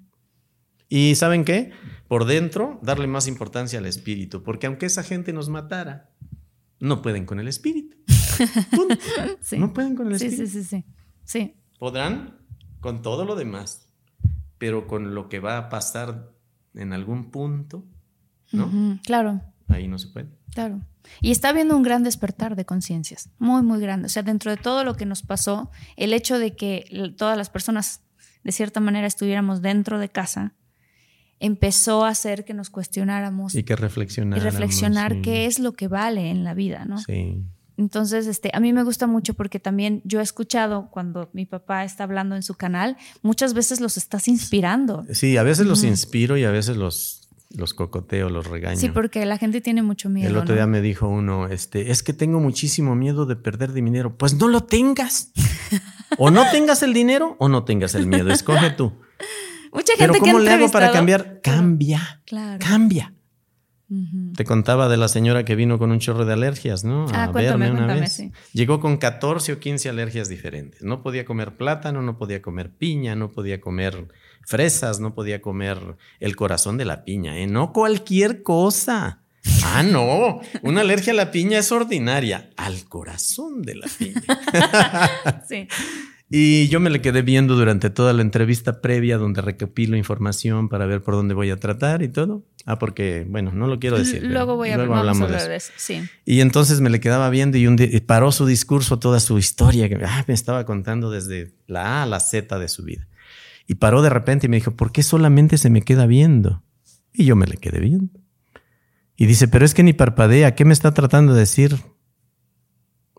Y 0.88 1.14
¿saben 1.16 1.44
qué? 1.44 1.72
Por 2.08 2.24
dentro, 2.24 2.78
darle 2.82 3.06
más 3.06 3.26
importancia 3.28 3.78
al 3.78 3.86
espíritu, 3.86 4.42
porque 4.42 4.66
aunque 4.66 4.86
esa 4.86 5.02
gente 5.02 5.32
nos 5.32 5.48
matara, 5.48 6.10
no 6.78 7.02
pueden 7.02 7.26
con 7.26 7.40
el 7.40 7.48
espíritu. 7.48 7.96
Sí. 9.40 9.58
No 9.58 9.72
pueden 9.72 9.96
con 9.96 10.12
el 10.12 10.18
Sí, 10.18 10.26
espíritu. 10.26 10.50
sí, 10.52 10.62
sí, 10.62 10.68
sí. 10.68 10.84
Sí. 11.24 11.54
Podrán 11.78 12.38
con 12.80 13.00
todo 13.02 13.24
lo 13.24 13.34
demás, 13.34 13.88
pero 14.58 14.86
con 14.86 15.14
lo 15.14 15.28
que 15.28 15.40
va 15.40 15.56
a 15.58 15.68
pasar 15.68 16.30
en 16.74 16.92
algún 16.92 17.30
punto, 17.30 17.84
¿no? 18.52 18.98
Claro. 19.04 19.40
Ahí 19.68 19.88
no 19.88 19.98
se 19.98 20.08
puede. 20.08 20.28
Claro. 20.52 20.80
Y 21.20 21.30
está 21.30 21.48
habiendo 21.48 21.76
un 21.76 21.82
gran 21.82 22.02
despertar 22.02 22.56
de 22.56 22.64
conciencias, 22.64 23.30
muy, 23.38 23.62
muy 23.62 23.80
grande. 23.80 24.06
O 24.06 24.08
sea, 24.08 24.22
dentro 24.22 24.50
de 24.50 24.56
todo 24.56 24.84
lo 24.84 24.94
que 24.96 25.06
nos 25.06 25.22
pasó, 25.22 25.70
el 25.96 26.12
hecho 26.12 26.38
de 26.38 26.54
que 26.54 27.14
todas 27.16 27.36
las 27.38 27.48
personas, 27.50 28.02
de 28.44 28.52
cierta 28.52 28.80
manera, 28.80 29.06
estuviéramos 29.06 29.62
dentro 29.62 29.98
de 29.98 30.08
casa, 30.10 30.54
empezó 31.40 32.04
a 32.04 32.08
hacer 32.08 32.44
que 32.44 32.54
nos 32.54 32.70
cuestionáramos 32.70 33.54
Y 33.54 33.62
que 33.62 33.76
reflexionar. 33.76 34.38
y 34.38 34.42
reflexionar 34.42 35.20
qué 35.20 35.46
es 35.46 35.58
lo 35.58 35.72
que 35.72 35.88
vale 35.88 36.30
en 36.30 36.44
la 36.44 36.54
vida, 36.54 36.84
¿no? 36.84 36.98
Sí. 36.98 37.44
Entonces, 37.78 38.26
este, 38.26 38.50
a 38.54 38.60
mí 38.60 38.72
me 38.72 38.82
gusta 38.84 39.06
mucho 39.06 39.34
porque 39.34 39.60
también 39.60 40.00
yo 40.04 40.20
he 40.20 40.22
escuchado 40.22 40.88
cuando 40.90 41.28
mi 41.34 41.44
papá 41.44 41.84
está 41.84 42.04
hablando 42.04 42.34
en 42.34 42.42
su 42.42 42.54
canal, 42.54 42.96
muchas 43.22 43.52
veces 43.52 43.80
los 43.80 43.98
estás 43.98 44.28
inspirando. 44.28 45.04
Sí, 45.12 45.36
a 45.36 45.42
veces 45.42 45.66
los 45.66 45.84
inspiro 45.84 46.38
y 46.38 46.44
a 46.44 46.50
veces 46.50 46.78
los, 46.78 47.28
los 47.54 47.74
cocoteo, 47.74 48.30
los 48.30 48.46
regaño. 48.46 48.78
Sí, 48.78 48.88
porque 48.88 49.26
la 49.26 49.36
gente 49.36 49.60
tiene 49.60 49.82
mucho 49.82 50.08
miedo. 50.08 50.30
El 50.30 50.36
otro 50.38 50.54
¿no? 50.54 50.54
día 50.54 50.66
me 50.66 50.80
dijo 50.80 51.06
uno, 51.06 51.48
este, 51.48 51.90
es 51.90 52.02
que 52.02 52.14
tengo 52.14 52.40
muchísimo 52.40 52.94
miedo 52.94 53.26
de 53.26 53.36
perder 53.36 53.74
dinero. 53.74 54.16
Pues 54.16 54.34
no 54.34 54.48
lo 54.48 54.64
tengas. 54.64 55.32
o 56.18 56.30
no 56.30 56.50
tengas 56.50 56.82
el 56.82 56.94
dinero 56.94 57.36
o 57.38 57.50
no 57.50 57.64
tengas 57.64 57.94
el 57.94 58.06
miedo. 58.06 58.30
Escoge 58.30 58.70
tú. 58.70 58.94
Mucha 59.76 59.92
Pero 59.98 60.12
gente 60.14 60.24
que 60.24 60.30
¿cómo 60.32 60.42
he 60.42 60.44
le 60.44 60.50
hago 60.52 60.70
para 60.70 60.90
cambiar? 60.90 61.40
Cambia, 61.42 62.22
Claro. 62.26 62.58
cambia. 62.66 63.12
Te 64.34 64.44
contaba 64.44 64.88
de 64.88 64.96
la 64.96 65.06
señora 65.06 65.44
que 65.44 65.54
vino 65.54 65.78
con 65.78 65.92
un 65.92 66.00
chorro 66.00 66.24
de 66.24 66.32
alergias, 66.32 66.82
¿no? 66.82 67.06
Ah, 67.14 67.28
cuéntame, 67.30 67.70
una 67.70 67.76
cuéntame, 67.84 68.00
vez. 68.00 68.12
sí. 68.12 68.32
Llegó 68.52 68.80
con 68.80 68.96
14 68.96 69.52
o 69.52 69.60
15 69.60 69.88
alergias 69.88 70.28
diferentes. 70.28 70.82
No 70.82 71.02
podía 71.04 71.24
comer 71.24 71.56
plátano, 71.56 72.02
no 72.02 72.18
podía 72.18 72.42
comer 72.42 72.72
piña, 72.72 73.14
no 73.14 73.30
podía 73.30 73.60
comer 73.60 74.08
fresas, 74.44 74.98
no 74.98 75.14
podía 75.14 75.40
comer 75.40 75.78
el 76.18 76.34
corazón 76.34 76.78
de 76.78 76.84
la 76.84 77.04
piña, 77.04 77.38
¿eh? 77.38 77.46
No 77.46 77.72
cualquier 77.72 78.42
cosa. 78.42 79.22
Ah, 79.62 79.84
no. 79.84 80.40
Una 80.62 80.80
alergia 80.80 81.12
a 81.12 81.16
la 81.16 81.30
piña 81.30 81.58
es 81.60 81.70
ordinaria. 81.70 82.50
Al 82.56 82.86
corazón 82.88 83.62
de 83.62 83.74
la 83.76 83.86
piña. 83.96 84.22
Sí. 85.48 85.68
Y 86.28 86.66
yo 86.68 86.80
me 86.80 86.90
le 86.90 87.00
quedé 87.00 87.22
viendo 87.22 87.54
durante 87.54 87.88
toda 87.88 88.12
la 88.12 88.22
entrevista 88.22 88.80
previa 88.80 89.16
donde 89.16 89.42
recopilo 89.42 89.96
información 89.96 90.68
para 90.68 90.84
ver 90.84 91.00
por 91.02 91.14
dónde 91.14 91.34
voy 91.34 91.50
a 91.50 91.56
tratar 91.56 92.02
y 92.02 92.08
todo. 92.08 92.44
Ah, 92.64 92.80
porque, 92.80 93.24
bueno, 93.28 93.52
no 93.52 93.68
lo 93.68 93.78
quiero 93.78 93.96
decir. 93.96 94.24
Luego 94.24 94.56
voy 94.56 94.70
a 94.70 94.76
luego 94.76 94.92
vamos 94.92 95.20
a 95.20 95.24
hablar 95.24 95.40
eso. 95.40 95.48
de 95.48 95.56
eso. 95.56 95.72
Sí. 95.76 96.02
Y 96.24 96.40
entonces 96.40 96.80
me 96.80 96.90
le 96.90 96.98
quedaba 96.98 97.30
viendo 97.30 97.58
y, 97.58 97.68
un 97.68 97.76
y 97.78 98.00
paró 98.00 98.32
su 98.32 98.44
discurso, 98.44 98.98
toda 98.98 99.20
su 99.20 99.38
historia, 99.38 99.88
que 99.88 100.04
ah, 100.04 100.24
me 100.26 100.34
estaba 100.34 100.66
contando 100.66 101.10
desde 101.10 101.54
la 101.68 102.00
A 102.00 102.02
a 102.02 102.06
la 102.06 102.18
Z 102.18 102.58
de 102.58 102.68
su 102.68 102.82
vida. 102.82 103.06
Y 103.68 103.76
paró 103.76 104.02
de 104.02 104.10
repente 104.10 104.46
y 104.46 104.48
me 104.48 104.56
dijo, 104.56 104.72
¿por 104.72 104.90
qué 104.90 105.04
solamente 105.04 105.58
se 105.58 105.70
me 105.70 105.82
queda 105.82 106.06
viendo? 106.06 106.64
Y 107.12 107.24
yo 107.24 107.36
me 107.36 107.46
le 107.46 107.56
quedé 107.56 107.78
viendo. 107.78 108.20
Y 109.16 109.26
dice, 109.26 109.46
pero 109.46 109.64
es 109.64 109.74
que 109.74 109.84
ni 109.84 109.92
parpadea, 109.92 110.56
¿qué 110.56 110.64
me 110.64 110.72
está 110.72 110.92
tratando 110.92 111.34
de 111.34 111.40
decir? 111.40 111.76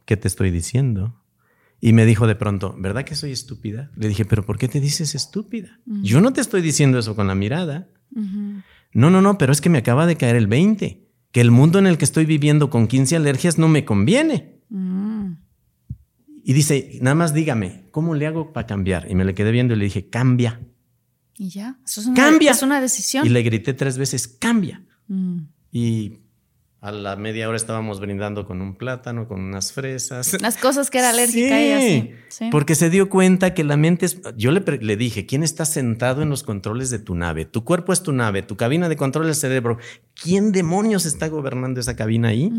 ¿Qué 0.05 0.17
te 0.17 0.27
estoy 0.27 0.51
diciendo? 0.51 1.21
Y 1.79 1.93
me 1.93 2.05
dijo 2.05 2.25
de 2.25 2.35
pronto, 2.35 2.75
¿verdad 2.77 3.03
que 3.03 3.15
soy 3.15 3.31
estúpida? 3.31 3.91
Le 3.95 4.07
dije, 4.07 4.25
pero 4.25 4.45
¿por 4.45 4.57
qué 4.57 4.67
te 4.67 4.79
dices 4.79 5.13
estúpida? 5.13 5.79
Yo 5.85 6.21
no 6.21 6.33
te 6.33 6.41
estoy 6.41 6.61
diciendo 6.61 6.97
eso 6.97 7.15
con 7.15 7.27
la 7.27 7.35
mirada. 7.35 7.89
No, 8.93 9.11
no, 9.11 9.21
no, 9.21 9.37
pero 9.37 9.51
es 9.51 9.61
que 9.61 9.69
me 9.69 9.77
acaba 9.77 10.07
de 10.07 10.15
caer 10.15 10.35
el 10.35 10.47
20, 10.47 11.07
que 11.31 11.41
el 11.41 11.51
mundo 11.51 11.77
en 11.77 11.85
el 11.85 11.97
que 11.97 12.05
estoy 12.05 12.25
viviendo 12.25 12.69
con 12.69 12.87
15 12.87 13.15
alergias 13.15 13.59
no 13.59 13.67
me 13.67 13.85
conviene. 13.85 14.61
Mm. 14.69 15.33
Y 16.43 16.53
dice, 16.53 16.97
nada 17.01 17.13
más 17.13 17.33
dígame, 17.33 17.89
¿cómo 17.91 18.15
le 18.15 18.25
hago 18.25 18.53
para 18.53 18.65
cambiar? 18.65 19.11
Y 19.11 19.15
me 19.15 19.25
le 19.25 19.35
quedé 19.35 19.51
viendo 19.51 19.73
y 19.73 19.77
le 19.77 19.85
dije, 19.85 20.09
cambia. 20.09 20.61
Y 21.37 21.49
ya, 21.49 21.77
eso 21.85 22.01
es 22.01 22.07
una, 22.07 22.15
¡Cambia! 22.15 22.51
es 22.51 22.63
una 22.63 22.81
decisión. 22.81 23.25
Y 23.25 23.29
le 23.29 23.43
grité 23.43 23.73
tres 23.73 23.97
veces, 23.97 24.27
cambia. 24.27 24.83
Mm. 25.07 25.39
Y 25.71 26.13
a 26.79 26.91
la 26.91 27.15
media 27.15 27.47
hora 27.47 27.57
estábamos 27.57 27.99
brindando 27.99 28.45
con 28.45 28.61
un 28.61 28.75
plátano, 28.77 29.27
con 29.27 29.41
unas 29.41 29.73
fresas. 29.73 30.39
Las 30.41 30.57
cosas 30.57 30.91
que 30.91 30.99
era 30.99 31.09
alérgica 31.09 31.59
y 31.59 31.71
así. 31.71 32.11
Sí. 32.29 32.49
Porque 32.51 32.75
se 32.75 32.89
dio 32.89 33.09
cuenta 33.09 33.53
que 33.53 33.63
la 33.63 33.77
mente 33.77 34.05
es. 34.05 34.21
Yo 34.37 34.51
le, 34.51 34.61
le 34.61 34.95
dije: 34.95 35.25
¿quién 35.25 35.41
está 35.43 35.65
sentado 35.65 36.21
en 36.21 36.29
los 36.29 36.43
controles 36.43 36.89
de 36.91 36.99
tu 36.99 37.15
nave? 37.15 37.45
Tu 37.45 37.63
cuerpo 37.63 37.93
es 37.93 38.03
tu 38.03 38.11
nave, 38.13 38.43
tu 38.43 38.57
cabina 38.57 38.89
de 38.89 38.95
control 38.95 39.25
es 39.29 39.37
el 39.37 39.41
cerebro. 39.49 39.77
¿Quién 40.21 40.51
demonios 40.51 41.05
está 41.05 41.27
gobernando 41.29 41.79
esa 41.79 41.95
cabina 41.95 42.27
ahí? 42.29 42.51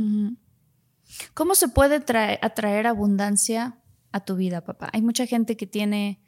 ¿Cómo 1.35 1.55
se 1.55 1.69
puede 1.69 2.01
trae- 2.01 2.39
atraer 2.43 2.87
abundancia 2.87 3.79
a 4.13 4.25
tu 4.25 4.37
vida, 4.37 4.65
papá? 4.65 4.91
Hay 4.93 5.03
mucha 5.03 5.27
gente 5.27 5.57
que 5.57 5.67
tiene, 5.67 6.21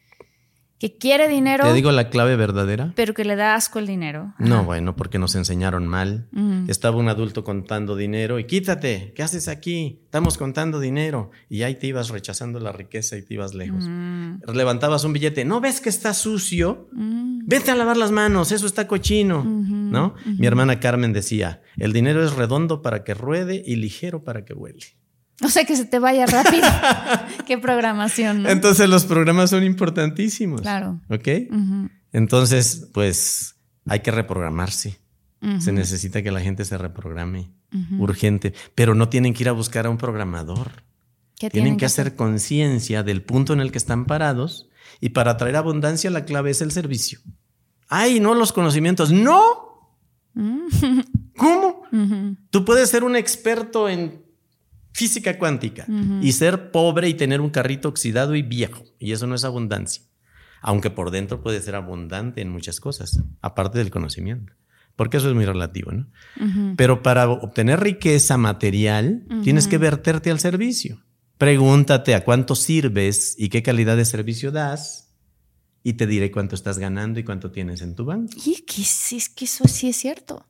que 0.81 0.97
quiere 0.97 1.29
dinero, 1.29 1.65
Te 1.65 1.75
digo 1.75 1.93
la 1.93 2.09
clave 2.09 2.37
verdadera. 2.37 2.95
pero 2.97 3.13
que 3.13 3.27
le 3.27 3.37
da 3.37 3.55
asco 3.55 3.79
el 3.79 3.87
dinero. 3.87 4.33
No, 4.39 4.65
bueno, 4.65 4.97
porque 4.97 5.19
nos 5.19 5.35
enseñaron 5.35 5.87
mal. 5.87 6.27
Estaba 6.69 6.97
un 6.97 7.09
adulto 7.09 7.45
contando 7.45 7.97
dinero 7.97 8.39
y 8.39 8.45
quítate, 8.45 9.13
¿qué 9.15 9.23
haces 9.23 9.47
aquí? 9.47 10.01
Estamos 10.07 10.39
contando 10.39 10.81
dinero. 10.81 11.31
Y 11.51 11.65
ahí 11.65 11.75
te 11.75 11.87
ibas 11.89 12.09
rechazando 12.09 12.61
la 12.61 12.73
riqueza 12.73 13.19
y 13.19 13.23
te 13.23 13.35
ibas 13.35 13.53
lejos. 13.55 13.85
Levantabas 14.53 15.05
un 15.05 15.13
billete, 15.13 15.45
¿no 15.45 15.61
ves 15.61 15.83
que 15.83 15.91
está 15.91 16.15
sucio? 16.15 16.89
Mm. 16.93 17.43
Vete 17.47 17.71
a 17.71 17.75
lavar 17.75 17.99
las 17.99 18.11
manos, 18.11 18.51
eso 18.51 18.67
está 18.67 18.87
cochino, 18.87 19.45
¿no? 19.45 20.15
Mi 20.39 20.47
hermana 20.47 20.81
Carmen 20.81 21.13
decía, 21.13 21.61
el 21.77 21.93
dinero 21.93 22.25
es 22.25 22.35
redondo 22.37 22.81
para 22.81 23.05
que 23.05 23.13
ruede 23.13 23.63
y 23.67 23.77
ligero 23.77 24.25
para 24.25 24.47
que 24.47 24.55
huele. 24.55 24.87
O 25.43 25.49
sea, 25.49 25.65
que 25.65 25.77
se 25.77 25.85
te 25.85 25.99
vaya 25.99 26.27
rápido. 26.27 26.67
Qué 27.47 27.59
programación, 27.59 28.43
¿no? 28.43 28.51
Entonces 28.51 28.89
los 28.89 29.05
programas 29.05 29.51
son 29.51 29.65
importantísimos. 29.65 30.61
Claro. 30.61 31.01
¿Ok? 31.09 31.29
Entonces, 32.13 32.89
pues 32.93 33.57
hay 33.87 34.01
que 34.01 34.11
reprogramarse. 34.11 34.99
Se 35.59 35.73
necesita 35.73 36.23
que 36.23 36.31
la 36.31 36.41
gente 36.41 36.65
se 36.67 36.77
reprograme. 36.77 37.51
Urgente. 37.99 38.53
Pero 38.75 38.95
no 38.95 39.09
tienen 39.09 39.33
que 39.33 39.45
ir 39.45 39.49
a 39.49 39.53
buscar 39.53 39.87
a 39.87 39.91
un 39.91 39.97
programador. 39.97 40.85
¿Qué 41.39 41.49
Tienen 41.49 41.79
que 41.79 41.87
hacer 41.87 42.15
conciencia 42.15 43.03
del 43.03 43.23
punto 43.23 43.55
en 43.55 43.61
el 43.61 43.73
que 43.73 43.79
están 43.79 44.05
parados. 44.05 44.69
Y 45.01 45.11
para 45.11 45.39
traer 45.39 45.57
abundancia, 45.57 46.11
la 46.11 46.27
clave 46.27 46.51
es 46.51 46.61
el 46.61 46.73
servicio. 46.73 47.21
Ay, 47.89 48.21
no 48.21 48.35
los 48.35 48.53
conocimientos. 48.53 49.11
¡No! 49.11 49.89
Mm. 50.35 51.01
¿Cómo? 51.37 51.83
Tú 52.51 52.65
puedes 52.67 52.91
ser 52.91 53.03
un 53.05 53.17
experto 53.17 53.89
en 53.89 54.23
física 54.93 55.39
cuántica 55.39 55.87
y 56.21 56.33
ser 56.33 56.71
pobre 56.71 57.09
y 57.09 57.15
tener 57.15 57.41
un 57.41 57.51
carrito 57.51 57.89
oxidado 57.89 58.35
y 58.35 58.43
viejo. 58.43 58.85
Y 58.99 59.13
eso 59.13 59.27
no 59.27 59.35
es 59.35 59.45
abundancia. 59.45 60.05
Aunque 60.63 60.91
por 60.91 61.11
dentro 61.11 61.43
puede 61.43 61.61
ser 61.63 61.75
abundante 61.75 62.43
en 62.43 62.51
muchas 62.51 62.81
cosas, 62.81 63.23
aparte 63.41 63.79
del 63.79 63.91
conocimiento. 63.91 64.53
Porque 64.97 65.17
eso 65.17 65.29
es 65.29 65.35
muy 65.35 65.47
relativo, 65.47 65.93
¿no? 65.93 66.09
Pero 66.77 67.03
para 67.03 67.29
obtener 67.29 67.81
riqueza 67.81 68.37
material, 68.37 69.25
tienes 69.43 69.67
que 69.67 69.79
verterte 69.79 70.31
al 70.31 70.41
servicio. 70.41 71.03
Pregúntate 71.39 72.15
a 72.15 72.23
cuánto 72.23 72.55
sirves 72.55 73.35
y 73.39 73.49
qué 73.49 73.63
calidad 73.63 73.97
de 73.97 74.05
servicio 74.05 74.53
das, 74.53 75.11
y 75.83 75.95
te 75.95 76.07
diré 76.07 76.31
cuánto 76.31 76.55
estás 76.55 76.79
ganando 76.79 77.21
y 77.21 77.25
cuánto 77.25 77.51
tienes 77.51 77.81
en 77.81 77.95
tu 77.95 78.05
banco. 78.05 78.33
Y 78.45 78.63
que 78.63 78.83
es 78.83 79.29
que 79.31 79.45
eso 79.47 79.67
sí 79.67 79.89
es 79.89 79.97
cierto. 79.97 80.47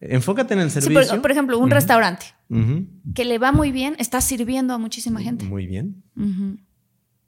Enfócate 0.00 0.54
en 0.54 0.60
el 0.60 0.70
Sí, 0.70 0.80
servicio. 0.80 1.12
por, 1.12 1.22
por 1.22 1.30
ejemplo, 1.30 1.58
un 1.58 1.70
restaurante 1.70 2.26
que 3.14 3.24
le 3.24 3.38
va 3.38 3.52
muy 3.52 3.70
bien, 3.70 3.94
está 3.98 4.20
sirviendo 4.20 4.74
a 4.74 4.78
muchísima 4.78 5.20
gente. 5.20 5.44
Muy 5.44 5.66
bien. 5.66 6.02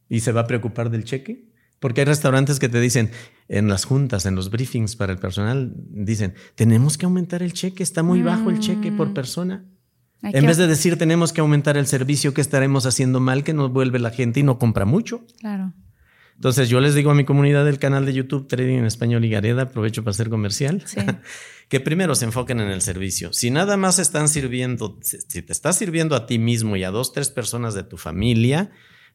¿Y 0.08 0.20
se 0.20 0.32
va 0.32 0.42
a 0.42 0.46
preocupar 0.46 0.90
del 0.90 1.04
cheque? 1.04 1.50
Porque 1.78 2.02
hay 2.02 2.04
restaurantes 2.04 2.58
que 2.60 2.68
te 2.68 2.80
dicen 2.80 3.10
en 3.48 3.68
las 3.68 3.84
juntas, 3.84 4.24
en 4.26 4.34
los 4.36 4.50
briefings 4.50 4.94
para 4.96 5.12
el 5.12 5.18
personal, 5.18 5.74
dicen, 5.90 6.34
tenemos 6.54 6.96
que 6.96 7.06
aumentar 7.06 7.42
el 7.42 7.52
cheque, 7.52 7.82
está 7.82 8.02
muy 8.02 8.22
bajo 8.22 8.50
el 8.50 8.60
cheque 8.60 8.92
por 8.92 9.08
Mm. 9.10 9.14
persona. 9.14 9.64
Hay 10.22 10.32
En 10.34 10.42
que- 10.42 10.46
vez 10.46 10.56
de 10.56 10.68
decir 10.68 10.96
tenemos 10.96 11.32
que 11.32 11.40
aumentar 11.40 11.76
el 11.76 11.86
servicio, 11.88 12.32
que 12.34 12.40
estaremos 12.40 12.86
haciendo 12.86 13.18
mal, 13.18 13.42
que 13.42 13.52
nos 13.52 13.72
vuelve 13.72 13.98
la 13.98 14.10
gente 14.10 14.38
y 14.40 14.42
no 14.44 14.58
compra 14.58 14.84
mucho. 14.84 15.26
Claro. 15.40 15.72
Entonces 16.42 16.68
yo 16.68 16.80
les 16.80 16.96
digo 16.96 17.12
a 17.12 17.14
mi 17.14 17.24
comunidad 17.24 17.64
del 17.64 17.78
canal 17.78 18.04
de 18.04 18.14
YouTube 18.14 18.48
Trading 18.48 18.78
en 18.78 18.84
Español 18.84 19.24
y 19.24 19.30
Gareda, 19.30 19.62
aprovecho 19.62 20.02
para 20.02 20.10
hacer 20.10 20.28
comercial, 20.28 20.82
Sí. 20.86 20.98
que 21.68 21.78
primero 21.78 22.16
se 22.16 22.24
enfoquen 22.24 22.58
en 22.58 22.68
el 22.68 22.82
servicio. 22.82 23.32
Si 23.32 23.52
nada 23.52 23.76
más 23.76 24.00
están 24.00 24.28
sirviendo, 24.28 24.98
si 25.02 25.42
te 25.42 25.52
estás 25.52 25.76
sirviendo 25.76 26.16
a 26.16 26.26
ti 26.26 26.40
mismo 26.40 26.74
y 26.76 26.82
a 26.82 26.90
dos, 26.90 27.12
tres 27.12 27.30
personas 27.30 27.74
de 27.74 27.84
tu 27.84 27.96
familia, 27.96 28.72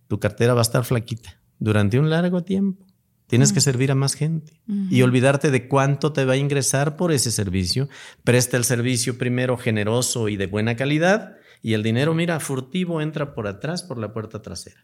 tu 0.07 0.21
cartera 0.21 0.53
va 0.53 0.61
a 0.61 0.69
estar 0.69 0.85
flaquita 0.85 1.41
durante 1.59 1.99
un 1.99 2.09
largo 2.09 2.45
tiempo. 2.45 2.87
Tienes 3.27 3.51
que 3.51 3.59
servir 3.59 3.91
a 3.91 3.95
más 3.95 4.13
gente 4.13 4.61
y 4.89 5.01
olvidarte 5.01 5.51
de 5.51 5.67
cuánto 5.67 6.13
te 6.13 6.23
va 6.23 6.31
a 6.31 6.37
ingresar 6.37 6.95
por 6.95 7.11
ese 7.11 7.31
servicio. 7.31 7.89
Presta 8.23 8.55
el 8.55 8.63
servicio 8.63 9.17
primero 9.17 9.57
generoso 9.57 10.29
y 10.29 10.37
de 10.37 10.47
buena 10.47 10.77
calidad 10.77 11.35
y 11.61 11.73
el 11.73 11.83
dinero, 11.83 12.13
mira, 12.13 12.39
furtivo 12.39 13.01
entra 13.01 13.33
por 13.33 13.47
atrás, 13.47 13.83
por 13.83 13.97
la 13.97 14.13
puerta 14.13 14.41
trasera. 14.41 14.79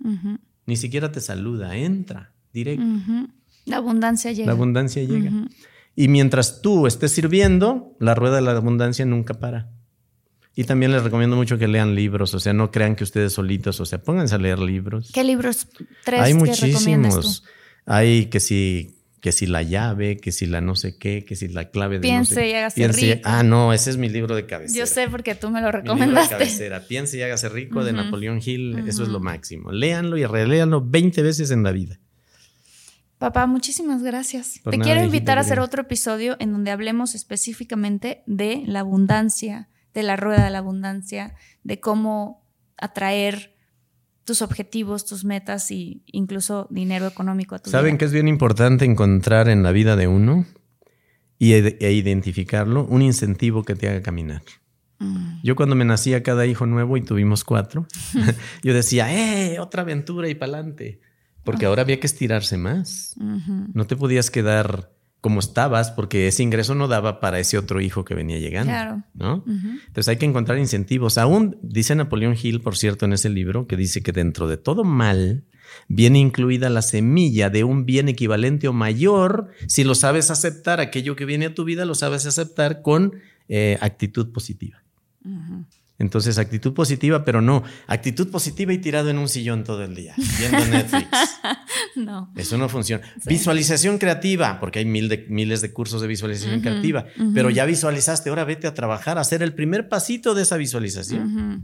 Ni 0.66 0.78
siquiera 0.78 1.12
te 1.12 1.22
saluda, 1.22 1.76
entra 1.76 2.32
directo. 2.54 2.86
La 3.66 3.78
abundancia 3.78 4.32
llega. 4.32 4.48
La 4.48 4.54
abundancia 4.54 5.04
llega. 5.04 5.32
Y 5.96 6.08
mientras 6.08 6.62
tú 6.62 6.88
estés 6.88 7.12
sirviendo, 7.12 7.96
la 8.00 8.16
rueda 8.16 8.38
de 8.38 8.42
la 8.42 8.52
abundancia 8.52 9.06
nunca 9.06 9.36
para. 9.36 9.70
Y 10.56 10.66
también 10.66 10.92
les 10.92 11.04
recomiendo 11.04 11.36
mucho 11.36 11.58
que 11.58 11.68
lean 11.68 11.96
libros, 11.96 12.34
o 12.36 12.40
sea, 12.40 12.54
no 12.54 12.70
crean 12.70 12.96
que 12.96 13.04
ustedes 13.04 13.34
solitos, 13.34 13.80
o 13.80 13.86
sea, 13.86 14.04
pónganse 14.04 14.36
a 14.36 14.38
leer 14.38 14.60
libros. 14.60 15.12
¿Qué 15.12 15.24
libros? 15.24 15.68
Tres 16.06 16.22
Hay 16.22 16.34
que 16.34 16.54
recomiendas 16.54 17.16
tú. 17.16 17.18
muchísimos. 17.18 17.44
Hay 17.86 18.28
que 18.28 18.40
si 18.40 18.96
que 19.24 19.32
si 19.32 19.46
la 19.46 19.62
llave, 19.64 20.18
que 20.18 20.34
si 20.34 20.46
la 20.48 20.60
no 20.60 20.76
sé 20.76 20.98
qué, 20.98 21.24
que 21.24 21.38
si 21.38 21.48
la 21.48 21.70
clave 21.72 21.96
de 21.96 22.02
Piense 22.02 22.36
no 22.36 22.42
sé 22.42 22.50
y 22.50 22.54
hágase 22.56 22.76
Piense 22.76 23.16
rico. 23.16 23.22
Ah, 23.24 23.42
no, 23.42 23.72
ese 23.72 23.90
es 23.90 23.96
mi 23.96 24.10
libro 24.10 24.36
de 24.36 24.46
cabecera. 24.46 24.78
Yo 24.78 24.86
sé 24.86 25.08
porque 25.08 25.34
tú 25.34 25.50
me 25.50 25.62
lo 25.62 25.68
Mi 25.68 25.72
libro 25.72 25.82
de 25.82 25.90
recomendaste. 25.96 26.34
cabecera. 26.36 26.82
Piense 26.82 27.18
y 27.18 27.22
hágase 27.22 27.48
rico 27.48 27.86
de. 27.86 27.94
Napoleón 27.94 28.42
Hill, 28.46 28.84
eso 28.86 29.02
es 29.04 29.08
lo 29.08 29.22
máximo. 29.22 29.72
Léanlo 29.72 30.18
y 30.18 30.26
reléanlo 30.26 30.82
20 30.86 31.22
veces 31.22 31.52
en 31.52 31.64
la 31.64 31.72
vida. 31.72 32.02
Papá, 33.18 33.48
muchísimas 33.48 34.04
gracias. 34.04 34.60
Por 34.62 34.72
Te 34.72 34.78
nada, 34.78 34.92
quiero 34.92 35.06
invitar 35.06 35.38
a 35.38 35.42
hacer 35.42 35.62
otro 35.62 35.84
episodio 35.84 36.36
en 36.40 36.52
donde 36.52 36.72
hablemos 36.72 37.16
específicamente 37.16 38.24
de 38.26 38.64
la 38.66 38.82
abundancia, 38.82 39.70
de 39.94 40.04
la 40.04 40.18
rueda 40.18 40.44
de 40.44 40.50
la 40.50 40.58
abundancia, 40.58 41.34
de 41.64 41.80
cómo 41.80 42.46
atraer 42.76 43.53
tus 44.26 44.42
objetivos, 44.42 45.06
tus 45.06 45.26
metas 45.26 45.70
e 45.72 46.02
incluso 46.08 46.68
dinero 46.70 47.08
económico 47.08 47.56
a 47.56 47.60
tu 47.60 47.70
¿Saben 47.70 47.98
que 47.98 48.06
es 48.06 48.14
bien 48.14 48.28
importante 48.28 48.86
encontrar 48.86 49.50
en 49.50 49.64
la 49.64 49.72
vida 49.72 49.96
de 49.96 50.08
uno 50.08 50.46
y 51.38 51.54
e, 51.54 51.78
e 51.80 51.92
identificarlo 51.92 52.86
un 52.86 53.02
incentivo 53.02 53.64
que 53.64 53.76
te 53.76 53.90
haga 53.90 54.02
caminar? 54.02 54.44
Mm. 55.00 55.42
Yo 55.44 55.56
cuando 55.56 55.76
me 55.76 55.86
nacía 55.86 56.24
cada 56.24 56.46
hijo 56.46 56.66
nuevo 56.66 56.98
y 56.98 57.02
tuvimos 57.02 57.44
cuatro, 57.44 57.88
yo 58.64 58.74
decía, 58.74 59.14
¡eh! 59.14 59.60
Otra 59.60 59.82
aventura 59.82 60.30
y 60.30 60.36
pa'lante. 60.36 61.02
Porque 61.44 61.66
ahora 61.66 61.82
había 61.82 62.00
que 62.00 62.08
estirarse 62.08 62.58
más. 62.58 63.16
No 63.74 63.86
te 63.86 63.98
podías 63.98 64.32
quedar 64.32 64.94
como 65.24 65.40
estabas 65.40 65.90
porque 65.90 66.28
ese 66.28 66.44
ingreso 66.44 66.76
no 66.76 66.90
daba 66.90 67.22
para 67.22 67.40
ese 67.40 67.58
otro 67.58 67.80
hijo 67.80 68.04
que 68.04 68.14
venía 68.14 68.40
llegando. 68.40 68.74
Claro. 68.74 69.04
¿no? 69.14 69.46
Entonces 69.48 70.10
hay 70.10 70.18
que 70.18 70.26
encontrar 70.26 70.58
incentivos. 70.58 71.18
Aún 71.18 71.58
dice 71.62 71.96
Napoleón 71.96 72.36
Hill, 72.36 72.60
por 72.60 72.76
cierto, 72.76 73.06
en 73.06 73.14
ese 73.14 73.30
libro, 73.30 73.66
que 73.66 73.78
dice 73.78 74.04
que 74.04 74.12
dentro 74.12 74.50
de 74.50 74.58
todo 74.58 74.84
mal 74.84 75.46
viene 75.88 76.20
incluida 76.20 76.70
la 76.70 76.82
semilla 76.82 77.50
de 77.50 77.64
un 77.64 77.86
bien 77.86 78.10
equivalente 78.10 78.68
o 78.68 78.74
mayor 78.74 79.48
si 79.66 79.86
lo 79.86 79.96
sabes 79.96 80.30
aceptar, 80.30 80.82
aquello 80.82 81.16
que 81.16 81.24
viene 81.24 81.46
a 81.46 81.56
tu 81.56 81.64
vida 81.64 81.86
lo 81.86 81.96
sabes 81.96 82.26
aceptar 82.26 82.82
con 82.82 83.14
eh, 83.48 83.78
actitud 83.80 84.34
positiva. 84.34 84.84
Ujú. 85.24 85.64
Entonces, 86.00 86.38
actitud 86.40 86.74
positiva, 86.74 87.24
pero 87.24 87.40
no, 87.42 87.64
actitud 87.88 88.30
positiva 88.32 88.74
y 88.74 88.80
tirado 88.80 89.10
en 89.10 89.20
un 89.20 89.30
sillón 89.30 89.64
todo 89.64 89.84
el 89.84 89.94
día, 89.96 90.16
viendo 90.40 90.66
Netflix. 90.72 91.08
No. 91.96 92.32
Eso 92.36 92.58
no 92.58 92.68
funciona. 92.68 93.06
Visualización 93.26 94.00
creativa, 94.00 94.60
porque 94.60 94.80
hay 94.80 94.86
mil 94.86 95.08
de- 95.08 95.28
miles 95.30 95.62
de 95.62 95.72
cursos 95.72 96.02
de 96.02 96.08
visualización 96.08 96.62
creativa, 96.62 97.06
pero 97.34 97.50
ya 97.52 97.66
visualizaste, 97.66 98.30
ahora 98.30 98.44
vete 98.44 98.66
a 98.68 98.74
trabajar, 98.74 99.18
a 99.18 99.22
hacer 99.22 99.44
el 99.44 99.54
primer 99.54 99.88
pasito 99.88 100.34
de 100.34 100.42
esa 100.42 100.58
visualización. 100.58 101.64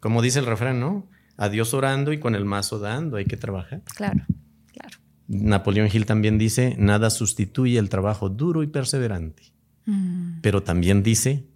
Como 0.00 0.20
dice 0.20 0.40
el 0.40 0.46
refrán, 0.46 0.80
¿no? 0.80 1.08
Adiós 1.36 1.72
orando 1.72 2.12
y 2.12 2.18
con 2.18 2.34
el 2.34 2.44
mazo 2.44 2.78
dando, 2.80 3.16
hay 3.18 3.24
que 3.24 3.36
trabajar. 3.36 3.82
Claro, 3.94 4.24
claro. 4.72 4.98
Napoleón 5.28 5.88
Hill 5.92 6.06
también 6.06 6.38
dice, 6.38 6.74
nada 6.76 7.08
sustituye 7.08 7.78
el 7.78 7.88
trabajo 7.88 8.28
duro 8.28 8.62
y 8.62 8.66
perseverante. 8.66 9.44
Mm. 9.86 10.40
Pero 10.42 10.62
también 10.64 11.02
dice, 11.02 11.46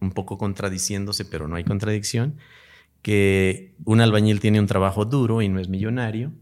un 0.00 0.12
poco 0.12 0.38
contradiciéndose, 0.38 1.24
pero 1.24 1.48
no 1.48 1.56
hay 1.56 1.64
contradicción, 1.64 2.36
que 3.02 3.74
un 3.84 4.00
albañil 4.00 4.40
tiene 4.40 4.60
un 4.60 4.66
trabajo 4.66 5.04
duro 5.04 5.42
y 5.42 5.48
no 5.48 5.60
es 5.60 5.68
millonario, 5.68 6.32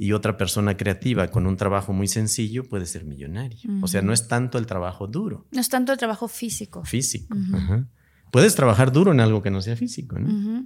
y 0.00 0.12
otra 0.12 0.36
persona 0.36 0.76
creativa 0.76 1.26
con 1.28 1.46
un 1.46 1.56
trabajo 1.56 1.92
muy 1.92 2.06
sencillo 2.06 2.62
puede 2.64 2.86
ser 2.86 3.04
millonario. 3.04 3.58
O 3.82 3.88
sea, 3.88 4.00
no 4.00 4.12
es 4.12 4.28
tanto 4.28 4.56
el 4.56 4.66
trabajo 4.66 5.08
duro, 5.08 5.46
No 5.50 5.60
es 5.60 5.68
tanto 5.68 5.92
el 5.92 5.98
trabajo 5.98 6.28
físico. 6.28 6.84
físico. 6.84 7.36
Ajá. 7.52 7.88
puedes 8.30 8.54
trabajar 8.54 8.92
duro 8.92 9.10
en 9.10 9.20
algo 9.20 9.42
que 9.42 9.50
no 9.50 9.60
sea 9.60 9.74
físico, 9.74 10.18
¿no? 10.18 10.64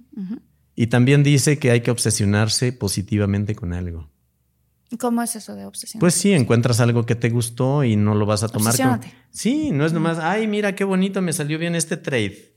Y 0.74 0.88
también 0.88 1.22
dice 1.22 1.58
que 1.58 1.70
hay 1.70 1.80
que 1.80 1.90
obsesionarse 1.90 2.72
positivamente 2.72 3.54
con 3.54 3.72
algo. 3.72 4.11
¿Cómo 4.98 5.22
es 5.22 5.36
eso 5.36 5.54
de 5.54 5.64
obsesión? 5.64 6.00
Pues 6.00 6.14
sí, 6.14 6.32
encuentras 6.32 6.80
algo 6.80 7.06
que 7.06 7.14
te 7.14 7.30
gustó 7.30 7.84
y 7.84 7.96
no 7.96 8.14
lo 8.14 8.26
vas 8.26 8.42
a 8.42 8.48
tomar. 8.48 8.76
Como... 8.76 8.92
Obsesiónate. 8.94 9.14
Sí, 9.30 9.70
no 9.72 9.86
es 9.86 9.92
nomás, 9.92 10.18
ay, 10.18 10.46
mira 10.46 10.74
qué 10.74 10.84
bonito, 10.84 11.22
me 11.22 11.32
salió 11.32 11.58
bien 11.58 11.74
este 11.74 11.96
trade 11.96 12.54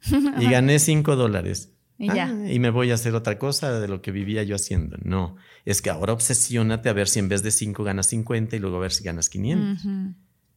y 0.40 0.48
gané 0.50 0.78
cinco 0.78 1.16
dólares. 1.16 1.70
Y 1.96 2.08
ya. 2.08 2.26
Ah, 2.26 2.50
y 2.50 2.58
me 2.58 2.70
voy 2.70 2.90
a 2.90 2.94
hacer 2.94 3.14
otra 3.14 3.38
cosa 3.38 3.78
de 3.78 3.86
lo 3.86 4.02
que 4.02 4.10
vivía 4.10 4.42
yo 4.42 4.56
haciendo. 4.56 4.96
No, 5.02 5.36
es 5.64 5.80
que 5.80 5.90
ahora 5.90 6.12
obsesiónate 6.12 6.88
a 6.88 6.92
ver 6.92 7.08
si 7.08 7.20
en 7.20 7.28
vez 7.28 7.42
de 7.42 7.52
5 7.52 7.84
ganas 7.84 8.06
50 8.08 8.56
y 8.56 8.58
luego 8.58 8.78
a 8.78 8.80
ver 8.80 8.92
si 8.92 9.04
ganas 9.04 9.28
500. 9.28 9.84
Ujú. 9.84 10.14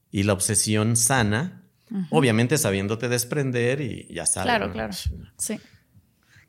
Y 0.10 0.24
la 0.24 0.34
obsesión 0.34 0.96
sana, 0.96 1.64
obviamente 2.10 2.58
sabiéndote 2.58 3.08
desprender 3.08 3.82
y 3.82 4.08
ya 4.12 4.26
sabes. 4.26 4.48
Claro, 4.48 4.68
¿no? 4.68 4.74
claro. 4.74 4.94
Sí. 5.38 5.60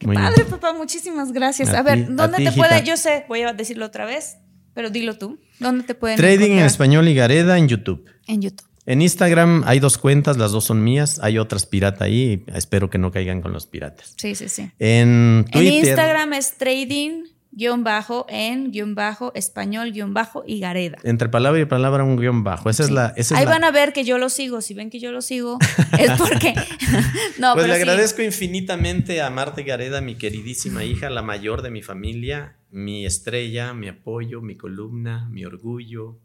Muy 0.05 0.17
bien. 0.17 0.29
Padre, 0.29 0.45
papá, 0.45 0.73
muchísimas 0.73 1.33
gracias. 1.33 1.71
A, 1.71 1.81
A 1.81 1.83
ver, 1.83 2.05
a 2.05 2.07
¿dónde 2.07 2.39
ti, 2.39 2.45
te 2.45 2.53
puede? 2.53 2.83
Yo 2.85 2.97
sé, 2.97 3.25
voy 3.29 3.43
a 3.43 3.53
decirlo 3.53 3.85
otra 3.87 4.07
vez, 4.07 4.39
pero 4.79 4.91
dilo 4.91 5.19
tú. 5.19 5.41
¿Dónde 5.59 5.83
te 5.83 5.97
pueden 5.97 6.17
Trading 6.17 6.53
en 6.53 6.59
español 6.61 7.09
y 7.09 7.15
Gareda 7.17 7.59
en 7.59 7.67
YouTube. 7.67 8.09
En 8.29 8.41
YouTube. 8.43 8.69
En 8.87 9.03
Instagram 9.03 9.65
hay 9.67 9.81
dos 9.81 9.99
cuentas, 9.99 10.37
las 10.37 10.53
dos 10.53 10.67
son 10.67 10.85
mías. 10.85 11.19
Hay 11.21 11.37
otras 11.37 11.67
pirata 11.67 12.05
ahí. 12.05 12.45
Espero 12.55 12.89
que 12.89 12.97
no 12.97 13.11
caigan 13.11 13.43
con 13.43 13.53
los 13.53 13.67
piratas. 13.67 14.15
Sí, 14.17 14.37
sí, 14.37 14.49
sí. 14.49 14.71
En 14.79 15.45
Twitter. 15.51 15.73
En 15.81 15.85
Instagram 15.89 16.33
es 16.35 16.59
trading 16.59 17.25
guion 17.51 17.83
bajo 17.83 18.25
en 18.29 18.71
guion 18.71 18.95
bajo 18.95 19.33
español 19.35 19.91
guion 19.91 20.15
bajo 20.15 20.45
y 20.47 20.61
Gareda. 20.61 20.99
Entre 21.03 21.29
palabra 21.29 21.61
y 21.61 21.65
palabra 21.65 22.05
un 22.05 22.17
guion 22.17 22.45
bajo. 22.45 22.71
Esa 22.71 22.85
es 22.85 22.91
la. 22.91 23.13
Esa 23.17 23.35
es 23.35 23.41
Ahí 23.41 23.47
la- 23.47 23.51
van 23.51 23.65
a 23.65 23.73
ver 23.73 23.93
que 23.93 24.05
yo 24.05 24.19
lo 24.19 24.29
sigo. 24.29 24.61
Si 24.61 24.75
ven 24.75 24.91
que 24.91 25.01
yo 25.01 25.11
lo 25.11 25.23
sigo, 25.23 25.59
es 25.99 26.13
porque. 26.13 26.55
no, 27.41 27.55
pues 27.55 27.65
pero 27.65 27.67
le 27.67 27.75
sí. 27.75 27.81
agradezco 27.81 28.23
infinitamente 28.23 29.21
a 29.23 29.29
Marta 29.31 29.61
Gareda, 29.63 30.01
mi 30.01 30.15
queridísima 30.15 30.85
hija, 30.85 31.11
la 31.11 31.23
mayor 31.23 31.63
de 31.63 31.71
mi 31.71 31.83
familia, 31.83 32.55
mi 32.71 33.07
estrella, 33.07 33.73
mi 33.75 33.89
apoyo, 33.89 34.41
mi 34.43 34.57
columna, 34.57 35.29
mi 35.31 35.45
orgullo, 35.45 36.19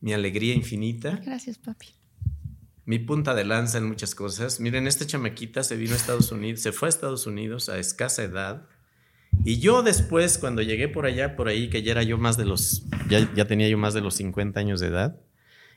mi 0.00 0.12
alegría 0.12 0.54
infinita, 0.54 1.20
Gracias, 1.24 1.58
papi. 1.58 1.88
mi 2.84 2.98
punta 2.98 3.34
de 3.34 3.44
lanza 3.44 3.78
en 3.78 3.86
muchas 3.86 4.14
cosas. 4.14 4.60
Miren, 4.60 4.86
esta 4.86 5.06
chamaquita 5.06 5.62
se 5.62 5.76
vino 5.76 5.94
a 5.94 5.96
Estados 5.96 6.30
Unidos, 6.32 6.60
se 6.60 6.72
fue 6.72 6.88
a 6.88 6.90
Estados 6.90 7.26
Unidos 7.26 7.68
a 7.68 7.78
escasa 7.78 8.22
edad. 8.22 8.68
Y 9.44 9.58
yo 9.58 9.82
después, 9.82 10.38
cuando 10.38 10.62
llegué 10.62 10.88
por 10.88 11.06
allá, 11.06 11.34
por 11.34 11.48
ahí, 11.48 11.68
que 11.68 11.82
ya 11.82 11.92
era 11.92 12.02
yo 12.02 12.18
más 12.18 12.36
de 12.36 12.44
los, 12.44 12.84
ya, 13.08 13.32
ya 13.34 13.46
tenía 13.46 13.68
yo 13.68 13.76
más 13.78 13.92
de 13.94 14.00
los 14.00 14.14
50 14.14 14.60
años 14.60 14.78
de 14.80 14.86
edad, 14.88 15.20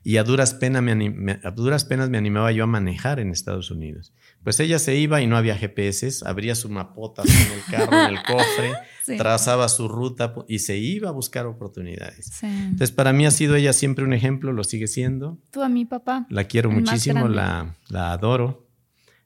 y 0.08 0.16
a 0.16 0.24
duras, 0.24 0.54
penas 0.54 0.82
me, 0.82 1.38
a 1.44 1.52
duras 1.52 1.84
penas 1.84 2.10
me 2.10 2.18
animaba 2.18 2.54
yo 2.54 2.64
a 2.64 2.68
manejar 2.68 3.20
en 3.20 3.30
Estados 3.30 3.72
Unidos. 3.72 4.14
Pues 4.42 4.58
ella 4.62 4.80
se 4.80 4.96
iba 4.96 5.22
y 5.22 5.28
no 5.28 5.36
había 5.36 5.58
GPS, 5.58 6.24
abría 6.26 6.56
su 6.56 6.70
mapota 6.70 7.24
en 7.24 7.30
el 7.52 7.62
carro, 7.70 8.06
en 8.06 8.16
el 8.16 8.24
cofre, 8.24 8.72
Sí. 9.04 9.18
trazaba 9.18 9.68
su 9.68 9.90
ruta 9.90 10.34
y 10.48 10.60
se 10.60 10.78
iba 10.78 11.10
a 11.10 11.12
buscar 11.12 11.46
oportunidades. 11.46 12.28
Sí. 12.40 12.46
Entonces, 12.48 12.92
para 12.94 13.12
mí 13.12 13.26
ha 13.26 13.32
sido 13.32 13.56
ella 13.58 13.74
siempre 13.74 14.06
un 14.06 14.14
ejemplo, 14.14 14.54
lo 14.54 14.64
sigue 14.64 14.88
siendo. 14.88 15.40
Tú 15.52 15.62
a 15.62 15.68
mi 15.68 15.84
papá. 15.84 16.26
La 16.30 16.46
quiero 16.46 16.72
muchísimo, 16.72 17.28
la, 17.28 17.76
la 17.90 18.14
adoro. 18.14 18.66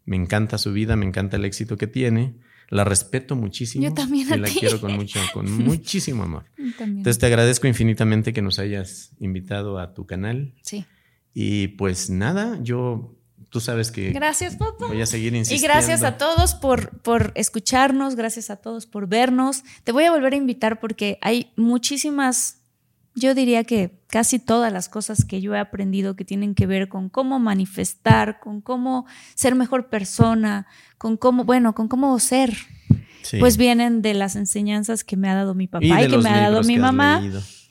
Me 0.05 0.15
encanta 0.15 0.57
su 0.57 0.73
vida, 0.73 0.95
me 0.95 1.05
encanta 1.05 1.37
el 1.37 1.45
éxito 1.45 1.77
que 1.77 1.85
tiene. 1.85 2.37
La 2.71 2.83
respeto 2.83 3.35
muchísimo. 3.35 3.83
Yo 3.83 3.93
también 3.93 4.27
y 4.29 4.33
a 4.33 4.37
la 4.37 4.47
ti. 4.47 4.55
quiero 4.59 4.81
con 4.81 4.93
mucho, 4.93 5.19
con 5.33 5.51
muchísimo 5.65 6.23
amor. 6.23 6.45
También. 6.77 6.97
Entonces 6.99 7.19
te 7.19 7.25
agradezco 7.27 7.67
infinitamente 7.67 8.33
que 8.33 8.41
nos 8.41 8.57
hayas 8.59 9.11
invitado 9.19 9.77
a 9.77 9.93
tu 9.93 10.05
canal. 10.07 10.53
Sí. 10.63 10.85
Y 11.33 11.67
pues 11.69 12.09
nada, 12.09 12.57
yo, 12.63 13.13
tú 13.49 13.59
sabes 13.59 13.91
que 13.91 14.11
Gracias, 14.11 14.55
papá. 14.55 14.87
voy 14.87 15.01
a 15.01 15.05
seguir 15.05 15.33
Y 15.33 15.39
insistiendo. 15.39 15.73
gracias 15.73 16.03
a 16.03 16.17
todos 16.17 16.55
por, 16.55 17.01
por 17.01 17.33
escucharnos, 17.35 18.15
gracias 18.15 18.49
a 18.49 18.55
todos 18.55 18.85
por 18.85 19.07
vernos. 19.07 19.63
Te 19.83 19.91
voy 19.91 20.05
a 20.05 20.11
volver 20.11 20.33
a 20.33 20.37
invitar 20.37 20.79
porque 20.79 21.19
hay 21.21 21.51
muchísimas, 21.57 22.60
yo 23.15 23.35
diría 23.35 23.63
que 23.63 23.99
casi 24.07 24.39
todas 24.39 24.71
las 24.71 24.89
cosas 24.89 25.25
que 25.25 25.41
yo 25.41 25.53
he 25.55 25.59
aprendido 25.59 26.15
que 26.15 26.25
tienen 26.25 26.55
que 26.55 26.65
ver 26.65 26.87
con 26.87 27.09
cómo 27.09 27.39
manifestar, 27.39 28.39
con 28.39 28.61
cómo 28.61 29.05
ser 29.35 29.55
mejor 29.55 29.89
persona, 29.89 30.67
con 30.97 31.17
cómo, 31.17 31.43
bueno, 31.43 31.75
con 31.75 31.87
cómo 31.87 32.17
ser. 32.19 32.53
Sí. 33.23 33.37
Pues 33.39 33.57
vienen 33.57 34.01
de 34.01 34.13
las 34.13 34.35
enseñanzas 34.35 35.03
que 35.03 35.15
me 35.15 35.29
ha 35.29 35.35
dado 35.35 35.53
mi 35.53 35.67
papá 35.67 35.85
Y 35.85 36.07
que 36.07 36.17
me 36.17 36.29
ha 36.29 36.49
dado 36.49 36.63
mi 36.63 36.77
mamá 36.77 37.21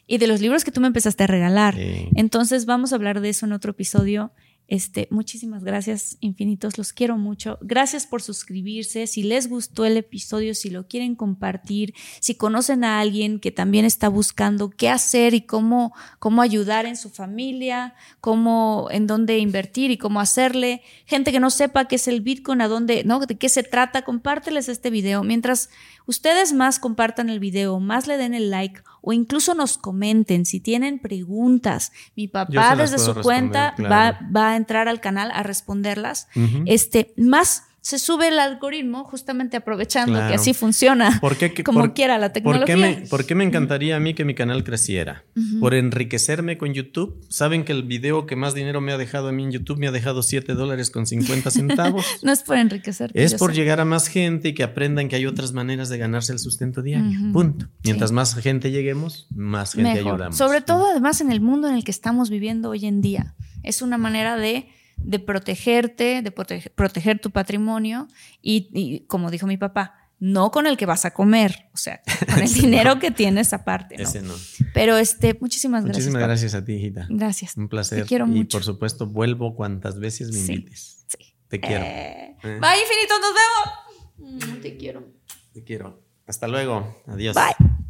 y 0.07 0.19
de 0.19 0.27
los 0.27 0.41
libros 0.41 0.65
que 0.65 0.73
tú 0.73 0.81
me 0.81 0.89
empezaste 0.89 1.25
a 1.25 1.27
regalar. 1.29 1.77
Sí. 1.77 2.09
Entonces 2.17 2.67
vamos 2.67 2.93
a 2.93 2.97
hablar 2.97 3.21
de 3.21 3.29
eso 3.29 3.47
en 3.47 3.53
otro 3.53 3.71
episodio. 3.71 4.33
Este, 4.71 5.09
muchísimas 5.11 5.65
gracias, 5.65 6.17
infinitos, 6.21 6.79
los 6.79 6.93
quiero 6.93 7.19
mucho. 7.19 7.59
Gracias 7.61 8.07
por 8.07 8.23
suscribirse. 8.23 9.09
Si 9.09 9.25
les 9.25 9.49
gustó 9.49 9.85
el 9.85 9.97
episodio, 9.97 10.55
si 10.55 10.71
lo 10.71 10.87
quieren 10.87 11.17
compartir, 11.17 11.93
si 12.21 12.37
conocen 12.37 12.85
a 12.85 13.01
alguien 13.01 13.41
que 13.41 13.51
también 13.51 13.85
está 13.85 14.09
buscando 14.09 14.71
qué 14.71 14.89
hacer 14.89 15.35
y 15.35 15.41
cómo, 15.41 15.93
cómo 16.21 16.41
ayudar 16.41 16.87
en 16.87 16.95
su 16.95 17.11
familia, 17.11 17.95
cómo, 18.21 18.87
en 18.93 19.09
dónde 19.09 19.39
invertir 19.39 19.91
y 19.91 19.99
cómo 19.99 20.21
hacerle. 20.21 20.83
Gente 21.05 21.33
que 21.33 21.41
no 21.41 21.51
sepa 21.51 21.89
qué 21.89 21.97
es 21.97 22.07
el 22.07 22.21
Bitcoin, 22.21 22.61
a 22.61 22.69
dónde, 22.69 23.03
¿no? 23.03 23.19
De 23.19 23.37
qué 23.37 23.49
se 23.49 23.65
trata, 23.65 24.03
compárteles 24.03 24.69
este 24.69 24.91
video. 24.91 25.25
Mientras 25.25 25.71
ustedes 26.07 26.53
más 26.53 26.79
compartan 26.79 27.29
el 27.29 27.41
video, 27.41 27.81
más 27.81 28.07
le 28.07 28.17
den 28.17 28.35
el 28.35 28.51
like 28.51 28.83
o 29.03 29.13
incluso 29.13 29.55
nos 29.55 29.79
comenten 29.79 30.45
si 30.45 30.61
tienen 30.61 30.99
preguntas. 30.99 31.93
Mi 32.17 32.29
papá 32.29 32.77
desde 32.77 32.99
su 32.99 33.15
cuenta 33.15 33.75
va, 33.81 34.21
va 34.35 34.53
a 34.53 34.57
entrar 34.61 34.89
al 34.89 35.01
canal 35.01 35.31
a 35.33 35.43
responderlas. 35.43 36.29
Este, 36.67 37.13
más 37.17 37.65
se 37.83 37.99
sube 37.99 38.29
el 38.29 38.39
algoritmo 38.39 39.05
justamente 39.05 39.57
aprovechando 39.57 40.13
Claro. 40.15 40.29
que 40.29 40.35
así 40.35 40.53
funciona. 40.55 41.19
¿Por 41.21 41.37
qué 41.37 41.53
que- 41.53 41.65
como 41.65 41.81
por- 41.81 41.95
quiera 41.95 42.19
la 42.19 42.27
¿Por 42.29 42.33
tecnología. 42.35 42.67
qué, 42.67 42.77
me, 42.77 43.07
por 43.09 43.25
qué 43.27 43.35
me 43.35 43.45
encantaría 43.45 43.97
a 43.97 44.01
mí 44.01 44.13
que 44.15 44.25
mi 44.25 44.35
canal 44.35 44.65
creciera? 44.65 45.25
Por 45.61 45.75
enriquecerme 45.75 46.59
con 46.59 46.75
YouTube. 46.75 47.19
¿Saben 47.29 47.65
que 47.65 47.73
el 47.73 47.83
video 47.85 48.27
que 48.27 48.37
más 48.37 48.55
dinero 48.55 48.81
me 48.81 48.93
ha 48.93 48.99
dejado 48.99 49.29
a 49.29 49.33
mí 49.33 49.45
en 49.45 49.53
YouTube 49.53 49.79
me 49.79 49.89
ha 49.89 49.93
dejado 49.93 50.23
7 50.23 50.55
dólares 50.55 50.91
con 50.91 51.07
50 51.07 51.51
centavos? 51.51 52.05
No 52.23 52.33
es 52.33 52.43
por 52.43 52.57
enriquecerte. 52.59 53.23
es 53.23 53.35
por 53.35 53.51
sé. 53.53 53.57
llegar 53.61 53.81
a 53.81 53.85
más 53.85 54.09
gente 54.09 54.49
y 54.51 54.55
que 54.55 54.63
aprendan 54.63 55.09
que 55.09 55.17
hay 55.17 55.27
otras 55.27 55.53
maneras 55.53 55.89
de 55.89 55.97
ganarse 55.99 56.33
el 56.33 56.39
sustento 56.39 56.83
diario. 56.83 57.33
Punto. 57.33 57.67
Mientras 57.85 58.11
Sí. 58.11 58.15
más 58.15 58.35
gente 58.35 58.71
lleguemos, 58.71 59.27
más 59.35 59.73
gente 59.75 59.95
Mejor. 59.95 60.13
ayudamos. 60.15 60.37
Sobre 60.37 60.61
todo, 60.61 60.87
además, 60.91 61.21
en 61.21 61.33
el 61.33 61.41
mundo 61.41 61.69
en 61.69 61.75
el 61.75 61.85
que 61.85 61.91
estamos 61.91 62.29
viviendo 62.31 62.69
hoy 62.71 62.85
en 62.87 63.01
día. 63.01 63.35
Es 63.63 63.83
una 63.83 63.99
manera 63.99 64.37
de, 64.37 64.69
de 65.03 65.19
protegerte, 65.19 66.23
de 66.23 66.35
protege- 66.35 66.71
proteger 66.75 67.19
tu 67.21 67.31
patrimonio 67.31 68.09
y, 68.43 68.69
y, 68.73 69.01
como 69.07 69.31
dijo 69.31 69.47
mi 69.47 69.57
papá, 69.57 69.95
no 70.19 70.51
con 70.51 70.67
el 70.67 70.77
que 70.77 70.85
vas 70.87 71.05
a 71.07 71.13
comer, 71.13 71.69
o 71.73 71.77
sea, 71.79 72.03
con 72.29 72.39
el 72.41 72.53
dinero 72.53 72.95
no. 72.97 73.01
que 73.01 73.11
tienes 73.11 73.53
aparte. 73.55 73.97
¿no? 73.97 74.03
Ese 74.03 74.21
no. 74.23 74.35
Pero 74.75 74.97
este, 74.99 75.37
muchísimas 75.41 75.85
gracias. 75.85 76.05
Muchísimas 76.05 76.27
gracias 76.29 76.55
a 76.55 76.65
ti, 76.65 76.75
hijita. 76.75 77.07
Gracias. 77.09 77.57
Un 77.57 77.69
placer. 77.69 78.03
Te 78.03 78.07
quiero 78.09 78.27
y 78.27 78.31
mucho. 78.31 78.59
por 78.59 78.65
supuesto, 78.65 79.07
vuelvo 79.07 79.55
cuantas 79.55 79.99
veces 79.99 80.29
me 80.33 80.39
Sí. 80.39 80.53
invites. 80.53 81.05
Sí. 81.09 81.35
Te 81.49 81.59
quiero. 81.61 81.85
Eh, 81.85 82.37
Eh. 82.43 82.59
Bye, 82.61 82.81
infinito, 82.83 83.15
nos 83.21 84.41
vemos. 84.45 84.61
Te 84.63 84.77
quiero. 84.77 85.09
Te 85.55 85.65
quiero. 85.65 86.03
Hasta 86.27 86.47
luego. 86.49 87.03
Adiós. 87.07 87.35
Bye. 87.35 87.90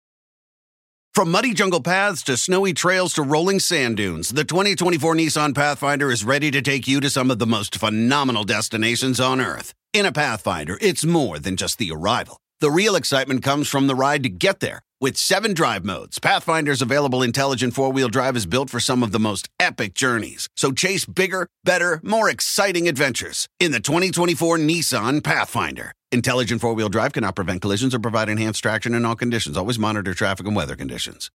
From 1.13 1.29
muddy 1.29 1.53
jungle 1.53 1.81
paths 1.81 2.23
to 2.23 2.37
snowy 2.37 2.71
trails 2.71 3.15
to 3.15 3.21
rolling 3.21 3.59
sand 3.59 3.97
dunes, 3.97 4.29
the 4.29 4.45
2024 4.45 5.13
Nissan 5.13 5.53
Pathfinder 5.53 6.09
is 6.09 6.23
ready 6.23 6.49
to 6.51 6.61
take 6.61 6.87
you 6.87 7.01
to 7.01 7.09
some 7.09 7.29
of 7.29 7.37
the 7.37 7.45
most 7.45 7.75
phenomenal 7.75 8.45
destinations 8.45 9.19
on 9.19 9.41
Earth. 9.41 9.73
In 9.91 10.05
a 10.05 10.13
Pathfinder, 10.13 10.77
it's 10.79 11.03
more 11.03 11.37
than 11.37 11.57
just 11.57 11.79
the 11.79 11.91
arrival, 11.91 12.37
The 12.61 12.69
real 12.69 12.95
excitement 12.95 13.41
comes 13.41 13.67
from 13.67 13.87
the 13.87 13.95
ride 13.95 14.21
to 14.21 14.29
get 14.29 14.59
there. 14.59 14.81
With 14.99 15.17
seven 15.17 15.55
drive 15.55 15.83
modes, 15.83 16.19
Pathfinder's 16.19 16.83
available 16.83 17.23
intelligent 17.23 17.73
four 17.73 17.91
wheel 17.91 18.07
drive 18.07 18.35
is 18.37 18.45
built 18.45 18.69
for 18.69 18.79
some 18.79 19.01
of 19.01 19.11
the 19.11 19.19
most 19.19 19.49
epic 19.59 19.95
journeys. 19.95 20.47
So 20.55 20.71
chase 20.71 21.03
bigger, 21.03 21.47
better, 21.63 21.99
more 22.03 22.29
exciting 22.29 22.87
adventures 22.87 23.47
in 23.59 23.71
the 23.71 23.79
2024 23.79 24.59
Nissan 24.59 25.23
Pathfinder. 25.23 25.91
Intelligent 26.11 26.61
four 26.61 26.75
wheel 26.75 26.87
drive 26.87 27.13
cannot 27.13 27.35
prevent 27.35 27.63
collisions 27.63 27.95
or 27.95 27.99
provide 27.99 28.29
enhanced 28.29 28.61
traction 28.61 28.93
in 28.93 29.05
all 29.05 29.15
conditions. 29.15 29.57
Always 29.57 29.79
monitor 29.79 30.13
traffic 30.13 30.45
and 30.45 30.55
weather 30.55 30.75
conditions. 30.75 31.31